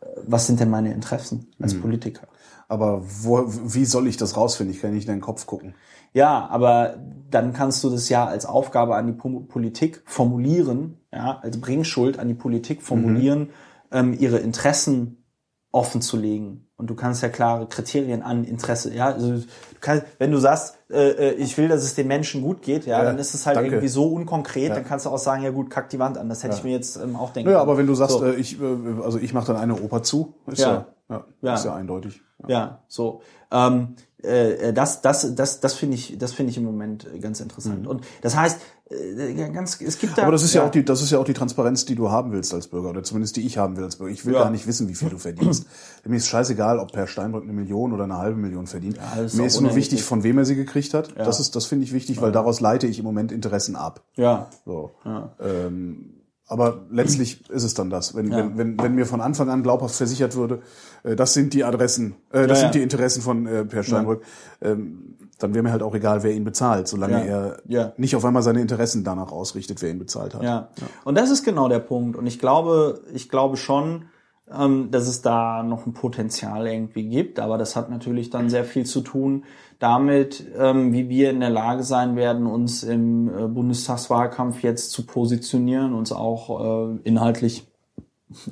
äh, 0.00 0.06
was 0.26 0.46
sind 0.46 0.60
denn 0.60 0.70
meine 0.70 0.92
Interessen 0.92 1.48
als 1.60 1.74
mhm. 1.74 1.82
Politiker. 1.82 2.28
Aber 2.68 3.02
wo, 3.04 3.44
wie 3.46 3.84
soll 3.84 4.08
ich 4.08 4.16
das 4.16 4.36
rausfinden? 4.36 4.74
Ich 4.74 4.82
kann 4.82 4.92
nicht 4.92 5.04
in 5.04 5.12
deinen 5.12 5.20
Kopf 5.20 5.46
gucken. 5.46 5.74
Ja, 6.12 6.48
aber 6.48 6.96
dann 7.30 7.52
kannst 7.52 7.84
du 7.84 7.90
das 7.90 8.08
ja 8.08 8.24
als 8.24 8.46
Aufgabe 8.46 8.96
an 8.96 9.06
die 9.06 9.12
Politik 9.12 10.02
formulieren, 10.06 10.98
ja, 11.12 11.38
als 11.42 11.60
Bringschuld 11.60 12.18
an 12.18 12.28
die 12.28 12.34
Politik 12.34 12.82
formulieren, 12.82 13.40
mhm. 13.40 13.48
ähm, 13.92 14.16
ihre 14.18 14.38
Interessen 14.38 15.24
offen 15.70 16.00
zu 16.00 16.16
legen 16.16 16.65
und 16.78 16.90
du 16.90 16.94
kannst 16.94 17.22
ja 17.22 17.28
klare 17.28 17.66
Kriterien 17.66 18.22
an 18.22 18.44
Interesse, 18.44 18.94
ja, 18.94 19.06
also 19.06 19.32
du 19.32 19.44
kannst, 19.80 20.04
wenn 20.18 20.30
du 20.30 20.38
sagst, 20.38 20.76
äh, 20.90 21.10
äh, 21.10 21.32
ich 21.34 21.56
will, 21.56 21.68
dass 21.68 21.82
es 21.82 21.94
den 21.94 22.06
Menschen 22.06 22.42
gut 22.42 22.62
geht, 22.62 22.86
ja, 22.86 22.98
ja 22.98 23.04
dann 23.04 23.18
ist 23.18 23.34
es 23.34 23.46
halt 23.46 23.56
danke. 23.56 23.70
irgendwie 23.70 23.88
so 23.88 24.08
unkonkret, 24.08 24.68
ja. 24.68 24.74
dann 24.74 24.84
kannst 24.84 25.06
du 25.06 25.10
auch 25.10 25.18
sagen, 25.18 25.42
ja 25.42 25.50
gut, 25.50 25.70
kack 25.70 25.88
die 25.88 25.98
Wand 25.98 26.18
an, 26.18 26.28
das 26.28 26.42
hätte 26.42 26.52
ja. 26.52 26.58
ich 26.58 26.64
mir 26.64 26.72
jetzt 26.72 26.96
ähm, 26.96 27.16
auch 27.16 27.32
denken 27.32 27.50
Ja, 27.50 27.60
aber 27.60 27.78
wenn 27.78 27.86
du 27.86 27.94
sagst, 27.94 28.18
so. 28.18 28.24
äh, 28.24 28.34
ich, 28.34 28.60
äh, 28.60 28.64
also 29.02 29.18
ich 29.18 29.32
mache 29.32 29.46
dann 29.46 29.56
eine 29.56 29.80
Oper 29.80 30.02
zu, 30.02 30.34
ist 30.46 30.60
ja, 30.60 30.86
ja, 31.08 31.24
ja, 31.40 31.54
ist 31.54 31.64
ja 31.64 31.74
eindeutig. 31.74 32.20
Ja, 32.46 32.80
so. 32.88 33.22
Ähm, 33.50 33.96
äh, 34.22 34.72
das, 34.72 35.02
das, 35.02 35.34
das, 35.34 35.60
das 35.60 35.74
finde 35.74 35.96
ich, 35.96 36.16
das 36.18 36.32
finde 36.32 36.50
ich 36.50 36.56
im 36.56 36.64
Moment 36.64 37.06
ganz 37.20 37.40
interessant. 37.40 37.82
Mhm. 37.82 37.88
Und 37.88 38.04
das 38.22 38.36
heißt, 38.36 38.58
äh, 38.88 39.34
ganz, 39.52 39.80
es 39.80 39.98
gibt 39.98 40.16
da. 40.16 40.22
Aber 40.22 40.32
das 40.32 40.42
ist 40.42 40.54
ja. 40.54 40.62
ja. 40.62 40.66
auch 40.66 40.70
die, 40.70 40.84
das 40.84 41.02
ist 41.02 41.10
ja 41.10 41.18
auch 41.18 41.24
die 41.24 41.32
Transparenz, 41.32 41.84
die 41.84 41.96
du 41.96 42.10
haben 42.10 42.32
willst 42.32 42.54
als 42.54 42.68
Bürger 42.68 42.90
oder 42.90 43.02
zumindest 43.02 43.36
die 43.36 43.44
ich 43.44 43.58
haben 43.58 43.76
will 43.76 43.84
als 43.84 43.96
Bürger. 43.96 44.12
Ich 44.12 44.24
will 44.24 44.34
ja. 44.34 44.44
gar 44.44 44.50
nicht 44.50 44.66
wissen, 44.66 44.88
wie 44.88 44.94
viel 44.94 45.10
du 45.10 45.18
verdienst. 45.18 45.66
Mir 46.04 46.16
ist 46.16 46.28
scheißegal, 46.28 46.78
ob 46.78 46.92
Per 46.92 47.06
Steinbrück 47.06 47.42
eine 47.42 47.52
Million 47.52 47.92
oder 47.92 48.04
eine 48.04 48.16
halbe 48.18 48.38
Million 48.38 48.66
verdient. 48.66 48.96
Ja, 48.96 49.22
Mir 49.34 49.46
ist 49.46 49.60
nur 49.60 49.74
wichtig, 49.74 50.02
von 50.02 50.22
wem 50.22 50.38
er 50.38 50.44
sie 50.44 50.54
gekriegt 50.54 50.94
hat. 50.94 51.16
Das 51.16 51.40
ist, 51.40 51.56
das 51.56 51.66
finde 51.66 51.84
ich 51.84 51.92
wichtig, 51.92 52.20
weil 52.20 52.32
daraus 52.32 52.60
leite 52.60 52.86
ich 52.86 52.98
im 52.98 53.04
Moment 53.04 53.32
Interessen 53.32 53.76
ab. 53.76 54.02
Ja. 54.14 54.48
So. 54.64 54.92
Ähm, 55.40 56.16
aber 56.48 56.86
letztlich 56.90 57.50
ist 57.50 57.64
es 57.64 57.74
dann 57.74 57.90
das. 57.90 58.14
Wenn, 58.14 58.30
wenn, 58.30 58.56
wenn, 58.56 58.80
wenn 58.80 58.94
mir 58.94 59.04
von 59.04 59.20
Anfang 59.20 59.50
an 59.50 59.64
glaubhaft 59.64 59.96
versichert 59.96 60.36
würde, 60.36 60.62
äh, 60.95 60.95
das 61.14 61.34
sind 61.34 61.54
die 61.54 61.62
Adressen, 61.62 62.16
äh, 62.32 62.46
das 62.46 62.58
ja, 62.58 62.64
sind 62.64 62.74
die 62.74 62.82
Interessen 62.82 63.22
von 63.22 63.46
äh, 63.46 63.64
Per 63.64 63.82
Steinbrück, 63.82 64.22
ähm, 64.60 65.14
dann 65.38 65.54
wäre 65.54 65.62
mir 65.62 65.70
halt 65.70 65.82
auch 65.82 65.94
egal, 65.94 66.22
wer 66.22 66.32
ihn 66.32 66.44
bezahlt, 66.44 66.88
solange 66.88 67.26
er 67.26 67.58
ja. 67.66 67.92
nicht 67.98 68.16
auf 68.16 68.24
einmal 68.24 68.42
seine 68.42 68.60
Interessen 68.60 69.04
danach 69.04 69.30
ausrichtet, 69.30 69.82
wer 69.82 69.90
ihn 69.90 69.98
bezahlt 69.98 70.34
hat. 70.34 70.42
Ja. 70.42 70.68
Und 71.04 71.16
das 71.16 71.30
ist 71.30 71.44
genau 71.44 71.68
der 71.68 71.78
Punkt. 71.78 72.16
Und 72.16 72.26
ich 72.26 72.38
glaube, 72.38 73.02
ich 73.12 73.28
glaube 73.28 73.58
schon, 73.58 74.06
ähm, 74.50 74.90
dass 74.90 75.08
es 75.08 75.22
da 75.22 75.62
noch 75.62 75.86
ein 75.86 75.92
Potenzial 75.92 76.66
irgendwie 76.66 77.08
gibt. 77.08 77.38
Aber 77.38 77.58
das 77.58 77.76
hat 77.76 77.90
natürlich 77.90 78.30
dann 78.30 78.48
sehr 78.48 78.64
viel 78.64 78.86
zu 78.86 79.00
tun 79.00 79.44
damit, 79.78 80.46
ähm, 80.56 80.92
wie 80.92 81.08
wir 81.08 81.30
in 81.30 81.40
der 81.40 81.50
Lage 81.50 81.82
sein 81.82 82.16
werden, 82.16 82.46
uns 82.46 82.82
im 82.82 83.28
äh, 83.28 83.46
Bundestagswahlkampf 83.46 84.62
jetzt 84.62 84.90
zu 84.90 85.04
positionieren, 85.04 85.92
uns 85.92 86.12
auch 86.12 86.94
äh, 86.94 86.98
inhaltlich 87.04 87.66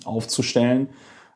aufzustellen. 0.05 0.89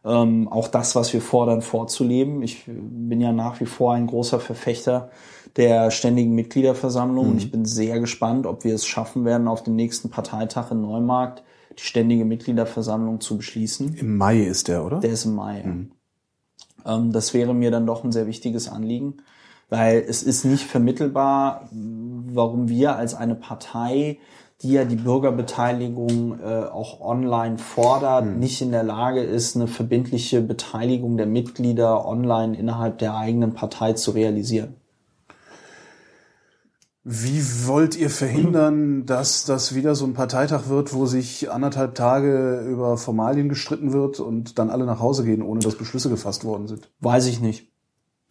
Ähm, 0.08 0.48
auch 0.48 0.68
das, 0.68 0.96
was 0.96 1.12
wir 1.12 1.20
fordern, 1.20 1.60
vorzuleben. 1.60 2.42
Ich 2.42 2.64
bin 2.66 3.20
ja 3.20 3.30
nach 3.30 3.60
wie 3.60 3.66
vor 3.66 3.92
ein 3.92 4.06
großer 4.06 4.40
Verfechter 4.40 5.10
der 5.56 5.90
ständigen 5.90 6.34
Mitgliederversammlung 6.34 7.26
mhm. 7.26 7.32
und 7.32 7.38
ich 7.38 7.50
bin 7.50 7.66
sehr 7.66 8.00
gespannt, 8.00 8.46
ob 8.46 8.64
wir 8.64 8.74
es 8.74 8.86
schaffen 8.86 9.26
werden, 9.26 9.48
auf 9.48 9.62
dem 9.62 9.76
nächsten 9.76 10.08
Parteitag 10.08 10.70
in 10.70 10.80
Neumarkt 10.80 11.42
die 11.78 11.82
ständige 11.82 12.24
Mitgliederversammlung 12.24 13.20
zu 13.20 13.36
beschließen. 13.36 13.94
Im 13.96 14.16
Mai 14.16 14.40
ist 14.40 14.68
der, 14.68 14.84
oder? 14.84 15.00
Der 15.00 15.10
ist 15.10 15.26
im 15.26 15.34
Mai. 15.34 15.62
Mhm. 15.62 15.92
Ähm, 16.86 17.12
das 17.12 17.34
wäre 17.34 17.54
mir 17.54 17.70
dann 17.70 17.86
doch 17.86 18.02
ein 18.02 18.12
sehr 18.12 18.26
wichtiges 18.26 18.68
Anliegen 18.68 19.22
weil 19.68 20.04
es 20.08 20.22
ist 20.22 20.44
nicht 20.44 20.64
vermittelbar, 20.64 21.68
warum 21.70 22.68
wir 22.68 22.96
als 22.96 23.14
eine 23.14 23.34
Partei, 23.34 24.18
die 24.62 24.72
ja 24.72 24.84
die 24.84 24.96
Bürgerbeteiligung 24.96 26.40
äh, 26.40 26.64
auch 26.64 27.00
online 27.00 27.58
fordert, 27.58 28.24
hm. 28.24 28.38
nicht 28.38 28.60
in 28.60 28.72
der 28.72 28.82
Lage 28.82 29.22
ist, 29.22 29.54
eine 29.54 29.68
verbindliche 29.68 30.40
Beteiligung 30.40 31.16
der 31.16 31.26
Mitglieder 31.26 32.04
online 32.06 32.56
innerhalb 32.56 32.98
der 32.98 33.16
eigenen 33.16 33.54
Partei 33.54 33.92
zu 33.92 34.10
realisieren. 34.10 34.74
Wie 37.10 37.42
wollt 37.66 37.96
ihr 37.96 38.10
verhindern, 38.10 39.06
dass 39.06 39.44
das 39.46 39.74
wieder 39.74 39.94
so 39.94 40.04
ein 40.04 40.12
Parteitag 40.12 40.68
wird, 40.68 40.92
wo 40.92 41.06
sich 41.06 41.50
anderthalb 41.50 41.94
Tage 41.94 42.60
über 42.68 42.98
Formalien 42.98 43.48
gestritten 43.48 43.94
wird 43.94 44.20
und 44.20 44.58
dann 44.58 44.68
alle 44.68 44.84
nach 44.84 45.00
Hause 45.00 45.24
gehen, 45.24 45.40
ohne 45.40 45.60
dass 45.60 45.76
Beschlüsse 45.76 46.10
gefasst 46.10 46.44
worden 46.44 46.66
sind? 46.66 46.90
Weiß 47.00 47.26
ich 47.26 47.40
nicht. 47.40 47.72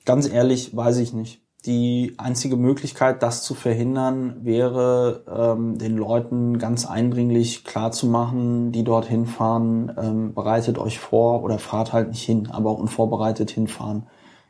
Ganz 0.06 0.30
ehrlich, 0.30 0.76
weiß 0.76 0.98
ich 0.98 1.12
nicht. 1.12 1.42
Die 1.66 2.14
einzige 2.18 2.56
Möglichkeit, 2.56 3.24
das 3.24 3.44
zu 3.44 3.56
verhindern, 3.56 4.46
wäre, 4.46 5.24
ähm, 5.28 5.78
den 5.78 5.98
Leuten 5.98 6.60
ganz 6.60 6.86
eindringlich 6.86 7.64
klarzumachen, 7.66 8.72
die 8.72 8.84
dorthin 8.84 9.26
fahren, 9.26 9.92
ähm, 9.98 10.34
bereitet 10.34 10.78
euch 10.78 11.00
vor 11.00 11.44
oder 11.44 11.60
fahrt 11.60 11.94
halt 11.94 12.10
nicht 12.10 12.24
hin, 12.24 12.50
aber 12.52 12.78
unvorbereitet 12.78 13.50
hinfahren 13.52 14.08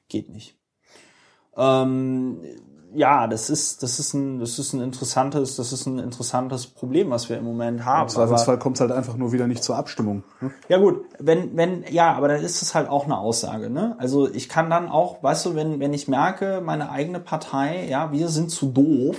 geht 0.10 0.30
nicht. 0.30 0.58
Ähm, 1.56 2.42
ja, 2.98 3.28
das 3.28 3.52
ist, 3.52 3.84
das 3.84 4.00
ist 4.00 4.16
ein, 4.16 4.40
das 4.40 4.58
ist 4.58 4.74
ein 4.74 4.82
interessantes, 4.82 5.56
das 5.56 5.72
ist 5.72 5.86
ein 5.86 6.00
interessantes 6.00 6.66
Problem, 6.66 7.12
was 7.12 7.30
wir 7.30 7.38
im 7.38 7.46
Moment 7.46 7.86
haben. 7.86 8.04
Im 8.04 8.10
Zweifelsfall 8.10 8.58
kommt 8.58 8.78
es 8.78 8.82
halt 8.82 8.92
einfach 8.92 9.16
nur 9.16 9.32
wieder 9.32 9.46
nicht 9.46 9.64
zur 9.64 9.78
Abstimmung. 9.78 10.24
Ne? 10.42 10.52
Ja 10.68 10.80
gut, 10.80 11.06
wenn, 11.20 11.56
wenn, 11.56 11.86
ja, 11.92 12.14
aber 12.14 12.28
dann 12.28 12.42
ist 12.42 12.64
es 12.64 12.74
halt 12.74 12.90
auch 12.90 13.06
eine 13.06 13.20
Aussage, 13.20 13.70
ne? 13.70 13.96
Also 14.00 14.28
ich 14.28 14.50
kann 14.50 14.72
dann 14.72 14.90
auch, 14.90 15.22
weißt 15.22 15.46
du, 15.46 15.56
wenn, 15.56 15.80
wenn 15.80 15.94
ich 15.94 16.08
merke, 16.08 16.60
meine 16.66 16.90
eigene 16.90 17.20
Partei, 17.20 17.88
ja, 17.88 18.12
wir 18.12 18.30
sind 18.30 18.50
zu 18.50 18.66
doof, 18.66 19.16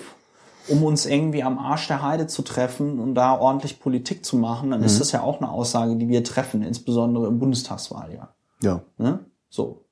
um 0.66 0.82
uns 0.82 1.06
irgendwie 1.06 1.44
am 1.44 1.58
Arsch 1.58 1.86
der 1.86 2.02
Heide 2.02 2.26
zu 2.26 2.42
treffen 2.42 2.98
und 2.98 3.14
da 3.14 3.38
ordentlich 3.38 3.78
Politik 3.78 4.24
zu 4.24 4.36
machen, 4.36 4.72
dann 4.72 4.80
mhm. 4.80 4.86
ist 4.86 5.00
das 5.00 5.12
ja 5.12 5.22
auch 5.22 5.40
eine 5.40 5.50
Aussage, 5.50 5.94
die 5.94 6.08
wir 6.08 6.24
treffen, 6.24 6.62
insbesondere 6.62 7.28
im 7.28 7.38
Bundestagswahljahr. 7.38 8.34
Ja. 8.60 8.82
Ne? 8.96 9.20
So. 9.48 9.84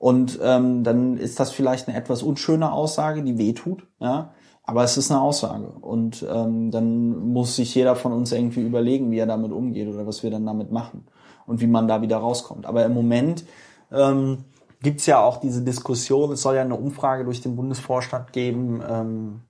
Und 0.00 0.38
ähm, 0.42 0.82
dann 0.82 1.18
ist 1.18 1.38
das 1.40 1.52
vielleicht 1.52 1.86
eine 1.86 1.94
etwas 1.94 2.22
unschöne 2.22 2.72
Aussage, 2.72 3.22
die 3.22 3.36
wehtut, 3.36 3.86
ja. 4.00 4.32
Aber 4.64 4.82
es 4.82 4.96
ist 4.96 5.10
eine 5.10 5.20
Aussage. 5.20 5.66
Und 5.66 6.24
ähm, 6.32 6.70
dann 6.70 7.32
muss 7.32 7.56
sich 7.56 7.74
jeder 7.74 7.96
von 7.96 8.12
uns 8.12 8.32
irgendwie 8.32 8.62
überlegen, 8.62 9.10
wie 9.10 9.18
er 9.18 9.26
damit 9.26 9.52
umgeht 9.52 9.88
oder 9.88 10.06
was 10.06 10.22
wir 10.22 10.30
dann 10.30 10.46
damit 10.46 10.72
machen 10.72 11.06
und 11.46 11.60
wie 11.60 11.66
man 11.66 11.86
da 11.86 12.00
wieder 12.00 12.16
rauskommt. 12.16 12.64
Aber 12.64 12.82
im 12.86 12.94
Moment 12.94 13.44
ähm, 13.92 14.44
gibt 14.80 15.04
ja 15.04 15.22
auch 15.22 15.36
diese 15.36 15.62
Diskussion, 15.62 16.32
es 16.32 16.40
soll 16.40 16.54
ja 16.54 16.62
eine 16.62 16.76
Umfrage 16.76 17.24
durch 17.24 17.42
den 17.42 17.54
Bundesvorstand 17.54 18.32
geben, 18.32 18.82
ähm, 18.88 19.40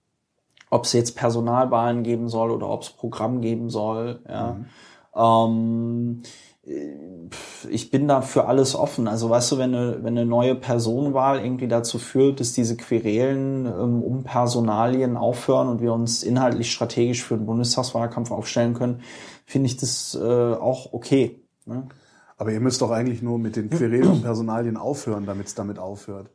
ob 0.68 0.84
es 0.84 0.94
jetzt 0.94 1.16
Personalwahlen 1.16 2.02
geben 2.02 2.28
soll 2.28 2.50
oder 2.50 2.68
ob 2.68 2.82
es 2.82 2.90
Programm 2.90 3.40
geben 3.40 3.70
soll. 3.70 4.20
Ja. 4.28 4.54
Mhm. 4.54 4.64
Ähm, 5.14 6.22
ich 7.68 7.90
bin 7.90 8.08
da 8.08 8.22
für 8.22 8.46
alles 8.46 8.74
offen. 8.74 9.08
Also 9.08 9.30
weißt 9.30 9.52
du, 9.52 9.58
wenn 9.58 9.74
eine, 9.74 9.98
wenn 10.02 10.16
eine 10.16 10.26
neue 10.26 10.54
Personenwahl 10.54 11.44
irgendwie 11.44 11.68
dazu 11.68 11.98
führt, 11.98 12.40
dass 12.40 12.52
diese 12.52 12.76
Querelen 12.76 13.66
ähm, 13.66 14.02
um 14.02 14.24
Personalien 14.24 15.16
aufhören 15.16 15.68
und 15.68 15.80
wir 15.80 15.92
uns 15.92 16.22
inhaltlich 16.22 16.72
strategisch 16.72 17.22
für 17.22 17.36
den 17.36 17.46
Bundestagswahlkampf 17.46 18.30
aufstellen 18.30 18.74
können, 18.74 19.02
finde 19.46 19.66
ich 19.66 19.76
das 19.76 20.18
äh, 20.20 20.54
auch 20.54 20.92
okay. 20.92 21.42
Ne? 21.66 21.88
Aber 22.36 22.52
ihr 22.52 22.60
müsst 22.60 22.80
doch 22.80 22.90
eigentlich 22.90 23.22
nur 23.22 23.38
mit 23.38 23.56
den 23.56 23.68
Querelen 23.68 24.08
um 24.08 24.22
Personalien 24.22 24.76
aufhören, 24.76 25.26
damit 25.26 25.48
es 25.48 25.54
damit 25.54 25.78
aufhört. 25.78 26.30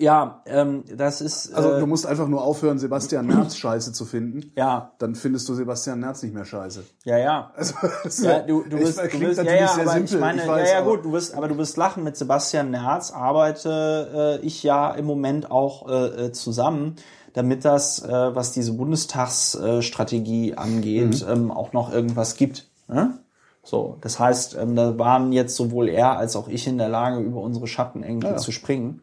Ja, 0.00 0.42
ähm, 0.46 0.84
das 0.96 1.20
ist. 1.20 1.52
Also 1.52 1.72
äh, 1.72 1.80
du 1.80 1.86
musst 1.88 2.06
einfach 2.06 2.28
nur 2.28 2.44
aufhören, 2.44 2.78
Sebastian 2.78 3.26
Merz 3.26 3.56
scheiße 3.56 3.92
zu 3.92 4.04
finden. 4.04 4.52
Ja. 4.56 4.92
Dann 4.98 5.16
findest 5.16 5.48
du 5.48 5.54
Sebastian 5.54 5.98
Merz 5.98 6.22
nicht 6.22 6.32
mehr 6.34 6.44
scheiße. 6.44 6.84
Ja, 7.04 7.18
ja. 7.18 7.50
Also, 7.56 7.74
Ja, 8.22 8.38
du, 8.40 8.62
du 8.62 8.76
ich- 8.76 8.84
wirst, 8.84 8.98
du 9.12 9.20
wirst 9.20 9.42
ja, 9.42 9.54
ja, 9.54 9.70
aber 9.74 9.88
simpel, 9.90 10.14
ich 10.14 10.20
meine, 10.20 10.46
weiß, 10.46 10.68
ja, 10.70 10.78
ja, 10.78 10.84
gut, 10.84 11.04
du 11.04 11.12
wirst, 11.12 11.34
aber 11.34 11.48
du 11.48 11.58
wirst 11.58 11.76
lachen. 11.76 12.04
Mit 12.04 12.16
Sebastian 12.16 12.70
Nerz 12.70 13.10
arbeite 13.10 14.38
äh, 14.40 14.46
ich 14.46 14.62
ja 14.62 14.92
im 14.92 15.04
Moment 15.04 15.50
auch 15.50 15.88
äh, 15.88 16.26
äh, 16.26 16.32
zusammen, 16.32 16.94
damit 17.32 17.64
das, 17.64 18.00
äh, 18.04 18.08
was 18.36 18.52
diese 18.52 18.74
Bundestagsstrategie 18.74 20.50
äh, 20.52 20.54
angeht, 20.56 21.24
Mhm. 21.26 21.32
ähm, 21.32 21.50
auch 21.50 21.72
noch 21.72 21.92
irgendwas 21.92 22.36
gibt. 22.36 22.68
Ne? 22.88 23.18
So, 23.64 23.96
das 24.00 24.18
heißt, 24.18 24.56
ähm, 24.60 24.76
da 24.76 24.96
waren 24.98 25.32
jetzt 25.32 25.56
sowohl 25.56 25.88
er 25.88 26.16
als 26.16 26.36
auch 26.36 26.48
ich 26.48 26.66
in 26.66 26.78
der 26.78 26.88
Lage, 26.88 27.20
über 27.20 27.40
unsere 27.40 27.66
Schatten 27.66 28.04
Ja. 28.22 28.36
zu 28.36 28.52
springen. 28.52 29.02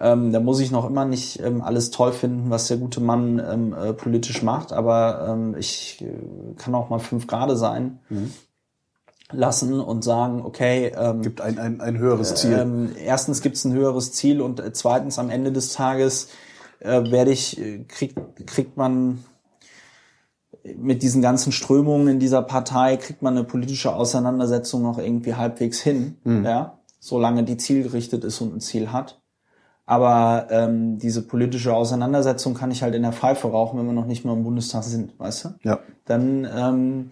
Ähm, 0.00 0.32
da 0.32 0.38
muss 0.38 0.60
ich 0.60 0.70
noch 0.70 0.88
immer 0.88 1.04
nicht 1.04 1.40
ähm, 1.40 1.60
alles 1.60 1.90
toll 1.90 2.12
finden, 2.12 2.50
was 2.50 2.68
der 2.68 2.76
gute 2.76 3.00
Mann 3.00 3.42
ähm, 3.44 3.72
äh, 3.72 3.92
politisch 3.92 4.42
macht, 4.42 4.72
aber 4.72 5.26
ähm, 5.28 5.56
ich 5.58 6.00
äh, 6.02 6.54
kann 6.56 6.74
auch 6.74 6.88
mal 6.88 7.00
fünf 7.00 7.26
Grade 7.26 7.56
sein 7.56 7.98
lassen 9.32 9.80
und 9.80 10.04
sagen, 10.04 10.42
okay, 10.44 10.92
ähm, 10.96 11.22
Gibt 11.22 11.40
ein, 11.40 11.58
ein, 11.58 11.80
ein 11.80 11.98
höheres 11.98 12.34
Ziel. 12.34 12.56
ähm, 12.58 12.92
erstens 12.96 13.42
gibt 13.42 13.56
es 13.56 13.64
ein 13.64 13.72
höheres 13.72 14.12
Ziel 14.12 14.40
und 14.40 14.60
äh, 14.60 14.72
zweitens 14.72 15.18
am 15.18 15.30
Ende 15.30 15.52
des 15.52 15.72
Tages 15.72 16.28
äh, 16.80 17.10
werde 17.10 17.32
ich, 17.32 17.60
äh, 17.60 17.84
kriegt, 17.84 18.18
kriegt 18.46 18.76
man 18.76 19.24
mit 20.76 21.02
diesen 21.02 21.22
ganzen 21.22 21.50
Strömungen 21.52 22.08
in 22.08 22.18
dieser 22.20 22.42
Partei, 22.42 22.96
kriegt 22.96 23.22
man 23.22 23.36
eine 23.36 23.44
politische 23.44 23.94
Auseinandersetzung 23.94 24.82
noch 24.82 24.98
irgendwie 24.98 25.34
halbwegs 25.34 25.80
hin, 25.80 26.16
ja, 26.44 26.78
solange 26.98 27.44
die 27.44 27.56
zielgerichtet 27.56 28.24
ist 28.24 28.40
und 28.40 28.56
ein 28.56 28.60
Ziel 28.60 28.92
hat. 28.92 29.22
Aber 29.88 30.48
ähm, 30.50 30.98
diese 30.98 31.22
politische 31.22 31.72
Auseinandersetzung 31.72 32.52
kann 32.52 32.70
ich 32.70 32.82
halt 32.82 32.94
in 32.94 33.00
der 33.00 33.12
Pfeife 33.14 33.48
rauchen, 33.48 33.78
wenn 33.78 33.86
wir 33.86 33.94
noch 33.94 34.04
nicht 34.04 34.22
mal 34.22 34.34
im 34.34 34.44
Bundestag 34.44 34.84
sind, 34.84 35.18
weißt 35.18 35.44
du? 35.46 35.48
ja. 35.62 35.78
Dann 36.04 36.44
ähm, 36.44 37.10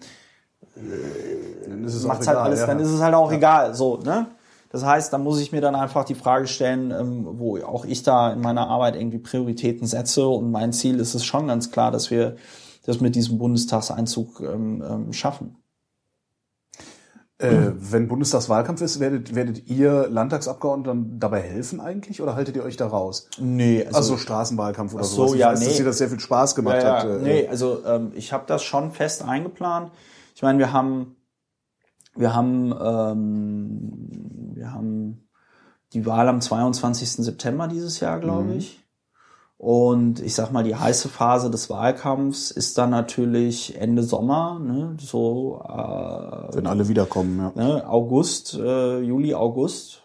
Dann 1.67 1.83
ist 1.83 1.95
es 1.95 2.05
auch 2.05 2.09
macht's 2.09 2.27
halt 2.27 2.35
egal, 2.35 2.45
alles, 2.45 2.59
ja. 2.59 2.67
dann 2.67 2.79
ist 2.79 2.89
es 2.89 3.01
halt 3.01 3.15
auch 3.15 3.31
egal. 3.31 3.73
So, 3.73 3.97
ne? 3.97 4.27
Das 4.69 4.85
heißt, 4.85 5.11
da 5.11 5.17
muss 5.17 5.39
ich 5.39 5.51
mir 5.51 5.59
dann 5.59 5.73
einfach 5.73 6.05
die 6.05 6.13
Frage 6.13 6.45
stellen, 6.45 6.91
ähm, 6.91 7.25
wo 7.39 7.57
auch 7.63 7.83
ich 7.83 8.03
da 8.03 8.31
in 8.31 8.41
meiner 8.41 8.67
Arbeit 8.67 8.95
irgendwie 8.95 9.17
Prioritäten 9.17 9.87
setze. 9.87 10.27
Und 10.27 10.51
mein 10.51 10.71
Ziel 10.71 10.99
ist 10.99 11.15
es 11.15 11.25
schon 11.25 11.47
ganz 11.47 11.71
klar, 11.71 11.89
dass 11.89 12.11
wir 12.11 12.35
das 12.85 13.01
mit 13.01 13.15
diesem 13.15 13.39
Bundestagseinzug 13.39 14.39
ähm, 14.41 14.83
ähm, 14.87 15.13
schaffen. 15.13 15.55
Äh, 17.39 17.71
wenn 17.75 18.07
Bundestagswahlkampf 18.07 18.81
ist, 18.81 18.99
werdet, 18.99 19.35
werdet 19.35 19.67
ihr 19.67 20.07
Landtagsabgeordnete 20.09 20.89
dann 20.89 21.19
dabei 21.19 21.39
helfen 21.41 21.79
eigentlich 21.79 22.19
oder 22.19 22.35
haltet 22.35 22.55
ihr 22.55 22.63
euch 22.63 22.77
da 22.77 22.87
raus? 22.87 23.29
Nee, 23.37 23.85
Also, 23.91 24.17
Straßenwahlkampf 24.17 24.95
oder 24.95 25.03
so. 25.03 25.35
Ich 25.35 25.39
ja, 25.39 25.51
weiß, 25.51 25.59
dass 25.59 25.69
nee. 25.69 25.77
dir 25.77 25.85
das 25.85 25.99
sehr 25.99 26.09
viel 26.09 26.19
Spaß 26.19 26.55
gemacht 26.55 26.81
ja, 26.81 26.97
hat. 26.97 27.03
ja, 27.03 27.15
äh, 27.17 27.21
nee, 27.21 27.47
also 27.47 27.85
ähm, 27.85 28.11
ich 28.15 28.33
habe 28.33 28.45
das 28.47 28.63
schon 28.63 28.91
fest 28.91 29.23
eingeplant. 29.23 29.91
Ich 30.33 30.41
meine, 30.41 30.57
wir 30.57 30.73
haben, 30.73 31.15
wir 32.15 32.33
haben, 32.33 32.73
ähm, 32.81 34.09
wir 34.55 34.73
haben 34.73 35.27
die 35.93 36.07
Wahl 36.07 36.29
am 36.29 36.41
22. 36.41 37.23
September 37.23 37.67
dieses 37.67 37.99
Jahr, 37.99 38.19
glaube 38.19 38.55
ich. 38.55 38.83
Und 39.57 40.21
ich 40.21 40.35
sag 40.35 40.51
mal, 40.51 40.63
die 40.63 40.75
heiße 40.75 41.09
Phase 41.09 41.49
des 41.49 41.69
Wahlkampfs 41.69 42.51
ist 42.51 42.77
dann 42.77 42.91
natürlich 42.91 43.75
Ende 43.75 44.03
Sommer, 44.03 44.59
ne, 44.59 44.95
so 44.99 45.61
äh, 45.67 46.55
Wenn 46.55 46.67
alle 46.67 46.87
wiederkommen, 46.87 47.39
ja. 47.39 47.51
ne, 47.55 47.89
August, 47.89 48.53
äh, 48.53 48.99
Juli, 48.99 49.33
August. 49.33 50.03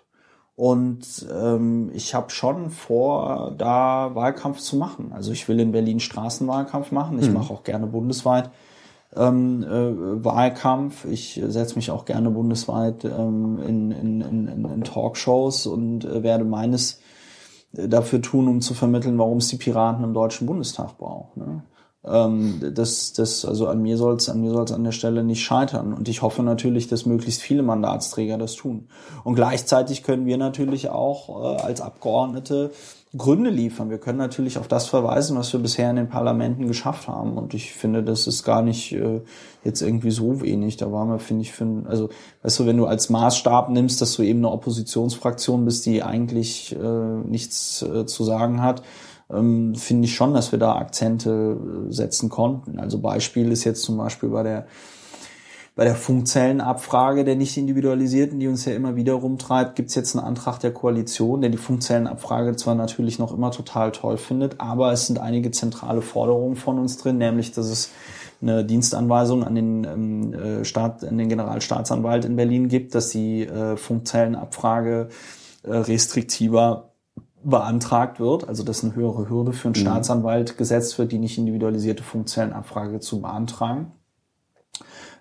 Und 0.55 1.27
ähm, 1.31 1.91
ich 1.93 2.15
habe 2.15 2.31
schon 2.31 2.71
vor, 2.71 3.55
da 3.59 4.15
Wahlkampf 4.15 4.61
zu 4.61 4.77
machen. 4.77 5.13
Also 5.13 5.33
ich 5.33 5.49
will 5.49 5.61
in 5.61 5.73
Berlin 5.73 6.01
Straßenwahlkampf 6.01 6.93
machen. 6.93 7.19
Ich 7.19 7.31
mache 7.31 7.53
auch 7.53 7.65
gerne 7.65 7.87
bundesweit 7.87 8.51
ähm, 9.17 9.63
äh, 9.63 10.25
Wahlkampf. 10.25 11.05
Ich 11.05 11.41
setze 11.45 11.77
mich 11.77 11.91
auch 11.91 12.05
gerne 12.05 12.31
bundesweit 12.31 13.05
ähm, 13.05 13.59
in, 13.67 13.91
in, 13.91 14.21
in, 14.21 14.65
in, 14.65 14.85
Talkshows 14.85 15.67
und 15.67 16.05
äh, 16.05 16.23
werde 16.23 16.45
meines 16.45 17.01
dafür 17.73 18.21
tun, 18.21 18.49
um 18.49 18.61
zu 18.61 18.75
vermitteln, 18.75 19.19
warum 19.19 19.39
es 19.39 19.49
die 19.49 19.57
Piraten 19.57 20.05
im 20.05 20.15
Deutschen 20.15 20.47
Bundestag 20.47 20.99
braucht. 20.99 21.37
Ne? 21.37 21.63
Ähm, 22.05 22.61
das, 22.75 23.13
das, 23.13 23.45
also 23.45 23.69
an 23.69 23.81
mir 23.83 23.97
soll 23.97 24.17
es 24.17 24.29
an 24.29 24.41
mir 24.41 24.51
soll's 24.51 24.73
an 24.73 24.85
der 24.85 24.93
Stelle 24.93 25.23
nicht 25.23 25.43
scheitern. 25.43 25.93
Und 25.93 26.09
ich 26.09 26.23
hoffe 26.23 26.43
natürlich, 26.43 26.89
dass 26.89 27.07
möglichst 27.07 27.43
viele 27.43 27.63
Mandatsträger 27.63 28.39
das 28.39 28.55
tun. 28.55 28.89
Und 29.25 29.35
gleichzeitig 29.35 30.03
können 30.03 30.27
wir 30.27 30.37
natürlich 30.37 30.89
auch 30.89 31.59
äh, 31.59 31.63
als 31.63 31.81
Abgeordnete 31.81 32.73
Gründe 33.15 33.51
liefern. 33.51 33.91
Wir 33.91 33.99
können 33.99 34.17
natürlich 34.17 34.57
auf 34.57 34.69
das 34.69 34.87
verweisen, 34.87 35.37
was 35.37 35.53
wir 35.53 35.61
bisher 35.61 35.91
in 35.91 35.97
den 35.97 36.09
Parlamenten 36.09 36.67
geschafft 36.67 37.09
haben. 37.09 37.37
Und 37.37 37.53
ich 37.53 37.73
finde, 37.75 38.03
das 38.03 38.27
ist 38.27 38.43
gar 38.43 38.63
nicht 38.63 38.93
äh, 38.93 39.21
jetzt 39.65 39.83
irgendwie 39.83 40.11
so 40.11 40.41
wenig. 40.41 40.79
Da 40.79 40.91
waren 40.91 41.11
wir, 41.11 41.19
finde 41.19 41.43
ich, 41.43 41.53
für, 41.53 41.67
also, 41.87 42.09
weißt 42.43 42.61
du, 42.61 42.67
wenn 42.67 42.79
du 42.79 42.87
als 42.87 43.11
Maßstab 43.11 43.69
nimmst, 43.69 44.01
dass 44.01 44.15
du 44.15 44.23
eben 44.23 44.39
eine 44.39 44.51
Oppositionsfraktion 44.51 45.67
bist, 45.67 45.85
die 45.85 46.03
eigentlich 46.03 46.75
äh, 46.75 46.79
nichts 46.79 47.83
äh, 47.83 48.07
zu 48.07 48.25
sagen 48.25 48.63
hat, 48.63 48.83
ähm, 49.33 49.75
finde 49.75 50.07
ich 50.07 50.15
schon, 50.15 50.35
dass 50.35 50.53
wir 50.53 50.59
da 50.59 50.77
Akzente 50.77 51.59
äh, 51.89 51.93
setzen 51.93 52.29
konnten. 52.29 52.79
Also 52.79 52.99
Beispiel 52.99 53.51
ist 53.53 53.65
jetzt 53.65 53.83
zum 53.83 53.97
Beispiel 53.97 54.29
bei 54.29 54.43
der 54.43 54.67
bei 55.75 55.85
der 55.85 55.95
Funkzellenabfrage 55.95 57.25
der 57.25 57.35
nicht 57.35 57.57
individualisierten, 57.57 58.39
die 58.39 58.49
uns 58.49 58.67
ja 58.67 58.75
immer 58.75 58.95
wieder 58.95 59.15
rumtreibt, 59.15 59.75
gibt 59.75 59.89
es 59.89 59.95
jetzt 59.95 60.15
einen 60.15 60.25
Antrag 60.25 60.59
der 60.59 60.75
Koalition, 60.75 61.41
der 61.41 61.49
die 61.49 61.57
Funkzellenabfrage 61.57 62.57
zwar 62.57 62.75
natürlich 62.75 63.19
noch 63.19 63.33
immer 63.33 63.51
total 63.51 63.91
toll 63.91 64.19
findet, 64.19 64.61
aber 64.61 64.93
es 64.93 65.07
sind 65.07 65.19
einige 65.19 65.51
zentrale 65.51 66.03
Forderungen 66.03 66.57
von 66.57 66.79
uns 66.79 66.99
drin, 66.99 67.17
nämlich 67.17 67.53
dass 67.53 67.67
es 67.69 67.91
eine 68.43 68.65
Dienstanweisung 68.65 69.45
an 69.45 69.55
den 69.55 69.85
ähm, 69.85 70.35
äh, 70.35 70.65
Staat, 70.65 71.05
an 71.05 71.17
den 71.17 71.29
Generalstaatsanwalt 71.29 72.25
in 72.27 72.37
Berlin 72.37 72.69
gibt, 72.69 72.95
dass 72.95 73.09
die 73.09 73.47
äh, 73.47 73.77
Funkzellenabfrage 73.77 75.09
äh, 75.63 75.75
restriktiver 75.75 76.92
beantragt 77.45 78.21
wird, 78.21 78.49
also 78.49 78.63
dass 78.63 78.85
eine 78.85 78.95
höhere 78.95 79.29
Hürde 79.29 79.53
für 79.53 79.69
einen 79.69 79.75
Staatsanwalt 79.75 80.57
gesetzt 80.57 80.99
wird, 80.99 81.13
die 81.13 81.19
nicht 81.19 81.39
individualisierte 81.39 82.03
Funkzellenabfrage 82.03 83.01
zu 83.01 83.21
beantragen. 83.21 83.93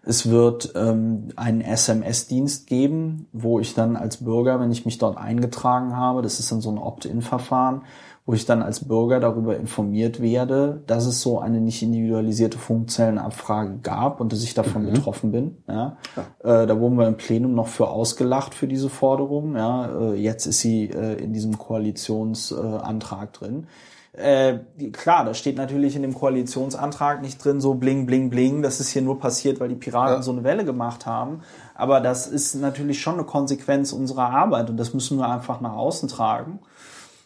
Es 0.04 0.30
wird 0.30 0.74
ähm, 0.76 1.30
einen 1.36 1.62
SMS-Dienst 1.62 2.66
geben, 2.66 3.28
wo 3.32 3.60
ich 3.60 3.76
dann 3.76 3.96
als 3.96 4.18
Bürger, 4.18 4.60
wenn 4.60 4.72
ich 4.72 4.86
mich 4.86 4.98
dort 4.98 5.18
eingetragen 5.18 5.96
habe, 5.96 6.24
das 6.24 6.40
ist 6.40 6.52
dann 6.52 6.62
so 6.62 6.72
ein 6.72 6.80
Opt-in-Verfahren, 6.80 7.84
wo 8.32 8.36
ich 8.36 8.46
dann 8.46 8.64
als 8.64 8.88
Bürger 8.88 9.20
darüber 9.20 9.58
informiert 9.58 10.22
werde, 10.22 10.84
dass 10.88 11.06
es 11.06 11.20
so 11.22 11.40
eine 11.40 11.60
nicht 11.60 11.82
individualisierte 11.82 12.58
Funkzellenabfrage 12.58 13.80
gab 13.84 14.22
und 14.22 14.32
dass 14.32 14.42
ich 14.42 14.54
davon 14.54 14.86
betroffen 14.90 15.34
bin. 15.34 15.58
Ja. 15.68 15.98
Äh, 16.42 16.66
da 16.66 16.80
wurden 16.80 16.98
wir 16.98 17.10
im 17.10 17.18
Plenum 17.18 17.54
noch 17.54 17.68
für 17.68 17.90
ausgelacht 17.90 18.54
für 18.54 18.70
diese 18.70 18.88
Forderung. 18.90 19.58
Ja. 19.58 20.14
Äh, 20.14 20.14
jetzt 20.14 20.46
ist 20.46 20.62
sie 20.62 20.86
äh, 20.86 21.22
in 21.22 21.34
diesem 21.34 21.58
Koalitionsantrag 21.58 23.34
drin. 23.34 23.68
Äh, 24.14 24.60
klar, 24.94 25.26
da 25.26 25.34
steht 25.34 25.58
natürlich 25.58 25.98
in 25.98 26.02
dem 26.02 26.14
Koalitionsantrag 26.14 27.22
nicht 27.22 27.44
drin, 27.44 27.60
so 27.60 27.74
bling, 27.74 28.06
bling, 28.06 28.30
bling, 28.30 28.62
das 28.62 28.80
ist 28.80 28.92
hier 28.92 29.02
nur 29.02 29.20
passiert, 29.20 29.60
weil 29.60 29.68
die 29.68 29.76
Piraten 29.76 30.16
Ja. 30.16 30.22
so 30.22 30.32
eine 30.32 30.46
Welle 30.46 30.64
gemacht 30.64 31.06
haben. 31.06 31.42
Aber 31.76 32.00
das 32.00 32.28
ist 32.28 32.56
natürlich 32.56 33.02
schon 33.02 33.16
eine 33.16 33.26
Konsequenz 33.26 33.92
unserer 33.92 34.30
Arbeit 34.30 34.70
und 34.70 34.78
das 34.78 34.94
müssen 34.94 35.18
wir 35.18 35.30
einfach 35.30 35.60
nach 35.60 35.76
außen 35.76 36.08
tragen 36.08 36.60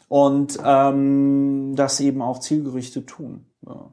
und 0.07 0.59
ähm, 0.63 1.73
das 1.75 1.99
eben 1.99 2.21
auch 2.21 2.39
zielgerichtet 2.39 3.07
tun. 3.07 3.45
Ja. 3.65 3.91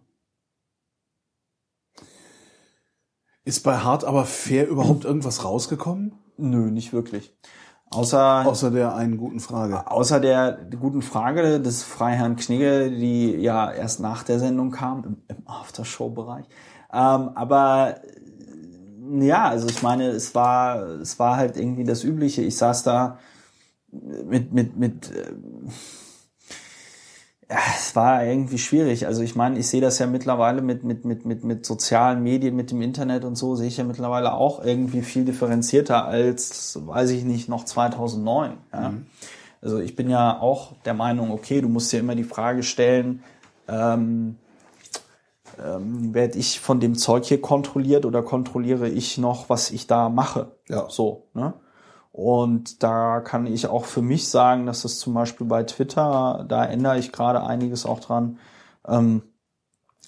Ist 3.45 3.65
bei 3.65 3.79
Hart 3.79 4.05
aber 4.05 4.25
fair 4.25 4.69
überhaupt 4.69 5.05
irgendwas 5.05 5.45
rausgekommen? 5.45 6.15
Nö, 6.37 6.71
nicht 6.71 6.93
wirklich. 6.93 7.37
Außer 7.91 8.47
Außer 8.47 8.71
der 8.71 8.95
einen 8.95 9.19
guten 9.19 9.41
Frage. 9.41 9.91
Außer 9.91 10.21
der 10.21 10.67
guten 10.81 11.03
Frage 11.03 11.61
des 11.61 11.83
Freiherrn 11.83 12.37
Knigge, 12.37 12.91
die 12.91 13.33
ja 13.33 13.71
erst 13.71 14.01
nach 14.01 14.23
der 14.23 14.39
Sendung 14.39 14.71
kam, 14.71 15.05
im, 15.05 15.17
im 15.29 15.47
Aftershow-Bereich. 15.47 16.47
Ähm, 16.93 17.31
aber 17.35 17.97
ja, 19.21 19.45
also 19.45 19.69
ich 19.69 19.83
meine, 19.83 20.09
es 20.09 20.35
war, 20.35 20.83
es 21.01 21.19
war 21.19 21.37
halt 21.37 21.57
irgendwie 21.57 21.85
das 21.85 22.05
Übliche. 22.05 22.43
Ich 22.43 22.57
saß 22.57 22.83
da 22.83 23.19
mit, 23.91 24.53
mit, 24.53 24.77
mit, 24.77 25.11
äh, 25.11 25.33
Ja, 27.53 27.59
es 27.77 27.95
war 27.95 28.25
irgendwie 28.25 28.57
schwierig. 28.57 29.07
Also 29.07 29.21
ich 29.21 29.37
meine, 29.37 29.59
ich 29.59 29.69
sehe 29.69 29.83
das 29.83 29.99
ja 29.99 30.07
mittlerweile 30.07 30.63
mit, 30.63 30.85
mit, 30.85 31.05
mit, 31.05 31.27
mit, 31.27 31.45
mit 31.45 31.67
sozialen 31.67 32.23
Medien, 32.23 32.57
mit 32.57 32.71
dem 32.71 32.81
Internet 32.81 33.27
und 33.27 33.37
so, 33.37 33.57
sehe 33.57 33.69
ich 33.69 33.77
ja 33.77 33.85
mittlerweile 33.85 34.33
auch 34.33 34.65
irgendwie 34.65 35.03
viel 35.03 35.27
differenzierter 35.27 36.07
als, 36.07 36.79
weiß 36.83 37.11
ich 37.11 37.25
nicht, 37.25 37.51
noch 37.51 37.67
2009. 37.67 38.53
Ja? 38.73 38.89
Mhm. 38.89 39.07
Also 39.61 39.81
ich 39.81 39.95
bin 39.97 40.09
ja 40.09 40.41
auch 40.41 40.73
der 40.87 40.95
Meinung, 40.95 41.31
okay, 41.31 41.61
du 41.61 41.69
musst 41.69 41.93
dir 41.93 42.01
immer 42.01 42.15
die 42.15 42.25
Frage 42.25 42.63
stellen, 42.63 43.23
ähm, 43.69 44.39
ähm, 45.63 46.15
werde 46.15 46.39
ich 46.39 46.59
von 46.59 46.81
dem 46.81 46.97
Zeug 46.97 47.27
hier 47.27 47.43
kontrolliert 47.43 48.07
oder 48.07 48.23
kontrolliere 48.23 48.89
ich 48.89 49.19
noch, 49.19 49.51
was 49.51 49.73
ich 49.73 49.87
da 49.87 50.09
mache? 50.09 50.53
Ja. 50.71 50.89
So, 50.89 51.27
ne? 51.35 51.53
Und 52.13 52.83
da 52.83 53.21
kann 53.21 53.47
ich 53.47 53.67
auch 53.67 53.87
für 53.87 54.03
mich 54.03 54.29
sagen, 54.29 54.67
dass 54.67 54.85
es 54.85 54.99
zum 54.99 55.15
Beispiel 55.15 55.47
bei 55.47 55.63
Twitter, 55.65 56.45
da 56.47 56.65
ändere 56.65 56.99
ich 56.99 57.11
gerade 57.11 57.43
einiges 57.43 57.87
auch 57.87 58.01
dran, 58.01 58.39
ähm, 58.87 59.23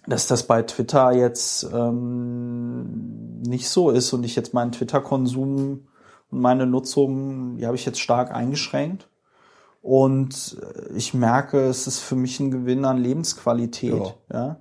dass 0.07 0.27
das 0.27 0.47
bei 0.47 0.63
Twitter 0.63 1.13
jetzt 1.13 1.67
ähm, 1.73 3.41
nicht 3.41 3.71
so 3.71 3.89
ist 3.89 4.13
und 4.13 4.23
ich 4.23 4.37
jetzt 4.37 4.53
meinen 4.53 4.73
Twitter-Konsum 4.73 5.89
und 6.31 6.41
meine 6.41 6.67
Nutzung, 6.67 7.57
die 7.57 7.65
habe 7.65 7.77
ich 7.77 7.87
jetzt 7.87 8.01
stark 8.01 8.35
eingeschränkt. 8.35 9.09
Und 9.81 10.59
ich 10.95 11.15
merke, 11.15 11.61
es 11.67 11.87
ist 11.87 12.01
für 12.01 12.17
mich 12.17 12.41
ein 12.41 12.51
Gewinn 12.51 12.85
an 12.85 12.99
Lebensqualität. 12.99 14.15
Ja. 14.31 14.39
ja? 14.39 14.57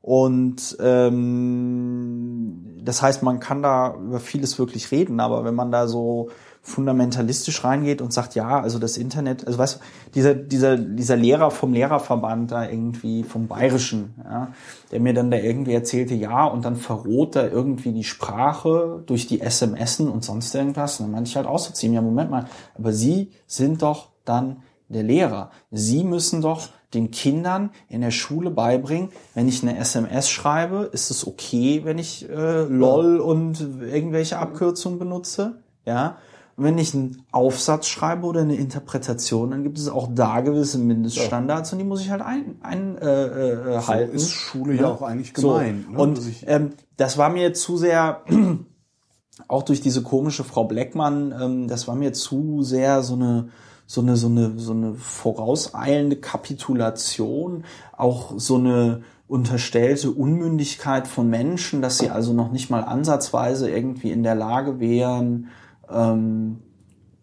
Und 0.00 0.76
ähm, 0.80 2.76
das 2.82 3.00
heißt, 3.00 3.22
man 3.22 3.40
kann 3.40 3.62
da 3.62 3.94
über 3.94 4.20
vieles 4.20 4.58
wirklich 4.58 4.90
reden, 4.90 5.18
aber 5.18 5.44
wenn 5.44 5.54
man 5.54 5.70
da 5.70 5.86
so 5.86 6.28
fundamentalistisch 6.66 7.62
reingeht 7.62 8.00
und 8.00 8.12
sagt, 8.12 8.34
ja, 8.34 8.58
also 8.58 8.78
das 8.78 8.96
Internet, 8.96 9.46
also 9.46 9.58
weißt 9.58 9.76
du, 9.76 9.80
dieser, 10.14 10.34
dieser, 10.34 10.78
dieser 10.78 11.14
Lehrer 11.14 11.50
vom 11.50 11.74
Lehrerverband 11.74 12.50
da 12.50 12.66
irgendwie, 12.66 13.22
vom 13.22 13.48
Bayerischen, 13.48 14.14
ja, 14.24 14.48
der 14.90 15.00
mir 15.00 15.12
dann 15.12 15.30
da 15.30 15.36
irgendwie 15.36 15.74
erzählte, 15.74 16.14
ja, 16.14 16.46
und 16.46 16.64
dann 16.64 16.76
verroht 16.76 17.36
da 17.36 17.46
irgendwie 17.46 17.92
die 17.92 18.02
Sprache 18.02 19.02
durch 19.04 19.26
die 19.26 19.42
SMSen 19.46 20.08
und 20.08 20.24
sonst 20.24 20.54
irgendwas. 20.54 20.98
Und 20.98 21.06
dann 21.06 21.12
meinte 21.12 21.28
ich 21.28 21.36
halt 21.36 21.46
auszuziehen, 21.46 21.92
ja, 21.92 22.00
Moment 22.00 22.30
mal, 22.30 22.46
aber 22.78 22.94
Sie 22.94 23.30
sind 23.46 23.82
doch 23.82 24.08
dann 24.24 24.62
der 24.88 25.02
Lehrer. 25.02 25.50
Sie 25.70 26.02
müssen 26.02 26.40
doch 26.40 26.68
den 26.94 27.10
Kindern 27.10 27.70
in 27.90 28.00
der 28.00 28.10
Schule 28.10 28.50
beibringen, 28.50 29.10
wenn 29.34 29.48
ich 29.48 29.62
eine 29.62 29.76
SMS 29.76 30.30
schreibe, 30.30 30.88
ist 30.92 31.10
es 31.10 31.26
okay, 31.26 31.82
wenn 31.84 31.98
ich 31.98 32.26
äh, 32.30 32.62
LOL 32.62 33.18
und 33.18 33.60
irgendwelche 33.60 34.38
Abkürzungen 34.38 34.98
benutze, 34.98 35.62
ja. 35.84 36.16
Und 36.56 36.64
wenn 36.64 36.78
ich 36.78 36.94
einen 36.94 37.22
Aufsatz 37.32 37.88
schreibe 37.88 38.26
oder 38.26 38.42
eine 38.42 38.54
Interpretation, 38.54 39.50
dann 39.50 39.64
gibt 39.64 39.78
es 39.78 39.88
auch 39.88 40.08
da 40.14 40.40
gewisse 40.40 40.78
Mindeststandards 40.78 41.70
ja. 41.70 41.74
und 41.74 41.78
die 41.80 41.84
muss 41.84 42.00
ich 42.00 42.10
halt 42.10 42.22
ein, 42.22 42.56
ein 42.62 42.96
äh, 42.98 43.24
äh, 43.24 43.80
so 43.80 43.88
halten. 43.88 44.16
ist 44.16 44.30
Schule 44.30 44.74
ja, 44.74 44.82
ja 44.82 44.88
auch 44.88 45.02
eigentlich 45.02 45.34
gemeint. 45.34 45.86
So. 45.86 45.92
Ne? 45.92 45.98
Und 45.98 46.16
also 46.18 46.30
ähm, 46.46 46.70
das 46.96 47.18
war 47.18 47.30
mir 47.30 47.54
zu 47.54 47.76
sehr, 47.76 48.22
auch 49.48 49.62
durch 49.62 49.80
diese 49.80 50.02
komische 50.02 50.44
Frau 50.44 50.64
Bleckmann, 50.64 51.34
ähm, 51.40 51.68
das 51.68 51.88
war 51.88 51.96
mir 51.96 52.12
zu 52.12 52.62
sehr 52.62 53.02
so 53.02 53.14
eine 53.14 53.48
so 53.86 54.00
eine 54.00 54.16
so 54.16 54.28
eine 54.28 54.58
so 54.58 54.72
eine 54.72 54.94
vorauseilende 54.94 56.16
Kapitulation, 56.16 57.64
auch 57.96 58.32
so 58.36 58.56
eine 58.56 59.02
unterstellte 59.26 60.10
Unmündigkeit 60.10 61.08
von 61.08 61.28
Menschen, 61.28 61.82
dass 61.82 61.98
sie 61.98 62.10
also 62.10 62.32
noch 62.32 62.52
nicht 62.52 62.70
mal 62.70 62.84
ansatzweise 62.84 63.70
irgendwie 63.70 64.10
in 64.10 64.22
der 64.22 64.34
Lage 64.34 64.80
wären, 64.80 65.48
ähm, 65.90 66.58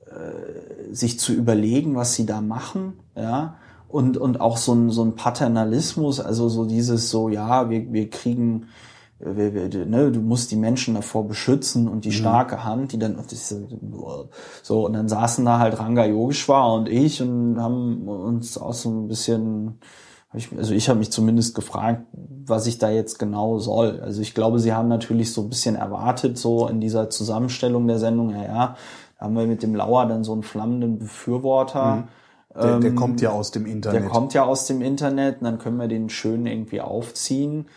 äh, 0.05 0.93
sich 0.93 1.19
zu 1.19 1.33
überlegen, 1.33 1.95
was 1.95 2.15
sie 2.15 2.25
da 2.25 2.41
machen, 2.41 2.93
ja, 3.15 3.55
und, 3.87 4.17
und 4.17 4.39
auch 4.39 4.57
so 4.57 4.73
ein, 4.73 4.89
so 4.89 5.03
ein 5.03 5.15
Paternalismus, 5.15 6.19
also 6.19 6.49
so 6.49 6.65
dieses 6.65 7.09
so, 7.09 7.29
ja, 7.29 7.69
wir, 7.69 7.91
wir 7.91 8.09
kriegen, 8.09 8.67
wir, 9.19 9.53
wir, 9.53 9.85
ne, 9.85 10.11
du 10.11 10.19
musst 10.21 10.51
die 10.51 10.55
Menschen 10.55 10.95
davor 10.95 11.27
beschützen 11.27 11.87
und 11.87 12.05
die 12.05 12.09
mhm. 12.09 12.13
starke 12.13 12.63
Hand, 12.63 12.93
die 12.93 12.99
dann, 12.99 13.17
so, 14.63 14.85
und 14.85 14.93
dann 14.93 15.09
saßen 15.09 15.45
da 15.45 15.59
halt 15.59 15.77
Ranga 15.79 16.05
Yogeshwar 16.05 16.73
und 16.73 16.89
ich 16.89 17.21
und 17.21 17.59
haben 17.59 18.07
uns 18.07 18.57
auch 18.57 18.73
so 18.73 18.89
ein 18.89 19.07
bisschen, 19.07 19.79
also 20.33 20.73
ich 20.73 20.87
habe 20.87 20.99
mich 20.99 21.11
zumindest 21.11 21.55
gefragt, 21.55 22.05
was 22.13 22.65
ich 22.65 22.77
da 22.77 22.89
jetzt 22.89 23.19
genau 23.19 23.59
soll. 23.59 23.99
Also 24.01 24.21
ich 24.21 24.33
glaube, 24.33 24.59
sie 24.59 24.73
haben 24.73 24.87
natürlich 24.87 25.33
so 25.33 25.41
ein 25.41 25.49
bisschen 25.49 25.75
erwartet, 25.75 26.37
so 26.37 26.67
in 26.67 26.79
dieser 26.79 27.09
Zusammenstellung 27.09 27.87
der 27.87 27.99
Sendung, 27.99 28.29
ja, 28.31 28.43
ja, 28.43 28.75
da 29.19 29.25
haben 29.25 29.35
wir 29.35 29.45
mit 29.45 29.61
dem 29.61 29.75
Lauer 29.75 30.05
dann 30.05 30.23
so 30.23 30.31
einen 30.33 30.43
flammenden 30.43 30.99
Befürworter. 30.99 31.95
Mhm. 31.95 32.03
Der, 32.53 32.79
der 32.79 32.89
ähm, 32.89 32.95
kommt 32.95 33.21
ja 33.21 33.31
aus 33.31 33.51
dem 33.51 33.65
Internet. 33.65 34.01
Der 34.01 34.09
kommt 34.09 34.33
ja 34.33 34.43
aus 34.43 34.65
dem 34.65 34.81
Internet 34.81 35.37
und 35.39 35.45
dann 35.45 35.59
können 35.59 35.77
wir 35.77 35.87
den 35.87 36.09
schön 36.09 36.45
irgendwie 36.45 36.81
aufziehen. 36.81 37.67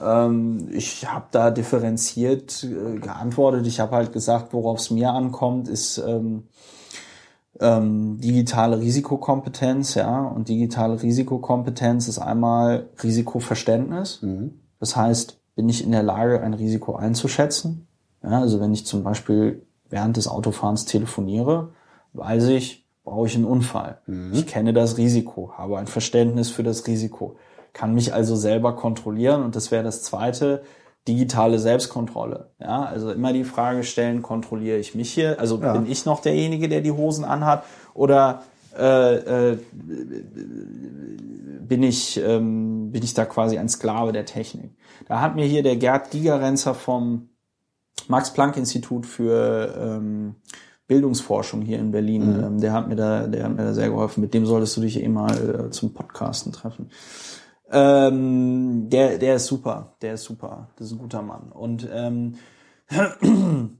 Ähm, 0.00 0.68
ich 0.70 1.10
habe 1.10 1.26
da 1.30 1.50
differenziert 1.50 2.64
äh, 2.64 2.98
geantwortet. 2.98 3.66
Ich 3.66 3.80
habe 3.80 3.96
halt 3.96 4.12
gesagt, 4.12 4.52
worauf 4.52 4.78
es 4.78 4.90
mir 4.90 5.12
ankommt, 5.12 5.68
ist 5.68 5.98
ähm, 5.98 6.44
ähm, 7.60 8.18
digitale 8.18 8.80
Risikokompetenz, 8.80 9.94
ja. 9.94 10.24
Und 10.24 10.48
digitale 10.48 11.02
Risikokompetenz 11.02 12.08
ist 12.08 12.18
einmal 12.18 12.88
Risikoverständnis. 13.02 14.22
Mhm. 14.22 14.60
Das 14.80 14.96
heißt, 14.96 15.38
bin 15.54 15.68
ich 15.68 15.84
in 15.84 15.92
der 15.92 16.02
Lage, 16.02 16.40
ein 16.42 16.54
Risiko 16.54 16.96
einzuschätzen. 16.96 17.86
Ja, 18.22 18.40
also 18.40 18.60
wenn 18.60 18.72
ich 18.72 18.86
zum 18.86 19.02
Beispiel 19.02 19.66
während 19.90 20.16
des 20.16 20.28
Autofahrens 20.28 20.86
telefoniere, 20.86 21.72
weiß 22.14 22.48
ich, 22.48 22.86
brauche 23.04 23.26
ich 23.26 23.34
einen 23.34 23.44
Unfall. 23.44 24.00
Mhm. 24.06 24.32
Ich 24.32 24.46
kenne 24.46 24.72
das 24.72 24.96
Risiko, 24.96 25.52
habe 25.56 25.78
ein 25.78 25.86
Verständnis 25.86 26.50
für 26.50 26.62
das 26.62 26.86
Risiko, 26.86 27.36
kann 27.72 27.94
mich 27.94 28.14
also 28.14 28.36
selber 28.36 28.76
kontrollieren 28.76 29.42
und 29.42 29.56
das 29.56 29.70
wäre 29.70 29.82
das 29.82 30.02
zweite, 30.02 30.62
digitale 31.08 31.58
Selbstkontrolle. 31.58 32.50
Ja, 32.60 32.84
also 32.84 33.10
immer 33.10 33.32
die 33.32 33.44
Frage 33.44 33.82
stellen, 33.82 34.22
kontrolliere 34.22 34.78
ich 34.78 34.94
mich 34.94 35.12
hier? 35.12 35.40
Also 35.40 35.60
ja. 35.60 35.72
bin 35.72 35.90
ich 35.90 36.06
noch 36.06 36.20
derjenige, 36.20 36.68
der 36.68 36.80
die 36.80 36.92
Hosen 36.92 37.24
anhat? 37.24 37.64
Oder 37.94 38.42
äh, 38.78 39.50
äh, 39.52 39.58
bin 41.60 41.82
ich 41.82 42.20
ähm, 42.22 42.90
bin 42.92 43.02
ich 43.02 43.14
da 43.14 43.24
quasi 43.24 43.58
ein 43.58 43.68
Sklave 43.68 44.12
der 44.12 44.24
Technik? 44.24 44.70
Da 45.08 45.20
hat 45.20 45.34
mir 45.34 45.44
hier 45.44 45.62
der 45.62 45.76
Gerd 45.76 46.10
Gigerenzer 46.10 46.74
vom 46.74 47.28
Max 48.08 48.32
Planck 48.32 48.56
Institut 48.56 49.04
für 49.06 49.74
ähm, 49.78 50.36
Bildungsforschung 50.86 51.62
hier 51.62 51.78
in 51.78 51.90
Berlin, 51.90 52.36
mhm. 52.36 52.44
ähm, 52.44 52.60
der 52.60 52.72
hat 52.72 52.88
mir 52.88 52.96
da 52.96 53.26
der 53.26 53.44
hat 53.44 53.56
mir 53.56 53.64
da 53.64 53.74
sehr 53.74 53.90
geholfen. 53.90 54.20
Mit 54.20 54.34
dem 54.34 54.46
solltest 54.46 54.76
du 54.76 54.80
dich 54.80 55.02
eh 55.02 55.08
mal 55.08 55.66
äh, 55.66 55.70
zum 55.70 55.92
Podcasten 55.92 56.52
treffen. 56.52 56.90
Ähm, 57.72 58.90
der, 58.90 59.18
der 59.18 59.36
ist 59.36 59.46
super, 59.46 59.94
der 60.02 60.14
ist 60.14 60.24
super, 60.24 60.68
das 60.76 60.88
ist 60.88 60.92
ein 60.92 60.98
guter 60.98 61.22
Mann. 61.22 61.50
Und 61.50 61.88
ähm, 61.90 62.34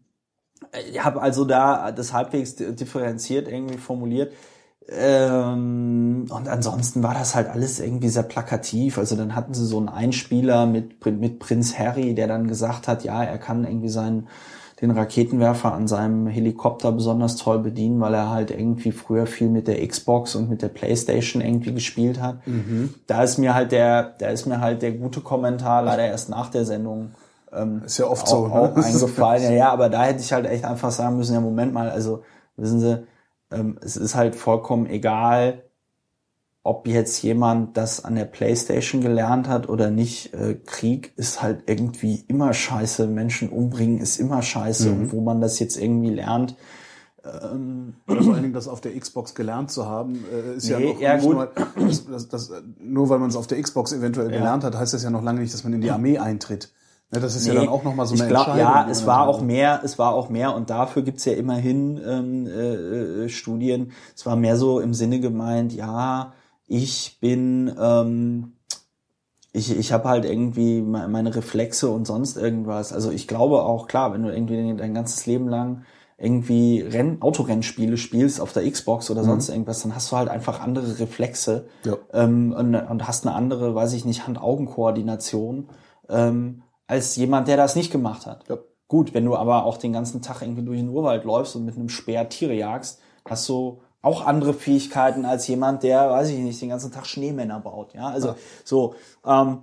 ich 0.90 1.04
habe 1.04 1.20
also 1.20 1.44
da 1.44 1.92
das 1.92 2.12
halbwegs 2.12 2.56
differenziert 2.56 3.48
irgendwie 3.48 3.78
formuliert. 3.78 4.32
Ähm, 4.88 6.26
und 6.28 6.48
ansonsten 6.48 7.02
war 7.02 7.14
das 7.14 7.34
halt 7.34 7.48
alles 7.48 7.80
irgendwie 7.80 8.08
sehr 8.08 8.22
plakativ. 8.24 8.98
Also 8.98 9.14
dann 9.14 9.34
hatten 9.34 9.54
sie 9.54 9.66
so 9.66 9.78
einen 9.78 9.88
Einspieler 9.88 10.66
mit, 10.66 11.04
mit 11.04 11.38
Prinz 11.38 11.78
Harry, 11.78 12.14
der 12.14 12.26
dann 12.28 12.48
gesagt 12.48 12.88
hat, 12.88 13.04
ja, 13.04 13.22
er 13.22 13.38
kann 13.38 13.64
irgendwie 13.64 13.90
seinen 13.90 14.28
den 14.82 14.90
Raketenwerfer 14.90 15.72
an 15.72 15.86
seinem 15.86 16.26
Helikopter 16.26 16.90
besonders 16.90 17.36
toll 17.36 17.60
bedienen, 17.60 18.00
weil 18.00 18.14
er 18.14 18.30
halt 18.30 18.50
irgendwie 18.50 18.90
früher 18.90 19.26
viel 19.26 19.48
mit 19.48 19.68
der 19.68 19.86
Xbox 19.86 20.34
und 20.34 20.50
mit 20.50 20.60
der 20.60 20.68
Playstation 20.68 21.40
irgendwie 21.40 21.72
gespielt 21.72 22.20
hat. 22.20 22.44
Mhm. 22.46 22.92
Da 23.06 23.22
ist 23.22 23.38
mir 23.38 23.54
halt 23.54 23.70
der, 23.70 24.14
da 24.18 24.28
ist 24.28 24.46
mir 24.46 24.60
halt 24.60 24.82
der 24.82 24.92
gute 24.92 25.20
Kommentar 25.20 25.82
leider 25.82 26.04
erst 26.04 26.28
nach 26.28 26.50
der 26.50 26.64
Sendung 26.64 27.12
ähm, 27.52 27.82
ist 27.84 27.98
ja 27.98 28.06
oft 28.06 28.24
auch, 28.24 28.28
so, 28.28 28.46
ne? 28.48 28.54
auch 28.54 28.76
eingefallen. 28.84 29.44
Ja, 29.44 29.50
ja, 29.50 29.72
aber 29.72 29.88
da 29.88 30.04
hätte 30.04 30.20
ich 30.20 30.32
halt 30.32 30.46
echt 30.46 30.64
einfach 30.64 30.90
sagen 30.90 31.16
müssen, 31.16 31.34
ja, 31.34 31.40
Moment 31.40 31.72
mal, 31.72 31.90
also 31.90 32.24
wissen 32.56 32.80
Sie, 32.80 33.06
ähm, 33.52 33.78
es 33.82 33.96
ist 33.96 34.14
halt 34.14 34.34
vollkommen 34.34 34.86
egal, 34.86 35.62
ob 36.64 36.86
jetzt 36.86 37.22
jemand 37.22 37.76
das 37.76 38.04
an 38.04 38.14
der 38.14 38.24
Playstation 38.24 39.00
gelernt 39.00 39.48
hat 39.48 39.68
oder 39.68 39.90
nicht, 39.90 40.32
äh, 40.32 40.54
Krieg 40.54 41.12
ist 41.16 41.42
halt 41.42 41.64
irgendwie 41.66 42.24
immer 42.28 42.52
scheiße, 42.52 43.06
Menschen 43.08 43.48
umbringen 43.48 43.98
ist 43.98 44.18
immer 44.20 44.42
scheiße 44.42 44.90
mhm. 44.90 45.00
und 45.00 45.12
wo 45.12 45.20
man 45.20 45.40
das 45.40 45.58
jetzt 45.58 45.76
irgendwie 45.76 46.10
lernt. 46.10 46.56
Ähm, 47.24 47.94
Oder 48.08 48.22
vor 48.22 48.34
allen 48.34 48.42
Dingen 48.42 48.54
das 48.54 48.66
auf 48.66 48.80
der 48.80 48.98
Xbox 48.98 49.34
gelernt 49.36 49.70
zu 49.70 49.86
haben, 49.86 50.24
äh, 50.32 50.56
ist 50.56 50.64
nee, 50.64 50.72
ja 50.72 50.80
noch 50.80 51.00
ja, 51.00 51.14
nicht 51.14 51.24
gut. 51.24 51.34
nur, 51.34 51.50
das, 51.86 52.06
das, 52.06 52.28
das, 52.28 52.52
nur 52.80 53.08
weil 53.08 53.20
man 53.20 53.30
es 53.30 53.36
auf 53.36 53.46
der 53.46 53.62
Xbox 53.62 53.92
eventuell 53.92 54.30
ja. 54.30 54.38
gelernt 54.38 54.64
hat, 54.64 54.76
heißt 54.76 54.92
das 54.92 55.04
ja 55.04 55.10
noch 55.10 55.22
lange 55.22 55.40
nicht, 55.40 55.54
dass 55.54 55.62
man 55.62 55.72
in 55.72 55.80
die 55.80 55.90
Armee 55.90 56.18
eintritt. 56.18 56.72
Ja, 57.12 57.20
das 57.20 57.36
ist 57.36 57.46
nee, 57.46 57.54
ja 57.54 57.60
dann 57.60 57.68
auch 57.68 57.84
nochmal 57.84 58.06
so 58.06 58.14
eine 58.14 58.24
ich 58.24 58.28
glaub, 58.28 58.48
Entscheidung. 58.48 58.72
Ja, 58.72 58.88
es 58.90 59.06
war 59.06 59.28
auch 59.28 59.40
mehr, 59.40 59.82
es 59.84 59.98
war 59.98 60.14
auch 60.14 60.30
mehr 60.30 60.54
und 60.54 60.70
dafür 60.70 61.02
gibt's 61.02 61.24
ja 61.24 61.34
immerhin 61.34 62.00
ähm, 62.04 62.46
äh, 62.46 63.24
äh, 63.24 63.28
Studien. 63.28 63.92
Es 64.16 64.24
war 64.26 64.34
mehr 64.34 64.56
so 64.56 64.80
im 64.80 64.94
Sinne 64.94 65.20
gemeint, 65.20 65.72
ja, 65.72 66.32
ich 66.74 67.18
bin, 67.20 67.70
ähm, 67.78 68.52
ich, 69.52 69.76
ich 69.76 69.92
habe 69.92 70.08
halt 70.08 70.24
irgendwie 70.24 70.80
meine 70.80 71.34
Reflexe 71.34 71.90
und 71.90 72.06
sonst 72.06 72.38
irgendwas. 72.38 72.94
Also 72.94 73.10
ich 73.10 73.28
glaube 73.28 73.62
auch, 73.62 73.86
klar, 73.86 74.14
wenn 74.14 74.22
du 74.22 74.32
irgendwie 74.32 74.74
dein 74.74 74.94
ganzes 74.94 75.26
Leben 75.26 75.48
lang 75.48 75.82
irgendwie 76.16 76.80
Renn 76.80 77.20
Autorennspiele 77.20 77.96
spielst 77.98 78.40
auf 78.40 78.52
der 78.54 78.70
Xbox 78.70 79.10
Mhm. 79.10 79.16
oder 79.16 79.24
sonst 79.24 79.50
irgendwas, 79.50 79.82
dann 79.82 79.94
hast 79.94 80.10
du 80.12 80.16
halt 80.16 80.30
einfach 80.30 80.60
andere 80.60 80.98
Reflexe 80.98 81.66
Ja. 81.84 81.96
ähm, 82.14 82.54
und, 82.56 82.74
und 82.74 83.06
hast 83.06 83.26
eine 83.26 83.34
andere, 83.34 83.74
weiß 83.74 83.92
ich 83.92 84.06
nicht, 84.06 84.26
Hand-Augen-Koordination 84.26 85.68
ähm, 86.08 86.62
als 86.86 87.16
jemand, 87.16 87.48
der 87.48 87.56
das 87.58 87.76
nicht 87.76 87.92
gemacht 87.92 88.24
hat. 88.26 88.48
Ja. 88.48 88.56
Gut, 88.88 89.12
wenn 89.14 89.24
du 89.26 89.36
aber 89.36 89.64
auch 89.64 89.76
den 89.76 89.92
ganzen 89.92 90.22
Tag 90.22 90.40
irgendwie 90.42 90.62
durch 90.64 90.78
den 90.78 90.88
Urwald 90.88 91.24
läufst 91.24 91.54
und 91.56 91.64
mit 91.66 91.76
einem 91.76 91.88
Speer 91.90 92.28
Tiere 92.30 92.54
jagst, 92.54 93.00
hast 93.28 93.46
du 93.48 93.81
auch 94.02 94.26
andere 94.26 94.52
Fähigkeiten 94.52 95.24
als 95.24 95.46
jemand, 95.46 95.84
der, 95.84 96.10
weiß 96.10 96.28
ich 96.30 96.38
nicht, 96.38 96.60
den 96.60 96.68
ganzen 96.70 96.92
Tag 96.92 97.06
Schneemänner 97.06 97.60
baut. 97.60 97.94
Ja, 97.94 98.08
also 98.08 98.28
Ja. 98.28 98.36
so. 98.64 98.94
Ähm, 99.24 99.58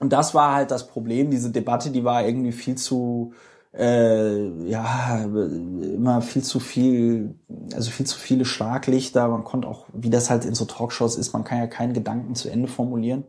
und 0.00 0.12
das 0.12 0.34
war 0.34 0.54
halt 0.54 0.70
das 0.70 0.86
Problem. 0.86 1.30
Diese 1.30 1.50
Debatte, 1.50 1.90
die 1.90 2.04
war 2.04 2.24
irgendwie 2.24 2.52
viel 2.52 2.74
zu, 2.76 3.34
äh, 3.76 4.48
ja, 4.66 5.22
immer 5.24 6.22
viel 6.22 6.42
zu 6.42 6.58
viel, 6.58 7.34
also 7.74 7.90
viel 7.90 8.06
zu 8.06 8.18
viele 8.18 8.46
Schlaglichter. 8.46 9.28
Man 9.28 9.44
konnte 9.44 9.68
auch, 9.68 9.84
wie 9.92 10.08
das 10.08 10.30
halt 10.30 10.46
in 10.46 10.54
so 10.54 10.64
Talkshows 10.64 11.16
ist, 11.16 11.34
man 11.34 11.44
kann 11.44 11.58
ja 11.58 11.66
keinen 11.66 11.92
Gedanken 11.92 12.34
zu 12.34 12.48
Ende 12.48 12.66
formulieren. 12.66 13.24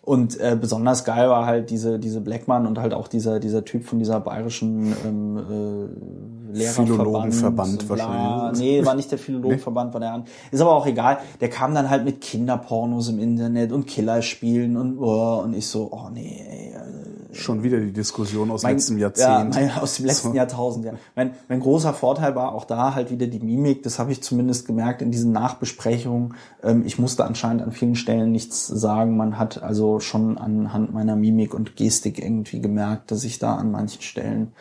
Und 0.00 0.40
äh, 0.40 0.56
besonders 0.60 1.04
geil 1.04 1.28
war 1.28 1.46
halt 1.46 1.70
diese 1.70 2.00
diese 2.00 2.20
Blackman 2.20 2.66
und 2.66 2.78
halt 2.80 2.92
auch 2.92 3.06
dieser 3.06 3.38
dieser 3.38 3.64
Typ 3.64 3.84
von 3.84 4.00
dieser 4.00 4.18
bayerischen 4.18 4.92
ähm, 5.06 5.36
äh, 5.36 6.41
Lehrerverband. 6.52 6.88
Philologenverband 6.96 7.88
wahrscheinlich. 7.88 8.60
Nee, 8.60 8.84
war 8.86 8.94
nicht 8.94 9.10
der 9.10 9.18
Philologenverband, 9.18 9.92
war 9.92 10.00
der 10.00 10.12
an. 10.12 10.24
Ist 10.50 10.60
aber 10.60 10.72
auch 10.74 10.86
egal. 10.86 11.18
Der 11.40 11.50
kam 11.50 11.74
dann 11.74 11.90
halt 11.90 12.04
mit 12.04 12.20
Kinderpornos 12.20 13.08
im 13.08 13.18
Internet 13.18 13.72
und 13.72 13.86
Killerspielen 13.86 14.76
und 14.76 14.98
oh, 14.98 15.40
und 15.44 15.54
ich 15.54 15.66
so, 15.66 15.88
oh 15.90 16.08
nee, 16.12 16.42
ey, 16.48 16.72
äh, 16.74 17.34
Schon 17.34 17.62
wieder 17.62 17.80
die 17.80 17.92
Diskussion 17.92 18.50
aus 18.50 18.62
mein- 18.62 18.74
letztem 18.74 18.98
Jahrzehnt. 18.98 19.54
Ja, 19.54 19.60
mein, 19.60 19.70
aus 19.78 19.96
dem 19.96 20.04
letzten 20.04 20.28
So. 20.28 20.34
Jahrtausend, 20.34 20.84
ja. 20.84 20.92
Mein, 21.16 21.32
mein 21.48 21.60
großer 21.60 21.94
Vorteil 21.94 22.34
war 22.34 22.52
auch 22.54 22.66
da 22.66 22.94
halt 22.94 23.10
wieder 23.10 23.26
die 23.26 23.40
Mimik. 23.40 23.82
Das 23.84 23.98
habe 23.98 24.12
ich 24.12 24.22
zumindest 24.22 24.66
gemerkt 24.66 25.00
in 25.00 25.10
diesen 25.10 25.32
Nachbesprechungen. 25.32 26.34
Ähm, 26.62 26.82
ich 26.84 26.98
musste 26.98 27.24
anscheinend 27.24 27.62
an 27.62 27.72
vielen 27.72 27.94
Stellen 27.94 28.32
nichts 28.32 28.66
sagen. 28.66 29.16
Man 29.16 29.38
hat 29.38 29.62
also 29.62 29.98
schon 29.98 30.36
anhand 30.36 30.92
meiner 30.92 31.16
Mimik 31.16 31.54
und 31.54 31.74
Gestik 31.76 32.22
irgendwie 32.22 32.60
gemerkt, 32.60 33.10
dass 33.10 33.24
ich 33.24 33.38
da 33.38 33.54
an 33.56 33.70
manchen 33.70 34.02
Stellen 34.02 34.52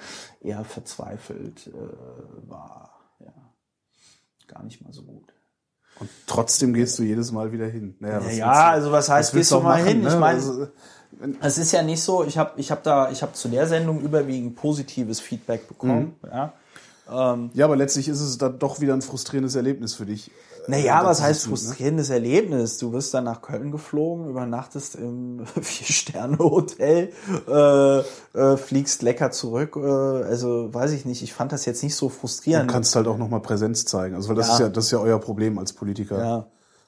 eher 0.41 0.63
verzweifelt 0.65 1.67
äh, 1.67 2.49
war. 2.49 2.99
Ja. 3.19 3.33
Gar 4.47 4.63
nicht 4.63 4.81
mal 4.83 4.91
so 4.93 5.03
gut. 5.03 5.33
Und 5.99 6.09
trotzdem 6.25 6.73
gehst 6.73 6.97
du 6.99 7.03
jedes 7.03 7.31
Mal 7.31 7.51
wieder 7.51 7.67
hin. 7.67 7.95
Naja, 7.99 8.23
was 8.25 8.35
Ja, 8.37 8.47
du- 8.69 8.71
also 8.73 8.91
was 8.91 9.09
heißt, 9.09 9.29
was 9.33 9.37
gehst 9.37 9.51
du 9.51 9.59
mal 9.59 9.77
machen, 9.79 9.85
hin? 9.87 9.97
Ich 10.07 10.13
ne? 10.13 10.19
meine, 10.19 10.37
Also, 10.39 10.67
Es 11.41 11.57
ist 11.57 11.71
ja 11.73 11.83
nicht 11.83 12.01
so, 12.01 12.23
ich 12.23 12.37
habe 12.37 12.53
ich 12.59 12.71
hab 12.71 12.81
da, 12.83 13.11
ich 13.11 13.21
habe 13.21 13.33
zu 13.33 13.49
der 13.49 13.67
Sendung 13.67 14.01
überwiegend 14.01 14.55
positives 14.55 15.19
Feedback 15.19 15.67
bekommen. 15.67 16.15
Mhm. 16.23 16.29
Ja. 16.29 16.53
Ähm, 17.09 17.49
ja, 17.53 17.65
aber 17.65 17.75
letztlich 17.75 18.07
ist 18.07 18.21
es 18.21 18.37
dann 18.37 18.59
doch 18.59 18.79
wieder 18.81 18.93
ein 18.93 19.01
frustrierendes 19.01 19.55
Erlebnis 19.55 19.93
für 19.93 20.05
dich. 20.05 20.31
naja, 20.67 21.01
Äh, 21.01 21.05
was 21.05 21.17
das 21.17 21.25
heißt 21.27 21.43
ne? 21.45 21.49
frustrierendes 21.49 22.09
Erlebnis? 22.09 22.77
Du 22.77 22.91
wirst 22.93 23.13
dann 23.13 23.23
nach 23.25 23.41
Köln 23.41 23.71
geflogen, 23.71 24.29
übernachtest 24.29 24.95
im 24.95 25.45
Vier-Sterne-Hotel, 25.61 27.11
äh, 27.47 27.99
äh, 28.39 28.57
fliegst 28.57 29.01
lecker 29.01 29.31
zurück. 29.31 29.75
Äh, 29.75 29.79
also 29.81 30.73
weiß 30.73 30.91
ich 30.91 31.05
nicht, 31.05 31.21
ich 31.23 31.33
fand 31.33 31.51
das 31.51 31.65
jetzt 31.65 31.83
nicht 31.83 31.95
so 31.95 32.07
Du 32.07 32.13
frustrierend. 32.13 32.69
kannst 32.71 32.95
halt 32.95 33.07
auch 33.07 33.17
nochmal 33.17 33.41
Präsenz 33.41 33.85
zeigen. 33.85 34.15
Also 34.15 34.29
weil 34.29 34.35
das 34.35 34.47
Ja. 34.47 34.53
ist 34.53 34.59
ja 34.59 34.69
das 34.69 34.85
ist 34.85 34.91
ja 34.91 34.99
euer 34.99 35.19
Problem 35.19 35.57
als 35.59 35.73
Politiker. 35.73 36.19
ja. 36.19 36.45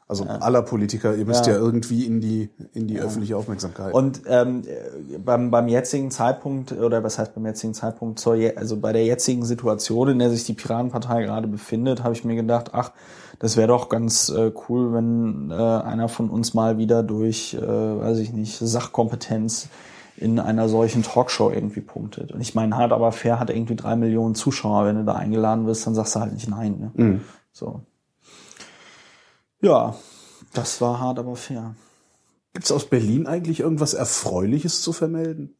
Also 0.08 0.26
aller 0.26 0.62
Politiker, 0.62 1.16
ihr 1.16 1.26
müsst 1.26 1.48
Ja. 1.48 1.54
ja, 1.54 1.60
irgendwie 1.60 2.06
in 2.06 2.20
die 2.20 2.50
in 2.74 2.88
die 2.88 3.00
öffentliche 3.00 3.38
Aufmerksamkeit. 3.38 3.94
Und 3.94 4.22
ähm, 4.28 4.64
äh, 4.66 5.18
beim, 5.18 5.50
beim 5.50 5.68
jetzigen 5.68 6.12
Zeitpunkt, 6.12 6.74
oder 6.74 7.04
was 7.04 7.18
heißt 7.18 7.34
beim 7.34 7.46
jetzigen 7.46 7.74
Zeitpunkt, 7.74 8.20
zur, 8.20 8.38
also 8.56 8.78
bei 8.78 8.92
der 8.92 9.06
jetzigen 9.06 9.46
Situation, 9.46 10.10
in 10.10 10.20
der 10.20 10.30
sich 10.30 10.44
die 10.44 10.54
Piratenpartei 10.54 11.24
gerade 11.24 11.48
befindet, 11.48 12.04
habe 12.04 12.14
ich 12.14 12.26
mir 12.26 12.36
gedacht, 12.36 12.72
ach, 12.74 12.92
das 13.40 13.58
wäre 13.58 13.68
doch 13.68 13.90
ganz 13.90 14.30
äh, 14.30 14.52
cool, 14.68 14.94
wenn 14.94 15.52
äh, 15.52 15.54
einer 15.54 16.10
von 16.10 16.30
uns 16.30 16.54
mal 16.54 16.78
wieder 16.78 17.02
durch, 17.02 17.54
äh, 17.54 17.62
weiß 17.62 18.20
ich 18.20 18.34
nicht, 18.34 18.58
Sachkompetenz 18.58 19.70
in 20.18 20.40
einer 20.40 20.70
solchen 20.70 21.02
Talkshow 21.02 21.50
irgendwie 21.50 21.82
punktet. 21.82 22.32
Und 22.34 22.42
ich 22.42 22.56
meine, 22.56 22.78
hart 22.78 22.92
aber 22.92 23.12
fair 23.12 23.40
hat 23.40 23.50
irgendwie 23.50 23.76
drei 23.76 23.96
Millionen 23.96 24.36
Zuschauer. 24.36 24.86
Wenn 24.86 24.98
du 24.98 25.04
da 25.06 25.14
eingeladen 25.16 25.66
wirst, 25.66 25.88
dann 25.88 25.96
sagst 25.96 26.16
du 26.16 26.20
halt 26.20 26.34
nicht 26.34 26.48
nein. 26.50 26.92
Ne? 26.96 27.20
So. 27.52 27.82
Ja, 29.64 29.96
das 30.52 30.82
war 30.82 31.00
hart 31.00 31.20
aber 31.20 31.38
fair. 31.38 31.76
Gibt 32.52 32.66
es 32.66 32.72
aus 32.72 32.86
Berlin 32.86 33.28
eigentlich 33.28 33.62
irgendwas 33.62 33.94
Erfreuliches 33.94 34.82
zu 34.82 34.92
vermelden? 34.92 35.56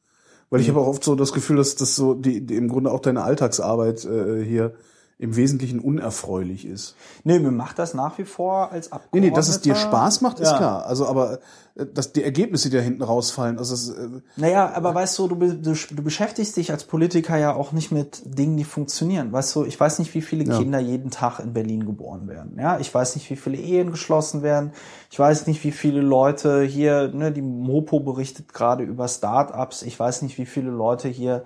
Weil 0.50 0.60
ich 0.60 0.68
habe 0.68 0.82
auch 0.82 0.88
oft 0.88 1.06
so 1.06 1.16
das 1.16 1.32
Gefühl, 1.32 1.56
dass 1.56 1.78
das 1.78 1.96
so 1.96 2.14
die, 2.14 2.46
die 2.46 2.58
im 2.58 2.68
Grunde 2.68 2.92
auch 2.92 3.00
deine 3.00 3.24
Alltagsarbeit 3.24 4.04
äh, 4.04 4.44
hier 4.44 4.76
im 5.24 5.36
Wesentlichen 5.38 5.80
unerfreulich 5.80 6.66
ist. 6.66 6.96
Nee, 7.24 7.40
mir 7.40 7.52
macht 7.52 7.80
das 7.80 7.94
nach 7.94 8.18
wie 8.18 8.26
vor 8.26 8.72
als 8.72 8.88
Nee, 8.90 8.94
Abgeordneter. 8.96 9.30
nee, 9.32 9.36
dass 9.36 9.48
es 9.48 9.62
dir 9.62 9.74
Spaß 9.76 10.20
macht, 10.22 10.40
ist 10.42 10.52
Ja. 10.52 10.58
klar. 10.58 10.86
Also, 10.86 11.08
aber 11.08 11.40
äh, 11.76 11.86
dass 11.86 12.12
die 12.12 12.24
Ergebnisse, 12.24 12.70
die 12.70 12.76
da 12.76 12.84
hinten 12.84 13.02
rausfallen, 13.04 13.58
also 13.58 13.74
es, 13.74 13.90
äh, 13.90 14.10
Naja, 14.36 14.72
aber 14.76 14.94
weißt 14.94 15.18
du, 15.20 15.30
du, 15.30 15.36
du, 15.36 15.74
du 15.74 16.04
beschäftigst 16.04 16.58
dich 16.58 16.72
als 16.72 16.84
Politiker 16.84 17.38
ja 17.38 17.56
auch 17.56 17.72
nicht 17.72 17.92
mit 17.92 18.22
Dingen, 18.26 18.58
die 18.58 18.66
funktionieren. 18.66 19.32
Weißt 19.32 19.56
du, 19.56 19.64
ich 19.64 19.80
weiß 19.80 20.00
nicht, 20.00 20.14
wie 20.14 20.22
viele 20.22 20.44
Ja. 20.44 20.58
Kinder 20.58 20.80
jeden 20.80 21.10
Tag 21.10 21.40
in 21.40 21.54
Berlin 21.54 21.86
geboren 21.86 22.28
werden. 22.28 22.58
Ja, 22.60 22.78
ich 22.80 22.94
weiß 22.94 23.16
nicht, 23.16 23.30
wie 23.30 23.38
viele 23.38 23.58
Ehen 23.58 23.92
geschlossen 23.92 24.44
werden. 24.44 24.74
Ich 25.10 25.18
weiß 25.18 25.48
nicht, 25.48 25.64
wie 25.64 25.72
viele 25.72 26.02
Leute 26.02 26.64
hier, 26.64 27.08
ne, 27.14 27.32
die 27.32 27.42
Mopo 27.42 28.02
berichtet 28.02 28.54
gerade 28.54 28.84
über 28.84 29.08
Start-ups. 29.08 29.84
Ich 29.84 29.98
weiß 29.98 30.22
nicht, 30.24 30.38
wie 30.38 30.46
viele 30.46 30.70
Leute 30.70 31.08
hier 31.08 31.44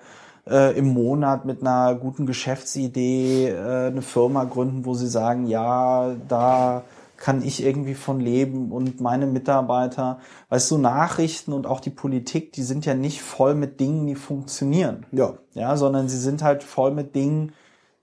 äh, 0.50 0.78
im 0.78 0.88
Monat 0.94 1.46
mit 1.46 1.62
einer 1.62 1.96
guten 1.96 2.26
Geschäftsidee 2.26 3.50
äh, 3.50 3.88
eine 3.88 4.02
Firma 4.02 4.44
gründen, 4.44 4.86
wo 4.86 4.94
sie 4.94 5.08
sagen, 5.08 5.48
ja, 5.48 6.16
da 6.28 6.84
kann 7.18 7.42
ich 7.42 7.64
irgendwie 7.66 7.96
von 7.96 8.20
leben 8.20 8.72
und 8.72 9.02
meine 9.02 9.26
Mitarbeiter, 9.26 10.20
weißt 10.50 10.70
du, 10.70 10.78
Nachrichten 10.78 11.52
und 11.52 11.66
auch 11.66 11.80
die 11.80 11.90
Politik, 11.90 12.54
die 12.54 12.62
sind 12.62 12.86
ja 12.86 12.94
nicht 12.94 13.24
voll 13.24 13.56
mit 13.56 13.80
Dingen, 13.80 14.06
die 14.06 14.16
funktionieren. 14.16 15.06
ja. 15.12 15.34
Ja, 15.54 15.76
sondern 15.76 16.08
sie 16.08 16.20
sind 16.20 16.44
halt 16.44 16.62
voll 16.62 16.92
mit 16.92 17.16
Dingen, 17.16 17.54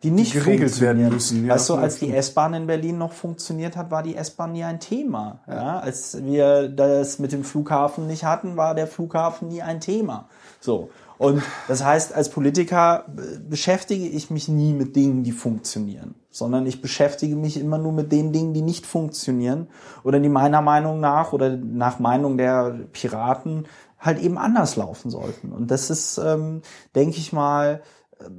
die 0.03 0.11
nicht 0.11 0.33
geregelt 0.33 0.71
funktionieren. 0.73 0.99
werden 0.99 1.15
müssen, 1.15 1.47
ja. 1.47 1.55
Weißt 1.55 1.69
du, 1.71 1.75
als 1.77 2.01
die 2.01 2.09
Ja. 2.09 2.17
S-Bahn 2.17 2.53
in 2.55 2.67
Berlin 2.67 2.99
noch 2.99 3.13
funktioniert 3.13 3.77
hat, 3.77 3.93
war 3.93 4.03
die 4.03 4.17
S-Bahn 4.17 4.51
nie 4.53 4.65
ein 4.65 4.81
Thema. 4.81 5.39
Ja. 5.47 5.79
als 5.79 6.23
wir 6.25 6.69
das 6.69 7.21
mit 7.21 7.31
dem 7.31 7.45
Flughafen 7.45 8.09
nicht 8.09 8.25
hatten, 8.25 8.57
war 8.57 8.75
der 8.75 8.89
Flughafen 8.89 9.47
nie 9.49 9.63
ein 9.63 9.81
Thema. 9.81 10.29
So. 10.61 10.91
Und 11.19 11.43
das 11.69 11.85
heißt, 11.85 12.15
als 12.15 12.29
Politiker 12.29 13.05
äh, 13.09 13.39
beschäftige 13.39 14.07
ich 14.07 14.31
mich 14.31 14.49
nie 14.49 14.73
mit 14.73 14.97
Dingen, 14.97 15.23
die 15.23 15.33
funktionieren, 15.33 16.15
sondern 16.31 16.67
ich 16.67 16.81
beschäftige 16.81 17.37
mich 17.37 17.59
immer 17.59 17.79
nur 17.79 17.93
mit 17.93 18.11
den 18.11 18.33
Dingen, 18.33 18.53
die 18.53 18.63
nicht 18.63 18.87
funktionieren 18.87 19.69
oder 20.03 20.19
die 20.19 20.29
meiner 20.29 20.61
Meinung 20.61 21.01
nach 21.01 21.33
oder 21.33 21.57
nach 21.57 21.99
Meinung 21.99 22.37
der 22.37 22.79
Piraten 22.93 23.67
halt 23.99 24.19
eben 24.21 24.39
anders 24.39 24.77
laufen 24.77 25.11
sollten. 25.11 25.53
Und 25.53 25.71
das 25.71 25.89
ist, 25.89 26.19
ähm, 26.19 26.63
denke 26.95 27.19
ich 27.19 27.33
mal, 27.33 27.83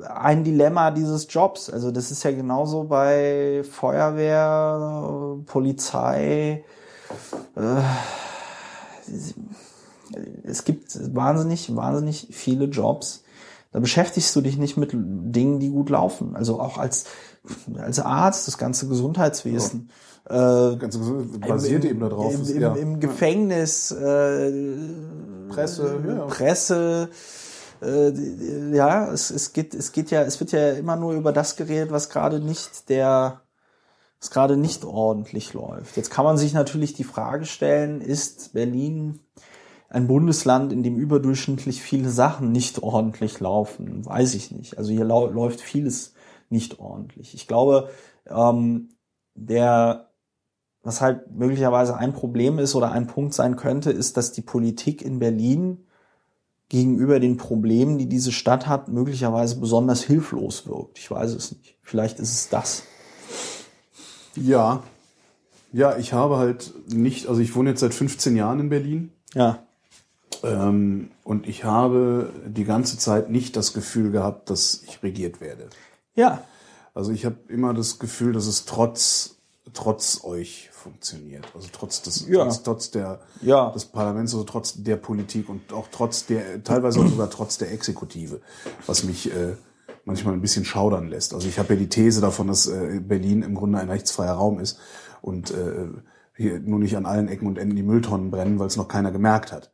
ein 0.07 0.43
Dilemma 0.43 0.91
dieses 0.91 1.27
Jobs. 1.29 1.69
Also 1.69 1.91
das 1.91 2.11
ist 2.11 2.23
ja 2.23 2.31
genauso 2.31 2.85
bei 2.85 3.63
Feuerwehr, 3.69 5.37
Polizei. 5.45 6.63
Äh, 7.55 7.81
es 10.43 10.63
gibt 10.63 11.15
wahnsinnig, 11.15 11.75
wahnsinnig 11.75 12.27
viele 12.31 12.65
Jobs. 12.65 13.23
Da 13.71 13.79
beschäftigst 13.79 14.35
du 14.35 14.41
dich 14.41 14.57
nicht 14.57 14.77
mit 14.77 14.91
Dingen, 14.93 15.59
die 15.59 15.69
gut 15.69 15.89
laufen. 15.89 16.35
Also 16.35 16.59
auch 16.61 16.77
als, 16.77 17.05
als 17.77 17.99
Arzt, 17.99 18.47
das 18.47 18.57
ganze 18.57 18.87
Gesundheitswesen. 18.87 19.89
Äh, 20.27 20.77
Ganz 20.77 20.97
basiert 21.47 21.85
im, 21.85 21.91
eben 21.91 21.99
darauf. 21.99 22.33
Im, 22.33 22.47
im, 22.47 22.61
ja. 22.61 22.73
im 22.73 22.99
Gefängnis, 22.99 23.91
äh, 23.91 24.51
Presse, 25.49 25.99
ja. 26.07 26.25
Presse, 26.25 27.09
äh, 27.81 28.11
ja, 28.75 29.11
es, 29.11 29.29
es 29.29 29.53
geht, 29.53 29.75
es 29.75 29.91
geht 29.91 30.09
ja, 30.09 30.23
es 30.23 30.39
wird 30.39 30.51
ja 30.51 30.71
immer 30.71 30.95
nur 30.95 31.13
über 31.13 31.31
das 31.31 31.55
geredet, 31.55 31.91
was 31.91 32.09
gerade 32.09 32.39
nicht 32.39 32.89
der, 32.89 33.41
was 34.19 34.31
gerade 34.31 34.57
nicht 34.57 34.83
ordentlich 34.83 35.53
läuft. 35.53 35.95
Jetzt 35.95 36.09
kann 36.09 36.25
man 36.25 36.37
sich 36.37 36.53
natürlich 36.53 36.93
die 36.93 37.03
Frage 37.03 37.45
stellen, 37.45 38.01
ist 38.01 38.53
Berlin 38.53 39.19
ein 39.95 40.07
Bundesland, 40.07 40.73
in 40.73 40.83
dem 40.83 40.97
überdurchschnittlich 40.97 41.81
viele 41.81 42.09
Sachen 42.09 42.51
nicht 42.51 42.83
ordentlich 42.83 43.39
laufen? 43.39 44.05
Weiß 44.05 44.35
ich 44.35 44.51
nicht. 44.51 44.77
Also 44.77 44.91
hier 44.91 45.05
läuft 45.05 45.61
vieles 45.61 46.13
nicht 46.49 46.79
ordentlich. 46.79 47.33
Ich 47.33 47.47
glaube, 47.47 47.89
ähm, 48.27 48.89
der 49.33 50.09
was 50.85 51.01
halt 51.01 51.31
möglicherweise 51.31 51.97
ein 51.97 52.13
Problem 52.13 52.59
ist 52.59 52.75
oder 52.75 52.91
ein 52.91 53.07
Punkt 53.07 53.33
sein 53.33 53.55
könnte, 53.55 53.91
ist, 53.91 54.17
dass 54.17 54.33
die 54.33 54.43
Politik 54.43 55.01
in 55.01 55.17
Berlin 55.17 55.87
gegenüber 56.69 57.19
den 57.19 57.37
Problemen, 57.37 57.97
die 57.97 58.07
diese 58.07 58.31
Stadt 58.31 58.67
hat, 58.67 58.87
möglicherweise 58.87 59.59
besonders 59.59 60.03
hilflos 60.03 60.67
wirkt. 60.67 60.99
Ich 60.99 61.09
weiß 61.09 61.31
es 61.31 61.53
nicht. 61.53 61.77
Vielleicht 61.81 62.19
ist 62.19 62.31
es 62.31 62.49
das. 62.49 62.83
ja. 64.35 64.83
Ja, 65.73 65.97
ich 65.97 66.13
habe 66.13 66.37
halt 66.37 66.73
nicht, 66.93 67.27
also 67.27 67.41
ich 67.41 67.53
wohne 67.55 67.71
jetzt 67.71 67.81
seit 67.81 67.93
15 67.93 68.35
Jahren 68.35 68.59
in 68.61 68.69
Berlin. 68.69 69.11
Ja. 69.33 69.64
Ähm, 70.45 71.11
und 71.23 71.47
ich 71.47 71.63
habe 71.63 72.31
die 72.45 72.65
ganze 72.65 72.97
Zeit 72.97 73.29
nicht 73.29 73.55
das 73.55 73.73
Gefühl 73.73 74.11
gehabt, 74.11 74.49
dass 74.49 74.81
ich 74.85 75.01
regiert 75.03 75.41
werde. 75.41 75.67
Ja. 76.15 76.43
Also 76.93 77.11
ich 77.11 77.25
habe 77.25 77.37
immer 77.47 77.73
das 77.73 77.99
Gefühl, 77.99 78.33
dass 78.33 78.47
es 78.47 78.65
trotz 78.65 79.35
trotz 79.73 80.23
euch 80.23 80.69
funktioniert. 80.71 81.45
Also 81.55 81.67
trotz 81.71 82.01
des 82.01 82.27
Ja. 82.27 82.43
trotz, 82.45 82.63
trotz 82.63 82.91
der 82.91 83.19
Ja. 83.41 83.71
des 83.71 83.85
Parlaments, 83.85 84.33
also 84.33 84.43
trotz 84.45 84.75
der 84.83 84.95
Politik 84.95 85.49
und 85.49 85.73
auch 85.73 85.87
trotz 85.91 86.25
der 86.25 86.63
teilweise 86.63 86.99
auch 87.01 87.07
sogar 87.07 87.29
trotz 87.29 87.57
der 87.57 87.71
Exekutive, 87.71 88.41
was 88.85 89.03
mich 89.03 89.31
äh, 89.33 89.55
manchmal 90.05 90.33
ein 90.35 90.41
bisschen 90.41 90.65
schaudern 90.65 91.07
lässt. 91.09 91.33
Also 91.33 91.47
ich 91.47 91.57
habe 91.59 91.73
ja 91.73 91.79
die 91.79 91.89
These 91.89 92.21
davon, 92.21 92.47
dass 92.47 92.67
äh, 92.67 92.99
Berlin 92.99 93.41
im 93.41 93.55
Grunde 93.55 93.79
ein 93.79 93.89
rechtsfreier 93.89 94.33
Raum 94.33 94.59
ist 94.59 94.79
und 95.21 95.51
äh, 95.51 95.87
hier 96.37 96.59
nur 96.59 96.79
nicht 96.79 96.95
an 96.95 97.05
allen 97.05 97.27
Ecken 97.27 97.47
und 97.47 97.57
Enden 97.57 97.75
die 97.75 97.83
Mülltonnen 97.83 98.29
brennen, 98.29 98.59
weil 98.59 98.67
es 98.67 98.77
noch 98.77 98.87
keiner 98.87 99.11
gemerkt 99.11 99.51
hat. 99.51 99.71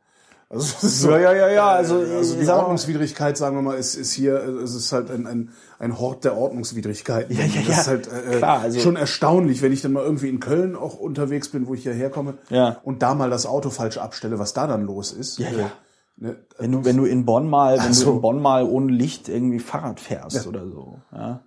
Also, 0.52 0.72
das 0.82 0.84
ist 0.84 1.04
Ja, 1.04 1.18
ja, 1.18 1.32
ja, 1.34 1.48
ja, 1.50 1.68
also, 1.70 2.02
äh, 2.02 2.16
also 2.16 2.34
äh, 2.34 2.38
die 2.40 2.44
sag 2.44 2.56
mal- 2.56 2.62
Ordnungswidrigkeit, 2.64 3.36
sagen 3.38 3.56
wir 3.56 3.62
mal, 3.62 3.76
ist, 3.78 3.94
ist 3.94 4.12
hier, 4.12 4.34
äh, 4.36 4.48
es 4.62 4.74
ist 4.74 4.92
halt 4.92 5.10
ein, 5.10 5.26
ein, 5.26 5.50
ein 5.78 5.98
Hort 5.98 6.24
der 6.24 6.36
Ordnungswidrigkeiten. 6.36 7.34
Ja, 7.36 7.44
ja, 7.44 7.60
das 7.66 7.68
ja. 7.68 7.80
ist 7.80 7.88
halt 7.88 8.08
äh, 8.08 8.36
Klar, 8.38 8.60
also- 8.60 8.78
schon 8.78 8.96
erstaunlich, 8.96 9.62
wenn 9.62 9.72
ich 9.72 9.80
dann 9.82 9.92
mal 9.92 10.04
irgendwie 10.04 10.28
in 10.28 10.38
Köln 10.40 10.76
auch 10.76 10.98
unterwegs 10.98 11.48
bin, 11.48 11.66
wo 11.66 11.74
ich 11.74 11.82
hierher 11.84 12.10
komme 12.10 12.34
Ja. 12.50 12.76
und 12.84 13.02
da 13.02 13.14
mal 13.14 13.30
das 13.30 13.46
Auto 13.46 13.70
falsch 13.70 13.96
abstelle, 13.98 14.38
was 14.38 14.52
da 14.52 14.66
dann 14.66 14.84
los 14.84 15.10
ist. 15.12 15.38
Ja, 15.38 15.48
ja. 15.50 15.70
ne, 16.16 16.36
Wenn 16.58 16.70
du, 16.72 16.84
wenn 16.84 16.96
du 16.98 17.06
in 17.06 17.24
Bonn 17.24 17.48
mal, 17.48 17.78
wenn 17.78 17.86
Ach 17.88 17.94
so. 17.94 18.04
du 18.10 18.12
in 18.16 18.20
Bonn 18.20 18.42
mal 18.42 18.64
ohne 18.64 18.92
Licht 18.92 19.28
irgendwie 19.30 19.58
Fahrrad 19.58 20.00
fährst 20.00 20.36
Ja. 20.36 20.48
oder 20.48 20.68
so, 20.68 20.98
ja, 21.12 21.40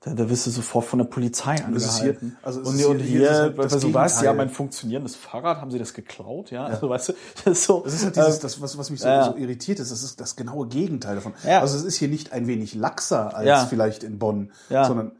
da, 0.00 0.12
da 0.14 0.28
wirst 0.30 0.46
du 0.46 0.50
sofort 0.50 0.84
von 0.84 0.98
der 0.98 1.06
Polizei 1.06 1.54
ist 1.54 1.60
hier- 1.60 1.66
angehalten. 2.10 2.36
also 2.42 2.60
und 2.60 2.76
hier, 2.76 2.88
und 2.90 2.98
hier- 2.98 3.20
hier, 3.20 3.30
halt 3.30 3.58
weißt 3.58 3.74
du, 3.76 3.78
Gegenteil. 3.80 4.24
ja, 4.24 4.32
mein 4.34 4.50
funktionierendes 4.50 5.16
Fahrrad, 5.16 5.60
haben 5.60 5.70
sie 5.70 5.78
das 5.78 5.94
geklaut, 5.94 6.50
ja? 6.50 6.66
Also, 6.66 6.88
weißt 6.88 7.08
du, 7.08 7.12
das 7.44 7.58
ist 7.58 7.64
so. 7.64 7.80
Das 7.82 7.94
ist 7.94 8.04
halt 8.04 8.16
dieses, 8.16 8.36
ähm, 8.36 8.42
das, 8.42 8.60
was, 8.60 8.78
was 8.78 8.90
mich 8.90 9.00
so, 9.00 9.08
ja. 9.08 9.24
so 9.32 9.36
irritiert 9.36 9.80
ist, 9.80 9.90
das 9.90 10.02
ist 10.02 10.20
das 10.20 10.36
genaue 10.36 10.68
Gegenteil 10.68 11.14
davon. 11.16 11.32
Ja. 11.44 11.60
Also 11.60 11.76
es 11.78 11.84
ist 11.84 11.96
hier 11.96 12.08
nicht 12.08 12.32
ein 12.32 12.46
wenig 12.46 12.74
laxer 12.74 13.34
als 13.34 13.46
Ja. 13.48 13.66
vielleicht 13.66 14.04
in 14.04 14.18
Bonn, 14.18 14.52
Ja. 14.68 14.84
sondern 14.84 15.12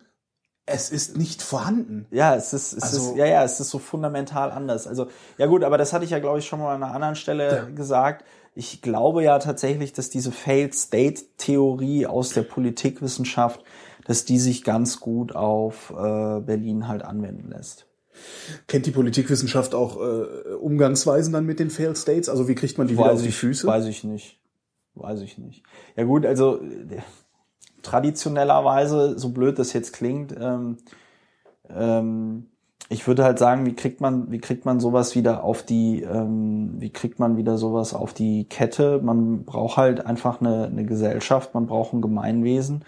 es 0.66 0.90
ist 0.90 1.16
nicht 1.16 1.42
vorhanden. 1.42 2.06
Ja, 2.10 2.34
es 2.34 2.52
ist, 2.52 2.72
es 2.74 2.82
Also- 2.82 3.12
ist, 3.12 3.16
ja, 3.16 3.26
ja, 3.26 3.44
es 3.44 3.58
ist 3.60 3.70
so 3.70 3.78
fundamental 3.78 4.50
anders. 4.50 4.86
Also, 4.86 5.06
ja 5.38 5.46
gut, 5.46 5.64
aber 5.64 5.78
das 5.78 5.92
hatte 5.92 6.04
ich 6.04 6.10
ja, 6.10 6.18
glaube 6.18 6.40
ich, 6.40 6.46
schon 6.46 6.58
mal 6.60 6.74
an 6.74 6.82
einer 6.82 6.92
anderen 6.94 7.14
Stelle 7.16 7.70
gesagt. 7.74 8.24
Ich 8.58 8.80
glaube 8.82 9.22
ja 9.22 9.38
tatsächlich, 9.38 9.92
dass 9.92 10.08
diese 10.10 10.32
Failed 10.32 10.74
State 10.74 11.22
Theorie 11.36 12.06
aus 12.06 12.30
der 12.30 12.42
Politikwissenschaft, 12.42 13.62
dass 14.06 14.24
die 14.24 14.38
sich 14.38 14.64
ganz 14.64 15.00
gut 15.00 15.34
auf 15.34 15.90
äh, 15.90 16.40
Berlin 16.40 16.88
halt 16.88 17.04
anwenden 17.04 17.50
lässt. 17.50 17.86
Kennt 18.66 18.86
die 18.86 18.92
Politikwissenschaft 18.92 19.74
auch 19.74 19.98
äh, 20.00 20.54
Umgangsweisen 20.54 21.32
dann 21.32 21.44
mit 21.44 21.60
den 21.60 21.70
Failed 21.70 21.98
States? 21.98 22.28
Also 22.28 22.48
wie 22.48 22.54
kriegt 22.54 22.78
man 22.78 22.86
die 22.86 22.96
wieder 22.96 23.12
auf 23.12 23.22
die 23.22 23.28
ich, 23.28 23.36
Füße? 23.36 23.66
Weiß 23.66 23.86
ich 23.86 24.04
nicht. 24.04 24.38
Weiß 24.94 25.20
ich 25.20 25.36
nicht. 25.36 25.62
Ja 25.96 26.04
gut, 26.04 26.24
also 26.24 26.60
äh, 26.60 27.02
traditionellerweise, 27.82 29.18
so 29.18 29.30
blöd 29.30 29.58
das 29.58 29.72
jetzt 29.72 29.92
klingt, 29.92 30.34
ähm, 30.38 30.78
ähm, 31.68 32.46
ich 32.88 33.06
würde 33.06 33.24
halt 33.24 33.38
sagen, 33.38 33.66
wie 33.66 33.74
kriegt 33.74 34.00
man, 34.00 34.30
wie 34.30 34.38
kriegt 34.38 34.64
man 34.64 34.78
sowas 34.78 35.16
wieder 35.16 35.42
auf 35.42 35.62
die, 35.62 36.02
ähm, 36.02 36.74
wie 36.78 36.90
kriegt 36.90 37.18
man 37.18 37.36
wieder 37.36 37.58
sowas 37.58 37.94
auf 37.94 38.14
die 38.14 38.44
Kette? 38.44 39.00
Man 39.02 39.44
braucht 39.44 39.76
halt 39.76 40.06
einfach 40.06 40.40
eine, 40.40 40.66
eine 40.66 40.84
Gesellschaft, 40.84 41.52
man 41.52 41.66
braucht 41.66 41.92
ein 41.92 42.00
Gemeinwesen, 42.00 42.84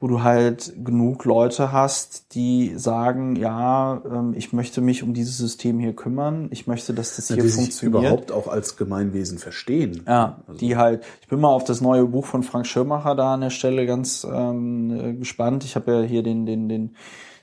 wo 0.00 0.06
du 0.06 0.22
halt 0.22 0.72
genug 0.84 1.24
Leute 1.24 1.72
hast, 1.72 2.34
die 2.34 2.74
sagen, 2.76 3.34
ja, 3.34 4.00
ähm, 4.08 4.32
ich 4.36 4.52
möchte 4.52 4.80
mich 4.80 5.02
um 5.02 5.12
dieses 5.12 5.38
System 5.38 5.80
hier 5.80 5.92
kümmern, 5.94 6.48
ich 6.52 6.68
möchte, 6.68 6.94
dass 6.94 7.16
das 7.16 7.26
hier 7.26 7.36
die 7.36 7.48
sich 7.48 7.54
funktioniert. 7.56 8.00
überhaupt 8.04 8.32
auch 8.32 8.46
als 8.46 8.76
Gemeinwesen 8.76 9.38
verstehen. 9.38 10.04
Ja, 10.06 10.38
Also- 10.46 10.60
die 10.60 10.76
halt, 10.76 11.04
ich 11.20 11.26
bin 11.28 11.40
mal 11.40 11.48
auf 11.48 11.64
das 11.64 11.80
neue 11.80 12.04
Buch 12.04 12.26
von 12.26 12.44
Frank 12.44 12.66
Schirmacher 12.66 13.16
da 13.16 13.34
an 13.34 13.40
der 13.40 13.50
Stelle 13.50 13.86
ganz 13.86 14.24
ähm, 14.30 14.90
äh, 14.90 15.14
gespannt. 15.14 15.64
Ich 15.64 15.74
habe 15.74 15.92
ja 15.92 16.02
hier 16.02 16.22
den, 16.22 16.46
den, 16.46 16.68
den, 16.68 16.94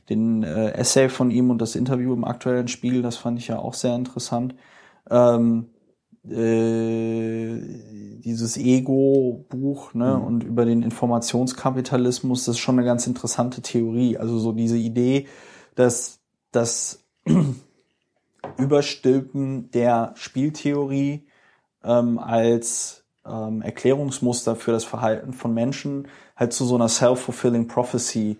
den 0.09 0.43
äh, 0.43 0.71
Essay 0.75 1.09
von 1.09 1.31
ihm 1.31 1.49
und 1.49 1.61
das 1.61 1.75
Interview 1.75 2.13
im 2.13 2.23
aktuellen 2.23 2.69
Spiel, 2.69 3.01
das 3.01 3.17
fand 3.17 3.37
ich 3.37 3.49
ja 3.49 3.59
auch 3.59 3.73
sehr 3.73 3.95
interessant. 3.95 4.55
Ähm, 5.11 5.65
äh, 5.65 5.74
dieses 8.25 8.57
Ego-Buch 8.57 9.93
ne, 9.93 10.17
und 10.17 10.43
über 10.43 10.65
den 10.65 10.81
Informationskapitalismus, 10.81 12.45
das 12.45 12.55
ist 12.55 12.61
schon 12.61 12.79
eine 12.79 12.85
ganz 12.85 13.05
interessante 13.05 13.61
Theorie. 13.61 14.17
Also 14.17 14.39
so 14.39 14.51
diese 14.51 14.77
Idee, 14.77 15.27
dass 15.75 16.19
das 16.51 17.03
Überstülpen 18.57 19.69
der 19.71 20.13
Spieltheorie 20.15 21.27
ähm, 21.83 22.17
als 22.17 23.03
ähm, 23.25 23.61
Erklärungsmuster 23.61 24.55
für 24.55 24.71
das 24.71 24.83
Verhalten 24.83 25.33
von 25.33 25.53
Menschen 25.53 26.07
halt 26.35 26.53
zu 26.53 26.65
so 26.65 26.75
einer 26.75 26.89
self-fulfilling 26.89 27.67
prophecy 27.67 28.37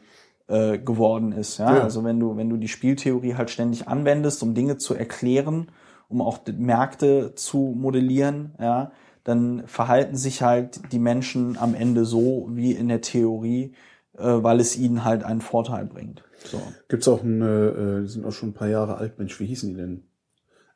äh, 0.48 0.78
geworden 0.78 1.32
ist. 1.32 1.57
Ja? 1.57 1.76
Ja. 1.76 1.84
Also 1.84 2.03
wenn 2.03 2.20
du, 2.20 2.38
wenn 2.38 2.49
du 2.49 2.57
die 2.57 2.68
Spieltheorie 2.68 3.36
halt 3.36 3.49
ständig 3.49 3.88
anwendest, 3.88 4.44
um 4.44 4.53
Dinge 4.53 4.78
zu 4.78 4.95
erklären, 4.95 5.68
um 6.07 6.22
auch 6.22 6.38
die 6.38 6.53
Märkte 6.53 7.34
zu 7.36 7.73
modellieren, 7.77 8.53
ja, 8.60 8.91
dann 9.23 9.64
verhalten 9.65 10.15
sich 10.15 10.41
halt 10.41 10.91
die 10.91 10.99
Menschen 10.99 11.57
am 11.57 11.73
Ende 11.73 12.06
so 12.06 12.48
wie 12.52 12.72
in 12.73 12.88
der 12.88 13.02
Theorie, 13.02 13.73
äh, 14.18 14.23
weil 14.23 14.60
es 14.60 14.77
ihnen 14.77 15.03
halt 15.03 15.23
einen 15.23 15.41
Vorteil 15.41 15.86
bringt. 15.86 16.23
So. 16.45 16.61
Gibt's 16.88 17.07
auch 17.07 17.23
eine, 17.23 17.99
äh, 17.99 18.02
die 18.02 18.07
sind 18.07 18.26
auch 18.26 18.32
schon 18.32 18.49
ein 18.49 18.53
paar 18.53 18.68
Jahre 18.68 18.98
alt, 18.98 19.18
Mensch, 19.18 19.40
wie 19.40 19.45
hießen 19.48 19.69
die 19.69 19.76
denn? 19.76 20.03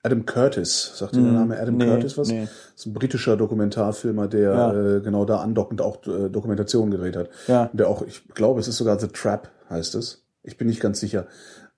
Adam 0.01 0.25
Curtis, 0.25 0.93
sagt 0.95 1.15
dir 1.15 1.21
der 1.21 1.33
Name 1.33 1.59
Adam 1.59 1.75
nee, 1.75 1.85
Curtis 1.85 2.17
was? 2.17 2.29
nee. 2.29 2.43
Das 2.43 2.51
ist 2.77 2.85
ein 2.85 2.93
britischer 2.93 3.35
Dokumentarfilmer, 3.35 4.27
der 4.27 4.51
Ja. 4.53 4.73
äh, 4.73 5.01
genau 5.01 5.25
da 5.25 5.41
andockend 5.41 5.81
auch 5.81 6.05
äh, 6.07 6.29
Dokumentationen 6.29 6.89
gedreht 6.89 7.17
hat. 7.17 7.29
Ja. 7.47 7.69
Der 7.73 7.89
auch, 7.89 8.01
ich 8.03 8.25
glaube, 8.29 8.61
es 8.61 8.69
ist 8.69 8.77
sogar 8.77 8.97
The 8.97 9.07
Trap, 9.09 9.49
heißt 9.69 9.95
es. 9.95 10.23
Ich 10.41 10.57
bin 10.57 10.67
nicht 10.67 10.79
ganz 10.79 11.01
sicher. 11.01 11.27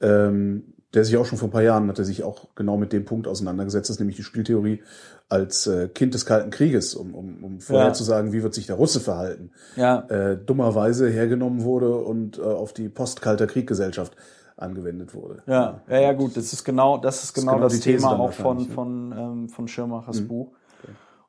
Ähm, 0.01 0.70
der 0.93 1.05
sich 1.05 1.17
auch 1.17 1.25
schon 1.25 1.37
vor 1.37 1.47
ein 1.47 1.51
paar 1.51 1.63
Jahren 1.63 1.87
hat 1.87 1.99
er 1.99 2.05
sich 2.05 2.23
auch 2.23 2.53
genau 2.55 2.77
mit 2.77 2.91
dem 2.91 3.05
Punkt 3.05 3.27
auseinandergesetzt, 3.27 3.89
das 3.89 3.95
ist 3.95 3.99
nämlich 3.99 4.17
die 4.17 4.23
Spieltheorie 4.23 4.83
als 5.29 5.65
äh, 5.67 5.87
Kind 5.87 6.13
des 6.13 6.25
Kalten 6.25 6.49
Krieges, 6.49 6.95
um, 6.95 7.15
um, 7.15 7.43
um 7.43 7.59
vorher 7.61 7.93
zu 7.93 8.03
sagen, 8.03 8.33
wie 8.33 8.43
wird 8.43 8.53
sich 8.53 8.67
der 8.67 8.75
Russe 8.75 8.99
verhalten, 8.99 9.51
Ja, 9.77 10.01
äh, 10.09 10.37
dummerweise 10.37 11.09
hergenommen 11.09 11.63
wurde 11.63 11.95
und 11.95 12.37
äh, 12.37 12.41
auf 12.41 12.73
die 12.73 12.89
Postkalter 12.89 13.47
Krieggesellschaft 13.47 14.15
angewendet 14.57 15.13
wurde. 15.13 15.43
Ja, 15.47 15.81
ja, 15.89 15.99
ja, 15.99 16.13
gut, 16.13 16.35
das 16.35 16.53
ist 16.53 16.63
genau, 16.63 16.97
das 16.97 17.23
ist 17.23 17.33
genau, 17.33 17.53
genau 17.53 17.63
das 17.63 17.73
die 17.73 17.79
These 17.79 17.97
Thema 17.97 18.11
dann 18.11 18.21
auch 18.21 18.33
von, 18.33 18.59
von, 18.67 19.11
ähm, 19.17 19.49
von 19.49 19.67
Schirmachers 19.67 20.21
Mhm. 20.21 20.27
Buch. 20.27 20.51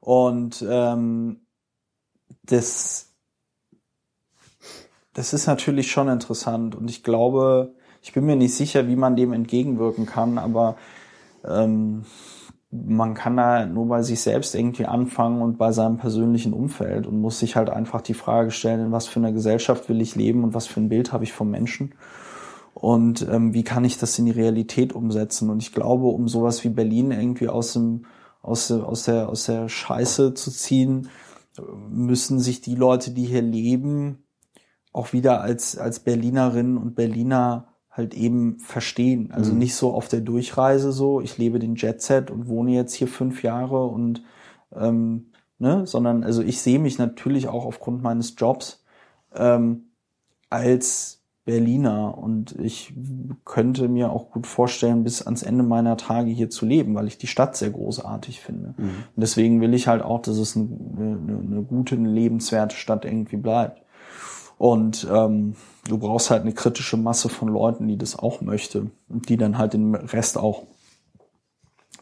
Und 0.00 0.64
ähm, 0.68 1.46
das, 2.42 3.14
das 5.14 5.32
ist 5.32 5.46
natürlich 5.46 5.90
schon 5.92 6.08
interessant 6.08 6.74
und 6.74 6.90
ich 6.90 7.04
glaube, 7.04 7.74
ich 8.02 8.12
bin 8.12 8.26
mir 8.26 8.36
nicht 8.36 8.54
sicher, 8.54 8.88
wie 8.88 8.96
man 8.96 9.16
dem 9.16 9.32
entgegenwirken 9.32 10.06
kann, 10.06 10.38
aber 10.38 10.76
ähm, 11.44 12.04
man 12.70 13.14
kann 13.14 13.36
da 13.36 13.66
nur 13.66 13.86
bei 13.86 14.02
sich 14.02 14.20
selbst 14.20 14.54
irgendwie 14.54 14.86
anfangen 14.86 15.42
und 15.42 15.58
bei 15.58 15.72
seinem 15.72 15.98
persönlichen 15.98 16.52
Umfeld 16.52 17.06
und 17.06 17.20
muss 17.20 17.38
sich 17.38 17.56
halt 17.56 17.70
einfach 17.70 18.00
die 18.00 18.14
Frage 18.14 18.50
stellen, 18.50 18.86
in 18.86 18.92
was 18.92 19.06
für 19.06 19.20
einer 19.20 19.32
Gesellschaft 19.32 19.88
will 19.88 20.00
ich 20.00 20.16
leben 20.16 20.42
und 20.42 20.54
was 20.54 20.66
für 20.66 20.80
ein 20.80 20.88
Bild 20.88 21.12
habe 21.12 21.24
ich 21.24 21.32
vom 21.32 21.50
Menschen 21.50 21.94
und 22.74 23.26
ähm, 23.28 23.52
wie 23.54 23.64
kann 23.64 23.84
ich 23.84 23.98
das 23.98 24.18
in 24.18 24.26
die 24.26 24.32
Realität 24.32 24.92
umsetzen? 24.92 25.50
Und 25.50 25.62
ich 25.62 25.72
glaube, 25.72 26.06
um 26.06 26.28
sowas 26.28 26.64
wie 26.64 26.70
Berlin 26.70 27.10
irgendwie 27.10 27.48
aus 27.48 27.74
dem 27.74 28.06
aus, 28.40 28.72
aus 28.72 29.04
der 29.04 29.28
aus 29.28 29.44
der 29.44 29.68
Scheiße 29.68 30.34
zu 30.34 30.50
ziehen, 30.50 31.08
müssen 31.88 32.40
sich 32.40 32.60
die 32.60 32.74
Leute, 32.74 33.12
die 33.12 33.26
hier 33.26 33.42
leben, 33.42 34.24
auch 34.92 35.12
wieder 35.12 35.42
als 35.42 35.76
als 35.76 36.00
Berlinerinnen 36.00 36.76
und 36.78 36.94
Berliner 36.94 37.71
halt 37.92 38.14
eben 38.14 38.58
verstehen. 38.58 39.30
Also 39.32 39.52
nicht 39.52 39.74
so 39.74 39.92
auf 39.92 40.08
der 40.08 40.20
Durchreise 40.20 40.92
so, 40.92 41.20
ich 41.20 41.36
lebe 41.36 41.58
den 41.58 41.76
Jet 41.76 42.00
Set 42.00 42.30
und 42.30 42.48
wohne 42.48 42.72
jetzt 42.72 42.94
hier 42.94 43.06
fünf 43.06 43.42
Jahre 43.42 43.84
und 43.86 44.22
ähm, 44.74 45.26
ne, 45.58 45.86
sondern 45.86 46.24
also 46.24 46.42
ich 46.42 46.60
sehe 46.60 46.78
mich 46.78 46.98
natürlich 46.98 47.48
auch 47.48 47.66
aufgrund 47.66 48.02
meines 48.02 48.34
Jobs 48.38 48.82
ähm, 49.34 49.90
als 50.48 51.22
Berliner 51.44 52.16
und 52.16 52.52
ich 52.58 52.94
könnte 53.44 53.88
mir 53.88 54.10
auch 54.10 54.30
gut 54.30 54.46
vorstellen, 54.46 55.02
bis 55.02 55.22
ans 55.22 55.42
Ende 55.42 55.64
meiner 55.64 55.96
Tage 55.96 56.30
hier 56.30 56.50
zu 56.50 56.64
leben, 56.64 56.94
weil 56.94 57.08
ich 57.08 57.18
die 57.18 57.26
Stadt 57.26 57.56
sehr 57.56 57.70
großartig 57.70 58.40
finde. 58.40 58.74
Und 59.16 59.20
deswegen 59.20 59.60
will 59.60 59.74
ich 59.74 59.88
halt 59.88 60.02
auch, 60.02 60.22
dass 60.22 60.38
es 60.38 60.56
eine, 60.56 60.68
eine, 60.96 61.38
eine 61.40 61.62
gute, 61.62 61.96
eine 61.96 62.08
lebenswerte 62.08 62.76
Stadt 62.76 63.04
irgendwie 63.04 63.38
bleibt. 63.38 63.82
Und 64.56 65.06
ähm, 65.12 65.56
du 65.88 65.98
brauchst 65.98 66.30
halt 66.30 66.42
eine 66.42 66.52
kritische 66.52 66.96
Masse 66.96 67.28
von 67.28 67.48
Leuten, 67.48 67.88
die 67.88 67.98
das 67.98 68.18
auch 68.18 68.40
möchte 68.40 68.90
und 69.08 69.28
die 69.28 69.36
dann 69.36 69.58
halt 69.58 69.72
den 69.72 69.94
Rest 69.94 70.38
auch 70.38 70.64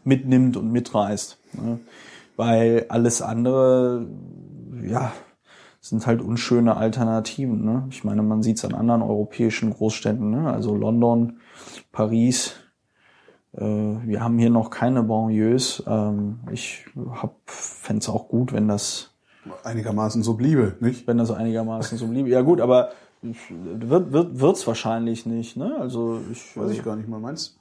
mitnimmt 0.04 0.56
und 0.56 0.70
mitreißt. 0.70 1.38
Ne? 1.54 1.80
Weil 2.36 2.86
alles 2.88 3.22
andere, 3.22 4.06
ja, 4.82 5.12
sind 5.80 6.06
halt 6.06 6.20
unschöne 6.20 6.76
Alternativen. 6.76 7.64
Ne? 7.64 7.86
Ich 7.90 8.04
meine, 8.04 8.22
man 8.22 8.42
sieht 8.42 8.58
es 8.58 8.64
an 8.64 8.74
anderen 8.74 9.02
europäischen 9.02 9.72
Großstädten, 9.72 10.30
ne? 10.30 10.52
also 10.52 10.74
London, 10.76 11.38
Paris. 11.90 12.54
Äh, 13.52 13.60
wir 13.62 14.22
haben 14.22 14.38
hier 14.38 14.50
noch 14.50 14.70
keine 14.70 15.02
Banlieues. 15.02 15.82
Ähm, 15.86 16.40
ich 16.52 16.84
fände 17.46 18.00
es 18.00 18.08
auch 18.08 18.28
gut, 18.28 18.52
wenn 18.52 18.68
das 18.68 19.10
Einigermaßen 19.64 20.22
so 20.22 20.34
bliebe, 20.34 20.76
nicht? 20.80 21.06
wenn 21.06 21.16
das 21.16 21.30
einigermaßen 21.30 21.96
so 21.96 22.08
blieb. 22.08 22.26
Ja 22.26 22.42
gut, 22.42 22.60
aber 22.60 22.90
wird 23.22 24.12
wird 24.12 24.40
wird's 24.40 24.66
wahrscheinlich 24.66 25.26
nicht, 25.26 25.56
ne? 25.56 25.76
Also 25.78 26.20
ich 26.32 26.56
Weiß 26.56 26.70
ich 26.72 26.82
gar 26.82 26.96
nicht 26.96 27.08
mal, 27.08 27.20
meinst 27.20 27.58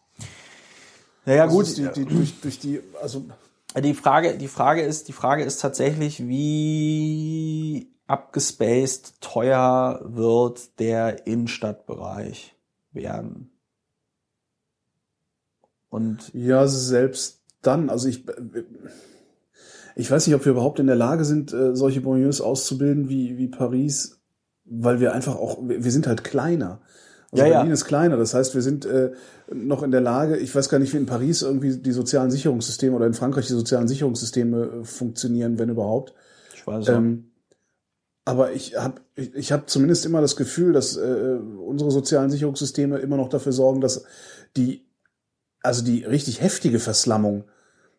Ja, 1.26 1.34
ja 1.36 1.44
Also 1.44 1.58
gut. 1.58 1.78
Die, 1.78 1.88
die, 1.94 2.06
durch, 2.06 2.40
durch 2.42 2.60
die, 2.60 2.82
also 3.02 3.26
Die 3.82 3.94
Frage, 3.94 4.38
die 4.38 4.48
Frage 4.48 4.82
ist, 4.82 5.08
die 5.08 5.14
Frage 5.14 5.44
ist 5.44 5.62
tatsächlich, 5.62 6.28
wie 6.28 7.94
abgespaced 8.08 9.22
teuer 9.22 10.02
wird 10.04 10.80
der 10.80 11.28
Innenstadtbereich 11.28 12.56
werden. 12.92 13.52
Und 15.90 16.32
Ja, 16.34 16.68
selbst 16.68 17.42
dann, 17.62 17.90
also 17.90 18.08
ich, 18.08 18.26
ich 19.96 20.10
weiß 20.10 20.26
nicht, 20.26 20.36
ob 20.36 20.46
wir 20.46 20.54
überhaupt 20.54 20.80
in 20.80 20.88
der 20.88 20.96
Lage 20.96 21.26
sind, 21.26 21.54
äh, 21.54 21.76
solche 21.76 22.02
Banlieues 22.02 22.42
auszubilden 22.42 23.10
wie, 23.10 23.38
wie 23.38 23.48
Paris, 23.48 24.19
weil 24.70 25.00
wir 25.00 25.14
einfach 25.14 25.36
auch, 25.36 25.60
wir 25.62 25.92
sind 25.92 26.08
halt 26.08 26.24
kleiner. 26.24 26.82
Also 27.32 27.44
Ja, 27.44 27.50
ja. 27.50 27.58
Berlin 27.58 27.74
ist 27.74 27.86
kleiner, 27.86 28.18
das 28.18 28.34
heißt, 28.34 28.56
wir 28.56 28.62
sind 28.62 28.86
äh, 28.86 29.12
noch 29.54 29.84
in 29.84 29.92
der 29.92 30.02
Lage, 30.02 30.38
ich 30.38 30.54
weiß 30.54 30.70
gar 30.70 30.80
nicht, 30.80 30.94
wie 30.94 30.98
in 30.98 31.06
Paris 31.06 31.42
irgendwie 31.42 31.78
die 31.78 31.92
sozialen 31.92 32.32
Sicherungssysteme 32.32 32.96
oder 32.96 33.06
in 33.06 33.14
Frankreich 33.14 33.48
die 33.48 33.54
sozialen 33.54 33.88
Sicherungssysteme 33.88 34.64
äh, 34.64 34.84
funktionieren, 34.84 35.60
wenn 35.60 35.70
überhaupt. 35.70 36.14
ich 36.54 36.66
weiß 36.66 36.88
ja. 36.88 36.98
Ähm, 36.98 37.32
aber 38.26 38.52
ich 38.54 38.76
habe 38.76 39.02
ich, 39.16 39.34
ich 39.34 39.52
hab 39.52 39.70
zumindest 39.70 40.06
immer 40.06 40.22
das 40.22 40.36
Gefühl, 40.36 40.74
dass 40.74 40.98
äh, 40.98 41.40
unsere 41.66 41.92
sozialen 41.92 42.30
Sicherungssysteme 42.30 43.00
immer 43.00 43.18
noch 43.18 43.30
dafür 43.30 43.54
sorgen, 43.54 43.82
dass 43.82 44.06
die, 44.56 44.86
also 45.62 45.84
die 45.84 46.04
richtig 46.04 46.42
heftige 46.42 46.80
Verslammung, 46.80 47.46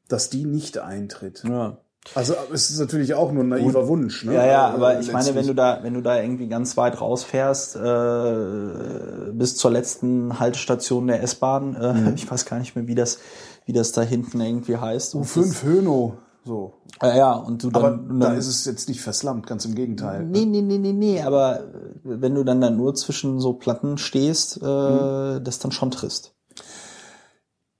dass 0.09 0.31
die 0.31 0.45
nicht 0.45 0.79
eintritt. 0.79 1.43
ja. 1.45 1.79
Also 2.15 2.35
es 2.53 2.71
ist 2.71 2.79
natürlich 2.81 3.13
auch 3.15 3.31
nur 3.31 3.45
ein 3.45 3.49
naiver 3.51 3.87
Wunsch. 3.87 4.25
Ne? 4.25 4.35
Ja, 4.35 4.47
ja, 4.47 4.71
Äh, 4.71 4.75
aber 4.75 5.01
ich 5.01 5.13
meine, 5.13 5.35
wenn 5.35 5.47
du 5.47 5.55
da, 5.55 5.81
wenn 5.83 5.95
du 5.95 6.01
da 6.01 6.21
irgendwie 6.21 6.49
ganz 6.49 6.77
weit 6.77 7.01
rausfährst, 7.01 7.77
äh, 7.77 9.33
bis 9.33 9.57
zur 9.57 9.71
letzten 9.71 10.41
Haltestation 10.41 11.07
der 11.09 11.23
S-Bahn, 11.23 11.77
äh, 11.77 11.93
Mhm. 11.93 12.13
ich 12.15 12.31
weiß 12.31 12.47
gar 12.47 12.59
nicht 12.59 12.75
mehr, 12.75 12.87
wie 12.87 12.95
das, 12.95 13.19
wie 13.67 13.73
das 13.75 13.93
da 13.93 14.01
hinten 14.03 14.41
irgendwie 14.41 14.77
heißt. 14.79 15.15
Und 15.15 15.25
U5 15.27 15.63
Höno, 15.63 16.15
so. 16.45 16.73
Äh, 17.03 17.19
ja, 17.19 17.35
und 17.35 17.63
du 17.63 17.71
dann, 17.71 17.85
Aber 17.85 17.93
und 17.95 18.21
da 18.21 18.29
dann 18.31 18.39
ist 18.39 18.47
es 18.49 18.65
jetzt 18.65 18.89
nicht 18.89 19.03
verslammt, 19.03 19.47
ganz 19.47 19.67
im 19.67 19.75
Gegenteil. 19.75 20.25
Nee, 20.25 20.47
nee, 20.47 20.63
nee, 20.63 20.79
nee, 20.79 20.93
nee, 20.93 21.21
aber 21.23 21.61
äh, 21.61 21.65
wenn 22.03 22.35
du 22.35 22.45
dann 22.45 22.63
da 22.63 22.71
nur 22.71 22.95
zwischen 22.95 23.41
so 23.41 23.53
Platten 23.53 23.99
stehst, 23.99 24.59
äh, 24.63 24.65
Mhm. 24.67 25.45
das 25.45 25.59
dann 25.59 25.71
schon 25.73 25.91
trist. 25.91 26.35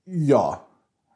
Ja. 0.05 0.61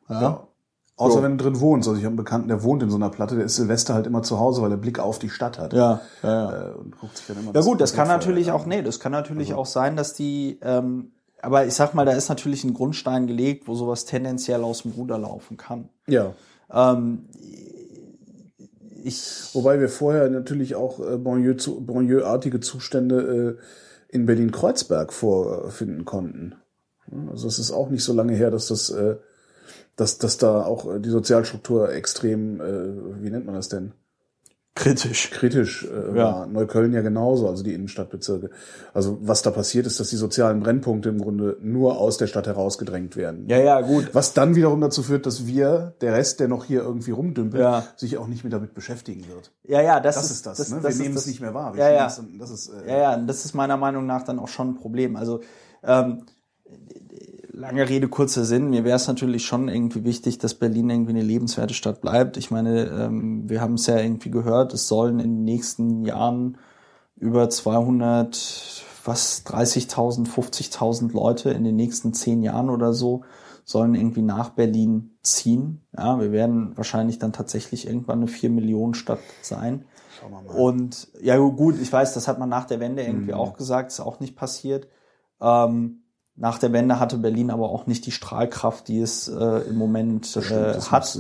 ja. 0.10 0.48
Außer 0.98 1.22
wenn 1.22 1.38
du 1.38 1.44
drin 1.44 1.60
wohnst. 1.60 1.88
Also 1.90 2.00
ich 2.00 2.06
habe 2.06 2.12
einen 2.12 2.18
Bekannten, 2.18 2.48
der 2.48 2.64
wohnt 2.64 2.82
in 2.82 2.90
so 2.90 2.96
einer 2.96 3.10
Platte, 3.10 3.36
der 3.36 3.46
ist 3.46 3.56
Silvester 3.56 3.94
halt 3.94 4.08
immer 4.08 4.24
zu 4.24 4.40
Hause, 4.40 4.62
weil 4.62 4.72
er 4.72 4.78
Blick 4.78 5.00
auf 5.00 5.20
die 5.20 5.30
Stadt 5.30 5.60
hat. 5.60 5.74
Ja, 5.74 6.00
ja, 6.24 6.30
ja. 6.30 6.68
Äh, 6.70 6.72
und 6.76 6.98
guckt 6.98 7.18
sich 7.18 7.28
dann 7.28 7.38
immer 7.38 7.54
Ja 7.54 7.62
gut, 7.62 7.82
das 7.82 7.94
kann 7.94 8.08
natürlich 8.08 8.52
auch, 8.52 8.66
nee, 8.66 8.82
das 8.82 9.00
kann 9.02 9.12
natürlich 9.12 9.50
Also 9.50 9.62
auch 9.62 9.66
sein, 9.66 9.98
dass 9.98 10.14
die, 10.14 10.58
ähm, 10.62 11.12
aber 11.42 11.66
ich 11.66 11.74
sag 11.74 11.94
mal, 11.96 12.06
da 12.06 12.14
ist 12.14 12.30
natürlich 12.30 12.64
ein 12.64 12.74
Grundstein 12.74 13.28
gelegt, 13.28 13.68
wo 13.68 13.76
sowas 13.76 14.06
tendenziell 14.06 14.64
aus 14.64 14.84
dem 14.84 14.92
Ruder 14.92 15.18
laufen 15.18 15.58
kann. 15.58 15.90
Ja. 16.08 16.34
Ähm, 16.72 17.26
ich, 19.04 19.50
Wobei 19.54 19.80
wir 19.82 19.90
vorher 19.90 20.30
natürlich 20.30 20.76
auch 20.76 21.00
äh, 21.00 21.18
Banlieue 21.18 21.58
zu, 21.58 21.86
Banlieue-artige 21.86 22.62
Zustände 22.62 23.58
äh, 23.60 24.16
in 24.16 24.26
Berlin-Kreuzberg 24.26 25.12
vorfinden 25.12 26.06
konnten. 26.06 26.56
Also 27.30 27.48
es 27.48 27.60
ist 27.60 27.72
auch 27.72 27.90
nicht 27.90 28.04
so 28.04 28.14
lange 28.14 28.34
her, 28.34 28.50
dass 28.50 28.68
das, 28.68 28.90
äh, 28.90 29.18
dass, 29.96 30.18
dass 30.18 30.38
da 30.38 30.64
auch 30.66 30.92
äh, 30.96 31.00
die 31.00 31.10
Sozialstruktur 31.10 31.92
extrem, 31.92 32.60
äh, 32.62 33.24
wie 33.24 33.30
nennt 33.30 33.46
man 33.46 33.56
das 33.56 33.70
denn? 33.70 33.94
kritisch. 34.78 35.32
kritisch 35.32 35.86
äh, 35.86 36.18
Ja. 36.18 36.24
war. 36.26 36.48
Neukölln 36.48 36.92
ja 36.92 37.00
genauso, 37.02 37.48
also 37.48 37.64
die 37.64 37.74
Innenstadtbezirke. 37.74 38.50
Also 38.94 39.18
was 39.22 39.42
da 39.42 39.50
passiert 39.52 39.88
ist, 39.88 40.02
dass 40.02 40.10
die 40.10 40.18
sozialen 40.18 40.60
Brennpunkte 40.60 41.08
im 41.08 41.20
Grunde 41.22 41.56
nur 41.62 41.98
aus 41.98 42.18
der 42.18 42.28
Stadt 42.28 42.46
herausgedrängt 42.46 43.16
werden. 43.16 43.48
Ja, 43.48 43.58
ja, 43.58 43.80
gut. 43.80 44.10
Was 44.14 44.34
dann 44.34 44.54
wiederum 44.56 44.82
dazu 44.82 45.02
führt, 45.02 45.26
dass 45.26 45.48
wir, 45.48 45.94
der 46.02 46.12
Rest, 46.14 46.42
der 46.42 46.50
noch 46.50 46.66
hier 46.66 46.82
irgendwie 46.82 47.12
rumdümpelt, 47.12 47.64
Ja. 47.64 47.86
sich 47.96 48.18
auch 48.18 48.28
nicht 48.28 48.44
mehr 48.44 48.52
damit 48.52 48.74
beschäftigen 48.74 49.26
wird. 49.30 49.54
Ja, 49.64 49.80
ja, 49.82 50.02
das, 50.02 50.16
Das 50.16 50.30
ist 50.32 50.46
das, 50.46 50.70
ne? 50.70 50.76
Wir 50.76 50.82
das 50.82 50.94
ist 50.96 51.00
nehmen 51.02 51.16
das- 51.16 51.24
es 51.24 51.28
nicht 51.30 51.40
mehr 51.40 51.54
wahr. 51.54 51.74
Wir 51.74 51.82
Ja, 51.86 51.92
ja. 51.94 52.14
Das 52.38 52.50
ist, 52.52 52.68
äh, 52.68 52.90
Ja, 52.92 52.98
ja, 52.98 53.18
das 53.18 53.46
ist 53.46 53.54
meiner 53.54 53.78
Meinung 53.78 54.06
nach 54.06 54.24
dann 54.24 54.40
auch 54.40 54.50
schon 54.50 54.72
ein 54.72 54.76
Problem. 54.76 55.16
Also 55.16 55.40
ähm, 55.84 56.24
lange 57.56 57.88
Rede, 57.88 58.08
kurzer 58.08 58.46
Sinn. 58.46 58.70
Mir 58.70 58.84
wäre 58.84 58.98
es 58.98 59.08
natürlich 59.08 59.46
schon 59.46 59.68
irgendwie 59.68 60.04
wichtig, 60.04 60.38
dass 60.38 60.54
Berlin 60.54 60.90
irgendwie 60.90 61.12
eine 61.12 61.22
lebenswerte 61.22 61.74
Stadt 61.74 62.02
bleibt. 62.02 62.38
Ich 62.38 62.52
meine, 62.52 62.86
ähm, 62.88 63.50
wir 63.50 63.62
haben 63.62 63.76
es 63.76 63.88
ja 63.88 63.98
irgendwie 63.98 64.32
gehört, 64.32 64.74
es 64.74 64.88
sollen 64.88 65.20
in 65.20 65.36
den 65.38 65.44
nächsten 65.44 66.04
Jahren 66.04 66.58
über 67.16 67.50
200, 67.50 68.84
was, 69.06 69.46
30.000, 69.46 70.28
50.000 70.28 71.14
Leute 71.14 71.52
in 71.52 71.64
den 71.64 71.76
nächsten 71.76 72.14
zehn 72.14 72.44
Jahren 72.44 72.70
oder 72.70 72.94
so 72.94 73.24
sollen 73.64 73.96
irgendwie 73.96 74.22
nach 74.22 74.50
Berlin 74.50 75.18
ziehen. 75.24 75.82
Ja, 75.98 76.20
wir 76.20 76.32
werden 76.32 76.78
wahrscheinlich 76.78 77.18
dann 77.18 77.34
tatsächlich 77.34 77.88
irgendwann 77.88 78.20
eine 78.20 78.28
4 78.28 78.52
Millionen 78.52 78.94
Stadt 78.94 79.20
sein. 79.42 79.86
Schauen 80.20 80.32
wir 80.32 80.42
mal. 80.42 80.54
Und 80.54 81.08
ja 81.20 81.38
gut, 81.38 81.82
ich 81.82 81.92
weiß, 81.92 82.14
das 82.14 82.28
hat 82.28 82.38
man 82.38 82.50
nach 82.50 82.66
der 82.66 82.80
Wende 82.80 83.04
irgendwie 83.04 83.32
Mhm. 83.32 83.40
auch 83.40 83.58
gesagt, 83.58 83.92
ist 83.92 84.02
auch 84.02 84.20
nicht 84.20 84.36
passiert. 84.36 84.88
Ähm, 85.42 86.04
nach 86.38 86.60
der 86.60 86.74
Wende 86.74 87.00
hatte 87.00 87.18
Berlin 87.18 87.50
aber 87.50 87.70
auch 87.70 87.88
nicht 87.88 88.06
die 88.06 88.12
Strahlkraft, 88.12 88.90
die 88.90 89.00
es 89.00 89.30
äh, 89.30 89.70
im 89.70 89.78
Moment 89.78 90.36
äh, 90.36 90.74
hat. 90.82 91.18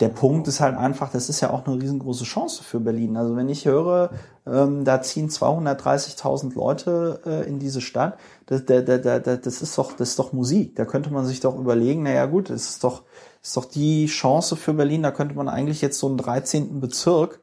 Der 0.00 0.08
Punkt 0.08 0.48
ist 0.48 0.60
halt 0.60 0.78
einfach, 0.78 1.12
das 1.12 1.28
ist 1.28 1.42
ja 1.42 1.50
auch 1.50 1.66
eine 1.66 1.76
riesengroße 1.76 2.24
Chance 2.24 2.64
für 2.64 2.80
Berlin. 2.80 3.18
Also 3.18 3.36
wenn 3.36 3.50
ich 3.50 3.66
höre, 3.66 4.10
ähm, 4.46 4.84
da 4.84 5.02
ziehen 5.02 5.28
230.000 5.28 6.54
Leute 6.54 7.20
äh, 7.26 7.46
in 7.46 7.58
diese 7.58 7.82
Stadt, 7.82 8.18
das, 8.46 8.64
da, 8.64 8.80
da, 8.80 8.96
da, 8.96 9.18
da, 9.18 9.36
das 9.36 9.60
ist 9.60 9.76
doch, 9.76 9.92
das 9.92 10.10
ist 10.10 10.18
doch 10.18 10.32
Musik. 10.32 10.74
Da 10.76 10.86
könnte 10.86 11.12
man 11.12 11.26
sich 11.26 11.40
doch 11.40 11.58
überlegen, 11.58 12.04
naja 12.04 12.24
gut, 12.24 12.48
das 12.48 12.70
ist 12.70 12.84
doch, 12.84 13.02
das 13.42 13.48
ist 13.48 13.56
doch 13.58 13.66
die 13.66 14.06
Chance 14.06 14.56
für 14.56 14.72
Berlin. 14.72 15.02
Da 15.02 15.10
könnte 15.10 15.34
man 15.34 15.50
eigentlich 15.50 15.82
jetzt 15.82 15.98
so 15.98 16.06
einen 16.06 16.16
13. 16.16 16.80
Bezirk 16.80 17.42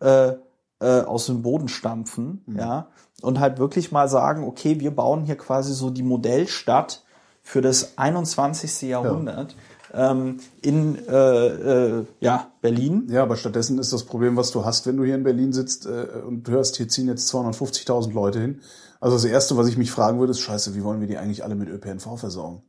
äh, 0.00 0.32
äh, 0.80 1.00
aus 1.00 1.26
dem 1.26 1.42
Boden 1.42 1.68
stampfen, 1.68 2.44
ja, 2.46 2.88
und 3.22 3.40
halt 3.40 3.58
wirklich 3.58 3.90
mal 3.92 4.08
sagen, 4.08 4.44
okay, 4.44 4.80
wir 4.80 4.94
bauen 4.94 5.24
hier 5.24 5.36
quasi 5.36 5.74
so 5.74 5.90
die 5.90 6.02
Modellstadt 6.02 7.02
für 7.42 7.60
das 7.60 7.98
21. 7.98 8.82
Jahrhundert 8.82 9.56
ähm, 9.94 10.38
in 10.62 10.98
äh, 11.08 11.46
äh, 11.46 12.04
ja, 12.20 12.52
Berlin. 12.60 13.08
Ja, 13.10 13.22
aber 13.22 13.36
stattdessen 13.36 13.78
ist 13.78 13.92
das 13.92 14.04
Problem, 14.04 14.36
was 14.36 14.50
du 14.50 14.64
hast, 14.64 14.86
wenn 14.86 14.96
du 14.96 15.04
hier 15.04 15.14
in 15.14 15.24
Berlin 15.24 15.52
sitzt 15.52 15.86
äh, 15.86 16.06
und 16.26 16.46
du 16.46 16.52
hörst, 16.52 16.76
hier 16.76 16.88
ziehen 16.88 17.08
jetzt 17.08 17.32
250.000 17.32 18.12
Leute 18.12 18.40
hin. 18.40 18.60
Also 19.00 19.16
das 19.16 19.24
Erste, 19.24 19.56
was 19.56 19.68
ich 19.68 19.76
mich 19.76 19.90
fragen 19.90 20.18
würde, 20.18 20.32
ist, 20.32 20.40
scheiße, 20.40 20.74
wie 20.74 20.82
wollen 20.82 21.00
wir 21.00 21.06
die 21.06 21.18
eigentlich 21.18 21.44
alle 21.44 21.54
mit 21.54 21.68
ÖPNV 21.68 22.18
versorgen? 22.18 22.62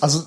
Also 0.00 0.22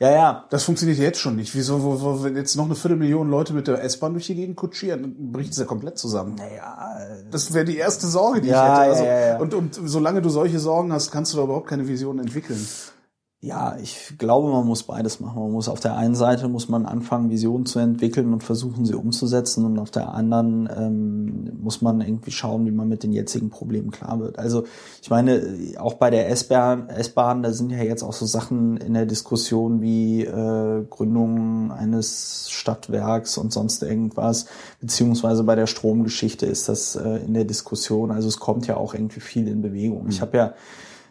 Ja, 0.00 0.10
ja. 0.10 0.44
das 0.48 0.64
funktioniert 0.64 0.98
jetzt 0.98 1.18
schon 1.20 1.36
nicht. 1.36 1.54
Wieso, 1.54 1.82
wo, 1.82 2.00
wo, 2.00 2.24
wenn 2.24 2.34
jetzt 2.34 2.56
noch 2.56 2.64
eine 2.64 2.74
Viertelmillion 2.74 3.28
Leute 3.28 3.52
mit 3.52 3.68
der 3.68 3.84
S-Bahn 3.84 4.14
durch 4.14 4.26
die 4.26 4.34
Gegend 4.34 4.56
kutschieren, 4.56 5.02
dann 5.02 5.32
bricht 5.32 5.52
es 5.52 5.58
ja 5.58 5.66
komplett 5.66 5.98
zusammen. 5.98 6.36
Naja, 6.36 6.96
Das 7.30 7.52
wäre 7.52 7.66
die 7.66 7.76
erste 7.76 8.06
Sorge, 8.06 8.40
die 8.40 8.48
Ja, 8.48 8.64
ich 8.64 8.70
hätte. 8.70 8.90
Also, 8.90 9.04
ja, 9.04 9.20
ja. 9.20 9.38
Und, 9.38 9.52
und 9.52 9.74
solange 9.74 10.22
du 10.22 10.30
solche 10.30 10.58
Sorgen 10.58 10.90
hast, 10.90 11.10
kannst 11.10 11.34
du 11.34 11.36
da 11.36 11.44
überhaupt 11.44 11.66
keine 11.66 11.86
Vision 11.86 12.18
entwickeln. 12.18 12.66
Ja, 13.42 13.78
ich 13.82 14.18
glaube, 14.18 14.50
man 14.50 14.66
muss 14.66 14.82
beides 14.82 15.18
machen. 15.18 15.40
Man 15.40 15.52
muss 15.52 15.70
auf 15.70 15.80
der 15.80 15.96
einen 15.96 16.14
Seite 16.14 16.46
muss 16.46 16.68
man 16.68 16.84
anfangen, 16.84 17.30
Visionen 17.30 17.64
zu 17.64 17.78
entwickeln 17.78 18.34
und 18.34 18.44
versuchen, 18.44 18.84
sie 18.84 18.92
umzusetzen, 18.92 19.64
und 19.64 19.78
auf 19.78 19.90
der 19.90 20.12
anderen 20.12 20.68
ähm, 20.76 21.58
muss 21.62 21.80
man 21.80 22.02
irgendwie 22.02 22.32
schauen, 22.32 22.66
wie 22.66 22.70
man 22.70 22.86
mit 22.86 23.02
den 23.02 23.12
jetzigen 23.12 23.48
Problemen 23.48 23.92
klar 23.92 24.20
wird. 24.20 24.38
Also 24.38 24.64
ich 25.00 25.08
meine, 25.08 25.42
auch 25.78 25.94
bei 25.94 26.10
der 26.10 26.28
S-Bahn, 26.28 26.90
S-Bahn, 26.90 27.42
da 27.42 27.54
sind 27.54 27.70
ja 27.70 27.82
jetzt 27.82 28.02
auch 28.02 28.12
so 28.12 28.26
Sachen 28.26 28.76
in 28.76 28.92
der 28.92 29.06
Diskussion 29.06 29.80
wie 29.80 30.22
äh, 30.22 30.84
Gründung 30.90 31.72
eines 31.72 32.50
Stadtwerks 32.50 33.38
und 33.38 33.54
sonst 33.54 33.82
irgendwas, 33.82 34.46
beziehungsweise 34.82 35.44
bei 35.44 35.54
der 35.54 35.66
Stromgeschichte 35.66 36.44
ist 36.44 36.68
das 36.68 36.94
äh, 36.94 37.24
in 37.24 37.32
der 37.32 37.46
Diskussion. 37.46 38.10
Also 38.10 38.28
es 38.28 38.38
kommt 38.38 38.66
ja 38.66 38.76
auch 38.76 38.92
irgendwie 38.92 39.20
viel 39.20 39.48
in 39.48 39.62
Bewegung. 39.62 40.08
Ich 40.10 40.20
habe 40.20 40.36
ja 40.36 40.52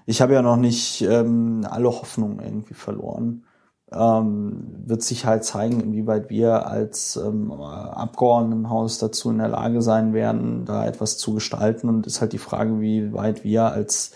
ich 0.10 0.22
habe 0.22 0.34
ja 0.34 0.42
noch 0.42 0.58
nicht 0.58 1.04
ähm, 1.04 1.62
alle 1.70 1.88
Hoffnungen 1.88 2.40
irgendwie 2.40 2.74
verloren. 2.74 3.46
Ähm, 3.92 4.66
wird 4.88 5.04
sich 5.04 5.26
halt 5.26 5.44
zeigen, 5.44 5.82
inwieweit 5.82 6.32
wir 6.32 6.66
als 6.66 7.16
ähm, 7.16 7.52
Abgeordnetenhaus 7.52 8.98
dazu 8.98 9.30
in 9.30 9.38
der 9.38 9.50
Lage 9.50 9.84
sein 9.84 10.14
werden, 10.14 10.66
da 10.66 10.84
etwas 10.88 11.20
zu 11.20 11.36
gestalten. 11.36 11.90
Und 11.90 12.08
ist 12.08 12.22
halt 12.22 12.34
die 12.34 12.40
Frage, 12.40 12.82
wie 12.82 13.14
weit 13.14 13.44
wir 13.44 13.66
als 13.66 14.14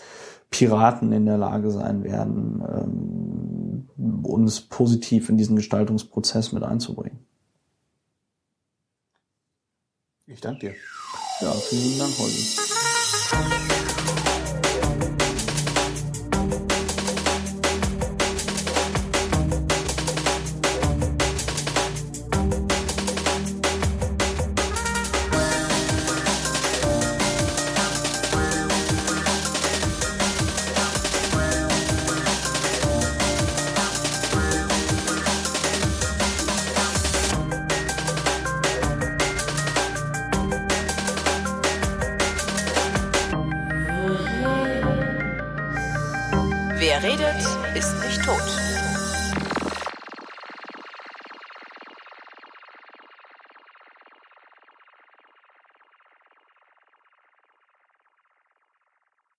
Piraten 0.50 1.12
in 1.12 1.26
der 1.26 1.38
Lage 1.38 1.70
sein 1.70 2.02
werden, 2.02 2.64
ähm, 3.96 4.24
uns 4.24 4.62
positiv 4.62 5.28
in 5.28 5.36
diesen 5.36 5.54
Gestaltungsprozess 5.54 6.50
mit 6.50 6.64
einzubringen. 6.64 7.20
Ich 10.26 10.40
danke 10.40 10.58
dir. 10.58 10.74
Ja, 11.40 11.52
vielen 11.52 11.98
Dank, 12.00 12.18
Holgi. 12.18 13.93